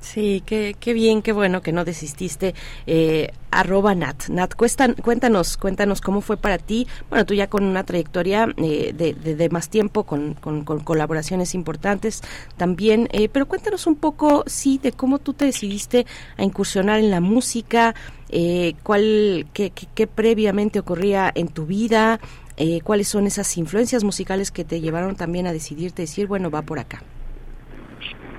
Sí, 0.00 0.42
qué, 0.44 0.76
qué 0.78 0.92
bien, 0.92 1.22
qué 1.22 1.32
bueno 1.32 1.62
que 1.62 1.72
no 1.72 1.84
desististe. 1.84 2.54
Eh, 2.86 3.32
arroba 3.50 3.94
Nat. 3.94 4.28
Nat, 4.28 4.54
cuéntanos, 4.54 5.56
cuéntanos 5.56 6.00
cómo 6.02 6.20
fue 6.20 6.36
para 6.36 6.58
ti. 6.58 6.86
Bueno, 7.08 7.24
tú 7.24 7.32
ya 7.32 7.48
con 7.48 7.64
una 7.64 7.84
trayectoria 7.84 8.48
eh, 8.58 8.92
de, 8.92 9.14
de, 9.14 9.48
más 9.48 9.70
tiempo, 9.70 10.02
con, 10.02 10.34
con, 10.34 10.64
con, 10.64 10.80
colaboraciones 10.80 11.54
importantes 11.54 12.20
también, 12.58 13.08
eh, 13.12 13.30
pero 13.30 13.46
cuéntanos 13.46 13.86
un 13.86 13.96
poco, 13.96 14.44
sí, 14.46 14.78
de 14.82 14.92
cómo 14.92 15.18
tú 15.20 15.32
te 15.32 15.46
decidiste 15.46 16.04
a 16.36 16.42
incursionar 16.42 16.98
en 16.98 17.10
la 17.10 17.20
música, 17.20 17.94
eh, 18.34 18.74
cuál, 18.82 19.46
qué, 19.54 19.70
qué, 19.70 19.86
qué 19.94 20.06
previamente 20.06 20.78
ocurría 20.80 21.30
en 21.34 21.48
tu 21.48 21.64
vida, 21.66 22.18
eh, 22.56 22.80
cuáles 22.82 23.08
son 23.08 23.26
esas 23.26 23.56
influencias 23.56 24.04
musicales 24.04 24.50
que 24.50 24.64
te 24.64 24.80
llevaron 24.80 25.14
también 25.16 25.46
a 25.46 25.52
decidirte 25.52 26.02
decir, 26.02 26.26
bueno, 26.26 26.50
va 26.50 26.62
por 26.62 26.78
acá. 26.78 27.02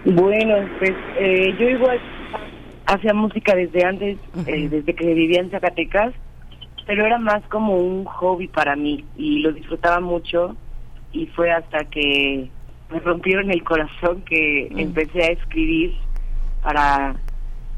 Bueno, 0.05 0.55
pues 0.79 0.91
eh, 1.19 1.55
yo 1.59 1.69
igual 1.69 1.99
hacía 2.85 3.13
música 3.13 3.55
desde 3.55 3.83
antes, 3.83 4.17
uh 4.35 4.39
-huh. 4.39 4.47
eh, 4.47 4.69
desde 4.69 4.93
que 4.93 5.13
vivía 5.13 5.39
en 5.39 5.49
Zacatecas 5.49 6.13
pero 6.85 7.05
era 7.05 7.17
más 7.17 7.41
como 7.49 7.77
un 7.77 8.05
hobby 8.05 8.47
para 8.47 8.75
mí 8.75 9.03
y 9.17 9.39
lo 9.39 9.51
disfrutaba 9.51 9.99
mucho 9.99 10.55
y 11.11 11.25
fue 11.27 11.51
hasta 11.51 11.83
que 11.85 12.47
me 12.91 12.99
rompieron 12.99 13.49
el 13.51 13.63
corazón 13.63 14.21
que 14.21 14.69
Mm. 14.71 14.79
empecé 14.79 15.23
a 15.23 15.31
escribir 15.31 15.93
para 16.61 17.15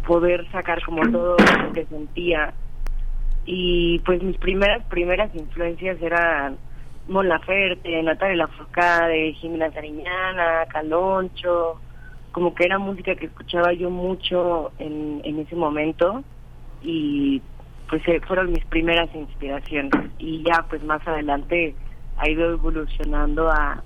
poder 0.07 0.49
sacar 0.51 0.81
como 0.83 1.01
todo 1.11 1.35
lo 1.37 1.73
que 1.73 1.85
sentía. 1.85 2.53
Y 3.45 3.99
pues 3.99 4.23
mis 4.23 4.37
primeras 4.37 4.83
primeras 4.85 5.33
influencias 5.35 6.01
eran 6.01 6.57
Mon 7.07 7.29
Laferte, 7.29 8.01
Natalia 8.01 8.37
Lafourcade, 8.37 9.33
Jimena 9.33 9.71
Sariñana, 9.71 10.65
Caloncho, 10.69 11.79
como 12.31 12.53
que 12.55 12.65
era 12.65 12.77
música 12.77 13.15
que 13.15 13.27
escuchaba 13.27 13.73
yo 13.73 13.89
mucho 13.89 14.71
en, 14.79 15.21
en 15.23 15.39
ese 15.39 15.55
momento 15.55 16.23
y 16.81 17.41
pues 17.89 18.01
eh, 18.07 18.19
fueron 18.27 18.51
mis 18.51 18.65
primeras 18.65 19.13
inspiraciones. 19.15 19.93
Y 20.19 20.43
ya 20.43 20.65
pues 20.69 20.83
más 20.83 21.05
adelante 21.07 21.73
ha 22.17 22.29
ido 22.29 22.51
evolucionando 22.51 23.49
a 23.49 23.81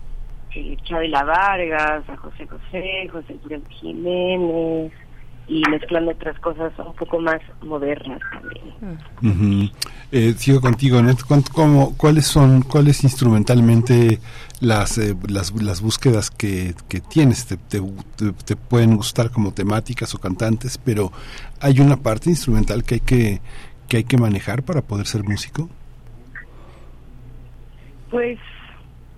eh, 0.56 0.76
Chabela 0.84 1.24
Vargas, 1.24 2.10
a 2.10 2.18
José 2.18 2.48
José, 2.48 3.08
José 3.12 3.36
Turel 3.36 3.64
Jiménez 3.70 4.92
y 5.54 5.62
mezclando 5.70 6.12
otras 6.12 6.40
cosas 6.40 6.72
un 6.80 6.94
poco 6.96 7.20
más 7.20 7.42
modernas 7.62 8.22
también. 8.32 9.70
Eh, 10.14 10.34
sigo 10.38 10.62
contigo. 10.62 11.02
¿Cuán- 11.28 11.42
cómo- 11.54 11.94
¿Cuáles 11.98 12.26
son, 12.26 12.62
cuáles 12.62 13.04
instrumentalmente 13.04 14.20
las, 14.62 14.98
eh, 14.98 15.14
las, 15.28 15.52
las 15.62 15.82
búsquedas 15.82 16.32
que, 16.32 16.74
que 16.88 17.02
tienes? 17.02 17.48
Te, 17.48 17.58
te, 17.58 17.82
te- 18.16 18.32
te 18.32 18.56
pueden 18.56 18.96
gustar 18.96 19.30
como 19.30 19.52
temáticas 19.52 20.16
o 20.16 20.20
cantantes, 20.20 20.78
pero 20.78 21.12
hay 21.60 21.82
una 21.82 21.98
parte 21.98 22.30
instrumental 22.30 22.84
que 22.86 22.94
hay 22.96 23.02
que, 23.02 23.42
que 23.90 23.98
hay 23.98 24.04
que 24.06 24.18
manejar 24.18 24.64
para 24.64 24.82
poder 24.82 25.06
ser 25.06 25.24
músico. 25.26 25.70
Pues 28.10 28.40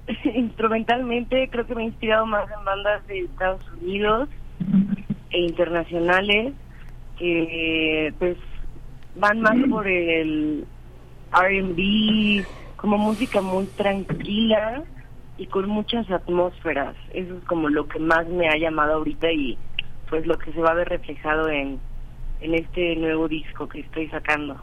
instrumentalmente 0.35 1.47
creo 1.51 1.67
que 1.67 1.75
me 1.75 1.83
he 1.83 1.85
inspirado 1.85 2.25
más 2.25 2.45
en 2.57 2.65
bandas 2.65 3.05
de 3.05 3.19
Estados 3.19 3.61
Unidos 3.79 4.29
e 5.33 5.39
internacionales 5.39 6.53
que 7.17 8.13
pues 8.19 8.37
van 9.15 9.41
más 9.41 9.55
por 9.69 9.87
el 9.87 10.65
R&B, 11.33 12.45
como 12.77 12.97
música 12.97 13.41
muy 13.41 13.65
tranquila 13.65 14.83
y 15.37 15.47
con 15.47 15.67
muchas 15.67 16.09
atmósferas. 16.11 16.95
Eso 17.13 17.37
es 17.37 17.43
como 17.45 17.69
lo 17.69 17.87
que 17.87 17.99
más 17.99 18.27
me 18.27 18.47
ha 18.47 18.57
llamado 18.57 18.93
ahorita 18.93 19.31
y 19.31 19.57
pues 20.09 20.25
lo 20.27 20.37
que 20.37 20.51
se 20.53 20.61
va 20.61 20.71
a 20.71 20.75
ver 20.75 20.89
reflejado 20.89 21.49
en, 21.49 21.79
en 22.41 22.53
este 22.53 22.95
nuevo 22.95 23.27
disco 23.27 23.67
que 23.67 23.79
estoy 23.79 24.07
sacando. 24.09 24.55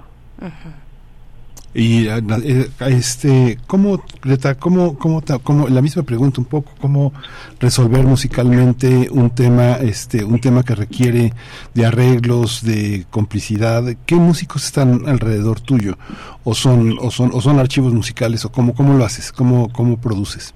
Y 1.73 2.09
eh, 2.09 2.21
eh, 2.45 2.69
este, 2.89 3.59
¿cómo, 3.67 4.03
Greta, 4.23 4.57
cómo, 4.57 4.99
cómo, 4.99 5.23
cómo- 5.43 5.69
la 5.69 5.81
misma 5.81 6.03
pregunta 6.03 6.41
un 6.41 6.47
poco, 6.47 6.73
cómo 6.81 7.13
resolver 7.61 8.05
musicalmente 8.05 9.09
un 9.11 9.31
tema, 9.31 9.75
este, 9.75 10.25
un 10.25 10.41
tema 10.41 10.65
que 10.65 10.75
requiere 10.75 11.33
de 11.75 11.87
arreglos, 11.87 12.65
de 12.65 13.07
complicidad? 13.11 13.85
¿Qué 14.05 14.17
músicos 14.17 14.65
están 14.65 15.07
alrededor 15.07 15.61
tuyo? 15.61 15.97
¿O 16.43 16.55
son, 16.55 16.97
o 17.01 17.11
son, 17.13 17.31
o 17.33 17.41
son 17.41 17.61
archivos 17.61 17.95
musicales? 17.95 18.45
¿O 18.45 18.51
cómo, 18.51 18.75
cómo 18.75 18.95
lo 18.95 19.05
haces? 19.05 19.31
¿Cómo, 19.31 19.71
cómo 19.73 20.01
produces? 20.01 20.53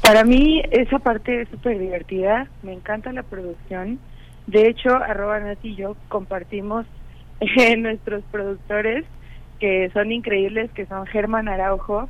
Para 0.00 0.24
mí 0.24 0.62
esa 0.70 0.98
parte 0.98 1.42
es 1.42 1.48
súper 1.50 1.78
divertida, 1.78 2.48
me 2.62 2.72
encanta 2.72 3.12
la 3.12 3.22
producción. 3.24 3.98
De 4.46 4.68
hecho, 4.68 4.94
arroba 4.94 5.38
Nati 5.38 5.68
y 5.68 5.76
yo 5.76 5.96
compartimos 6.08 6.86
eh, 7.40 7.76
nuestros 7.76 8.22
productores 8.30 9.04
que 9.60 9.90
son 9.92 10.10
increíbles, 10.10 10.70
que 10.72 10.86
son 10.86 11.06
Germán 11.06 11.48
Araujo 11.48 12.08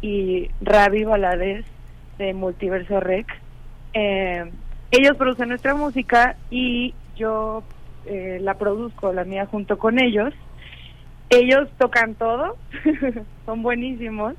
y 0.00 0.50
Ravi 0.60 1.04
Valadez 1.04 1.64
de 2.18 2.34
Multiverso 2.34 3.00
Rec. 3.00 3.26
Eh, 3.92 4.50
ellos 4.90 5.16
producen 5.16 5.50
nuestra 5.50 5.74
música 5.74 6.36
y 6.50 6.94
yo 7.16 7.62
eh, 8.06 8.38
la 8.40 8.54
produzco, 8.54 9.12
la 9.12 9.24
mía, 9.24 9.46
junto 9.46 9.78
con 9.78 9.98
ellos. 9.98 10.32
Ellos 11.28 11.68
tocan 11.78 12.14
todo, 12.14 12.56
son 13.46 13.62
buenísimos. 13.62 14.34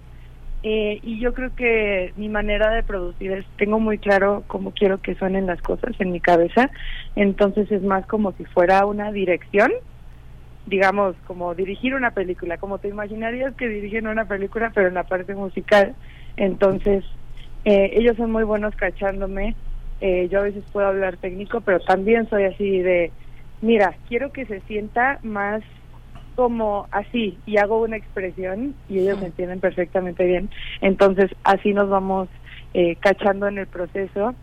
Eh, 0.63 0.99
y 1.03 1.19
yo 1.19 1.33
creo 1.33 1.53
que 1.55 2.13
mi 2.17 2.29
manera 2.29 2.71
de 2.71 2.81
producir 2.81 3.31
es, 3.31 3.45
tengo 3.57 3.79
muy 3.79 3.99
claro 3.99 4.43
cómo 4.47 4.71
quiero 4.71 4.99
que 4.99 5.13
suenen 5.15 5.45
las 5.45 5.61
cosas 5.61 5.91
en 5.99 6.11
mi 6.11 6.19
cabeza, 6.19 6.71
entonces 7.15 7.71
es 7.71 7.83
más 7.83 8.07
como 8.07 8.31
si 8.33 8.43
fuera 8.45 8.85
una 8.87 9.11
dirección, 9.11 9.71
digamos, 10.67 11.15
como 11.25 11.55
dirigir 11.55 11.95
una 11.95 12.11
película, 12.11 12.57
como 12.57 12.77
te 12.77 12.89
imaginarías 12.89 13.55
que 13.55 13.67
dirigen 13.67 14.07
una 14.07 14.25
película, 14.25 14.71
pero 14.75 14.89
en 14.89 14.93
la 14.93 15.03
parte 15.03 15.33
musical, 15.33 15.95
entonces 16.35 17.03
eh, 17.65 17.91
ellos 17.93 18.17
son 18.17 18.31
muy 18.31 18.43
buenos 18.43 18.75
cachándome, 18.75 19.55
eh, 20.01 20.27
yo 20.29 20.39
a 20.39 20.43
veces 20.43 20.63
puedo 20.71 20.87
hablar 20.87 21.17
técnico, 21.17 21.61
pero 21.61 21.79
también 21.79 22.29
soy 22.29 22.43
así 22.43 22.79
de, 22.81 23.11
mira, 23.61 23.95
quiero 24.07 24.31
que 24.31 24.45
se 24.45 24.59
sienta 24.61 25.19
más 25.23 25.63
como 26.35 26.87
así 26.91 27.39
y 27.47 27.57
hago 27.57 27.81
una 27.81 27.97
expresión 27.97 28.75
y 28.87 28.99
ellos 28.99 29.19
me 29.19 29.27
entienden 29.27 29.59
perfectamente 29.59 30.23
bien. 30.23 30.49
Entonces 30.81 31.31
así 31.43 31.73
nos 31.73 31.89
vamos 31.89 32.29
eh, 32.75 32.95
cachando 32.99 33.47
en 33.47 33.57
el 33.57 33.65
proceso 33.65 34.35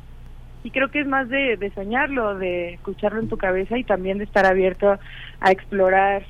y 0.64 0.70
creo 0.70 0.90
que 0.90 1.00
es 1.00 1.06
más 1.06 1.28
de, 1.28 1.58
de 1.58 1.70
soñarlo, 1.72 2.36
de 2.36 2.74
escucharlo 2.74 3.20
en 3.20 3.28
tu 3.28 3.36
cabeza 3.36 3.76
y 3.76 3.84
también 3.84 4.18
de 4.18 4.24
estar 4.24 4.46
abierto 4.46 4.98
a 5.40 5.52
explorar 5.52 6.24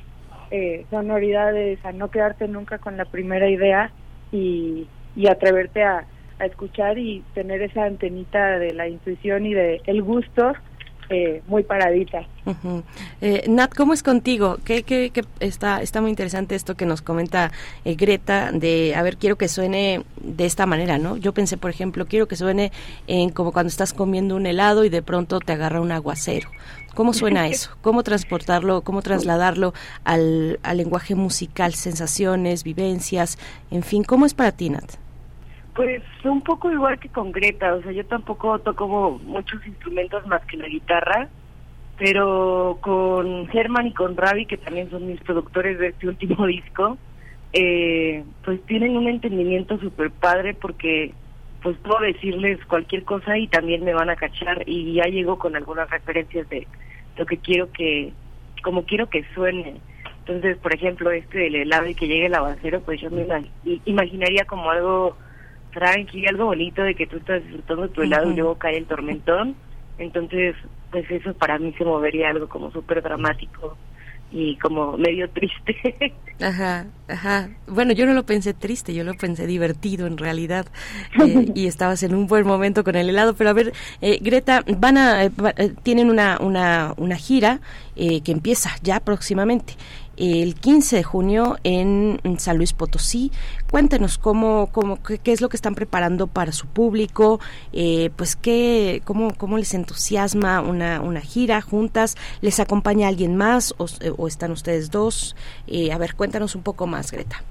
eh, 0.50 0.84
sonoridades, 0.90 1.82
a 1.84 1.92
no 1.92 2.10
quedarte 2.10 2.48
nunca 2.48 2.78
con 2.78 2.96
la 2.96 3.04
primera 3.04 3.48
idea 3.48 3.92
y, 4.32 4.88
y 5.14 5.28
atreverte 5.28 5.84
a, 5.84 6.04
a 6.40 6.46
escuchar 6.46 6.98
y 6.98 7.22
tener 7.32 7.62
esa 7.62 7.84
antenita 7.84 8.58
de 8.58 8.74
la 8.74 8.88
intuición 8.88 9.46
y 9.46 9.54
de 9.54 9.80
el 9.86 10.02
gusto 10.02 10.52
eh, 11.10 11.42
muy 11.46 11.62
paradita. 11.62 12.26
Ujú. 12.46 12.82
Eh, 13.20 13.44
Nat, 13.48 13.74
¿cómo 13.74 13.92
es 13.94 14.02
contigo? 14.02 14.58
¿Qué, 14.64 14.82
qué, 14.82 15.10
qué- 15.10 15.24
está, 15.40 15.80
está 15.82 16.00
muy 16.00 16.10
interesante 16.10 16.54
esto 16.54 16.76
que 16.76 16.86
nos 16.86 17.02
comenta 17.02 17.50
eh, 17.84 17.94
Greta 17.94 18.50
de, 18.52 18.94
a 18.94 19.02
ver, 19.02 19.16
quiero 19.16 19.36
que 19.36 19.48
suene 19.48 20.02
de 20.20 20.44
esta 20.46 20.66
manera, 20.66 20.98
¿no? 20.98 21.16
Yo 21.16 21.32
pensé, 21.32 21.56
por 21.56 21.70
ejemplo, 21.70 22.06
quiero 22.06 22.28
que 22.28 22.36
suene 22.36 22.72
en 23.06 23.30
como 23.30 23.52
cuando 23.52 23.68
estás 23.68 23.92
comiendo 23.92 24.36
un 24.36 24.46
helado 24.46 24.84
y 24.84 24.88
de 24.88 25.02
pronto 25.02 25.40
te 25.40 25.52
agarra 25.52 25.80
un 25.80 25.92
aguacero. 25.92 26.48
¿Cómo 26.94 27.12
suena 27.12 27.48
eso? 27.48 27.70
¿Cómo 27.80 28.02
transportarlo, 28.02 28.82
cómo 28.82 29.02
trasladarlo 29.02 29.74
al, 30.04 30.60
al 30.62 30.76
lenguaje 30.76 31.14
musical, 31.14 31.74
sensaciones, 31.74 32.62
vivencias, 32.64 33.38
en 33.70 33.82
fin, 33.82 34.04
¿cómo 34.04 34.26
es 34.26 34.34
para 34.34 34.52
ti, 34.52 34.70
Nat? 34.70 34.84
Pues 35.74 36.02
un 36.24 36.40
poco 36.42 36.70
igual 36.70 37.00
que 37.00 37.08
con 37.08 37.32
Greta, 37.32 37.74
o 37.74 37.82
sea, 37.82 37.90
yo 37.90 38.06
tampoco 38.06 38.58
toco 38.60 39.18
muchos 39.24 39.66
instrumentos 39.66 40.24
más 40.26 40.44
que 40.46 40.56
la 40.56 40.68
guitarra, 40.68 41.28
pero 41.98 42.78
con 42.80 43.48
Germán 43.48 43.88
y 43.88 43.92
con 43.92 44.16
Ravi, 44.16 44.46
que 44.46 44.56
también 44.56 44.88
son 44.90 45.08
mis 45.08 45.20
productores 45.20 45.78
de 45.78 45.88
este 45.88 46.08
último 46.08 46.46
disco, 46.46 46.96
eh, 47.52 48.24
pues 48.44 48.60
tienen 48.66 48.96
un 48.96 49.08
entendimiento 49.08 49.78
súper 49.78 50.10
padre 50.10 50.54
porque 50.54 51.12
pues 51.62 51.76
puedo 51.78 52.00
decirles 52.00 52.58
cualquier 52.66 53.04
cosa 53.04 53.38
y 53.38 53.48
también 53.48 53.84
me 53.84 53.94
van 53.94 54.10
a 54.10 54.16
cachar 54.16 54.62
y 54.66 54.94
ya 54.94 55.04
llego 55.04 55.38
con 55.38 55.56
algunas 55.56 55.88
referencias 55.88 56.48
de 56.50 56.66
lo 57.16 57.26
que 57.26 57.38
quiero 57.38 57.72
que, 57.72 58.12
como 58.62 58.84
quiero 58.84 59.08
que 59.08 59.24
suene. 59.34 59.76
Entonces, 60.20 60.58
por 60.58 60.74
ejemplo, 60.74 61.10
este 61.10 61.38
del 61.38 61.72
y 61.88 61.94
que 61.94 62.06
llegue 62.06 62.26
el 62.26 62.34
aguacero, 62.34 62.80
pues 62.80 63.00
yo 63.00 63.10
me 63.10 63.26
imaginaría 63.86 64.44
como 64.44 64.70
algo 64.70 65.16
tranqui, 65.74 66.26
algo 66.26 66.46
bonito 66.46 66.82
de 66.82 66.94
que 66.94 67.06
tú 67.06 67.18
estás 67.18 67.42
disfrutando 67.42 67.88
tu 67.88 68.02
helado 68.02 68.30
y 68.30 68.36
luego 68.36 68.54
cae 68.54 68.78
el 68.78 68.86
tormentón. 68.86 69.54
Entonces, 69.98 70.56
pues 70.90 71.10
eso 71.10 71.34
para 71.34 71.58
mí 71.58 71.74
se 71.76 71.84
movería 71.84 72.30
algo 72.30 72.48
como 72.48 72.70
súper 72.70 73.02
dramático 73.02 73.76
y 74.34 74.56
como 74.56 74.96
medio 74.96 75.28
triste. 75.30 76.12
Ajá, 76.40 76.86
ajá. 77.06 77.50
Bueno, 77.68 77.92
yo 77.92 78.06
no 78.06 78.12
lo 78.12 78.26
pensé 78.26 78.54
triste, 78.54 78.92
yo 78.92 79.04
lo 79.04 79.14
pensé 79.14 79.46
divertido 79.46 80.08
en 80.08 80.18
realidad. 80.18 80.66
Eh, 81.24 81.52
y 81.54 81.68
estabas 81.68 82.02
en 82.02 82.12
un 82.12 82.26
buen 82.26 82.44
momento 82.44 82.82
con 82.82 82.96
el 82.96 83.08
helado. 83.08 83.34
Pero 83.34 83.50
a 83.50 83.52
ver, 83.52 83.72
eh, 84.00 84.18
Greta, 84.20 84.64
van 84.78 84.98
a, 84.98 85.24
eh, 85.24 85.30
eh, 85.56 85.74
tienen 85.84 86.10
una, 86.10 86.38
una, 86.40 86.92
una 86.96 87.14
gira 87.14 87.60
eh, 87.94 88.20
que 88.22 88.32
empieza 88.32 88.70
ya 88.82 88.98
próximamente. 88.98 89.74
El 90.16 90.54
15 90.54 90.96
de 90.96 91.02
junio 91.02 91.56
en 91.64 92.18
San 92.38 92.56
Luis 92.56 92.72
Potosí. 92.72 93.32
Cuéntenos 93.70 94.18
cómo, 94.18 94.68
cómo, 94.72 95.02
qué, 95.02 95.18
qué 95.18 95.32
es 95.32 95.40
lo 95.40 95.48
que 95.48 95.56
están 95.56 95.74
preparando 95.74 96.26
para 96.26 96.52
su 96.52 96.66
público, 96.66 97.40
eh, 97.72 98.10
pues 98.16 98.36
qué, 98.36 99.02
cómo, 99.04 99.32
cómo 99.36 99.58
les 99.58 99.74
entusiasma 99.74 100.60
una, 100.60 101.00
una 101.00 101.20
gira 101.20 101.60
juntas, 101.60 102.16
les 102.40 102.60
acompaña 102.60 103.08
alguien 103.08 103.36
más 103.36 103.74
o, 103.78 103.86
o 104.16 104.28
están 104.28 104.50
ustedes 104.52 104.90
dos. 104.90 105.34
Eh, 105.66 105.92
a 105.92 105.98
ver, 105.98 106.14
cuéntanos 106.14 106.54
un 106.54 106.62
poco 106.62 106.86
más, 106.86 107.10
Greta. 107.10 107.42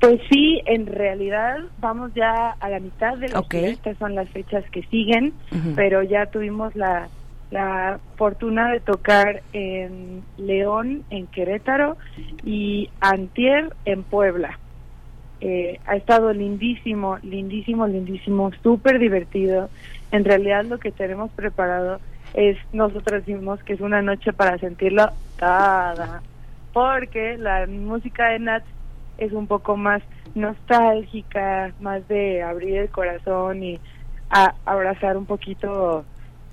Pues 0.00 0.20
sí, 0.28 0.60
en 0.66 0.86
realidad 0.86 1.58
vamos 1.78 2.10
ya 2.14 2.56
a 2.58 2.68
la 2.68 2.80
mitad 2.80 3.16
de 3.18 3.28
la 3.28 3.38
Ok. 3.38 3.52
gira. 3.54 3.68
Estas 3.68 3.98
son 3.98 4.16
las 4.16 4.28
fechas 4.30 4.64
que 4.72 4.82
siguen, 4.86 5.32
pero 5.76 6.02
ya 6.02 6.26
tuvimos 6.26 6.74
la 6.74 7.08
la 7.52 8.00
fortuna 8.16 8.72
de 8.72 8.80
tocar 8.80 9.42
en 9.52 10.22
León, 10.38 11.04
en 11.10 11.26
Querétaro 11.26 11.98
y 12.44 12.88
Antier 13.00 13.74
en 13.84 14.02
Puebla. 14.02 14.58
Eh, 15.42 15.78
ha 15.86 15.96
estado 15.96 16.32
lindísimo, 16.32 17.18
lindísimo, 17.22 17.86
lindísimo, 17.86 18.50
súper 18.62 18.98
divertido. 18.98 19.68
En 20.12 20.24
realidad 20.24 20.64
lo 20.64 20.78
que 20.78 20.92
tenemos 20.92 21.30
preparado 21.32 22.00
es, 22.32 22.56
nosotros 22.72 23.24
decimos 23.26 23.62
que 23.64 23.74
es 23.74 23.80
una 23.82 24.00
noche 24.00 24.32
para 24.32 24.56
sentirlo 24.56 25.10
toda, 25.38 26.22
porque 26.72 27.36
la 27.36 27.66
música 27.66 28.30
de 28.30 28.38
Nat 28.38 28.64
es 29.18 29.32
un 29.32 29.46
poco 29.46 29.76
más 29.76 30.02
nostálgica, 30.34 31.72
más 31.80 32.08
de 32.08 32.42
abrir 32.42 32.78
el 32.78 32.88
corazón 32.88 33.62
y 33.62 33.78
a 34.30 34.54
abrazar 34.64 35.18
un 35.18 35.26
poquito 35.26 36.06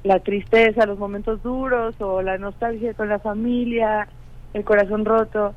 la 0.03 0.19
tristeza, 0.19 0.85
los 0.85 0.99
momentos 0.99 1.41
duros 1.43 1.95
o 1.99 2.21
la 2.21 2.37
nostalgia 2.37 2.93
con 2.93 3.09
la 3.09 3.19
familia, 3.19 4.07
el 4.53 4.63
corazón 4.63 5.05
roto. 5.05 5.55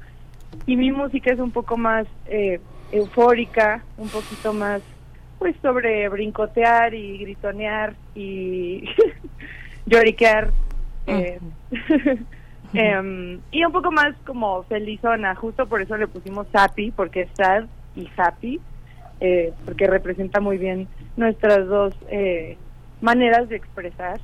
Y 0.66 0.76
mi 0.76 0.92
música 0.92 1.32
es 1.32 1.38
un 1.38 1.50
poco 1.50 1.76
más 1.76 2.06
eh, 2.26 2.60
eufórica, 2.90 3.82
un 3.96 4.08
poquito 4.08 4.52
más 4.52 4.82
pues 5.38 5.56
sobre 5.60 6.08
brincotear 6.08 6.94
y 6.94 7.18
gritonear 7.18 7.94
y 8.14 8.84
lloriquear. 9.86 10.50
Eh, 11.08 11.40
em, 12.74 13.40
y 13.50 13.64
un 13.64 13.72
poco 13.72 13.90
más 13.90 14.14
como 14.24 14.62
felizona, 14.64 15.34
justo 15.34 15.66
por 15.66 15.82
eso 15.82 15.96
le 15.96 16.06
pusimos 16.06 16.46
happy, 16.52 16.92
porque 16.92 17.22
es 17.22 17.30
sad 17.36 17.64
y 17.96 18.08
happy, 18.16 18.60
eh, 19.20 19.52
porque 19.64 19.88
representa 19.88 20.38
muy 20.38 20.58
bien 20.58 20.86
nuestras 21.16 21.66
dos 21.66 21.92
eh, 22.08 22.56
maneras 23.00 23.48
de 23.48 23.56
expresar. 23.56 24.20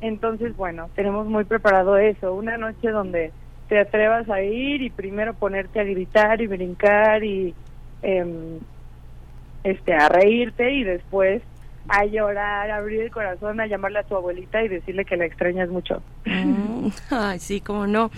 Entonces, 0.00 0.56
bueno, 0.56 0.90
tenemos 0.94 1.26
muy 1.26 1.44
preparado 1.44 1.96
eso, 1.96 2.34
una 2.34 2.58
noche 2.58 2.90
donde 2.90 3.32
te 3.68 3.80
atrevas 3.80 4.28
a 4.28 4.42
ir 4.42 4.82
y 4.82 4.90
primero 4.90 5.34
ponerte 5.34 5.80
a 5.80 5.84
gritar 5.84 6.40
y 6.40 6.46
brincar 6.46 7.24
y 7.24 7.54
em, 8.02 8.60
este 9.64 9.94
a 9.94 10.08
reírte 10.08 10.72
y 10.72 10.84
después 10.84 11.42
a 11.88 12.04
llorar, 12.04 12.70
a 12.70 12.76
abrir 12.76 13.00
el 13.00 13.10
corazón, 13.10 13.60
a 13.60 13.66
llamarle 13.66 14.00
a 14.00 14.02
tu 14.02 14.16
abuelita 14.16 14.62
y 14.62 14.68
decirle 14.68 15.04
que 15.04 15.16
la 15.16 15.24
extrañas 15.24 15.68
mucho. 15.68 16.02
Mm, 16.24 16.88
ay, 17.10 17.38
sí, 17.38 17.60
cómo 17.60 17.86
no. 17.86 18.10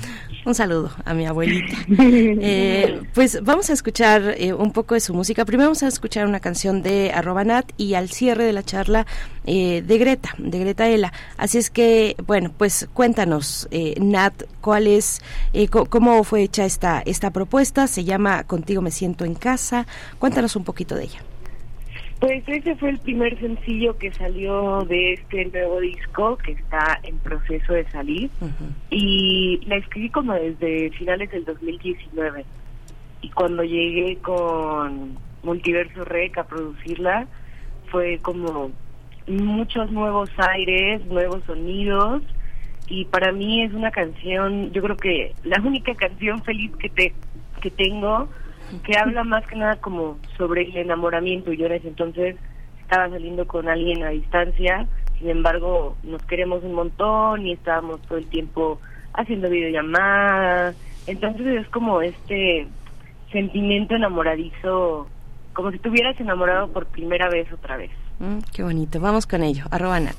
Un 0.49 0.55
saludo 0.55 0.91
a 1.05 1.13
mi 1.13 1.27
abuelita. 1.27 1.77
Eh, 2.41 3.03
pues 3.13 3.43
vamos 3.43 3.69
a 3.69 3.75
escuchar 3.75 4.35
eh, 4.39 4.55
un 4.55 4.73
poco 4.73 4.95
de 4.95 5.01
su 5.01 5.13
música. 5.13 5.45
Primero 5.45 5.69
vamos 5.69 5.83
a 5.83 5.89
escuchar 5.89 6.27
una 6.27 6.41
canción 6.41 6.83
de 6.83 7.13
arroba 7.13 7.45
Nat 7.45 7.71
y 7.77 7.95
al 7.95 8.09
cierre 8.09 8.45
de 8.45 8.55
la 8.55 8.63
charla 8.63 9.07
eh, 9.45 9.83
de 9.87 9.99
Greta, 9.99 10.35
de 10.39 10.59
Greta 10.59 10.89
Ela. 10.89 11.13
Así 11.37 11.59
es 11.59 11.69
que, 11.69 12.17
bueno, 12.27 12.51
pues 12.57 12.89
cuéntanos, 12.95 13.69
Nat, 14.01 14.45
cuál 14.63 14.87
es, 14.87 15.21
cómo 15.91 16.25
fue 16.25 16.45
hecha 16.45 16.65
esta, 16.65 17.03
esta 17.05 17.31
propuesta. 17.31 17.87
Se 17.87 18.05
llama 18.05 18.45
Contigo 18.45 18.81
me 18.81 18.91
siento 18.91 19.27
en 19.27 19.35
casa. 19.35 19.87
Cuéntanos 20.19 20.57
un 20.57 20.65
poquito 20.65 20.95
de 20.95 21.05
ella. 21.05 21.28
Pues 22.21 22.43
ese 22.49 22.75
fue 22.77 22.91
el 22.91 22.99
primer 22.99 23.39
sencillo 23.39 23.97
que 23.97 24.13
salió 24.13 24.81
de 24.81 25.13
este 25.13 25.45
nuevo 25.47 25.81
disco 25.81 26.37
que 26.39 26.53
está 26.53 26.99
en 27.05 27.17
proceso 27.19 27.73
de 27.73 27.89
salir. 27.91 28.31
Y 28.91 29.61
la 29.67 29.77
escribí 29.77 30.11
como 30.11 30.35
desde 30.35 30.91
finales 30.91 31.31
del 31.31 31.45
2019 31.45 32.45
y 33.21 33.31
cuando 33.31 33.63
llegué 33.63 34.17
con 34.19 35.17
Multiverso 35.43 36.05
Rec 36.05 36.39
a 36.39 36.45
producirla 36.45 37.27
fue 37.91 38.19
como 38.19 38.71
muchos 39.27 39.91
nuevos 39.91 40.31
aires, 40.39 41.05
nuevos 41.07 41.43
sonidos. 41.45 42.23
Y 42.89 43.05
para 43.07 43.33
mí 43.33 43.63
es 43.63 43.73
una 43.75 43.91
canción, 43.91 44.73
yo 44.73 44.83
creo 44.83 44.97
que 44.97 45.35
la 45.45 45.61
única 45.61 45.95
canción 45.95 46.43
feliz 46.43 46.73
que 46.79 46.89
te 46.89 47.13
que 47.61 47.71
tengo 47.71 48.29
que 48.85 48.97
habla 48.97 49.25
más 49.25 49.47
que 49.47 49.57
nada 49.57 49.77
como 49.77 50.19
sobre 50.37 50.63
el 50.63 50.77
enamoramiento. 50.77 51.53
Yo 51.53 51.67
en 51.67 51.73
ese 51.73 51.89
entonces 51.89 52.37
estaba 52.81 53.09
saliendo 53.11 53.47
con 53.47 53.69
alguien 53.69 54.03
a 54.03 54.11
distancia, 54.11 54.87
sin 55.19 55.31
embargo 55.31 55.97
nos 56.03 56.23
queremos 56.23 56.63
un 56.65 56.75
montón 56.75 57.47
y 57.47 57.53
estábamos 57.53 58.01
todo 58.03 58.19
el 58.19 58.27
tiempo 58.27 58.81
haciendo 59.13 59.51
videollamadas. 59.51 60.77
Entonces 61.07 61.47
es 61.47 61.69
como 61.69 62.01
este 62.03 62.67
sentimiento 63.33 63.95
enamoradizo, 63.95 65.09
como 65.53 65.71
si 65.71 65.77
estuvieras 65.77 66.19
enamorado 66.21 66.69
por 66.69 66.87
primera 66.87 67.29
vez 67.29 67.53
otra 67.53 67.77
vez. 67.77 67.91
Mm, 68.19 68.39
qué 68.55 68.63
bonito, 68.63 69.01
vamos 69.01 69.27
con 69.27 69.43
ello. 69.43 69.65
Arroba 69.71 70.01
Nat. 70.01 70.17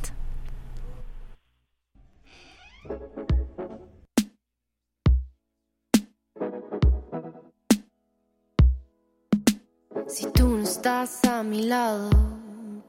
Si 10.09 10.25
tú 10.31 10.47
no 10.57 10.63
estás 10.63 11.23
a 11.25 11.43
mi 11.43 11.67
lado 11.67 12.09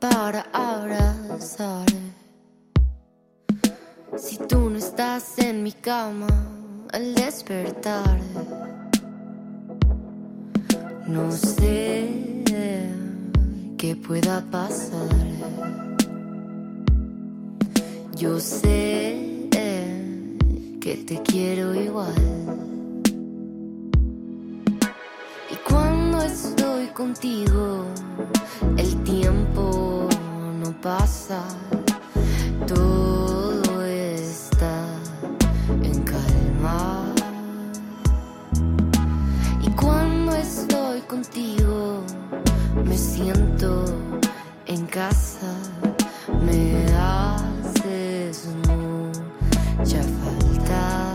para 0.01 0.47
abrazar, 0.53 1.87
si 4.17 4.39
tú 4.39 4.71
no 4.71 4.79
estás 4.79 5.39
en 5.39 5.63
mi 5.63 5.73
cama 5.73 6.27
al 6.91 7.15
despertar, 7.15 8.19
no 11.07 11.31
sé 11.31 12.43
qué 13.77 13.97
pueda 13.97 14.43
pasar. 14.51 15.09
Yo 18.17 18.41
sé 18.41 19.49
que 20.81 20.97
te 21.07 21.21
quiero 21.23 21.75
igual. 21.75 22.70
Contigo, 27.01 27.87
el 28.77 29.03
tiempo 29.05 30.07
no 30.63 30.71
pasa, 30.83 31.43
todo 32.67 33.83
está 33.83 34.85
en 35.83 36.03
calma. 36.03 37.07
Y 39.67 39.71
cuando 39.71 40.35
estoy 40.35 41.01
contigo, 41.09 42.05
me 42.85 42.99
siento 42.99 43.87
en 44.67 44.85
casa, 44.85 45.55
me 46.45 46.85
haces 46.93 48.47
mucha 48.69 50.03
falta. 50.21 51.15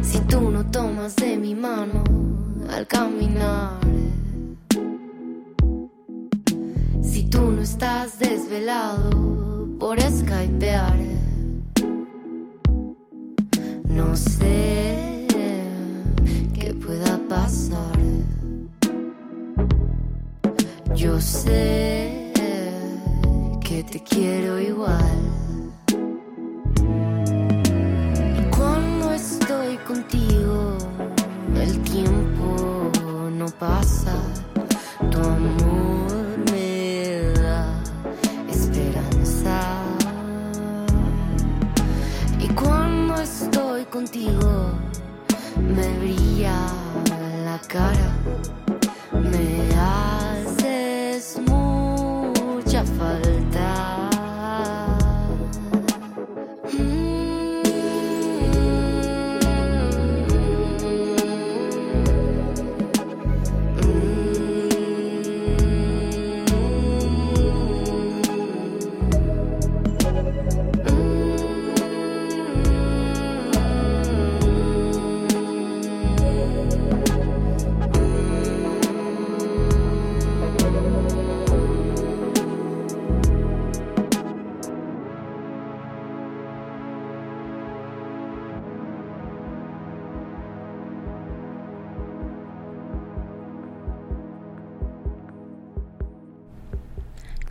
Si 0.00 0.20
tú 0.20 0.50
no 0.50 0.64
tomas 0.64 1.14
de 1.16 1.36
mi 1.36 1.54
mano, 1.54 2.05
al 2.76 2.86
caminar. 2.86 3.80
Si 7.02 7.24
tú 7.30 7.40
no 7.52 7.62
estás 7.62 8.18
desvelado 8.18 9.66
por 9.80 9.98
skypear, 9.98 10.98
no 13.88 14.14
sé 14.14 15.26
qué 16.52 16.74
pueda 16.74 17.18
pasar. 17.30 17.98
Yo 20.94 21.18
sé 21.18 22.32
que 23.66 23.84
te 23.84 24.02
quiero 24.02 24.60
igual. 24.60 25.18
Cuando 28.54 29.12
estoy 29.12 29.78
contigo, 29.88 30.76
el 31.54 31.80
tiempo 31.82 32.15
no 33.46 33.52
pasa, 33.58 34.14
tu 35.10 35.18
amor 35.18 36.36
me 36.50 37.32
da 37.40 37.66
esperanza. 38.50 39.60
Y 42.40 42.48
cuando 42.48 43.14
estoy 43.14 43.84
contigo, 43.84 44.72
me 45.60 45.86
brilla 45.98 46.58
la 47.44 47.58
cara, 47.68 48.10
me 49.12 49.68
haces 49.78 50.25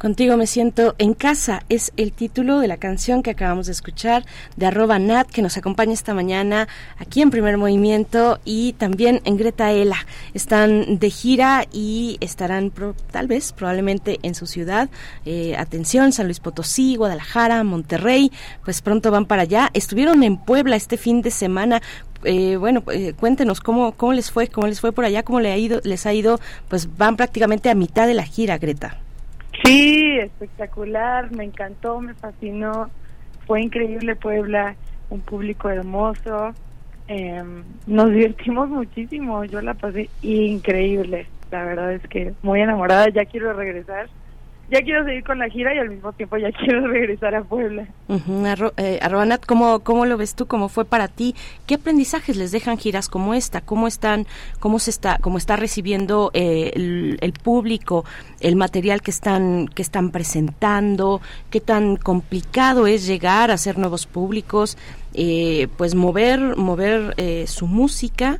Contigo 0.05 0.37
me 0.37 0.45
siento 0.45 0.93
en 0.99 1.15
casa 1.15 1.63
es 1.67 1.91
el 1.97 2.11
título 2.11 2.59
de 2.59 2.67
la 2.67 2.77
canción 2.77 3.23
que 3.23 3.31
acabamos 3.31 3.65
de 3.65 3.71
escuchar 3.71 4.23
de 4.55 4.67
arroba 4.67 4.99
Nat 4.99 5.27
que 5.31 5.41
nos 5.41 5.57
acompaña 5.57 5.93
esta 5.93 6.13
mañana 6.13 6.67
aquí 6.99 7.23
en 7.23 7.31
Primer 7.31 7.57
Movimiento 7.57 8.37
y 8.45 8.73
también 8.73 9.19
en 9.25 9.35
Greta 9.35 9.71
Ela. 9.71 10.05
Están 10.35 10.99
de 10.99 11.09
gira 11.09 11.65
y 11.73 12.17
estarán 12.21 12.71
tal 13.09 13.25
vez 13.25 13.51
probablemente 13.51 14.19
en 14.21 14.35
su 14.35 14.45
ciudad. 14.45 14.89
Eh, 15.25 15.55
atención, 15.57 16.11
San 16.11 16.27
Luis 16.27 16.39
Potosí, 16.39 16.97
Guadalajara, 16.97 17.63
Monterrey, 17.63 18.31
pues 18.63 18.83
pronto 18.83 19.09
van 19.09 19.25
para 19.25 19.41
allá. 19.41 19.71
Estuvieron 19.73 20.21
en 20.21 20.37
Puebla 20.37 20.75
este 20.75 20.97
fin 20.97 21.23
de 21.23 21.31
semana 21.31 21.81
eh, 22.25 22.57
bueno, 22.57 22.83
eh, 22.91 23.13
cuéntenos 23.19 23.59
cómo, 23.59 23.93
cómo 23.93 24.13
les 24.13 24.29
fue, 24.29 24.49
cómo 24.49 24.67
les 24.67 24.79
fue 24.79 24.91
por 24.91 25.03
allá, 25.03 25.23
cómo 25.23 25.39
le 25.39 25.51
ha 25.51 25.57
ido, 25.57 25.81
les 25.83 26.05
ha 26.05 26.13
ido, 26.13 26.39
pues 26.69 26.95
van 26.95 27.17
prácticamente 27.17 27.71
a 27.71 27.75
mitad 27.75 28.05
de 28.05 28.13
la 28.13 28.23
gira, 28.23 28.59
Greta. 28.59 28.99
Sí, 29.63 30.17
espectacular, 30.19 31.31
me 31.31 31.45
encantó, 31.45 31.99
me 32.01 32.13
fascinó, 32.15 32.91
fue 33.47 33.61
increíble 33.61 34.15
Puebla, 34.15 34.77
un 35.09 35.21
público 35.21 35.69
hermoso, 35.69 36.55
em, 37.07 37.63
nos 37.85 38.11
divertimos 38.11 38.69
muchísimo, 38.69 39.43
yo 39.45 39.61
la 39.61 39.73
pasé 39.75 40.09
increíble, 40.21 41.29
la 41.51 41.63
verdad 41.63 41.93
es 41.93 42.01
que 42.09 42.33
muy 42.41 42.61
enamorada, 42.61 43.07
ya 43.09 43.25
quiero 43.25 43.53
regresar 43.53 44.09
ya 44.71 44.81
quiero 44.81 45.05
seguir 45.05 45.23
con 45.23 45.39
la 45.39 45.47
gira 45.49 45.73
y 45.75 45.77
al 45.77 45.89
mismo 45.89 46.11
tiempo 46.13 46.37
ya 46.37 46.51
quiero 46.59 46.87
regresar 46.87 47.35
a 47.35 47.43
Puebla. 47.43 47.87
Eh, 48.77 48.99
Arrobanat, 49.01 49.45
¿cómo, 49.45 49.79
¿cómo 49.79 50.05
lo 50.05 50.17
ves 50.17 50.35
tú? 50.35 50.47
¿Cómo 50.47 50.69
fue 50.69 50.85
para 50.85 51.07
ti? 51.07 51.35
¿Qué 51.67 51.75
aprendizajes 51.75 52.35
les 52.37 52.51
dejan 52.51 52.77
giras 52.77 53.09
como 53.09 53.33
esta? 53.33 53.61
¿Cómo 53.61 53.87
están, 53.87 54.25
cómo 54.59 54.79
se 54.79 54.89
está, 54.89 55.17
cómo 55.19 55.37
está 55.37 55.55
recibiendo 55.55 56.31
eh, 56.33 56.71
el, 56.73 57.33
público 57.33 58.05
el 58.39 58.55
material 58.55 59.01
que 59.01 59.11
están, 59.11 59.67
que 59.67 59.81
están 59.81 60.11
presentando? 60.11 61.21
¿Qué 61.49 61.61
tan 61.61 61.95
complicado 61.97 62.87
es 62.87 63.05
llegar 63.05 63.51
a 63.51 63.57
ser 63.57 63.77
nuevos 63.77 64.05
públicos? 64.05 64.77
Eh, 65.13 65.67
pues 65.77 65.95
mover, 65.95 66.57
mover 66.57 67.15
su 67.47 67.67
música 67.67 68.39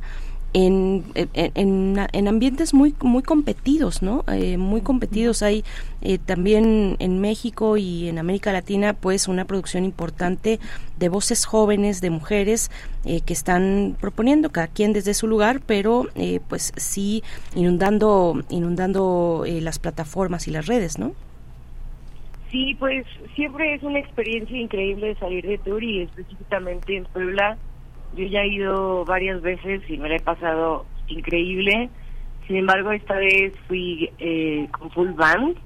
en, 0.56 1.04
en, 1.14 1.98
en, 2.14 2.28
ambientes 2.28 2.72
muy 2.72 2.94
muy 3.02 3.22
competidos, 3.22 4.02
¿no? 4.02 4.24
Eh, 4.32 4.56
muy 4.56 4.80
competidos. 4.80 5.42
Hay 5.42 5.64
eh, 6.00 6.16
también 6.16 6.96
en 6.98 7.20
México 7.20 7.76
y 7.76 8.08
en 8.08 8.18
América 8.18 8.52
Latina, 8.52 8.94
pues, 8.94 9.28
una 9.28 9.44
producción 9.44 9.84
importante 9.84 10.58
de 10.98 11.08
voces 11.10 11.44
jóvenes, 11.44 12.00
de 12.00 12.08
mujeres 12.08 12.70
eh, 13.04 13.20
que 13.20 13.34
están 13.34 13.98
proponiendo 14.00 14.50
cada 14.50 14.68
quien 14.68 14.94
desde 14.94 15.12
su 15.12 15.26
lugar, 15.26 15.60
pero 15.66 16.08
pues 16.48 16.72
sí 16.76 17.22
inundando 17.54 18.42
inundando 18.48 19.44
las 19.46 19.78
plataformas 19.78 20.48
y 20.48 20.52
las 20.52 20.66
redes, 20.66 20.98
¿no? 20.98 21.12
Sí, 22.50 22.74
pues 22.78 23.04
siempre 23.34 23.74
es 23.74 23.82
una 23.82 23.98
experiencia 23.98 24.56
increíble 24.56 25.14
salir 25.20 25.46
de 25.46 25.58
tour 25.58 25.84
y 25.84 26.02
específicamente 26.02 26.96
en 26.96 27.04
Puebla 27.04 27.58
yo 28.16 28.26
ya 28.26 28.40
he 28.40 28.48
ido 28.48 29.04
varias 29.04 29.42
veces 29.42 29.82
y 29.88 29.98
me 29.98 30.08
la 30.08 30.16
he 30.16 30.20
pasado 30.20 30.86
increíble. 31.08 31.90
Sin 32.46 32.56
embargo, 32.56 32.92
esta 32.92 33.16
vez 33.16 33.52
fui 33.68 34.10
eh, 34.18 34.68
con 34.72 34.90
full 34.90 35.10
band. 35.12 35.56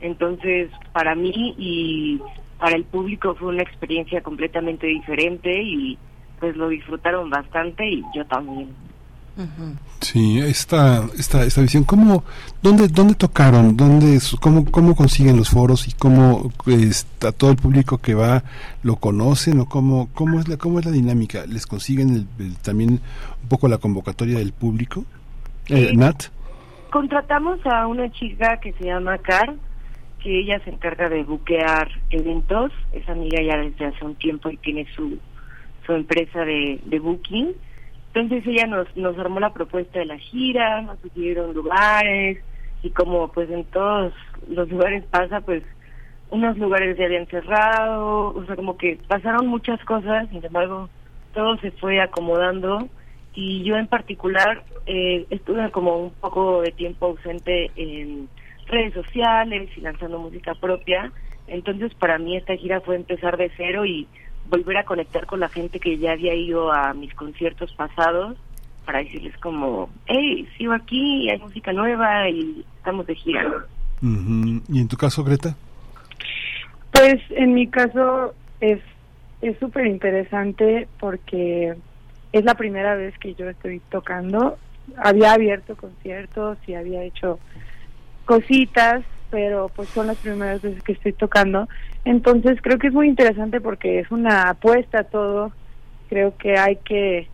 Entonces, 0.00 0.70
para 0.92 1.14
mí 1.14 1.54
y 1.58 2.20
para 2.58 2.76
el 2.76 2.84
público 2.84 3.34
fue 3.34 3.48
una 3.48 3.62
experiencia 3.62 4.22
completamente 4.22 4.86
diferente 4.86 5.50
y 5.62 5.98
pues 6.38 6.56
lo 6.56 6.68
disfrutaron 6.68 7.30
bastante 7.30 7.86
y 7.88 8.04
yo 8.14 8.24
también. 8.26 8.85
Sí, 10.00 10.38
esta, 10.38 11.04
esta, 11.18 11.44
esta 11.44 11.60
visión, 11.60 11.84
¿cómo, 11.84 12.24
dónde, 12.62 12.88
dónde 12.88 13.14
tocaron? 13.14 13.76
¿Dónde, 13.76 14.18
cómo, 14.40 14.64
¿Cómo 14.70 14.94
consiguen 14.94 15.36
los 15.36 15.50
foros 15.50 15.88
y 15.88 15.92
cómo 15.92 16.50
está 16.66 17.32
todo 17.32 17.50
el 17.50 17.56
público 17.56 17.98
que 17.98 18.14
va 18.14 18.44
lo 18.82 18.96
conocen 18.96 19.60
o 19.60 19.66
cómo, 19.66 20.08
cómo, 20.14 20.40
es, 20.40 20.48
la, 20.48 20.56
cómo 20.56 20.78
es 20.78 20.86
la 20.86 20.92
dinámica? 20.92 21.44
¿Les 21.46 21.66
consiguen 21.66 22.28
también 22.62 23.00
un 23.42 23.48
poco 23.48 23.68
la 23.68 23.78
convocatoria 23.78 24.38
del 24.38 24.52
público? 24.52 25.04
Eh, 25.68 25.92
Nat. 25.94 26.24
Contratamos 26.90 27.58
a 27.66 27.86
una 27.86 28.10
chica 28.12 28.58
que 28.60 28.72
se 28.74 28.84
llama 28.84 29.18
Car, 29.18 29.54
que 30.22 30.40
ella 30.40 30.60
se 30.64 30.70
encarga 30.70 31.10
de 31.10 31.24
buquear 31.24 31.90
eventos. 32.10 32.72
Esa 32.92 33.12
amiga 33.12 33.42
ya 33.42 33.58
desde 33.58 33.86
hace 33.86 34.04
un 34.04 34.14
tiempo 34.14 34.48
y 34.48 34.56
tiene 34.56 34.86
su, 34.94 35.18
su 35.84 35.92
empresa 35.92 36.40
de, 36.40 36.80
de 36.86 36.98
booking 37.00 37.54
entonces 38.20 38.46
ella 38.46 38.66
nos, 38.66 38.94
nos 38.96 39.18
armó 39.18 39.40
la 39.40 39.52
propuesta 39.52 39.98
de 39.98 40.06
la 40.06 40.18
gira, 40.18 40.82
nos 40.82 40.98
sugirieron 41.00 41.54
lugares 41.54 42.42
y 42.82 42.90
como 42.90 43.28
pues 43.28 43.50
en 43.50 43.64
todos 43.64 44.12
los 44.48 44.68
lugares 44.68 45.04
pasa, 45.10 45.40
pues 45.40 45.62
unos 46.30 46.58
lugares 46.58 46.96
ya 46.96 47.04
habían 47.04 47.26
cerrado, 47.26 48.34
o 48.34 48.44
sea, 48.46 48.56
como 48.56 48.76
que 48.76 48.98
pasaron 49.08 49.46
muchas 49.46 49.82
cosas, 49.84 50.28
sin 50.30 50.44
embargo, 50.44 50.88
todo 51.34 51.56
se 51.58 51.70
fue 51.72 52.00
acomodando 52.00 52.88
y 53.34 53.62
yo 53.64 53.76
en 53.76 53.86
particular 53.86 54.64
eh, 54.86 55.26
estuve 55.30 55.70
como 55.70 55.98
un 55.98 56.10
poco 56.10 56.62
de 56.62 56.72
tiempo 56.72 57.06
ausente 57.06 57.70
en 57.76 58.28
redes 58.66 58.94
sociales 58.94 59.70
y 59.76 59.80
lanzando 59.80 60.18
música 60.18 60.54
propia, 60.54 61.12
entonces 61.46 61.94
para 61.94 62.18
mí 62.18 62.36
esta 62.36 62.56
gira 62.56 62.80
fue 62.80 62.96
empezar 62.96 63.36
de 63.36 63.50
cero 63.56 63.84
y 63.84 64.08
volver 64.48 64.76
a 64.78 64.84
conectar 64.84 65.26
con 65.26 65.40
la 65.40 65.48
gente 65.48 65.80
que 65.80 65.98
ya 65.98 66.12
había 66.12 66.34
ido 66.34 66.72
a 66.72 66.94
mis 66.94 67.12
conciertos 67.14 67.72
pasados 67.74 68.36
para 68.84 69.00
decirles 69.00 69.36
como, 69.38 69.90
hey, 70.06 70.48
sigo 70.56 70.72
aquí, 70.72 71.28
hay 71.28 71.38
música 71.38 71.72
nueva 71.72 72.28
y 72.28 72.64
estamos 72.76 73.06
de 73.06 73.14
gira. 73.14 73.44
¿Y 74.02 74.80
en 74.80 74.88
tu 74.88 74.96
caso, 74.96 75.24
Greta? 75.24 75.56
Pues 76.92 77.16
en 77.30 77.54
mi 77.54 77.66
caso 77.66 78.34
es 78.60 78.80
es 79.42 79.58
súper 79.58 79.86
interesante 79.86 80.88
porque 80.98 81.76
es 82.32 82.44
la 82.44 82.54
primera 82.54 82.94
vez 82.94 83.16
que 83.18 83.34
yo 83.34 83.48
estoy 83.48 83.80
tocando. 83.90 84.58
Había 84.96 85.32
abierto 85.32 85.76
conciertos 85.76 86.58
y 86.66 86.74
había 86.74 87.02
hecho 87.02 87.38
cositas, 88.24 89.02
pero 89.30 89.70
pues 89.74 89.88
son 89.90 90.06
las 90.06 90.16
primeras 90.18 90.62
veces 90.62 90.82
que 90.82 90.92
estoy 90.92 91.12
tocando 91.12 91.68
entonces 92.06 92.60
creo 92.62 92.78
que 92.78 92.86
es 92.86 92.92
muy 92.92 93.08
interesante 93.08 93.60
porque 93.60 93.98
es 93.98 94.10
una 94.12 94.50
apuesta 94.50 95.02
todo. 95.02 95.50
Creo 96.08 96.36
que 96.36 96.56
hay 96.56 96.76
que 96.76 97.28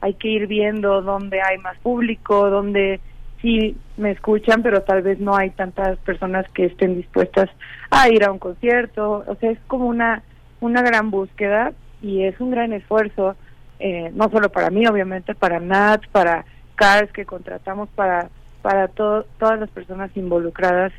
hay 0.00 0.14
que 0.14 0.28
ir 0.28 0.46
viendo 0.46 1.02
dónde 1.02 1.42
hay 1.42 1.58
más 1.58 1.76
público, 1.78 2.48
dónde 2.48 3.00
sí 3.42 3.76
me 3.96 4.12
escuchan, 4.12 4.62
pero 4.62 4.82
tal 4.82 5.02
vez 5.02 5.18
no 5.18 5.34
hay 5.34 5.50
tantas 5.50 5.98
personas 5.98 6.48
que 6.50 6.66
estén 6.66 6.94
dispuestas 6.94 7.50
a 7.90 8.08
ir 8.08 8.22
a 8.22 8.30
un 8.30 8.38
concierto. 8.38 9.24
O 9.26 9.34
sea, 9.34 9.50
es 9.50 9.58
como 9.66 9.86
una 9.86 10.22
una 10.60 10.82
gran 10.82 11.10
búsqueda 11.10 11.72
y 12.00 12.22
es 12.22 12.38
un 12.38 12.52
gran 12.52 12.72
esfuerzo, 12.72 13.34
eh, 13.80 14.12
no 14.14 14.30
solo 14.30 14.48
para 14.48 14.70
mí, 14.70 14.86
obviamente, 14.86 15.34
para 15.34 15.58
Nat, 15.58 16.06
para 16.12 16.44
Cars 16.76 17.10
que 17.10 17.26
contratamos, 17.26 17.88
para 17.96 18.30
para 18.66 18.88
todas 18.88 19.60
las 19.60 19.70
personas 19.70 20.10
involucradas 20.16 20.92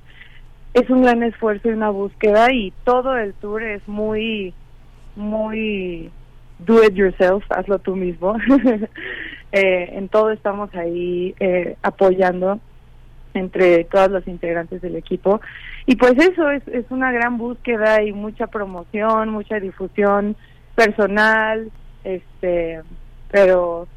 es 0.73 0.89
un 0.89 1.01
gran 1.01 1.21
esfuerzo 1.21 1.67
y 1.67 1.73
una 1.73 1.89
búsqueda 1.89 2.49
y 2.53 2.71
todo 2.85 3.17
el 3.17 3.33
tour 3.33 3.61
es 3.61 3.85
muy, 3.89 4.53
muy 5.17 6.09
do 6.59 6.81
it 6.81 6.93
yourself, 6.93 7.43
hazlo 7.49 7.77
tú 7.79 7.97
mismo. 7.97 8.37
eh, 9.51 9.89
en 9.91 10.07
todo 10.07 10.31
estamos 10.31 10.73
ahí 10.75 11.35
eh, 11.41 11.75
apoyando 11.81 12.61
entre 13.33 13.83
todos 13.83 14.11
los 14.11 14.25
integrantes 14.29 14.81
del 14.81 14.95
equipo. 14.95 15.41
Y 15.87 15.97
pues 15.97 16.13
eso 16.17 16.49
es, 16.49 16.65
es 16.69 16.85
una 16.89 17.11
gran 17.11 17.37
búsqueda 17.37 18.01
y 18.01 18.13
mucha 18.13 18.47
promoción, 18.47 19.27
mucha 19.27 19.59
difusión 19.59 20.37
personal, 20.73 21.69
este, 22.05 22.79
pero 23.29 23.89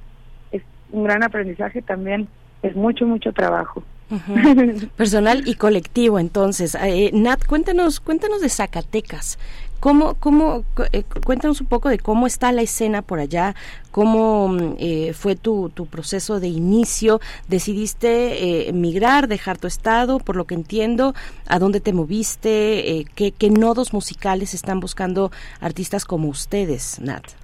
es 0.51 0.63
un 0.91 1.05
gran 1.05 1.23
aprendizaje 1.23 1.83
también, 1.83 2.27
es 2.63 2.77
mucho, 2.77 3.07
mucho 3.07 3.33
trabajo. 3.33 3.83
Personal 4.97 5.47
y 5.47 5.55
colectivo, 5.55 6.19
entonces. 6.19 6.77
Eh, 6.81 7.11
Nat, 7.13 7.45
cuéntanos, 7.45 8.01
cuéntanos 8.01 8.41
de 8.41 8.49
Zacatecas. 8.49 9.39
¿Cómo, 9.79 10.15
cómo, 10.15 10.65
eh, 10.93 11.05
cuéntanos 11.25 11.63
un 11.63 11.67
poco 11.67 11.89
de 11.89 11.99
cómo 11.99 12.27
está 12.27 12.53
la 12.53 12.61
escena 12.61 13.01
por 13.01 13.19
allá, 13.19 13.55
cómo 13.93 14.49
mm, 14.49 14.75
eh, 14.79 15.13
fue 15.15 15.37
tu, 15.37 15.71
tu 15.71 15.87
proceso 15.87 16.39
de 16.39 16.49
inicio, 16.49 17.19
decidiste 17.49 18.69
emigrar, 18.69 19.27
dejar 19.27 19.57
tu 19.57 19.67
estado, 19.67 20.19
por 20.19 20.37
lo 20.37 20.45
que 20.45 20.55
entiendo, 20.55 21.15
a 21.47 21.59
dónde 21.59 21.81
te 21.81 21.95
moviste, 21.95 23.07
qué, 23.15 23.33
qué 23.33 23.49
nodos 23.49 23.95
musicales 23.95 24.53
están 24.53 24.81
buscando 24.81 25.33
artistas 25.61 26.05
como 26.05 26.29
ustedes, 26.29 27.01
Nat. 27.01 27.40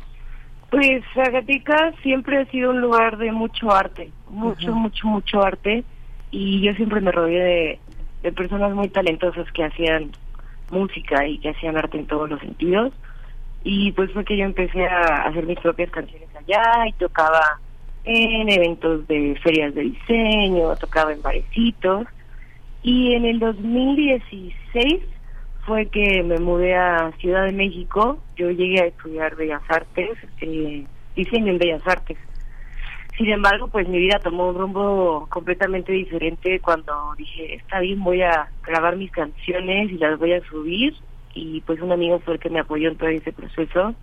Pues 0.70 1.04
Zacatecas 1.14 1.94
siempre 2.02 2.38
ha 2.38 2.44
sido 2.46 2.70
un 2.70 2.80
lugar 2.80 3.18
de 3.18 3.30
mucho 3.30 3.72
arte, 3.72 4.10
mucho, 4.28 4.72
mucho, 4.74 5.06
mucho 5.06 5.42
arte. 5.42 5.84
Y 6.30 6.60
yo 6.60 6.74
siempre 6.74 7.00
me 7.00 7.12
rodeé 7.12 7.78
de, 8.22 8.32
personas 8.32 8.74
muy 8.74 8.88
talentosas 8.88 9.50
que 9.52 9.64
hacían 9.64 10.10
música 10.70 11.26
y 11.26 11.38
que 11.38 11.50
hacían 11.50 11.76
arte 11.76 11.98
en 11.98 12.06
todos 12.06 12.28
los 12.28 12.40
sentidos. 12.40 12.92
Y 13.62 13.92
pues 13.92 14.10
fue 14.12 14.24
que 14.24 14.36
yo 14.36 14.44
empecé 14.44 14.86
a 14.86 15.28
hacer 15.28 15.46
mis 15.46 15.58
propias 15.60 15.90
canciones 15.90 16.28
allá 16.34 16.88
y 16.88 16.92
tocaba 16.94 17.60
en 18.04 18.48
eventos 18.48 19.06
de 19.06 19.38
ferias 19.42 19.74
de 19.74 19.82
diseño, 19.82 20.74
tocaba 20.76 21.12
en 21.12 21.22
barecitos. 21.22 22.06
Y 22.82 23.14
en 23.14 23.24
el 23.24 23.38
2016 23.38 25.02
fue 25.66 25.86
que 25.86 26.22
me 26.22 26.38
mudé 26.38 26.74
a 26.74 27.12
Ciudad 27.18 27.44
de 27.44 27.52
México. 27.52 28.18
Yo 28.36 28.50
llegué 28.50 28.80
a 28.80 28.86
estudiar 28.86 29.34
Bellas 29.34 29.62
Artes, 29.68 30.16
eh, 30.40 30.86
diseño 31.16 31.52
en 31.52 31.58
Bellas 31.58 31.86
Artes. 31.86 32.16
Sin 33.18 33.28
embargo, 33.30 33.68
pues 33.68 33.88
mi 33.88 33.98
vida 33.98 34.20
tomó 34.20 34.50
un 34.50 34.58
rumbo 34.58 35.26
completamente 35.28 35.92
diferente 35.92 36.60
cuando 36.60 37.14
dije, 37.16 37.56
está 37.56 37.80
bien, 37.80 38.02
voy 38.04 38.22
a 38.22 38.48
grabar 38.62 38.96
mis 38.96 39.10
canciones 39.10 39.90
y 39.90 39.98
las 39.98 40.18
voy 40.18 40.34
a 40.34 40.44
subir. 40.44 40.94
Y 41.34 41.60
pues 41.62 41.80
un 41.80 41.92
amigo 41.92 42.20
fue 42.20 42.34
el 42.34 42.40
que 42.40 42.50
me 42.50 42.60
apoyó 42.60 42.88
en 42.90 42.96
todo 42.96 43.08
ese 43.08 43.32
proceso. 43.32 43.94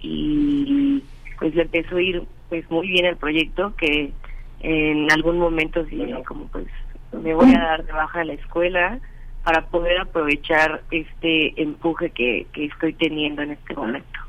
Y 0.00 1.02
pues 1.38 1.54
le 1.54 1.62
empezó 1.62 1.96
a 1.96 2.02
ir 2.02 2.22
pues 2.48 2.68
muy 2.70 2.88
bien 2.88 3.06
el 3.06 3.16
proyecto, 3.16 3.74
que 3.76 4.12
en 4.60 5.12
algún 5.12 5.38
momento 5.38 5.84
sí, 5.86 6.02
como 6.26 6.46
pues 6.46 6.66
me 7.12 7.34
voy 7.34 7.54
a 7.54 7.60
dar 7.60 7.84
de 7.84 7.92
baja 7.92 8.20
de 8.20 8.24
la 8.24 8.32
escuela 8.34 9.00
para 9.44 9.66
poder 9.66 9.98
aprovechar 10.00 10.82
este 10.90 11.60
empuje 11.62 12.10
que, 12.10 12.46
que 12.52 12.64
estoy 12.64 12.94
teniendo 12.94 13.42
en 13.42 13.50
este 13.50 13.74
momento. 13.74 14.20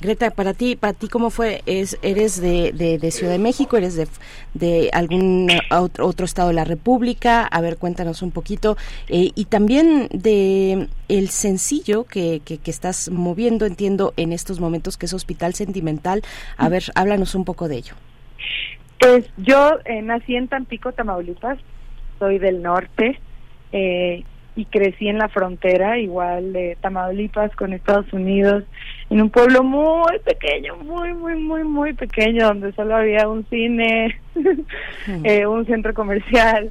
Greta, 0.00 0.30
para 0.30 0.54
ti, 0.54 0.74
para 0.74 0.94
ti 0.94 1.06
cómo 1.06 1.30
fue? 1.30 1.62
Es, 1.66 1.98
eres 2.02 2.40
de, 2.40 2.72
de, 2.72 2.98
de 2.98 3.10
Ciudad 3.10 3.32
de 3.32 3.38
México, 3.38 3.76
eres 3.76 3.94
de, 3.94 4.08
de 4.54 4.90
algún 4.92 5.48
otro, 5.70 6.06
otro 6.06 6.24
estado 6.24 6.48
de 6.48 6.54
la 6.54 6.64
República. 6.64 7.44
A 7.44 7.60
ver, 7.60 7.76
cuéntanos 7.76 8.22
un 8.22 8.30
poquito 8.30 8.76
eh, 9.08 9.30
y 9.34 9.44
también 9.44 10.08
de 10.10 10.88
el 11.08 11.28
sencillo 11.28 12.04
que, 12.04 12.40
que, 12.44 12.56
que 12.56 12.70
estás 12.70 13.10
moviendo, 13.10 13.66
entiendo 13.66 14.14
en 14.16 14.32
estos 14.32 14.60
momentos 14.60 14.96
que 14.96 15.06
es 15.06 15.12
Hospital 15.12 15.54
Sentimental. 15.54 16.22
A 16.56 16.70
ver, 16.70 16.84
háblanos 16.94 17.34
un 17.34 17.44
poco 17.44 17.68
de 17.68 17.76
ello. 17.76 17.94
Pues 18.98 19.26
yo 19.36 19.78
eh, 19.84 20.00
nací 20.00 20.36
en 20.36 20.48
Tampico, 20.48 20.92
Tamaulipas, 20.92 21.58
soy 22.18 22.38
del 22.38 22.62
norte 22.62 23.20
eh, 23.72 24.24
y 24.54 24.66
crecí 24.66 25.08
en 25.08 25.18
la 25.18 25.28
frontera, 25.28 25.98
igual 25.98 26.52
de 26.52 26.76
Tamaulipas 26.80 27.54
con 27.56 27.72
Estados 27.72 28.12
Unidos, 28.12 28.64
en 29.08 29.22
un 29.22 29.30
pueblo 29.30 29.62
muy 29.62 30.18
pequeño, 30.24 30.76
muy, 30.76 31.14
muy, 31.14 31.36
muy, 31.36 31.64
muy 31.64 31.92
pequeño, 31.94 32.48
donde 32.48 32.72
solo 32.72 32.96
había 32.96 33.28
un 33.28 33.46
cine, 33.48 34.20
eh, 35.24 35.46
un 35.46 35.64
centro 35.66 35.94
comercial. 35.94 36.70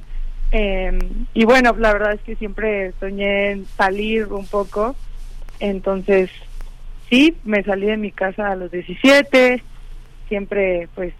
eh, 0.52 0.96
y 1.34 1.44
bueno, 1.44 1.74
la 1.76 1.92
verdad 1.92 2.12
es 2.12 2.20
que 2.20 2.36
siempre 2.36 2.92
soñé 3.00 3.50
en 3.50 3.66
salir 3.66 4.26
un 4.26 4.46
poco, 4.46 4.94
entonces 5.58 6.30
sí, 7.10 7.36
me 7.44 7.62
salí 7.64 7.86
de 7.86 7.96
mi 7.96 8.12
casa 8.12 8.50
a 8.50 8.56
los 8.56 8.70
17, 8.70 9.62
siempre 10.28 10.88
pues 10.94 11.14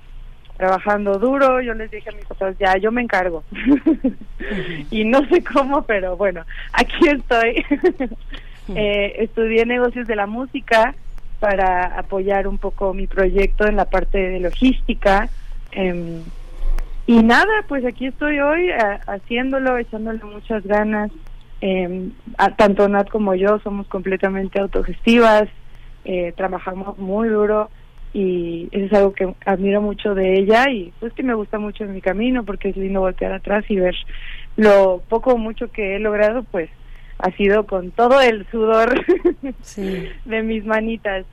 trabajando 0.67 1.19
duro, 1.19 1.61
yo 1.61 1.75
les 1.75 1.91
dije 1.91 2.09
a 2.11 2.13
mis 2.13 2.25
papás, 2.25 2.55
ya, 2.57 2.77
yo 2.77 2.93
me 2.93 3.03
encargo. 3.03 3.43
y 4.93 5.05
no 5.05 5.27
sé 5.29 5.43
cómo, 5.43 5.83
pero 5.83 6.17
bueno, 6.17 6.45
aquí 6.73 7.09
estoy. 7.09 7.65
eh, 8.77 9.15
estudié 9.19 9.67
negocios 9.67 10.07
de 10.07 10.15
la 10.15 10.27
música 10.29 10.95
para 11.41 11.99
apoyar 11.99 12.47
un 12.47 12.59
poco 12.59 12.95
mi 12.95 13.09
proyecto 13.09 13.67
en 13.67 13.75
la 13.75 13.87
parte 13.87 14.19
de 14.19 14.39
logística. 14.39 15.29
em, 15.73 16.23
y 17.09 17.21
nada, 17.25 17.65
pues 17.67 17.85
aquí 17.85 18.07
estoy 18.07 18.39
hoy 18.39 18.71
a- 18.71 19.01
haciéndolo, 19.09 19.77
echándole 19.79 20.23
muchas 20.23 20.63
ganas. 20.65 21.11
em, 21.61 22.11
a- 22.39 22.55
tanto 22.57 22.89
Nat 22.89 23.09
como 23.09 23.35
yo 23.37 23.59
somos 23.61 23.87
completamente 23.89 24.61
autogestivas, 24.61 25.49
eh, 26.05 26.33
trabajamos 26.37 26.99
muy 26.99 27.29
duro 27.29 27.69
y 28.15 28.69
eso 28.73 28.85
es 28.87 28.93
algo 28.93 29.13
que 29.13 29.33
admiro 29.47 29.81
mucho 29.81 30.15
de 30.15 30.39
ella 30.39 30.71
y 30.71 30.93
pues 31.01 31.13
que 31.15 31.23
me 31.23 31.35
gusta 31.35 31.59
mucho 31.59 31.85
en 31.85 31.95
mi 31.95 32.01
camino 32.01 32.45
porque 32.45 32.69
es 32.69 32.77
lindo 32.77 33.01
voltear 33.01 33.33
atrás 33.33 33.65
y 33.69 33.77
ver 33.77 33.95
lo 34.57 35.03
poco 35.09 35.33
o 35.33 35.39
mucho 35.39 35.71
que 35.71 35.97
he 35.97 35.99
logrado 35.99 36.43
pues 36.45 36.69
ha 37.19 37.31
sido 37.37 37.67
con 37.67 37.91
todo 37.93 38.21
el 38.21 38.47
sudor 38.51 38.95
de 40.25 40.43
mis 40.43 40.65
manitas. 40.65 41.25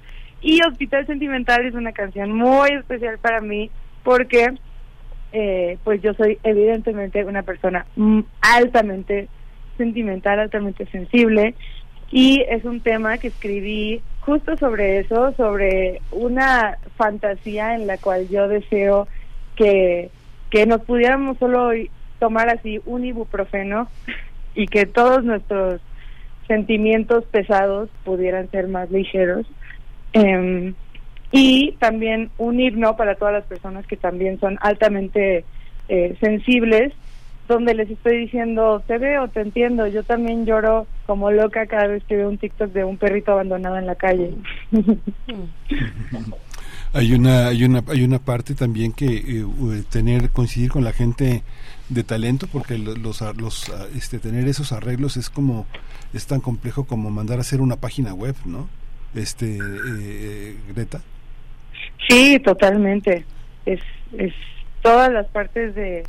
Y 0.42 0.62
Hospital 0.62 1.06
Sentimental 1.06 1.66
es 1.66 1.74
una 1.74 1.92
canción 1.92 2.32
muy 2.32 2.70
especial 2.70 3.18
para 3.18 3.42
mí 3.42 3.70
porque 4.04 4.54
eh, 5.34 5.78
pues 5.84 6.02
yo 6.02 6.14
soy 6.14 6.40
evidentemente 6.44 7.26
una 7.26 7.44
persona 7.44 7.86
altamente 8.42 9.28
sentimental, 9.78 10.40
altamente 10.40 10.86
sensible 10.88 11.56
y 12.12 12.42
es 12.50 12.64
un 12.66 12.82
tema 12.82 13.18
que 13.18 13.28
escribí 13.28 14.02
justo 14.30 14.56
sobre 14.58 15.00
eso, 15.00 15.34
sobre 15.36 16.02
una 16.12 16.78
fantasía 16.98 17.74
en 17.74 17.88
la 17.88 17.98
cual 17.98 18.30
yo 18.30 18.48
deseo 18.48 19.08
que, 19.56 20.12
que 20.52 20.68
nos 20.68 20.82
pudiéramos 20.82 21.40
solo 21.40 21.72
tomar 22.20 22.48
así 22.48 22.80
un 22.86 23.06
ibuprofeno 23.06 23.88
y 24.54 24.68
que 24.68 24.86
todos 24.86 25.24
nuestros 25.24 25.82
sentimientos 26.48 27.26
pesados 27.26 27.90
pudieran 28.04 28.52
ser 28.52 28.68
más 28.68 28.92
ligeros. 28.92 29.48
Em, 30.14 30.76
y 31.32 31.72
también 31.80 32.30
un 32.38 32.60
himno 32.60 32.96
para 32.98 33.16
todas 33.16 33.34
las 33.34 33.46
personas 33.46 33.88
que 33.88 33.98
también 33.98 34.40
son 34.40 34.60
altamente 34.62 35.44
eh, 35.88 36.16
sensibles, 36.20 36.94
donde 37.50 37.74
les 37.74 37.90
estoy 37.90 38.18
diciendo, 38.20 38.82
te 38.88 38.98
veo, 38.98 39.28
te 39.28 39.42
entiendo, 39.42 39.86
yo 39.88 40.04
también 40.04 40.46
lloro 40.46 40.88
como 41.06 41.32
loca 41.32 41.66
cada 41.66 41.88
vez 41.88 42.04
que 42.06 42.16
veo 42.16 42.30
un 42.30 42.38
TikTok 42.38 42.72
de 42.72 42.84
un 42.86 42.98
perrito 42.98 43.32
abandonado 43.34 43.78
en 43.78 43.86
la 43.88 43.96
calle. 43.96 44.34
Hay 46.92 47.14
una, 47.14 47.50
hay 47.50 47.66
una, 47.66 47.84
hay 47.88 48.04
una 48.04 48.18
parte 48.18 48.56
también 48.56 48.94
que 48.94 49.06
eh, 49.18 49.84
tener, 49.92 50.32
coincidir 50.32 50.72
con 50.72 50.84
la 50.84 50.92
gente 50.92 51.44
de 51.90 52.04
talento, 52.04 52.48
porque 52.52 52.80
lo- 52.80 52.96
los, 52.96 53.22
los, 53.38 53.72
este, 53.96 54.18
tener 54.18 54.48
esos 54.48 54.72
arreglos 54.72 55.16
es 55.16 55.30
como, 55.30 55.68
es 56.16 56.26
tan 56.26 56.42
complejo 56.42 56.86
como 56.86 57.12
mandar 57.12 57.38
a 57.38 57.42
hacer 57.42 57.62
una 57.62 57.76
página 57.76 58.16
web, 58.16 58.36
¿no? 58.46 58.68
Este, 59.14 59.60
eh, 60.00 60.56
Greta. 60.74 61.02
Sí, 62.08 62.40
totalmente. 62.40 63.24
Es, 63.68 63.82
es 64.18 64.34
todas 64.82 65.12
las 65.14 65.28
partes 65.28 65.76
de 65.76 66.04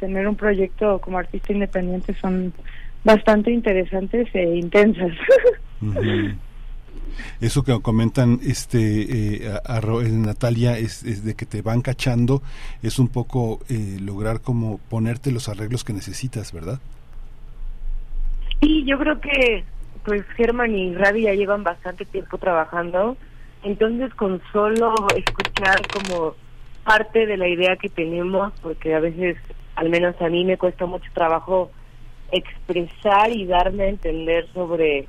tener 0.00 0.26
un 0.28 0.36
proyecto 0.36 1.00
como 1.00 1.18
artista 1.18 1.52
independiente 1.52 2.14
son 2.20 2.52
bastante 3.04 3.50
interesantes 3.50 4.28
e 4.34 4.56
intensas. 4.56 5.12
Eso 7.40 7.62
que 7.62 7.80
comentan 7.80 8.40
este 8.42 9.44
eh, 9.46 9.52
a- 9.64 9.78
eh, 9.78 10.08
Natalia 10.10 10.78
es, 10.78 11.04
es 11.04 11.24
de 11.24 11.34
que 11.34 11.46
te 11.46 11.62
van 11.62 11.80
cachando, 11.80 12.42
es 12.82 12.98
un 12.98 13.08
poco 13.08 13.60
eh, 13.68 13.98
lograr 14.00 14.40
como 14.40 14.78
ponerte 14.78 15.30
los 15.30 15.48
arreglos 15.48 15.84
que 15.84 15.92
necesitas, 15.92 16.52
¿verdad? 16.52 16.80
Sí, 18.60 18.84
yo 18.86 18.98
creo 18.98 19.20
que 19.20 19.64
pues 20.04 20.22
Germán 20.36 20.74
y 20.74 20.94
Ravi 20.94 21.22
ya 21.22 21.34
llevan 21.34 21.62
bastante 21.64 22.04
tiempo 22.04 22.36
trabajando, 22.38 23.16
entonces 23.62 24.12
con 24.14 24.40
solo 24.52 24.94
escuchar 25.16 25.80
como 25.88 26.34
parte 26.84 27.26
de 27.26 27.36
la 27.36 27.48
idea 27.48 27.76
que 27.76 27.88
tenemos, 27.88 28.52
porque 28.60 28.94
a 28.94 29.00
veces, 29.00 29.36
al 29.76 29.88
menos 29.90 30.14
a 30.20 30.28
mí 30.28 30.44
me 30.44 30.58
cuesta 30.58 30.86
mucho 30.86 31.10
trabajo 31.14 31.70
expresar 32.32 33.30
y 33.30 33.46
darme 33.46 33.84
a 33.84 33.88
entender 33.88 34.48
sobre 34.52 35.08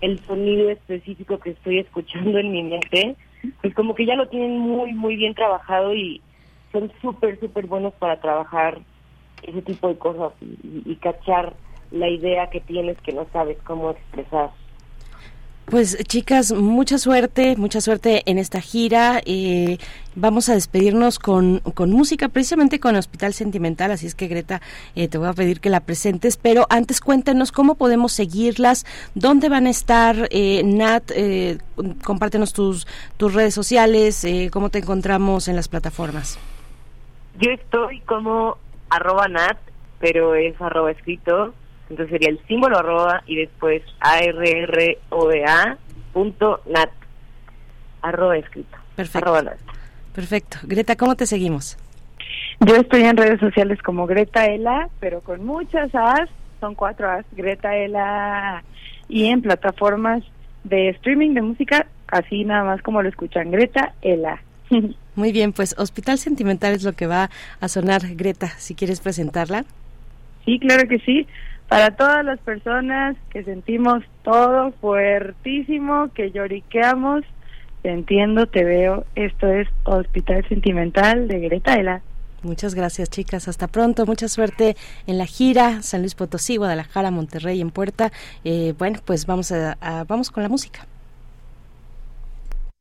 el 0.00 0.24
sonido 0.26 0.70
específico 0.70 1.38
que 1.38 1.50
estoy 1.50 1.78
escuchando 1.80 2.38
en 2.38 2.52
mi 2.52 2.62
mente, 2.62 3.16
pues 3.60 3.74
como 3.74 3.94
que 3.94 4.06
ya 4.06 4.14
lo 4.16 4.28
tienen 4.28 4.58
muy, 4.58 4.92
muy 4.94 5.16
bien 5.16 5.34
trabajado 5.34 5.94
y 5.94 6.22
son 6.72 6.92
súper, 7.00 7.38
súper 7.40 7.66
buenos 7.66 7.92
para 7.94 8.20
trabajar 8.20 8.78
ese 9.42 9.62
tipo 9.62 9.88
de 9.88 9.98
cosas 9.98 10.32
y, 10.40 10.82
y- 10.92 10.96
cachar 10.96 11.54
la 11.90 12.08
idea 12.08 12.48
que 12.50 12.60
tienes 12.60 12.96
que 13.00 13.12
no 13.12 13.26
sabes 13.32 13.58
cómo 13.64 13.90
expresar. 13.90 14.50
Pues 15.70 15.96
chicas, 16.08 16.52
mucha 16.52 16.98
suerte, 16.98 17.54
mucha 17.56 17.80
suerte 17.80 18.24
en 18.26 18.38
esta 18.38 18.60
gira. 18.60 19.20
Eh, 19.24 19.78
vamos 20.16 20.48
a 20.48 20.54
despedirnos 20.54 21.20
con, 21.20 21.60
con 21.60 21.92
música, 21.92 22.28
precisamente 22.28 22.80
con 22.80 22.96
Hospital 22.96 23.34
Sentimental, 23.34 23.92
así 23.92 24.08
es 24.08 24.16
que 24.16 24.26
Greta, 24.26 24.60
eh, 24.96 25.06
te 25.06 25.16
voy 25.16 25.28
a 25.28 25.32
pedir 25.32 25.60
que 25.60 25.70
la 25.70 25.78
presentes, 25.78 26.36
pero 26.36 26.66
antes 26.70 27.00
cuéntanos 27.00 27.52
cómo 27.52 27.76
podemos 27.76 28.10
seguirlas, 28.12 28.84
dónde 29.14 29.48
van 29.48 29.68
a 29.68 29.70
estar, 29.70 30.26
eh, 30.32 30.62
Nat, 30.64 31.12
eh, 31.14 31.58
compártenos 32.02 32.52
tus, 32.52 32.88
tus 33.16 33.32
redes 33.32 33.54
sociales, 33.54 34.24
eh, 34.24 34.50
cómo 34.52 34.70
te 34.70 34.78
encontramos 34.78 35.46
en 35.46 35.54
las 35.54 35.68
plataformas. 35.68 36.36
Yo 37.38 37.48
estoy 37.52 38.00
como 38.00 38.58
arroba 38.88 39.28
nat, 39.28 39.56
pero 40.00 40.34
es 40.34 40.60
arroba 40.60 40.90
escrito, 40.90 41.54
entonces 41.90 42.10
sería 42.10 42.30
el 42.30 42.40
símbolo 42.46 42.78
arroba 42.78 43.22
y 43.26 43.36
después 43.36 43.82
arroba 44.00 45.76
punto 46.12 46.60
nat, 46.66 46.90
arroba 48.00 48.36
escrito. 48.38 48.76
Perfecto. 48.96 49.18
Arroba 49.18 49.42
nat. 49.42 49.58
Perfecto. 50.14 50.58
Greta, 50.62 50.96
¿cómo 50.96 51.16
te 51.16 51.26
seguimos? 51.26 51.76
Yo 52.60 52.76
estoy 52.76 53.02
en 53.02 53.16
redes 53.16 53.40
sociales 53.40 53.80
como 53.82 54.06
Greta 54.06 54.46
Ela, 54.46 54.88
pero 55.00 55.20
con 55.20 55.44
muchas 55.44 55.94
As, 55.94 56.28
son 56.60 56.74
cuatro 56.74 57.10
As, 57.10 57.24
Greta 57.32 57.74
Ela, 57.76 58.62
y 59.08 59.26
en 59.26 59.42
plataformas 59.42 60.22
de 60.64 60.90
streaming 60.90 61.34
de 61.34 61.42
música, 61.42 61.86
así 62.08 62.44
nada 62.44 62.64
más 62.64 62.82
como 62.82 63.02
lo 63.02 63.08
escuchan, 63.08 63.50
Greta 63.50 63.94
Ela. 64.02 64.42
Muy 65.14 65.32
bien, 65.32 65.52
pues 65.52 65.74
Hospital 65.78 66.18
Sentimental 66.18 66.74
es 66.74 66.84
lo 66.84 66.92
que 66.92 67.06
va 67.06 67.30
a 67.60 67.68
sonar, 67.68 68.02
Greta, 68.14 68.48
si 68.58 68.74
quieres 68.74 69.00
presentarla. 69.00 69.64
Sí, 70.44 70.58
claro 70.58 70.88
que 70.88 70.98
sí. 71.00 71.26
Para 71.70 71.92
todas 71.92 72.24
las 72.24 72.40
personas 72.40 73.16
que 73.30 73.44
sentimos 73.44 74.02
todo 74.24 74.72
fuertísimo, 74.80 76.10
que 76.12 76.32
lloriqueamos, 76.32 77.22
te 77.82 77.92
entiendo, 77.92 78.46
te 78.46 78.64
veo. 78.64 79.04
Esto 79.14 79.46
es 79.46 79.68
Hospital 79.84 80.44
Sentimental 80.48 81.28
de 81.28 81.38
Greta 81.38 81.76
Ela. 81.76 82.02
Muchas 82.42 82.74
gracias, 82.74 83.08
chicas. 83.08 83.46
Hasta 83.46 83.68
pronto. 83.68 84.04
Mucha 84.04 84.26
suerte 84.26 84.76
en 85.06 85.16
la 85.16 85.26
gira 85.26 85.80
San 85.82 86.00
Luis 86.00 86.16
Potosí, 86.16 86.56
Guadalajara, 86.56 87.12
Monterrey, 87.12 87.60
en 87.60 87.70
Puerta. 87.70 88.10
Eh, 88.42 88.74
bueno, 88.76 88.98
pues 89.04 89.26
vamos 89.26 89.52
a, 89.52 89.78
a, 89.80 90.02
vamos 90.02 90.32
con 90.32 90.42
la 90.42 90.48
música. 90.48 90.88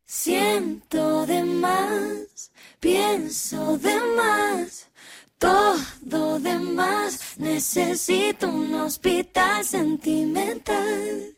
Siento 0.03 1.27
de 1.27 1.43
más, 1.43 2.51
pienso 2.80 3.77
de 3.77 3.95
más, 4.18 4.89
todo 5.40 6.40
de 6.40 6.59
más. 6.59 7.19
Necesito 7.38 8.50
un 8.50 8.74
hospital 8.76 9.64
sentimental. 9.64 11.35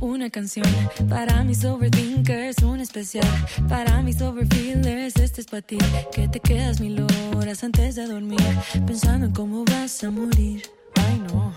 Una 0.00 0.30
canción 0.30 0.66
para 1.08 1.42
mis 1.44 1.64
overthinkers, 1.64 2.62
un 2.62 2.80
especial 2.80 3.26
para 3.68 4.02
mis 4.02 4.20
overfeelers. 4.20 5.16
Este 5.16 5.40
es 5.40 5.46
para 5.46 5.62
ti, 5.62 5.78
que 6.12 6.28
te 6.28 6.40
quedas 6.40 6.80
mil 6.80 7.04
horas 7.36 7.64
antes 7.64 7.96
de 7.96 8.06
dormir, 8.06 8.40
pensando 8.86 9.26
en 9.26 9.32
cómo 9.32 9.64
vas 9.64 10.04
a 10.04 10.10
morir. 10.10 10.62
Ay, 10.94 11.22
no. 11.28 11.54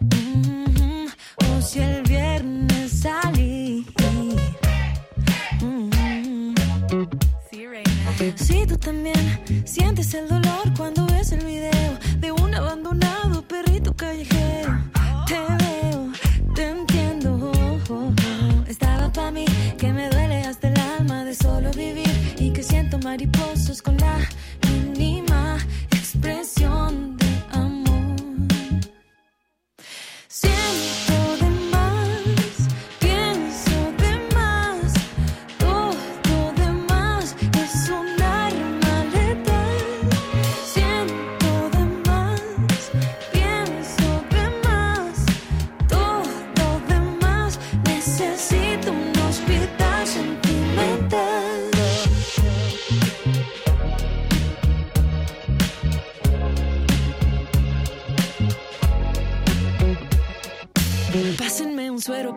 Mm 0.00 0.64
-hmm. 0.74 1.14
O 1.36 1.62
si 1.62 1.80
el 1.80 2.05
Si 8.34 8.66
tú 8.66 8.76
también. 8.76 9.14
Sientes 9.64 10.12
el 10.14 10.28
dolor 10.28 10.74
cuando 10.76 11.06
ves 11.06 11.30
el 11.32 11.44
video 11.44 11.98
de 12.18 12.32
un 12.32 12.54
abandonado 12.54 13.42
perrito 13.42 13.94
callejero, 13.94 14.78
te 15.26 15.34
veo, 15.34 16.12
te 16.54 16.68
entiendo. 16.70 17.52
Estaba 18.66 19.12
para 19.12 19.30
mí 19.30 19.44
que 19.78 19.92
me 19.92 20.08
duele 20.10 20.42
hasta 20.42 20.68
el 20.68 20.80
alma 20.98 21.24
de 21.24 21.34
solo 21.34 21.70
vivir 21.72 22.34
y 22.38 22.50
que 22.50 22.62
siento 22.62 22.98
mariposas 22.98 23.80
con 23.80 23.96
la 23.98 24.18
mínima 24.68 25.58
expresión 25.90 27.15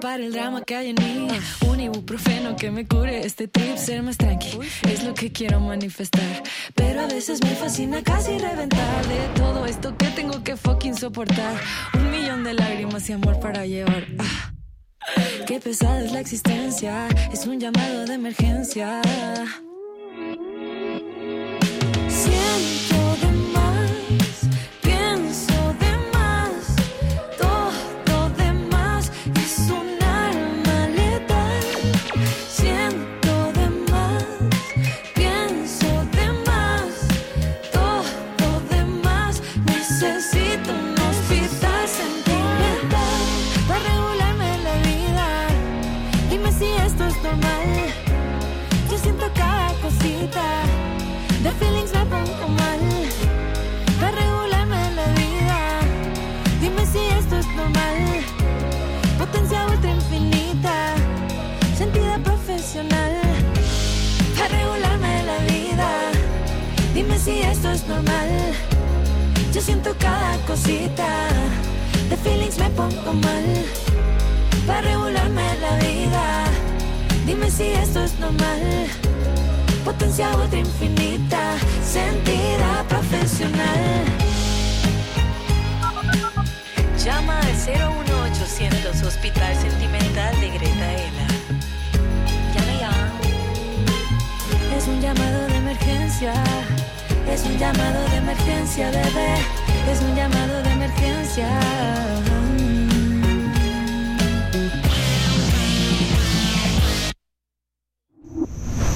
Para 0.01 0.23
el 0.23 0.31
drama 0.31 0.61
que 0.63 0.75
hay 0.75 0.89
en 0.89 0.95
mí. 0.95 1.27
Un 1.67 1.79
ibuprofeno 1.79 2.55
que 2.55 2.71
me 2.71 2.87
cure 2.87 3.25
este 3.25 3.47
trip. 3.47 3.75
Ser 3.75 4.01
más 4.01 4.17
tranqui 4.17 4.57
es 4.87 5.03
lo 5.03 5.13
que 5.13 5.31
quiero 5.31 5.59
manifestar. 5.59 6.43
Pero 6.73 7.01
a 7.01 7.07
veces 7.07 7.43
me 7.43 7.49
fascina 7.49 8.01
casi 8.01 8.37
reventar 8.37 9.07
de 9.07 9.27
todo 9.35 9.65
esto 9.65 9.97
que 9.97 10.07
tengo 10.07 10.41
que 10.43 10.55
fucking 10.55 10.95
soportar. 10.95 11.53
Un 11.93 12.11
millón 12.11 12.43
de 12.43 12.53
lágrimas 12.53 13.09
y 13.09 13.13
amor 13.13 13.39
para 13.39 13.65
llevar. 13.65 14.05
Ah. 14.19 14.53
Qué 15.45 15.59
pesada 15.59 16.01
es 16.01 16.11
la 16.11 16.21
existencia. 16.21 17.07
Es 17.33 17.45
un 17.45 17.59
llamado 17.59 18.05
de 18.05 18.13
emergencia. 18.13 19.01
Cosita. 50.19 50.63
De 51.43 51.51
feelings 51.51 51.93
me 51.93 52.05
pongo 52.05 52.47
mal. 52.49 52.79
Para 53.99 54.11
regularme 54.11 54.91
la 54.95 55.05
vida. 55.13 55.79
Dime 56.61 56.85
si 56.85 56.99
esto 57.17 57.37
es 57.37 57.47
normal. 57.55 57.97
Potencia 59.17 59.65
ultra 59.67 59.91
infinita. 59.91 60.93
Sentida 61.77 62.17
profesional. 62.23 63.13
Para 64.37 64.57
regularme 64.57 65.23
la 65.23 65.37
vida. 65.53 65.89
Dime 66.93 67.17
si 67.17 67.41
esto 67.41 67.71
es 67.71 67.87
normal. 67.87 68.29
Yo 69.53 69.61
siento 69.61 69.95
cada 69.99 70.37
cosita. 70.45 71.27
De 72.09 72.17
feelings 72.17 72.57
me 72.57 72.69
pongo 72.71 73.13
mal. 73.13 73.45
Para 74.67 74.81
regularme 74.81 75.43
la 75.61 75.77
vida. 75.77 76.43
Dime 77.25 77.49
si 77.49 77.63
esto 77.71 78.03
es 78.03 78.19
normal. 78.19 78.89
Potencia 79.83 80.29
ultra 80.35 80.59
infinita. 80.59 81.57
Sentida 81.83 82.85
profesional. 82.87 84.05
Llama 87.03 87.39
al 87.39 87.55
01800 87.55 89.03
Hospital 89.03 89.55
Sentimental 89.55 90.39
de 90.41 90.49
Greta 90.49 90.93
Ela. 90.93 91.27
Llama 92.53 92.73
ya. 92.79 92.93
Es 94.77 94.87
un 94.87 95.01
llamado 95.01 95.47
de 95.47 95.55
emergencia. 95.55 96.33
Es 97.27 97.45
un 97.45 97.57
llamado 97.57 98.01
de 98.09 98.17
emergencia, 98.17 98.91
bebé. 98.91 99.35
Es 99.91 100.01
un 100.01 100.15
llamado 100.15 100.61
de 100.61 100.71
emergencia. 100.71 101.47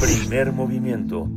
Primer 0.04 0.52
movimiento. 0.52 1.30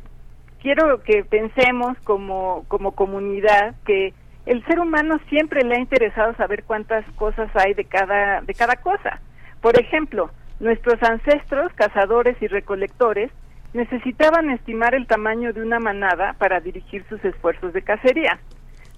quiero 0.62 1.04
que 1.04 1.26
pensemos 1.26 1.98
como 2.06 2.64
como 2.70 2.94
comunidad 2.94 3.76
que 3.86 4.14
el 4.46 4.64
ser 4.68 4.80
humano 4.80 5.20
siempre 5.28 5.66
le 5.66 5.76
ha 5.76 5.80
interesado 5.80 6.34
saber 6.36 6.64
cuántas 6.64 7.04
cosas 7.18 7.50
hay 7.56 7.74
de 7.74 7.84
cada 7.84 8.40
de 8.40 8.54
cada 8.54 8.78
cosa. 8.78 9.20
Por 9.60 9.78
ejemplo, 9.78 10.30
nuestros 10.60 11.02
ancestros, 11.04 11.72
cazadores 11.74 12.42
y 12.42 12.48
recolectores, 12.48 13.32
necesitaban 13.74 14.50
estimar 14.50 14.96
el 14.96 15.06
tamaño 15.06 15.52
de 15.54 15.62
una 15.62 15.80
manada 15.80 16.34
para 16.40 16.62
dirigir 16.62 17.04
sus 17.10 17.24
esfuerzos 17.26 17.74
de 17.74 17.82
cacería. 17.82 18.40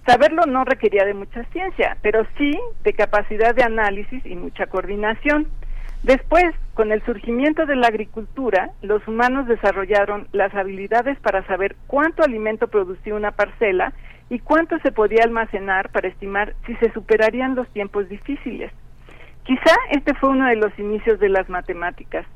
Saberlo 0.06 0.44
no 0.46 0.64
requería 0.64 1.04
de 1.04 1.14
mucha 1.14 1.44
ciencia, 1.46 1.98
pero 2.00 2.26
sí 2.38 2.52
de 2.84 2.92
capacidad 2.92 3.54
de 3.54 3.64
análisis 3.64 4.24
y 4.24 4.36
mucha 4.36 4.66
coordinación. 4.66 5.48
Después, 6.02 6.54
con 6.74 6.92
el 6.92 7.04
surgimiento 7.04 7.66
de 7.66 7.74
la 7.74 7.88
agricultura, 7.88 8.70
los 8.82 9.06
humanos 9.08 9.48
desarrollaron 9.48 10.28
las 10.32 10.54
habilidades 10.54 11.18
para 11.18 11.44
saber 11.46 11.74
cuánto 11.88 12.22
alimento 12.22 12.68
producía 12.68 13.16
una 13.16 13.32
parcela 13.32 13.92
y 14.30 14.38
cuánto 14.38 14.78
se 14.78 14.92
podía 14.92 15.24
almacenar 15.24 15.90
para 15.90 16.08
estimar 16.08 16.54
si 16.66 16.76
se 16.76 16.92
superarían 16.92 17.56
los 17.56 17.68
tiempos 17.70 18.08
difíciles. 18.08 18.72
Quizá 19.48 19.74
este 19.92 20.12
fue 20.12 20.28
uno 20.28 20.46
de 20.46 20.56
los 20.56 20.78
inicios 20.78 21.18
de 21.20 21.30
las 21.30 21.48
matemáticas. 21.48 22.26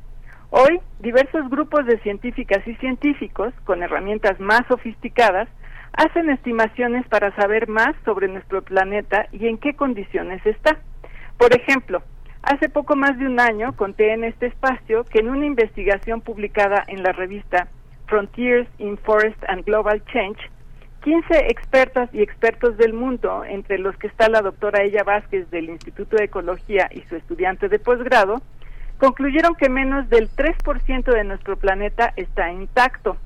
Hoy, 0.49 0.81
diversos 1.01 1.51
grupos 1.51 1.85
de 1.85 1.99
científicas 1.99 2.67
y 2.67 2.75
científicos, 2.77 3.53
con 3.65 3.83
herramientas 3.83 4.41
más 4.41 4.63
sofisticadas, 4.67 5.47
hacen 5.93 6.31
estimaciones 6.31 7.07
para 7.09 7.37
saber 7.37 7.69
más 7.69 7.95
sobre 8.07 8.29
nuestro 8.29 8.63
planeta 8.63 9.27
y 9.31 9.47
en 9.47 9.59
qué 9.59 9.75
condiciones 9.75 10.41
está. 10.47 10.79
Por 11.37 11.55
ejemplo, 11.55 12.03
hace 12.45 12.71
poco 12.71 12.97
más 12.97 13.19
de 13.19 13.27
un 13.27 13.39
año 13.41 13.77
conté 13.77 14.15
en 14.15 14.25
este 14.25 14.47
espacio 14.47 15.05
que 15.05 15.19
en 15.19 15.29
una 15.29 15.45
investigación 15.45 16.23
publicada 16.23 16.83
en 16.87 17.03
la 17.03 17.13
revista 17.13 17.69
Frontiers 18.07 18.67
in 18.79 18.97
Forest 18.97 19.37
and 19.49 19.67
Global 19.67 20.03
Change, 20.07 20.41
15 21.03 21.47
expertas 21.49 22.09
y 22.13 22.23
expertos 22.23 22.77
del 22.77 22.93
mundo, 22.93 23.45
entre 23.45 23.79
los 23.79 23.97
que 23.97 24.07
está 24.07 24.29
la 24.29 24.41
doctora 24.41 24.85
Ella 24.85 25.03
Vázquez 25.03 25.51
del 25.51 25.69
Instituto 25.69 26.17
de 26.17 26.25
Ecología 26.25 26.89
y 26.93 27.01
su 27.03 27.17
estudiante 27.17 27.69
de 27.69 27.81
posgrado, 27.81 28.41
concluyeron 28.99 29.57
que 29.57 29.69
menos 29.69 30.09
del 30.09 30.31
3% 30.31 31.13
de 31.13 31.25
nuestro 31.25 31.57
planeta 31.57 32.13
está 32.17 32.53
intacto. 32.53 33.17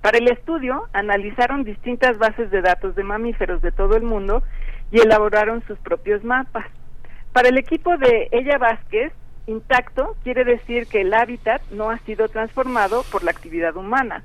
Para 0.00 0.16
el 0.18 0.28
estudio, 0.28 0.88
analizaron 0.94 1.64
distintas 1.64 2.16
bases 2.16 2.50
de 2.50 2.62
datos 2.62 2.94
de 2.94 3.02
mamíferos 3.02 3.60
de 3.60 3.72
todo 3.72 3.96
el 3.96 4.02
mundo 4.02 4.42
y 4.90 5.00
elaboraron 5.00 5.62
sus 5.66 5.78
propios 5.80 6.24
mapas. 6.24 6.66
Para 7.32 7.50
el 7.50 7.58
equipo 7.58 7.98
de 7.98 8.28
Ella 8.32 8.56
Vázquez, 8.56 9.12
intacto 9.46 10.16
quiere 10.24 10.44
decir 10.44 10.86
que 10.86 11.02
el 11.02 11.12
hábitat 11.12 11.60
no 11.72 11.90
ha 11.90 11.98
sido 11.98 12.28
transformado 12.28 13.04
por 13.12 13.22
la 13.22 13.32
actividad 13.32 13.76
humana 13.76 14.24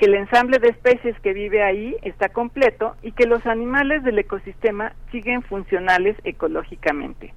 que 0.00 0.06
el 0.06 0.14
ensamble 0.14 0.58
de 0.58 0.68
especies 0.68 1.14
que 1.20 1.34
vive 1.34 1.62
ahí 1.62 1.94
está 2.00 2.30
completo 2.30 2.96
y 3.02 3.12
que 3.12 3.26
los 3.26 3.44
animales 3.44 4.02
del 4.02 4.18
ecosistema 4.18 4.94
siguen 5.12 5.42
funcionales 5.42 6.16
ecológicamente. 6.24 7.34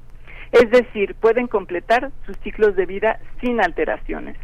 Es 0.53 0.71
decir, 0.71 1.13
pueden 1.15 1.47
completar 1.47 2.11
sus 2.25 2.37
ciclos 2.37 2.77
de 2.77 2.85
vida 2.85 3.19
sin 3.41 3.59
alteraciones. 3.59 4.37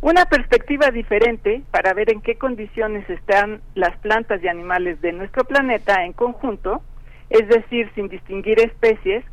Una 0.00 0.24
perspectiva 0.24 0.90
diferente 0.90 1.62
para 1.70 1.94
ver 1.94 2.12
en 2.12 2.20
qué 2.20 2.36
condiciones 2.36 3.08
están 3.08 3.60
las 3.76 3.96
plantas 3.98 4.42
y 4.42 4.48
animales 4.48 5.00
de 5.00 5.12
nuestro 5.12 5.44
planeta 5.44 6.04
en 6.04 6.14
conjunto, 6.14 6.82
es 7.30 7.46
decir, 7.46 7.88
sin 7.94 8.08
distinguir 8.08 8.58
especies, 8.58 9.24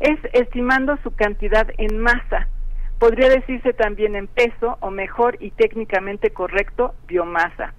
es 0.00 0.18
estimando 0.32 0.96
su 1.04 1.12
cantidad 1.12 1.68
en 1.78 2.00
masa, 2.00 2.48
podría 3.00 3.30
decirse 3.30 3.72
también 3.72 4.14
en 4.14 4.28
peso 4.28 4.76
o 4.80 4.90
mejor 4.90 5.38
y 5.40 5.50
técnicamente 5.52 6.30
correcto, 6.30 6.94
biomasa. 7.08 7.72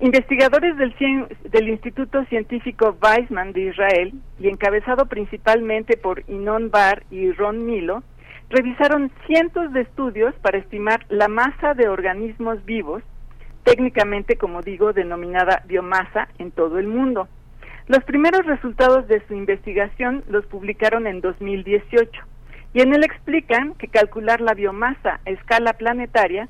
Investigadores 0.00 0.76
del, 0.76 1.68
Instituto 1.68 2.22
Científico 2.26 2.94
Weizmann 3.02 3.54
de 3.54 3.62
Israel 3.70 4.12
y 4.38 4.48
encabezado 4.48 5.06
principalmente 5.06 5.96
por 5.96 6.24
Inon 6.28 6.70
Bar 6.70 7.04
y 7.10 7.32
Ron 7.32 7.64
Milo, 7.64 8.02
revisaron 8.50 9.10
cientos 9.26 9.72
de 9.72 9.80
estudios 9.80 10.34
para 10.42 10.58
estimar 10.58 11.06
la 11.08 11.28
masa 11.28 11.72
de 11.72 11.88
organismos 11.88 12.62
vivos, 12.66 13.02
técnicamente, 13.62 14.36
como 14.36 14.60
digo, 14.60 14.92
denominada 14.92 15.62
biomasa 15.66 16.28
en 16.38 16.50
todo 16.50 16.78
el 16.78 16.86
mundo. 16.86 17.28
Los 17.86 18.04
primeros 18.04 18.44
resultados 18.44 19.08
de 19.08 19.26
su 19.26 19.32
investigación 19.32 20.22
los 20.28 20.44
publicaron 20.44 21.06
en 21.06 21.22
2018 21.22 22.33
y 22.74 22.80
en 22.80 22.92
él 22.92 23.04
explican 23.04 23.74
que 23.74 23.88
calcular 23.88 24.40
la 24.40 24.52
biomasa 24.52 25.20
a 25.24 25.30
escala 25.30 25.72
planetaria 25.74 26.48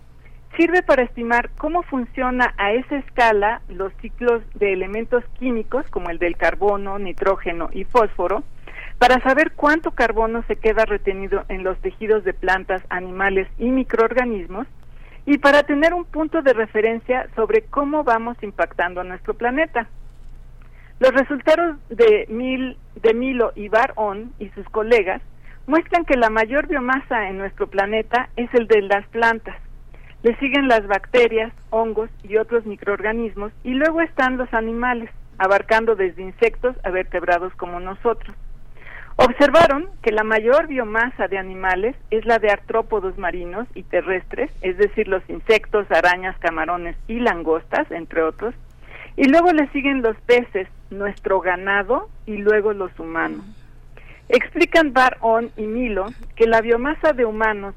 sirve 0.57 0.83
para 0.83 1.03
estimar 1.03 1.51
cómo 1.59 1.83
funciona 1.83 2.55
a 2.57 2.73
esa 2.73 2.97
escala 2.97 3.61
los 3.69 3.93
ciclos 4.01 4.43
de 4.55 4.73
elementos 4.73 5.23
químicos 5.39 5.85
como 5.91 6.11
el 6.11 6.19
del 6.19 6.37
carbono, 6.37 6.99
nitrógeno 6.99 7.69
y 7.73 7.85
fósforo, 7.85 8.43
para 8.99 9.21
saber 9.21 9.53
cuánto 9.53 9.91
carbono 9.91 10.43
se 10.47 10.57
queda 10.57 10.87
retenido 10.87 11.45
en 11.49 11.63
los 11.63 11.79
tejidos 11.81 12.25
de 12.25 12.33
plantas, 12.33 12.83
animales 12.89 13.49
y 13.59 13.69
microorganismos, 13.69 14.67
y 15.27 15.39
para 15.39 15.65
tener 15.65 15.93
un 15.93 16.05
punto 16.05 16.41
de 16.43 16.53
referencia 16.53 17.29
sobre 17.35 17.63
cómo 17.63 18.05
vamos 18.05 18.37
impactando 18.43 19.01
a 19.01 19.05
nuestro 19.05 19.35
planeta. 19.35 19.89
Los 21.01 21.13
resultados 21.13 21.77
de, 21.89 22.27
Mil, 22.29 22.79
de 23.03 23.15
Milo 23.15 23.53
y 23.57 23.69
Bar-On 23.69 24.33
y 24.39 24.49
sus 24.51 24.67
colegas 24.69 25.21
muestran 25.67 26.05
que 26.05 26.17
la 26.17 26.31
mayor 26.31 26.67
biomasa 26.67 27.29
en 27.29 27.39
nuestro 27.39 27.67
planeta 27.67 28.29
es 28.37 28.53
el 28.55 28.67
de 28.67 28.83
las 28.83 29.07
plantas. 29.09 29.57
Le 30.23 30.37
siguen 30.37 30.69
las 30.69 30.87
bacterias, 30.87 31.53
hongos 31.71 32.11
y 32.23 32.37
otros 32.37 32.65
microorganismos 32.67 33.53
y 33.63 33.75
luego 33.75 34.01
están 34.01 34.37
los 34.37 34.53
animales, 34.55 35.11
abarcando 35.39 35.97
desde 35.97 36.23
insectos 36.23 36.77
a 36.85 36.91
vertebrados 36.91 37.55
como 37.57 37.81
nosotros. 37.81 38.35
Observaron 39.17 39.89
que 40.03 40.11
la 40.11 40.25
mayor 40.25 40.67
biomasa 40.67 41.29
de 41.29 41.39
animales 41.39 41.95
es 42.11 42.25
la 42.27 42.39
de 42.39 42.51
artrópodos 42.51 43.17
marinos 43.17 43.69
y 43.75 43.85
terrestres, 43.85 44.51
es 44.61 44.77
decir, 44.77 45.07
los 45.07 45.23
insectos, 45.29 45.87
arañas, 45.91 46.37
camarones 46.39 46.97
y 47.07 47.21
langostas, 47.21 47.89
entre 47.93 48.23
otros, 48.23 48.55
y 49.17 49.29
luego 49.29 49.53
le 49.53 49.69
siguen 49.69 50.03
los 50.03 50.17
peces, 50.23 50.67
nuestro 50.91 51.41
ganado 51.41 52.09
y 52.27 52.39
luego 52.39 52.73
los 52.73 52.99
humanos. 52.99 53.45
Explican 54.29 54.93
Bar-On 54.93 55.51
y 55.57 55.63
Milo 55.63 56.07
que 56.35 56.47
la 56.47 56.63
biomasa 56.63 57.13
de 57.13 57.25
humanos, 57.25 57.75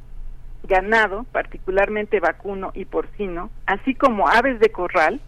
ganado, 0.64 1.26
particularmente 1.32 2.19
vacuno 2.19 2.72
y 2.74 2.85
porcino, 2.85 3.50
así 3.66 3.93
como 3.95 4.27
aves 4.30 4.59
de 4.59 4.69
corral, 4.69 5.19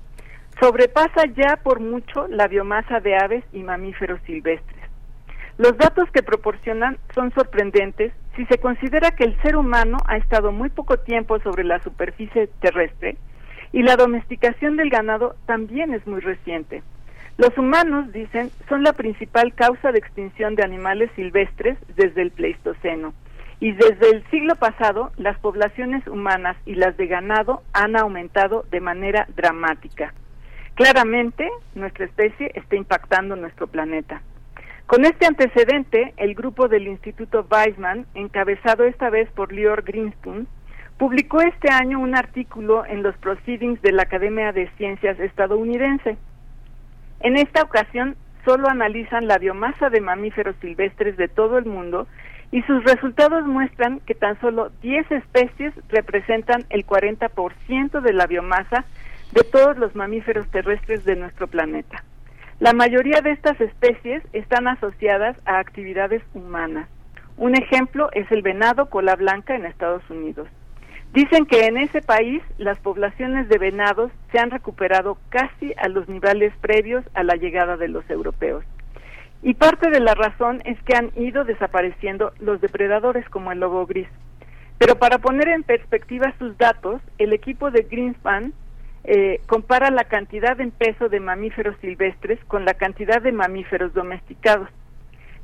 sobrepasa 0.61 1.25
ya 1.35 1.57
por 1.57 1.79
mucho 1.79 2.27
la 2.29 2.47
biomasa 2.47 2.99
de 2.99 3.15
aves 3.17 3.43
y 3.53 3.63
mamíferos 3.63 4.19
silvestres. 4.25 4.79
Los 5.57 5.77
datos 5.77 6.09
que 6.11 6.23
proporcionan 6.23 6.97
son 7.13 7.33
sorprendentes 7.33 8.13
si 8.37 8.45
se 8.45 8.57
considera 8.59 9.11
que 9.11 9.25
el 9.25 9.41
ser 9.41 9.57
humano 9.57 9.97
ha 10.05 10.15
estado 10.15 10.53
muy 10.53 10.69
poco 10.69 10.97
tiempo 10.99 11.39
sobre 11.41 11.65
la 11.65 11.83
superficie 11.83 12.47
terrestre 12.61 13.17
y 13.73 13.83
la 13.83 13.97
domesticación 13.97 14.77
del 14.77 14.89
ganado 14.89 15.35
también 15.45 15.93
es 15.93 16.07
muy 16.07 16.21
reciente. 16.21 16.81
Los 17.39 17.57
humanos, 17.57 18.11
dicen, 18.11 18.51
son 18.67 18.83
la 18.83 18.91
principal 18.91 19.53
causa 19.53 19.93
de 19.93 19.99
extinción 19.99 20.55
de 20.55 20.63
animales 20.65 21.09
silvestres 21.15 21.77
desde 21.95 22.21
el 22.21 22.31
Pleistoceno. 22.31 23.13
Y 23.61 23.71
desde 23.71 24.09
el 24.13 24.29
siglo 24.29 24.55
pasado, 24.55 25.13
las 25.15 25.39
poblaciones 25.39 26.05
humanas 26.05 26.57
y 26.65 26.75
las 26.75 26.97
de 26.97 27.07
ganado 27.07 27.61
han 27.71 27.95
aumentado 27.95 28.65
de 28.71 28.81
manera 28.81 29.25
dramática. 29.37 30.13
Claramente, 30.75 31.47
nuestra 31.75 32.03
especie 32.03 32.51
está 32.55 32.75
impactando 32.75 33.37
nuestro 33.37 33.67
planeta. 33.67 34.21
Con 34.85 35.05
este 35.05 35.25
antecedente, 35.25 36.13
el 36.17 36.35
grupo 36.35 36.67
del 36.67 36.87
Instituto 36.89 37.47
Weizmann, 37.49 38.05
encabezado 38.15 38.83
esta 38.83 39.09
vez 39.09 39.31
por 39.31 39.53
Lior 39.53 39.83
Greenspun, 39.83 40.45
publicó 40.97 41.39
este 41.39 41.71
año 41.71 42.01
un 42.01 42.17
artículo 42.17 42.85
en 42.85 43.01
los 43.01 43.15
Proceedings 43.15 43.81
de 43.81 43.93
la 43.93 44.03
Academia 44.03 44.51
de 44.51 44.69
Ciencias 44.71 45.17
estadounidense 45.21 46.17
en 47.21 47.37
esta 47.37 47.63
ocasión 47.63 48.15
solo 48.45 48.69
analizan 48.69 49.27
la 49.27 49.37
biomasa 49.37 49.89
de 49.89 50.01
mamíferos 50.01 50.55
silvestres 50.61 51.17
de 51.17 51.27
todo 51.27 51.57
el 51.57 51.65
mundo 51.65 52.07
y 52.51 52.61
sus 52.63 52.83
resultados 52.83 53.45
muestran 53.45 53.99
que 54.01 54.15
tan 54.15 54.39
solo 54.39 54.71
10 54.81 55.11
especies 55.11 55.73
representan 55.89 56.65
el 56.69 56.85
40% 56.85 58.01
de 58.01 58.13
la 58.13 58.25
biomasa 58.25 58.85
de 59.31 59.43
todos 59.43 59.77
los 59.77 59.95
mamíferos 59.95 60.47
terrestres 60.49 61.05
de 61.05 61.15
nuestro 61.15 61.47
planeta. 61.47 62.03
La 62.59 62.73
mayoría 62.73 63.21
de 63.21 63.31
estas 63.31 63.59
especies 63.61 64.23
están 64.33 64.67
asociadas 64.67 65.37
a 65.45 65.59
actividades 65.59 66.23
humanas. 66.33 66.89
Un 67.37 67.55
ejemplo 67.55 68.09
es 68.13 68.29
el 68.31 68.41
venado 68.41 68.89
cola 68.89 69.15
blanca 69.15 69.55
en 69.55 69.65
Estados 69.65 70.03
Unidos. 70.09 70.49
Dicen 71.13 71.47
que 71.47 71.65
en 71.65 71.77
ese 71.77 72.01
país 72.01 72.43
las 72.59 72.77
poblaciones 72.79 73.49
de 73.49 73.57
venados 73.57 74.11
se 74.31 74.39
han 74.39 74.51
recuperado 74.51 75.17
casi 75.29 75.73
a 75.77 75.87
los 75.87 76.07
niveles 76.07 76.53
previos 76.61 77.03
a 77.15 77.23
la 77.23 77.35
llegada 77.35 77.77
de 77.77 77.87
los 77.87 78.07
europeos. 78.09 78.63
Y 79.41 79.55
parte 79.55 79.89
de 79.89 80.01
la 80.01 80.13
razón 80.13 80.61
es 80.65 80.77
que 80.83 80.95
han 80.95 81.11
ido 81.15 81.45
desapareciendo 81.45 82.33
los 82.39 82.61
depredadores 82.61 83.27
como 83.29 83.51
el 83.51 83.59
lobo 83.59 83.87
gris. 83.87 84.07
Pero 84.77 84.99
para 84.99 85.17
poner 85.17 85.47
en 85.49 85.63
perspectiva 85.63 86.33
sus 86.37 86.57
datos, 86.57 87.01
el 87.17 87.33
equipo 87.33 87.71
de 87.71 87.83
Greenspan 87.83 88.53
eh, 89.03 89.41
compara 89.47 89.89
la 89.89 90.03
cantidad 90.03 90.59
en 90.61 90.71
peso 90.71 91.09
de 91.09 91.19
mamíferos 91.19 91.75
silvestres 91.81 92.39
con 92.45 92.65
la 92.65 92.75
cantidad 92.75 93.21
de 93.21 93.31
mamíferos 93.31 93.93
domesticados. 93.93 94.69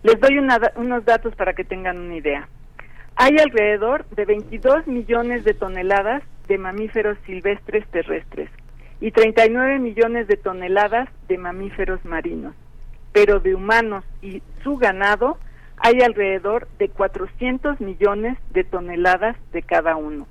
Les 0.03 0.19
doy 0.19 0.37
unos 0.37 1.05
datos 1.05 1.35
para 1.35 1.53
que 1.53 1.63
tengan 1.63 1.97
una 1.97 2.15
idea. 2.15 2.47
Hay 3.15 3.37
alrededor 3.37 4.05
de 4.09 4.25
22 4.25 4.87
millones 4.87 5.43
de 5.45 5.53
toneladas 5.53 6.23
de 6.47 6.57
mamíferos 6.57 7.17
silvestres 7.25 7.87
terrestres 7.87 8.49
y 8.99 9.11
39 9.11 9.79
millones 9.79 10.27
de 10.27 10.37
toneladas 10.37 11.09
de 11.27 11.37
mamíferos 11.37 12.03
marinos. 12.03 12.53
Pero 13.13 13.39
de 13.39 13.55
humanos 13.55 14.03
y 14.21 14.41
su 14.63 14.77
ganado 14.77 15.37
hay 15.77 16.01
alrededor 16.01 16.67
de 16.77 16.89
400 16.89 17.79
millones 17.79 18.37
de 18.51 18.63
toneladas 18.63 19.37
de 19.53 19.61
cada 19.61 19.95
uno. 19.95 20.27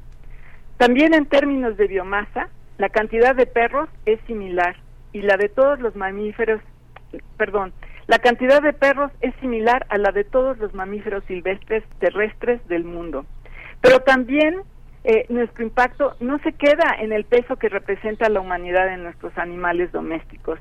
También 0.76 1.14
en 1.14 1.26
términos 1.26 1.76
de 1.76 1.86
biomasa, 1.86 2.48
la 2.78 2.88
cantidad 2.88 3.34
de 3.34 3.46
perros 3.46 3.88
es 4.04 4.20
similar 4.26 4.76
y 5.12 5.22
la 5.22 5.36
de 5.36 5.48
todos 5.48 5.80
los 5.80 5.94
mamíferos, 5.96 6.60
perdón, 7.36 7.72
la 8.06 8.18
cantidad 8.18 8.60
de 8.60 8.72
perros 8.72 9.10
es 9.20 9.34
similar 9.40 9.86
a 9.88 9.98
la 9.98 10.12
de 10.12 10.24
todos 10.24 10.58
los 10.58 10.74
mamíferos 10.74 11.24
silvestres 11.24 11.84
terrestres 11.98 12.66
del 12.68 12.84
mundo. 12.84 13.24
Pero 13.80 14.00
también 14.00 14.60
eh, 15.04 15.26
nuestro 15.28 15.64
impacto 15.64 16.16
no 16.20 16.38
se 16.38 16.52
queda 16.52 16.96
en 16.98 17.12
el 17.12 17.24
peso 17.24 17.56
que 17.56 17.68
representa 17.68 18.28
la 18.28 18.40
humanidad 18.40 18.92
en 18.92 19.02
nuestros 19.02 19.36
animales 19.38 19.90
domésticos. 19.92 20.58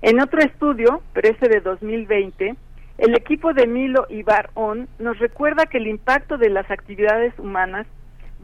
En 0.00 0.20
otro 0.20 0.40
estudio, 0.40 1.02
pero 1.12 1.28
ese 1.28 1.48
de 1.48 1.60
2020, 1.60 2.54
el 2.98 3.14
equipo 3.16 3.52
de 3.52 3.66
Milo 3.66 4.06
y 4.08 4.22
Bar 4.22 4.50
On 4.54 4.88
nos 4.98 5.18
recuerda 5.18 5.66
que 5.66 5.78
el 5.78 5.86
impacto 5.86 6.38
de 6.38 6.50
las 6.50 6.70
actividades 6.70 7.36
humanas 7.38 7.86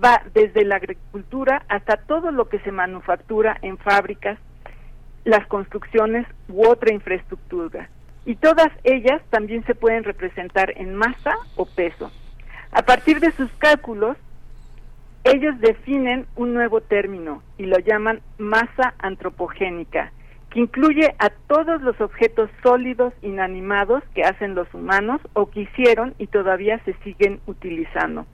va 0.02 0.22
desde 0.34 0.64
la 0.64 0.76
agricultura 0.76 1.64
hasta 1.68 1.96
todo 1.96 2.30
lo 2.30 2.48
que 2.48 2.58
se 2.60 2.72
manufactura 2.72 3.56
en 3.62 3.78
fábricas, 3.78 4.38
las 5.24 5.46
construcciones 5.46 6.26
u 6.48 6.66
otra 6.66 6.92
infraestructura. 6.92 7.88
Y 8.26 8.36
todas 8.36 8.68
ellas 8.84 9.20
también 9.30 9.64
se 9.66 9.74
pueden 9.74 10.04
representar 10.04 10.72
en 10.76 10.94
masa 10.94 11.34
o 11.56 11.66
peso. 11.66 12.10
A 12.72 12.82
partir 12.82 13.20
de 13.20 13.30
sus 13.32 13.50
cálculos, 13.58 14.16
ellos 15.24 15.58
definen 15.60 16.26
un 16.36 16.52
nuevo 16.52 16.80
término 16.80 17.42
y 17.56 17.64
lo 17.64 17.78
llaman 17.78 18.20
masa 18.36 18.94
antropogénica, 18.98 20.12
que 20.50 20.60
incluye 20.60 21.14
a 21.18 21.30
todos 21.30 21.80
los 21.82 22.00
objetos 22.00 22.50
sólidos 22.62 23.14
inanimados 23.22 24.02
que 24.14 24.22
hacen 24.22 24.54
los 24.54 24.72
humanos 24.74 25.20
o 25.32 25.50
que 25.50 25.62
hicieron 25.62 26.14
y 26.18 26.26
todavía 26.26 26.78
se 26.84 26.94
siguen 27.04 27.40
utilizando. 27.46 28.26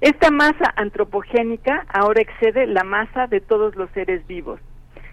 Esta 0.00 0.30
masa 0.30 0.72
antropogénica 0.76 1.84
ahora 1.88 2.22
excede 2.22 2.66
la 2.66 2.84
masa 2.84 3.26
de 3.26 3.40
todos 3.40 3.76
los 3.76 3.90
seres 3.90 4.26
vivos. 4.26 4.60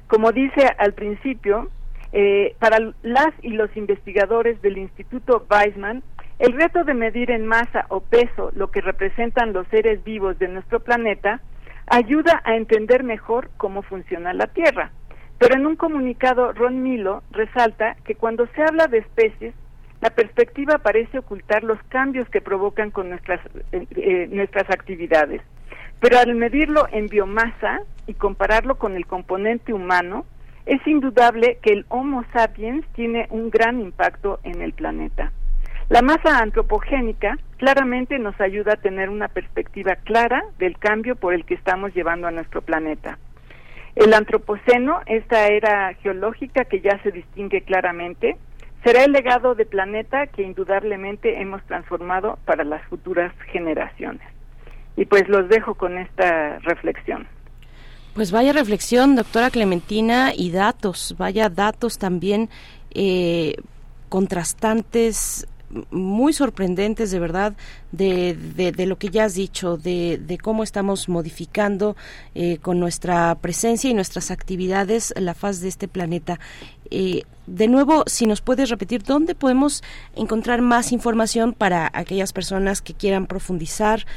Como 0.07 0.31
dice 0.31 0.65
al 0.77 0.93
principio, 0.93 1.69
eh, 2.13 2.55
para 2.59 2.79
las 3.01 3.33
y 3.41 3.49
los 3.49 3.75
investigadores 3.75 4.61
del 4.61 4.77
Instituto 4.77 5.45
Weizmann, 5.49 6.03
el 6.39 6.53
reto 6.53 6.83
de 6.83 6.93
medir 6.93 7.31
en 7.31 7.45
masa 7.45 7.85
o 7.89 7.99
peso 8.01 8.51
lo 8.53 8.69
que 8.69 8.81
representan 8.81 9.53
los 9.53 9.67
seres 9.69 10.03
vivos 10.03 10.37
de 10.39 10.47
nuestro 10.47 10.79
planeta 10.79 11.41
ayuda 11.87 12.41
a 12.43 12.55
entender 12.55 13.03
mejor 13.03 13.49
cómo 13.57 13.81
funciona 13.81 14.33
la 14.33 14.47
Tierra. 14.47 14.91
Pero 15.39 15.55
en 15.55 15.65
un 15.65 15.75
comunicado, 15.75 16.51
Ron 16.53 16.83
Milo 16.83 17.23
resalta 17.31 17.95
que 18.05 18.15
cuando 18.15 18.47
se 18.55 18.61
habla 18.61 18.87
de 18.87 18.99
especies, 18.99 19.53
la 20.01 20.09
perspectiva 20.11 20.77
parece 20.77 21.19
ocultar 21.19 21.63
los 21.63 21.81
cambios 21.89 22.29
que 22.29 22.41
provocan 22.41 22.91
con 22.91 23.09
nuestras, 23.09 23.39
eh, 23.71 23.87
eh, 23.95 24.27
nuestras 24.29 24.69
actividades. 24.69 25.41
Pero 25.99 26.19
al 26.19 26.35
medirlo 26.35 26.87
en 26.91 27.07
biomasa 27.07 27.81
y 28.05 28.13
compararlo 28.13 28.77
con 28.77 28.95
el 28.95 29.07
componente 29.07 29.73
humano, 29.73 30.25
es 30.67 30.85
indudable 30.85 31.59
que 31.61 31.71
el 31.71 31.85
Homo 31.87 32.25
sapiens 32.33 32.85
tiene 32.93 33.27
un 33.29 33.49
gran 33.49 33.79
impacto 33.79 34.39
en 34.43 34.61
el 34.61 34.73
planeta. 34.73 35.31
La 35.89 36.01
masa 36.01 36.39
antropogénica 36.39 37.37
claramente 37.55 38.19
nos 38.19 38.39
ayuda 38.41 38.73
a 38.73 38.81
tener 38.81 39.09
una 39.09 39.29
perspectiva 39.29 39.95
clara 39.95 40.43
del 40.59 40.77
cambio 40.77 41.15
por 41.15 41.33
el 41.33 41.45
que 41.45 41.53
estamos 41.53 41.95
llevando 41.95 42.27
a 42.27 42.31
nuestro 42.31 42.61
planeta. 42.61 43.17
El 43.95 44.13
antropoceno, 44.13 44.99
esta 45.05 45.47
era 45.47 45.93
geológica 46.03 46.65
que 46.65 46.81
ya 46.81 47.01
se 47.01 47.11
distingue 47.11 47.61
claramente, 47.61 48.35
será 48.83 49.05
el 49.05 49.13
legado 49.13 49.55
de 49.55 49.65
planeta 49.65 50.27
que 50.27 50.43
indudablemente 50.43 51.41
hemos 51.41 51.63
transformado 51.63 52.39
para 52.43 52.65
las 52.65 52.83
futuras 52.87 53.33
generaciones. 53.53 54.27
Y 54.97 55.05
pues 55.05 55.29
los 55.29 55.47
dejo 55.47 55.75
con 55.75 55.97
esta 55.97 56.59
reflexión. 56.59 57.25
Pues 58.17 58.31
vaya 58.31 58.51
reflexión, 58.51 59.15
doctora 59.15 59.51
Clementina, 59.51 60.33
y 60.35 60.49
datos, 60.49 61.13
vaya 61.19 61.49
datos 61.49 61.99
también 61.99 62.49
eh, 62.89 63.57
contrastantes, 64.09 65.45
muy 65.91 66.33
sorprendentes 66.33 67.11
de 67.11 67.19
verdad 67.19 67.53
de, 67.91 68.33
de, 68.33 68.85
lo 68.87 68.97
que 68.97 69.09
ya 69.09 69.25
has 69.25 69.35
dicho, 69.35 69.77
de, 69.77 70.17
de 70.17 70.39
cómo 70.39 70.63
estamos 70.63 71.09
modificando 71.09 71.95
eh, 72.33 72.57
con 72.57 72.79
nuestra 72.79 73.35
presencia 73.35 73.91
y 73.91 73.93
nuestras 73.93 74.31
actividades 74.31 75.13
la 75.15 75.35
faz 75.35 75.61
de 75.61 75.67
este 75.67 75.87
planeta. 75.87 76.39
Eh, 76.89 77.21
de 77.45 77.67
nuevo, 77.67 78.03
si 78.07 78.25
nos 78.25 78.41
puedes 78.41 78.71
repetir, 78.71 79.03
¿dónde 79.03 79.35
podemos 79.35 79.83
encontrar 80.15 80.63
más 80.63 80.91
información 80.91 81.53
para 81.53 81.91
aquellas 81.93 82.33
personas 82.33 82.81
que 82.81 82.95
quieran 82.95 83.27
profundizar 83.27 84.07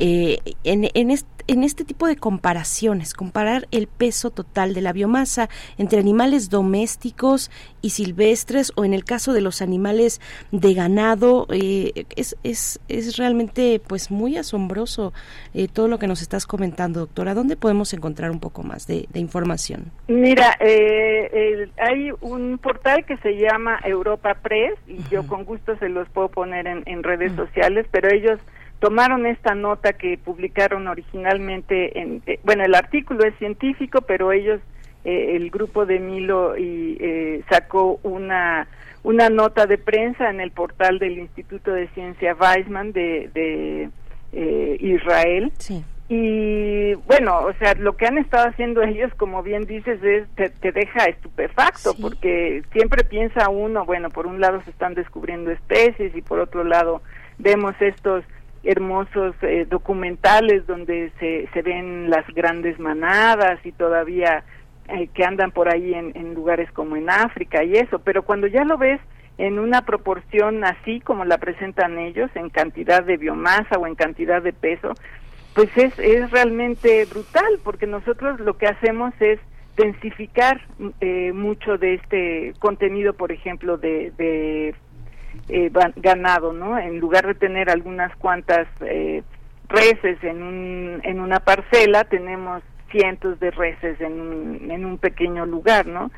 eh, 0.00 0.38
en, 0.64 0.88
en, 0.94 1.10
en 1.50 1.64
este 1.64 1.84
tipo 1.84 2.06
de 2.06 2.16
comparaciones, 2.16 3.12
comparar 3.12 3.66
el 3.72 3.88
peso 3.88 4.30
total 4.30 4.72
de 4.72 4.80
la 4.82 4.92
biomasa 4.92 5.48
entre 5.78 5.98
animales 5.98 6.48
domésticos 6.48 7.50
y 7.82 7.90
silvestres 7.90 8.72
o 8.76 8.84
en 8.84 8.94
el 8.94 9.04
caso 9.04 9.32
de 9.32 9.40
los 9.40 9.60
animales 9.60 10.20
de 10.52 10.74
ganado, 10.74 11.48
eh, 11.50 12.04
es, 12.14 12.36
es, 12.44 12.80
es, 12.88 13.16
realmente 13.16 13.80
pues 13.84 14.12
muy 14.12 14.36
asombroso 14.36 15.12
eh, 15.52 15.66
todo 15.66 15.88
lo 15.88 15.98
que 15.98 16.06
nos 16.06 16.22
estás 16.22 16.46
comentando, 16.46 17.00
doctora. 17.00 17.34
¿Dónde 17.34 17.56
podemos 17.56 17.92
encontrar 17.94 18.30
un 18.30 18.38
poco 18.40 18.62
más 18.62 18.86
de, 18.86 19.08
información? 19.14 19.90
Mira, 20.06 20.56
eh, 20.60 21.68
hay 21.78 22.12
un 22.20 22.58
portal 22.58 23.04
que 23.04 23.16
se 23.18 23.36
llama 23.36 23.80
Europa 23.84 24.34
Press 24.34 24.78
y 24.86 25.02
yo 25.10 25.26
con 25.26 25.44
gusto 25.44 25.76
se 25.78 25.88
los 25.88 26.08
puedo 26.10 26.28
poner 26.28 26.66
en, 26.66 27.02
redes 27.02 27.32
sociales, 27.32 27.86
pero 27.90 28.08
ellos 28.08 28.38
tomaron 28.80 29.26
esta 29.26 29.54
nota 29.54 29.92
que 29.92 30.18
publicaron 30.18 30.88
originalmente 30.88 32.00
en 32.00 32.22
eh, 32.26 32.40
bueno 32.42 32.64
el 32.64 32.74
artículo 32.74 33.24
es 33.24 33.36
científico 33.36 34.00
pero 34.00 34.32
ellos 34.32 34.60
eh, 35.04 35.36
el 35.36 35.50
grupo 35.50 35.86
de 35.86 36.00
Milo 36.00 36.56
y 36.56 36.96
eh, 36.98 37.42
sacó 37.48 38.00
una 38.02 38.66
una 39.02 39.30
nota 39.30 39.66
de 39.66 39.78
prensa 39.78 40.28
en 40.28 40.40
el 40.40 40.50
portal 40.50 40.98
del 40.98 41.18
Instituto 41.18 41.72
de 41.72 41.88
Ciencia 41.88 42.36
Weizmann 42.38 42.92
de, 42.92 43.30
de 43.32 43.88
Israel. 44.78 45.52
Y 46.08 46.94
bueno 47.06 47.40
o 47.40 47.52
sea 47.54 47.74
lo 47.74 47.96
que 47.96 48.06
han 48.06 48.18
estado 48.18 48.48
haciendo 48.48 48.82
ellos 48.82 49.12
como 49.16 49.42
bien 49.42 49.64
dices 49.64 50.02
es 50.02 50.28
te, 50.34 50.72
deja 50.72 51.04
estupefacto 51.04 51.94
porque 52.00 52.62
siempre 52.72 53.04
piensa 53.04 53.48
uno 53.48 53.84
bueno 53.84 54.10
por 54.10 54.26
un 54.26 54.40
lado 54.40 54.60
se 54.64 54.70
están 54.70 54.94
descubriendo 54.94 55.50
especies 55.50 56.14
y 56.14 56.20
por 56.20 56.40
otro 56.40 56.64
lado 56.64 57.00
vemos 57.38 57.74
estos 57.80 58.24
hermosos 58.62 59.34
eh, 59.42 59.66
documentales 59.68 60.66
donde 60.66 61.12
se, 61.18 61.48
se 61.52 61.62
ven 61.62 62.10
las 62.10 62.26
grandes 62.34 62.78
manadas 62.78 63.58
y 63.64 63.72
todavía 63.72 64.44
eh, 64.88 65.08
que 65.14 65.24
andan 65.24 65.50
por 65.50 65.72
ahí 65.72 65.94
en, 65.94 66.12
en 66.14 66.34
lugares 66.34 66.70
como 66.72 66.96
en 66.96 67.08
África 67.08 67.64
y 67.64 67.74
eso, 67.74 68.00
pero 68.00 68.22
cuando 68.22 68.46
ya 68.46 68.64
lo 68.64 68.76
ves 68.76 69.00
en 69.38 69.58
una 69.58 69.82
proporción 69.82 70.64
así 70.64 71.00
como 71.00 71.24
la 71.24 71.38
presentan 71.38 71.98
ellos, 71.98 72.30
en 72.34 72.50
cantidad 72.50 73.02
de 73.02 73.16
biomasa 73.16 73.78
o 73.78 73.86
en 73.86 73.94
cantidad 73.94 74.42
de 74.42 74.52
peso, 74.52 74.92
pues 75.54 75.70
es, 75.76 75.98
es 75.98 76.30
realmente 76.30 77.06
brutal, 77.06 77.58
porque 77.64 77.86
nosotros 77.86 78.38
lo 78.40 78.58
que 78.58 78.66
hacemos 78.66 79.14
es 79.20 79.40
densificar 79.76 80.60
eh, 81.00 81.32
mucho 81.32 81.78
de 81.78 81.94
este 81.94 82.52
contenido, 82.58 83.14
por 83.14 83.32
ejemplo, 83.32 83.78
de, 83.78 84.12
de 84.18 84.74
eh, 85.48 85.70
ganado, 85.96 86.52
¿no? 86.52 86.78
En 86.78 86.98
lugar 86.98 87.26
de 87.26 87.34
tener 87.34 87.70
algunas 87.70 88.14
cuantas 88.16 88.66
eh, 88.80 89.22
reses 89.68 90.22
en, 90.22 90.42
un, 90.42 91.00
en 91.04 91.20
una 91.20 91.40
parcela, 91.40 92.04
tenemos 92.04 92.62
cientos 92.90 93.38
de 93.40 93.50
reses 93.50 94.00
en 94.00 94.20
un, 94.20 94.70
en 94.70 94.84
un 94.84 94.98
pequeño 94.98 95.46
lugar, 95.46 95.86
¿no? 95.86 96.10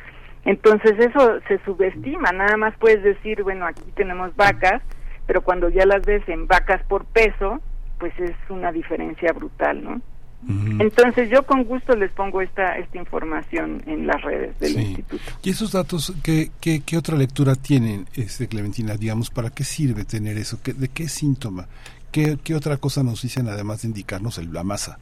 Entonces 0.44 0.99
eso 0.99 1.41
se 1.47 1.58
subestima, 1.65 2.32
nada 2.32 2.57
más 2.57 2.74
puedes 2.78 3.02
decir, 3.02 3.42
bueno, 3.42 3.66
aquí 3.66 3.84
tenemos 3.94 4.34
vacas, 4.34 4.82
pero 5.26 5.42
cuando 5.42 5.68
ya 5.68 5.86
las 5.86 6.02
ves 6.02 6.28
en 6.28 6.47
vacas 6.47 6.82
por 6.84 7.05
peso, 7.05 7.60
pues 7.99 8.12
es 8.18 8.34
una 8.49 8.73
diferencia 8.73 9.32
brutal, 9.32 9.84
¿no? 9.84 10.00
Entonces 10.49 11.31
yo 11.31 11.45
con 11.45 11.65
gusto 11.65 11.95
les 11.95 12.11
pongo 12.12 12.43
esta 12.43 12.77
esta 12.77 12.99
información 12.99 13.83
en 13.87 14.07
las 14.07 14.21
redes 14.23 14.59
del 14.59 14.81
instituto. 14.81 15.23
¿Y 15.43 15.51
esos 15.51 15.73
datos 15.73 16.12
qué, 16.23 16.51
qué, 16.61 16.81
qué, 16.85 16.97
otra 16.97 17.17
lectura 17.17 17.55
tienen, 17.55 18.07
este 18.15 18.49
Clementina? 18.49 18.97
Digamos, 18.97 19.31
¿para 19.31 19.51
qué 19.51 19.62
sirve 19.62 20.05
tener 20.05 20.37
eso? 20.39 20.59
¿Qué, 20.62 20.73
¿De 20.73 20.89
qué 20.89 21.09
síntoma? 21.09 21.69
¿Qué, 22.11 22.39
¿Qué 22.43 22.55
otra 22.55 22.77
cosa 22.77 23.03
nos 23.03 23.23
dicen 23.23 23.49
además 23.49 23.83
de 23.83 23.89
indicarnos 23.89 24.39
el, 24.39 24.53
la 24.53 24.65
masa? 24.65 24.99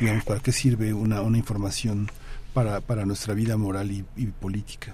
Digamos, 0.00 0.24
¿para 0.24 0.40
qué 0.40 0.52
sirve 0.52 0.92
una, 0.92 1.22
una 1.22 1.38
información 1.38 2.10
para, 2.52 2.80
para 2.80 3.06
nuestra 3.06 3.34
vida 3.34 3.56
moral 3.56 3.90
y, 3.90 4.26
política? 4.26 4.92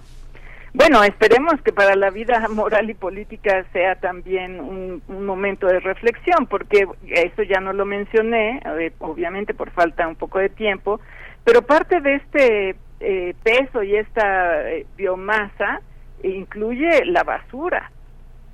Bueno, 0.73 1.03
esperemos 1.03 1.61
que 1.63 1.73
para 1.73 1.97
la 1.97 2.11
vida 2.11 2.47
moral 2.55 2.91
y 2.91 2.95
política 2.95 3.65
sea 3.73 3.97
también 3.97 4.61
un, 4.61 5.03
momento 5.09 5.67
de 5.67 5.81
reflexión, 5.81 6.47
porque 6.47 6.87
eso 7.09 7.43
ya 7.43 7.61
no 7.61 7.73
lo 7.73 7.85
mencioné, 7.85 8.61
eh, 8.79 8.93
obviamente 8.99 9.55
por 9.55 9.71
falta 9.71 10.07
un 10.07 10.17
poco 10.17 10.39
de 10.39 10.49
tiempo, 10.49 11.01
pero 11.45 11.63
parte 11.63 12.01
de 12.01 12.15
este 12.17 12.77
eh, 13.01 13.35
peso 13.43 13.83
y 13.83 13.97
esta 13.97 14.71
eh, 14.71 14.87
biomasa 14.97 15.81
incluye 16.23 17.05
la 17.07 17.23
basura 17.23 17.91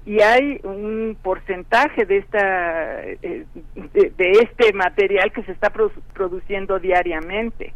y 0.07 0.21
hay 0.21 0.61
un 0.63 1.17
porcentaje 1.21 2.07
de 2.07 2.19
esta 2.19 3.01
de, 3.03 4.31
este 4.41 4.73
material 4.73 5.33
que 5.33 5.43
se 5.43 5.53
está 5.53 5.73
produ- 5.73 6.01
produciendo 6.15 6.79
diariamente. 6.79 7.75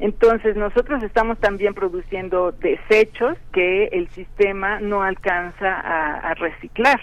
Entonces 0.00 0.56
nosotros 0.56 1.02
estamos 1.02 1.38
también 1.38 1.74
produciendo 1.74 2.52
desechos 2.52 3.36
que 3.52 3.84
el 3.92 4.08
sistema 4.08 4.80
no 4.80 5.02
alcanza 5.02 5.72
a, 5.72 6.16
a 6.30 6.34
reciclar. 6.34 6.98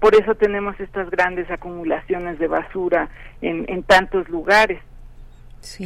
Por 0.00 0.14
eso 0.14 0.34
tenemos 0.34 0.78
estas 0.80 1.10
grandes 1.10 1.50
acumulaciones 1.50 2.38
de 2.38 2.48
basura 2.48 3.08
en, 3.42 3.64
en 3.68 3.82
tantos 3.82 4.28
lugares. 4.28 4.80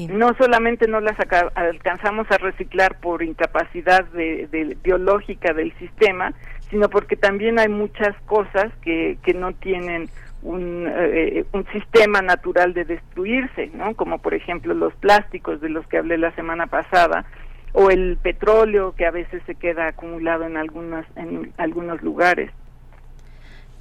No 0.08 0.34
solamente 0.34 0.88
no 0.88 1.00
las 1.00 1.16
alcanzamos 1.54 2.26
a 2.32 2.38
reciclar 2.38 2.98
por 2.98 3.22
incapacidad 3.22 4.04
de, 4.06 4.48
de- 4.48 4.76
biológica 4.82 5.52
del 5.52 5.72
sistema, 5.78 6.32
sino 6.70 6.88
porque 6.88 7.14
también 7.16 7.58
hay 7.60 7.68
muchas 7.68 8.14
cosas 8.26 8.72
que, 8.82 9.18
que 9.22 9.34
no 9.34 9.52
tienen 9.52 10.08
un, 10.42 10.86
eh, 10.88 11.44
un 11.52 11.66
sistema 11.72 12.22
natural 12.22 12.74
de 12.74 12.84
destruirse, 12.84 13.70
¿no? 13.74 13.94
Como 13.94 14.18
por 14.18 14.34
ejemplo 14.34 14.74
los 14.74 14.94
plásticos 14.94 15.60
de 15.60 15.68
los 15.68 15.86
que 15.88 15.98
hablé 15.98 16.18
la 16.18 16.34
semana 16.34 16.66
pasada, 16.66 17.24
o 17.72 17.90
el 17.90 18.16
petróleo 18.16 18.94
que 18.96 19.06
a 19.06 19.10
veces 19.10 19.42
se 19.46 19.54
queda 19.54 19.88
acumulado 19.88 20.44
en 20.44 20.56
algunos, 20.56 21.04
en 21.16 21.52
algunos 21.58 22.02
lugares. 22.02 22.50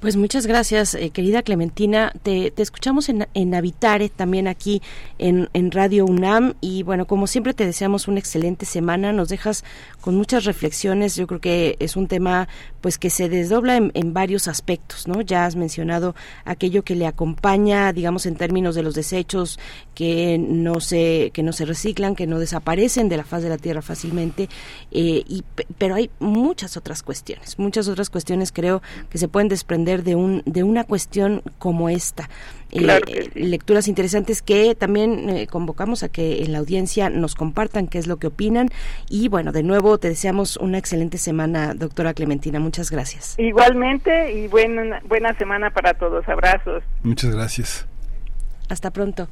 Pues 0.00 0.16
muchas 0.16 0.46
gracias, 0.46 0.94
eh, 0.94 1.10
querida 1.10 1.42
Clementina. 1.42 2.12
Te, 2.22 2.52
te 2.52 2.62
escuchamos 2.62 3.08
en, 3.08 3.26
en 3.34 3.52
Habitare, 3.52 4.08
también 4.08 4.46
aquí 4.46 4.80
en, 5.18 5.48
en 5.54 5.72
Radio 5.72 6.04
UNAM. 6.06 6.54
Y 6.60 6.84
bueno, 6.84 7.06
como 7.06 7.26
siempre 7.26 7.52
te 7.52 7.66
deseamos 7.66 8.06
una 8.06 8.20
excelente 8.20 8.64
semana. 8.64 9.12
Nos 9.12 9.28
dejas 9.28 9.64
con 10.00 10.14
muchas 10.14 10.44
reflexiones. 10.44 11.16
Yo 11.16 11.26
creo 11.26 11.40
que 11.40 11.76
es 11.80 11.96
un 11.96 12.06
tema 12.06 12.46
pues 12.80 12.98
que 12.98 13.10
se 13.10 13.28
desdobla 13.28 13.76
en, 13.76 14.12
varios 14.12 14.48
aspectos, 14.48 15.06
¿no? 15.08 15.20
Ya 15.20 15.44
has 15.44 15.56
mencionado 15.56 16.14
aquello 16.44 16.82
que 16.84 16.94
le 16.96 17.06
acompaña, 17.06 17.92
digamos, 17.92 18.26
en 18.26 18.36
términos 18.36 18.74
de 18.74 18.82
los 18.82 18.94
desechos 18.94 19.58
que 19.94 20.38
no 20.38 20.80
se, 20.80 21.30
que 21.34 21.42
no 21.42 21.52
se 21.52 21.64
reciclan, 21.64 22.14
que 22.14 22.26
no 22.26 22.38
desaparecen 22.38 23.08
de 23.08 23.16
la 23.16 23.24
faz 23.24 23.42
de 23.42 23.48
la 23.48 23.58
tierra 23.58 23.82
fácilmente. 23.82 24.48
eh, 24.90 25.24
y, 25.28 25.42
pe- 25.54 25.66
pero 25.76 25.94
hay 25.96 26.10
muchas 26.20 26.76
otras 26.76 27.02
cuestiones, 27.02 27.58
muchas 27.58 27.88
otras 27.88 28.10
cuestiones 28.10 28.52
creo 28.52 28.80
que 29.10 29.18
se 29.18 29.28
pueden 29.28 29.48
desprender 29.48 30.02
de 30.04 30.14
un 30.14 30.42
de 30.46 30.62
una 30.62 30.84
cuestión 30.84 31.42
como 31.58 31.88
esta. 31.88 32.28
Eh, 32.70 32.78
Claro 32.78 33.06
eh, 33.08 33.30
lecturas 33.34 33.88
interesantes 33.88 34.42
que 34.42 34.74
también 34.74 35.30
eh, 35.30 35.46
convocamos 35.46 36.02
a 36.02 36.08
que 36.08 36.42
en 36.42 36.52
la 36.52 36.58
audiencia 36.58 37.08
nos 37.08 37.34
compartan 37.34 37.86
qué 37.86 37.98
es 37.98 38.06
lo 38.06 38.18
que 38.18 38.26
opinan 38.26 38.68
y 39.08 39.28
bueno 39.28 39.52
de 39.52 39.62
nuevo 39.62 39.96
te 39.96 40.08
deseamos 40.08 40.58
una 40.58 40.76
excelente 40.76 41.16
semana 41.16 41.72
doctora 41.72 42.12
Clementina 42.12 42.60
muchas 42.60 42.90
gracias 42.90 43.36
Igualmente 43.38 44.32
y 44.32 44.48
buena, 44.48 45.00
buena 45.06 45.36
semana 45.38 45.70
para 45.70 45.94
todos. 45.94 46.28
Abrazos. 46.28 46.82
Muchas 47.02 47.34
gracias. 47.34 47.86
hasta 48.68 48.90
pronto 48.90 49.28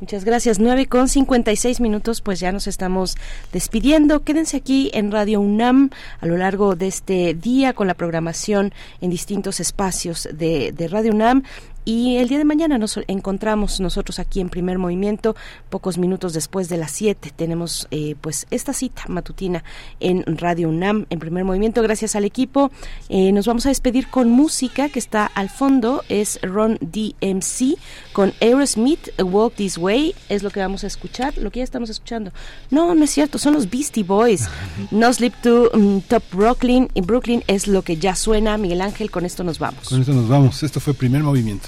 Muchas 0.00 0.24
gracias. 0.24 0.60
9 0.60 0.86
con 0.86 1.08
56 1.08 1.80
minutos, 1.80 2.20
pues 2.20 2.38
ya 2.38 2.52
nos 2.52 2.68
estamos 2.68 3.16
despidiendo. 3.52 4.22
Quédense 4.22 4.56
aquí 4.56 4.92
en 4.94 5.10
Radio 5.10 5.40
UNAM 5.40 5.90
a 6.20 6.26
lo 6.26 6.36
largo 6.36 6.76
de 6.76 6.86
este 6.86 7.34
día 7.34 7.72
con 7.72 7.88
la 7.88 7.94
programación 7.94 8.72
en 9.00 9.10
distintos 9.10 9.58
espacios 9.58 10.28
de, 10.32 10.70
de 10.70 10.86
Radio 10.86 11.12
UNAM. 11.12 11.42
Y 11.84 12.16
el 12.16 12.28
día 12.28 12.38
de 12.38 12.44
mañana 12.44 12.76
nos 12.76 12.98
encontramos 13.06 13.80
nosotros 13.80 14.18
aquí 14.18 14.40
en 14.40 14.50
primer 14.50 14.78
movimiento, 14.78 15.36
pocos 15.70 15.96
minutos 15.98 16.32
después 16.34 16.68
de 16.68 16.76
las 16.76 16.92
7. 16.92 17.32
Tenemos 17.34 17.88
eh, 17.90 18.14
pues 18.20 18.46
esta 18.50 18.72
cita 18.72 19.04
matutina 19.08 19.64
en 20.00 20.24
Radio 20.36 20.68
UNAM 20.68 21.06
en 21.10 21.18
primer 21.18 21.44
movimiento. 21.44 21.82
Gracias 21.82 22.14
al 22.16 22.24
equipo. 22.24 22.70
Eh, 23.08 23.32
nos 23.32 23.46
vamos 23.46 23.66
a 23.66 23.70
despedir 23.70 24.08
con 24.08 24.28
música 24.30 24.88
que 24.88 24.98
está 24.98 25.26
al 25.26 25.48
fondo. 25.48 26.02
Es 26.08 26.38
Ron 26.42 26.78
DMC 26.80 27.78
con 28.12 28.34
Aerosmith, 28.40 29.08
Walk 29.20 29.54
This 29.54 29.78
Way. 29.78 30.14
Es 30.28 30.42
lo 30.42 30.50
que 30.50 30.60
vamos 30.60 30.84
a 30.84 30.88
escuchar, 30.88 31.38
lo 31.38 31.50
que 31.50 31.60
ya 31.60 31.64
estamos 31.64 31.88
escuchando. 31.90 32.32
No, 32.70 32.94
no 32.94 33.04
es 33.04 33.10
cierto, 33.10 33.38
son 33.38 33.54
los 33.54 33.70
Beastie 33.70 34.04
Boys. 34.04 34.48
No 34.90 35.12
Sleep 35.12 35.34
to 35.42 35.70
mm, 35.74 36.00
Top 36.08 36.22
Brooklyn. 36.32 36.88
Brooklyn 36.94 37.42
es 37.46 37.66
lo 37.66 37.82
que 37.82 37.96
ya 37.96 38.14
suena. 38.14 38.56
Miguel 38.58 38.80
Ángel, 38.80 39.10
con 39.10 39.24
esto 39.24 39.44
nos 39.44 39.58
vamos. 39.58 39.88
Con 39.88 40.00
esto 40.00 40.12
nos 40.12 40.28
vamos. 40.28 40.62
Esto 40.62 40.80
fue 40.80 40.94
primer 40.94 41.22
movimiento. 41.22 41.67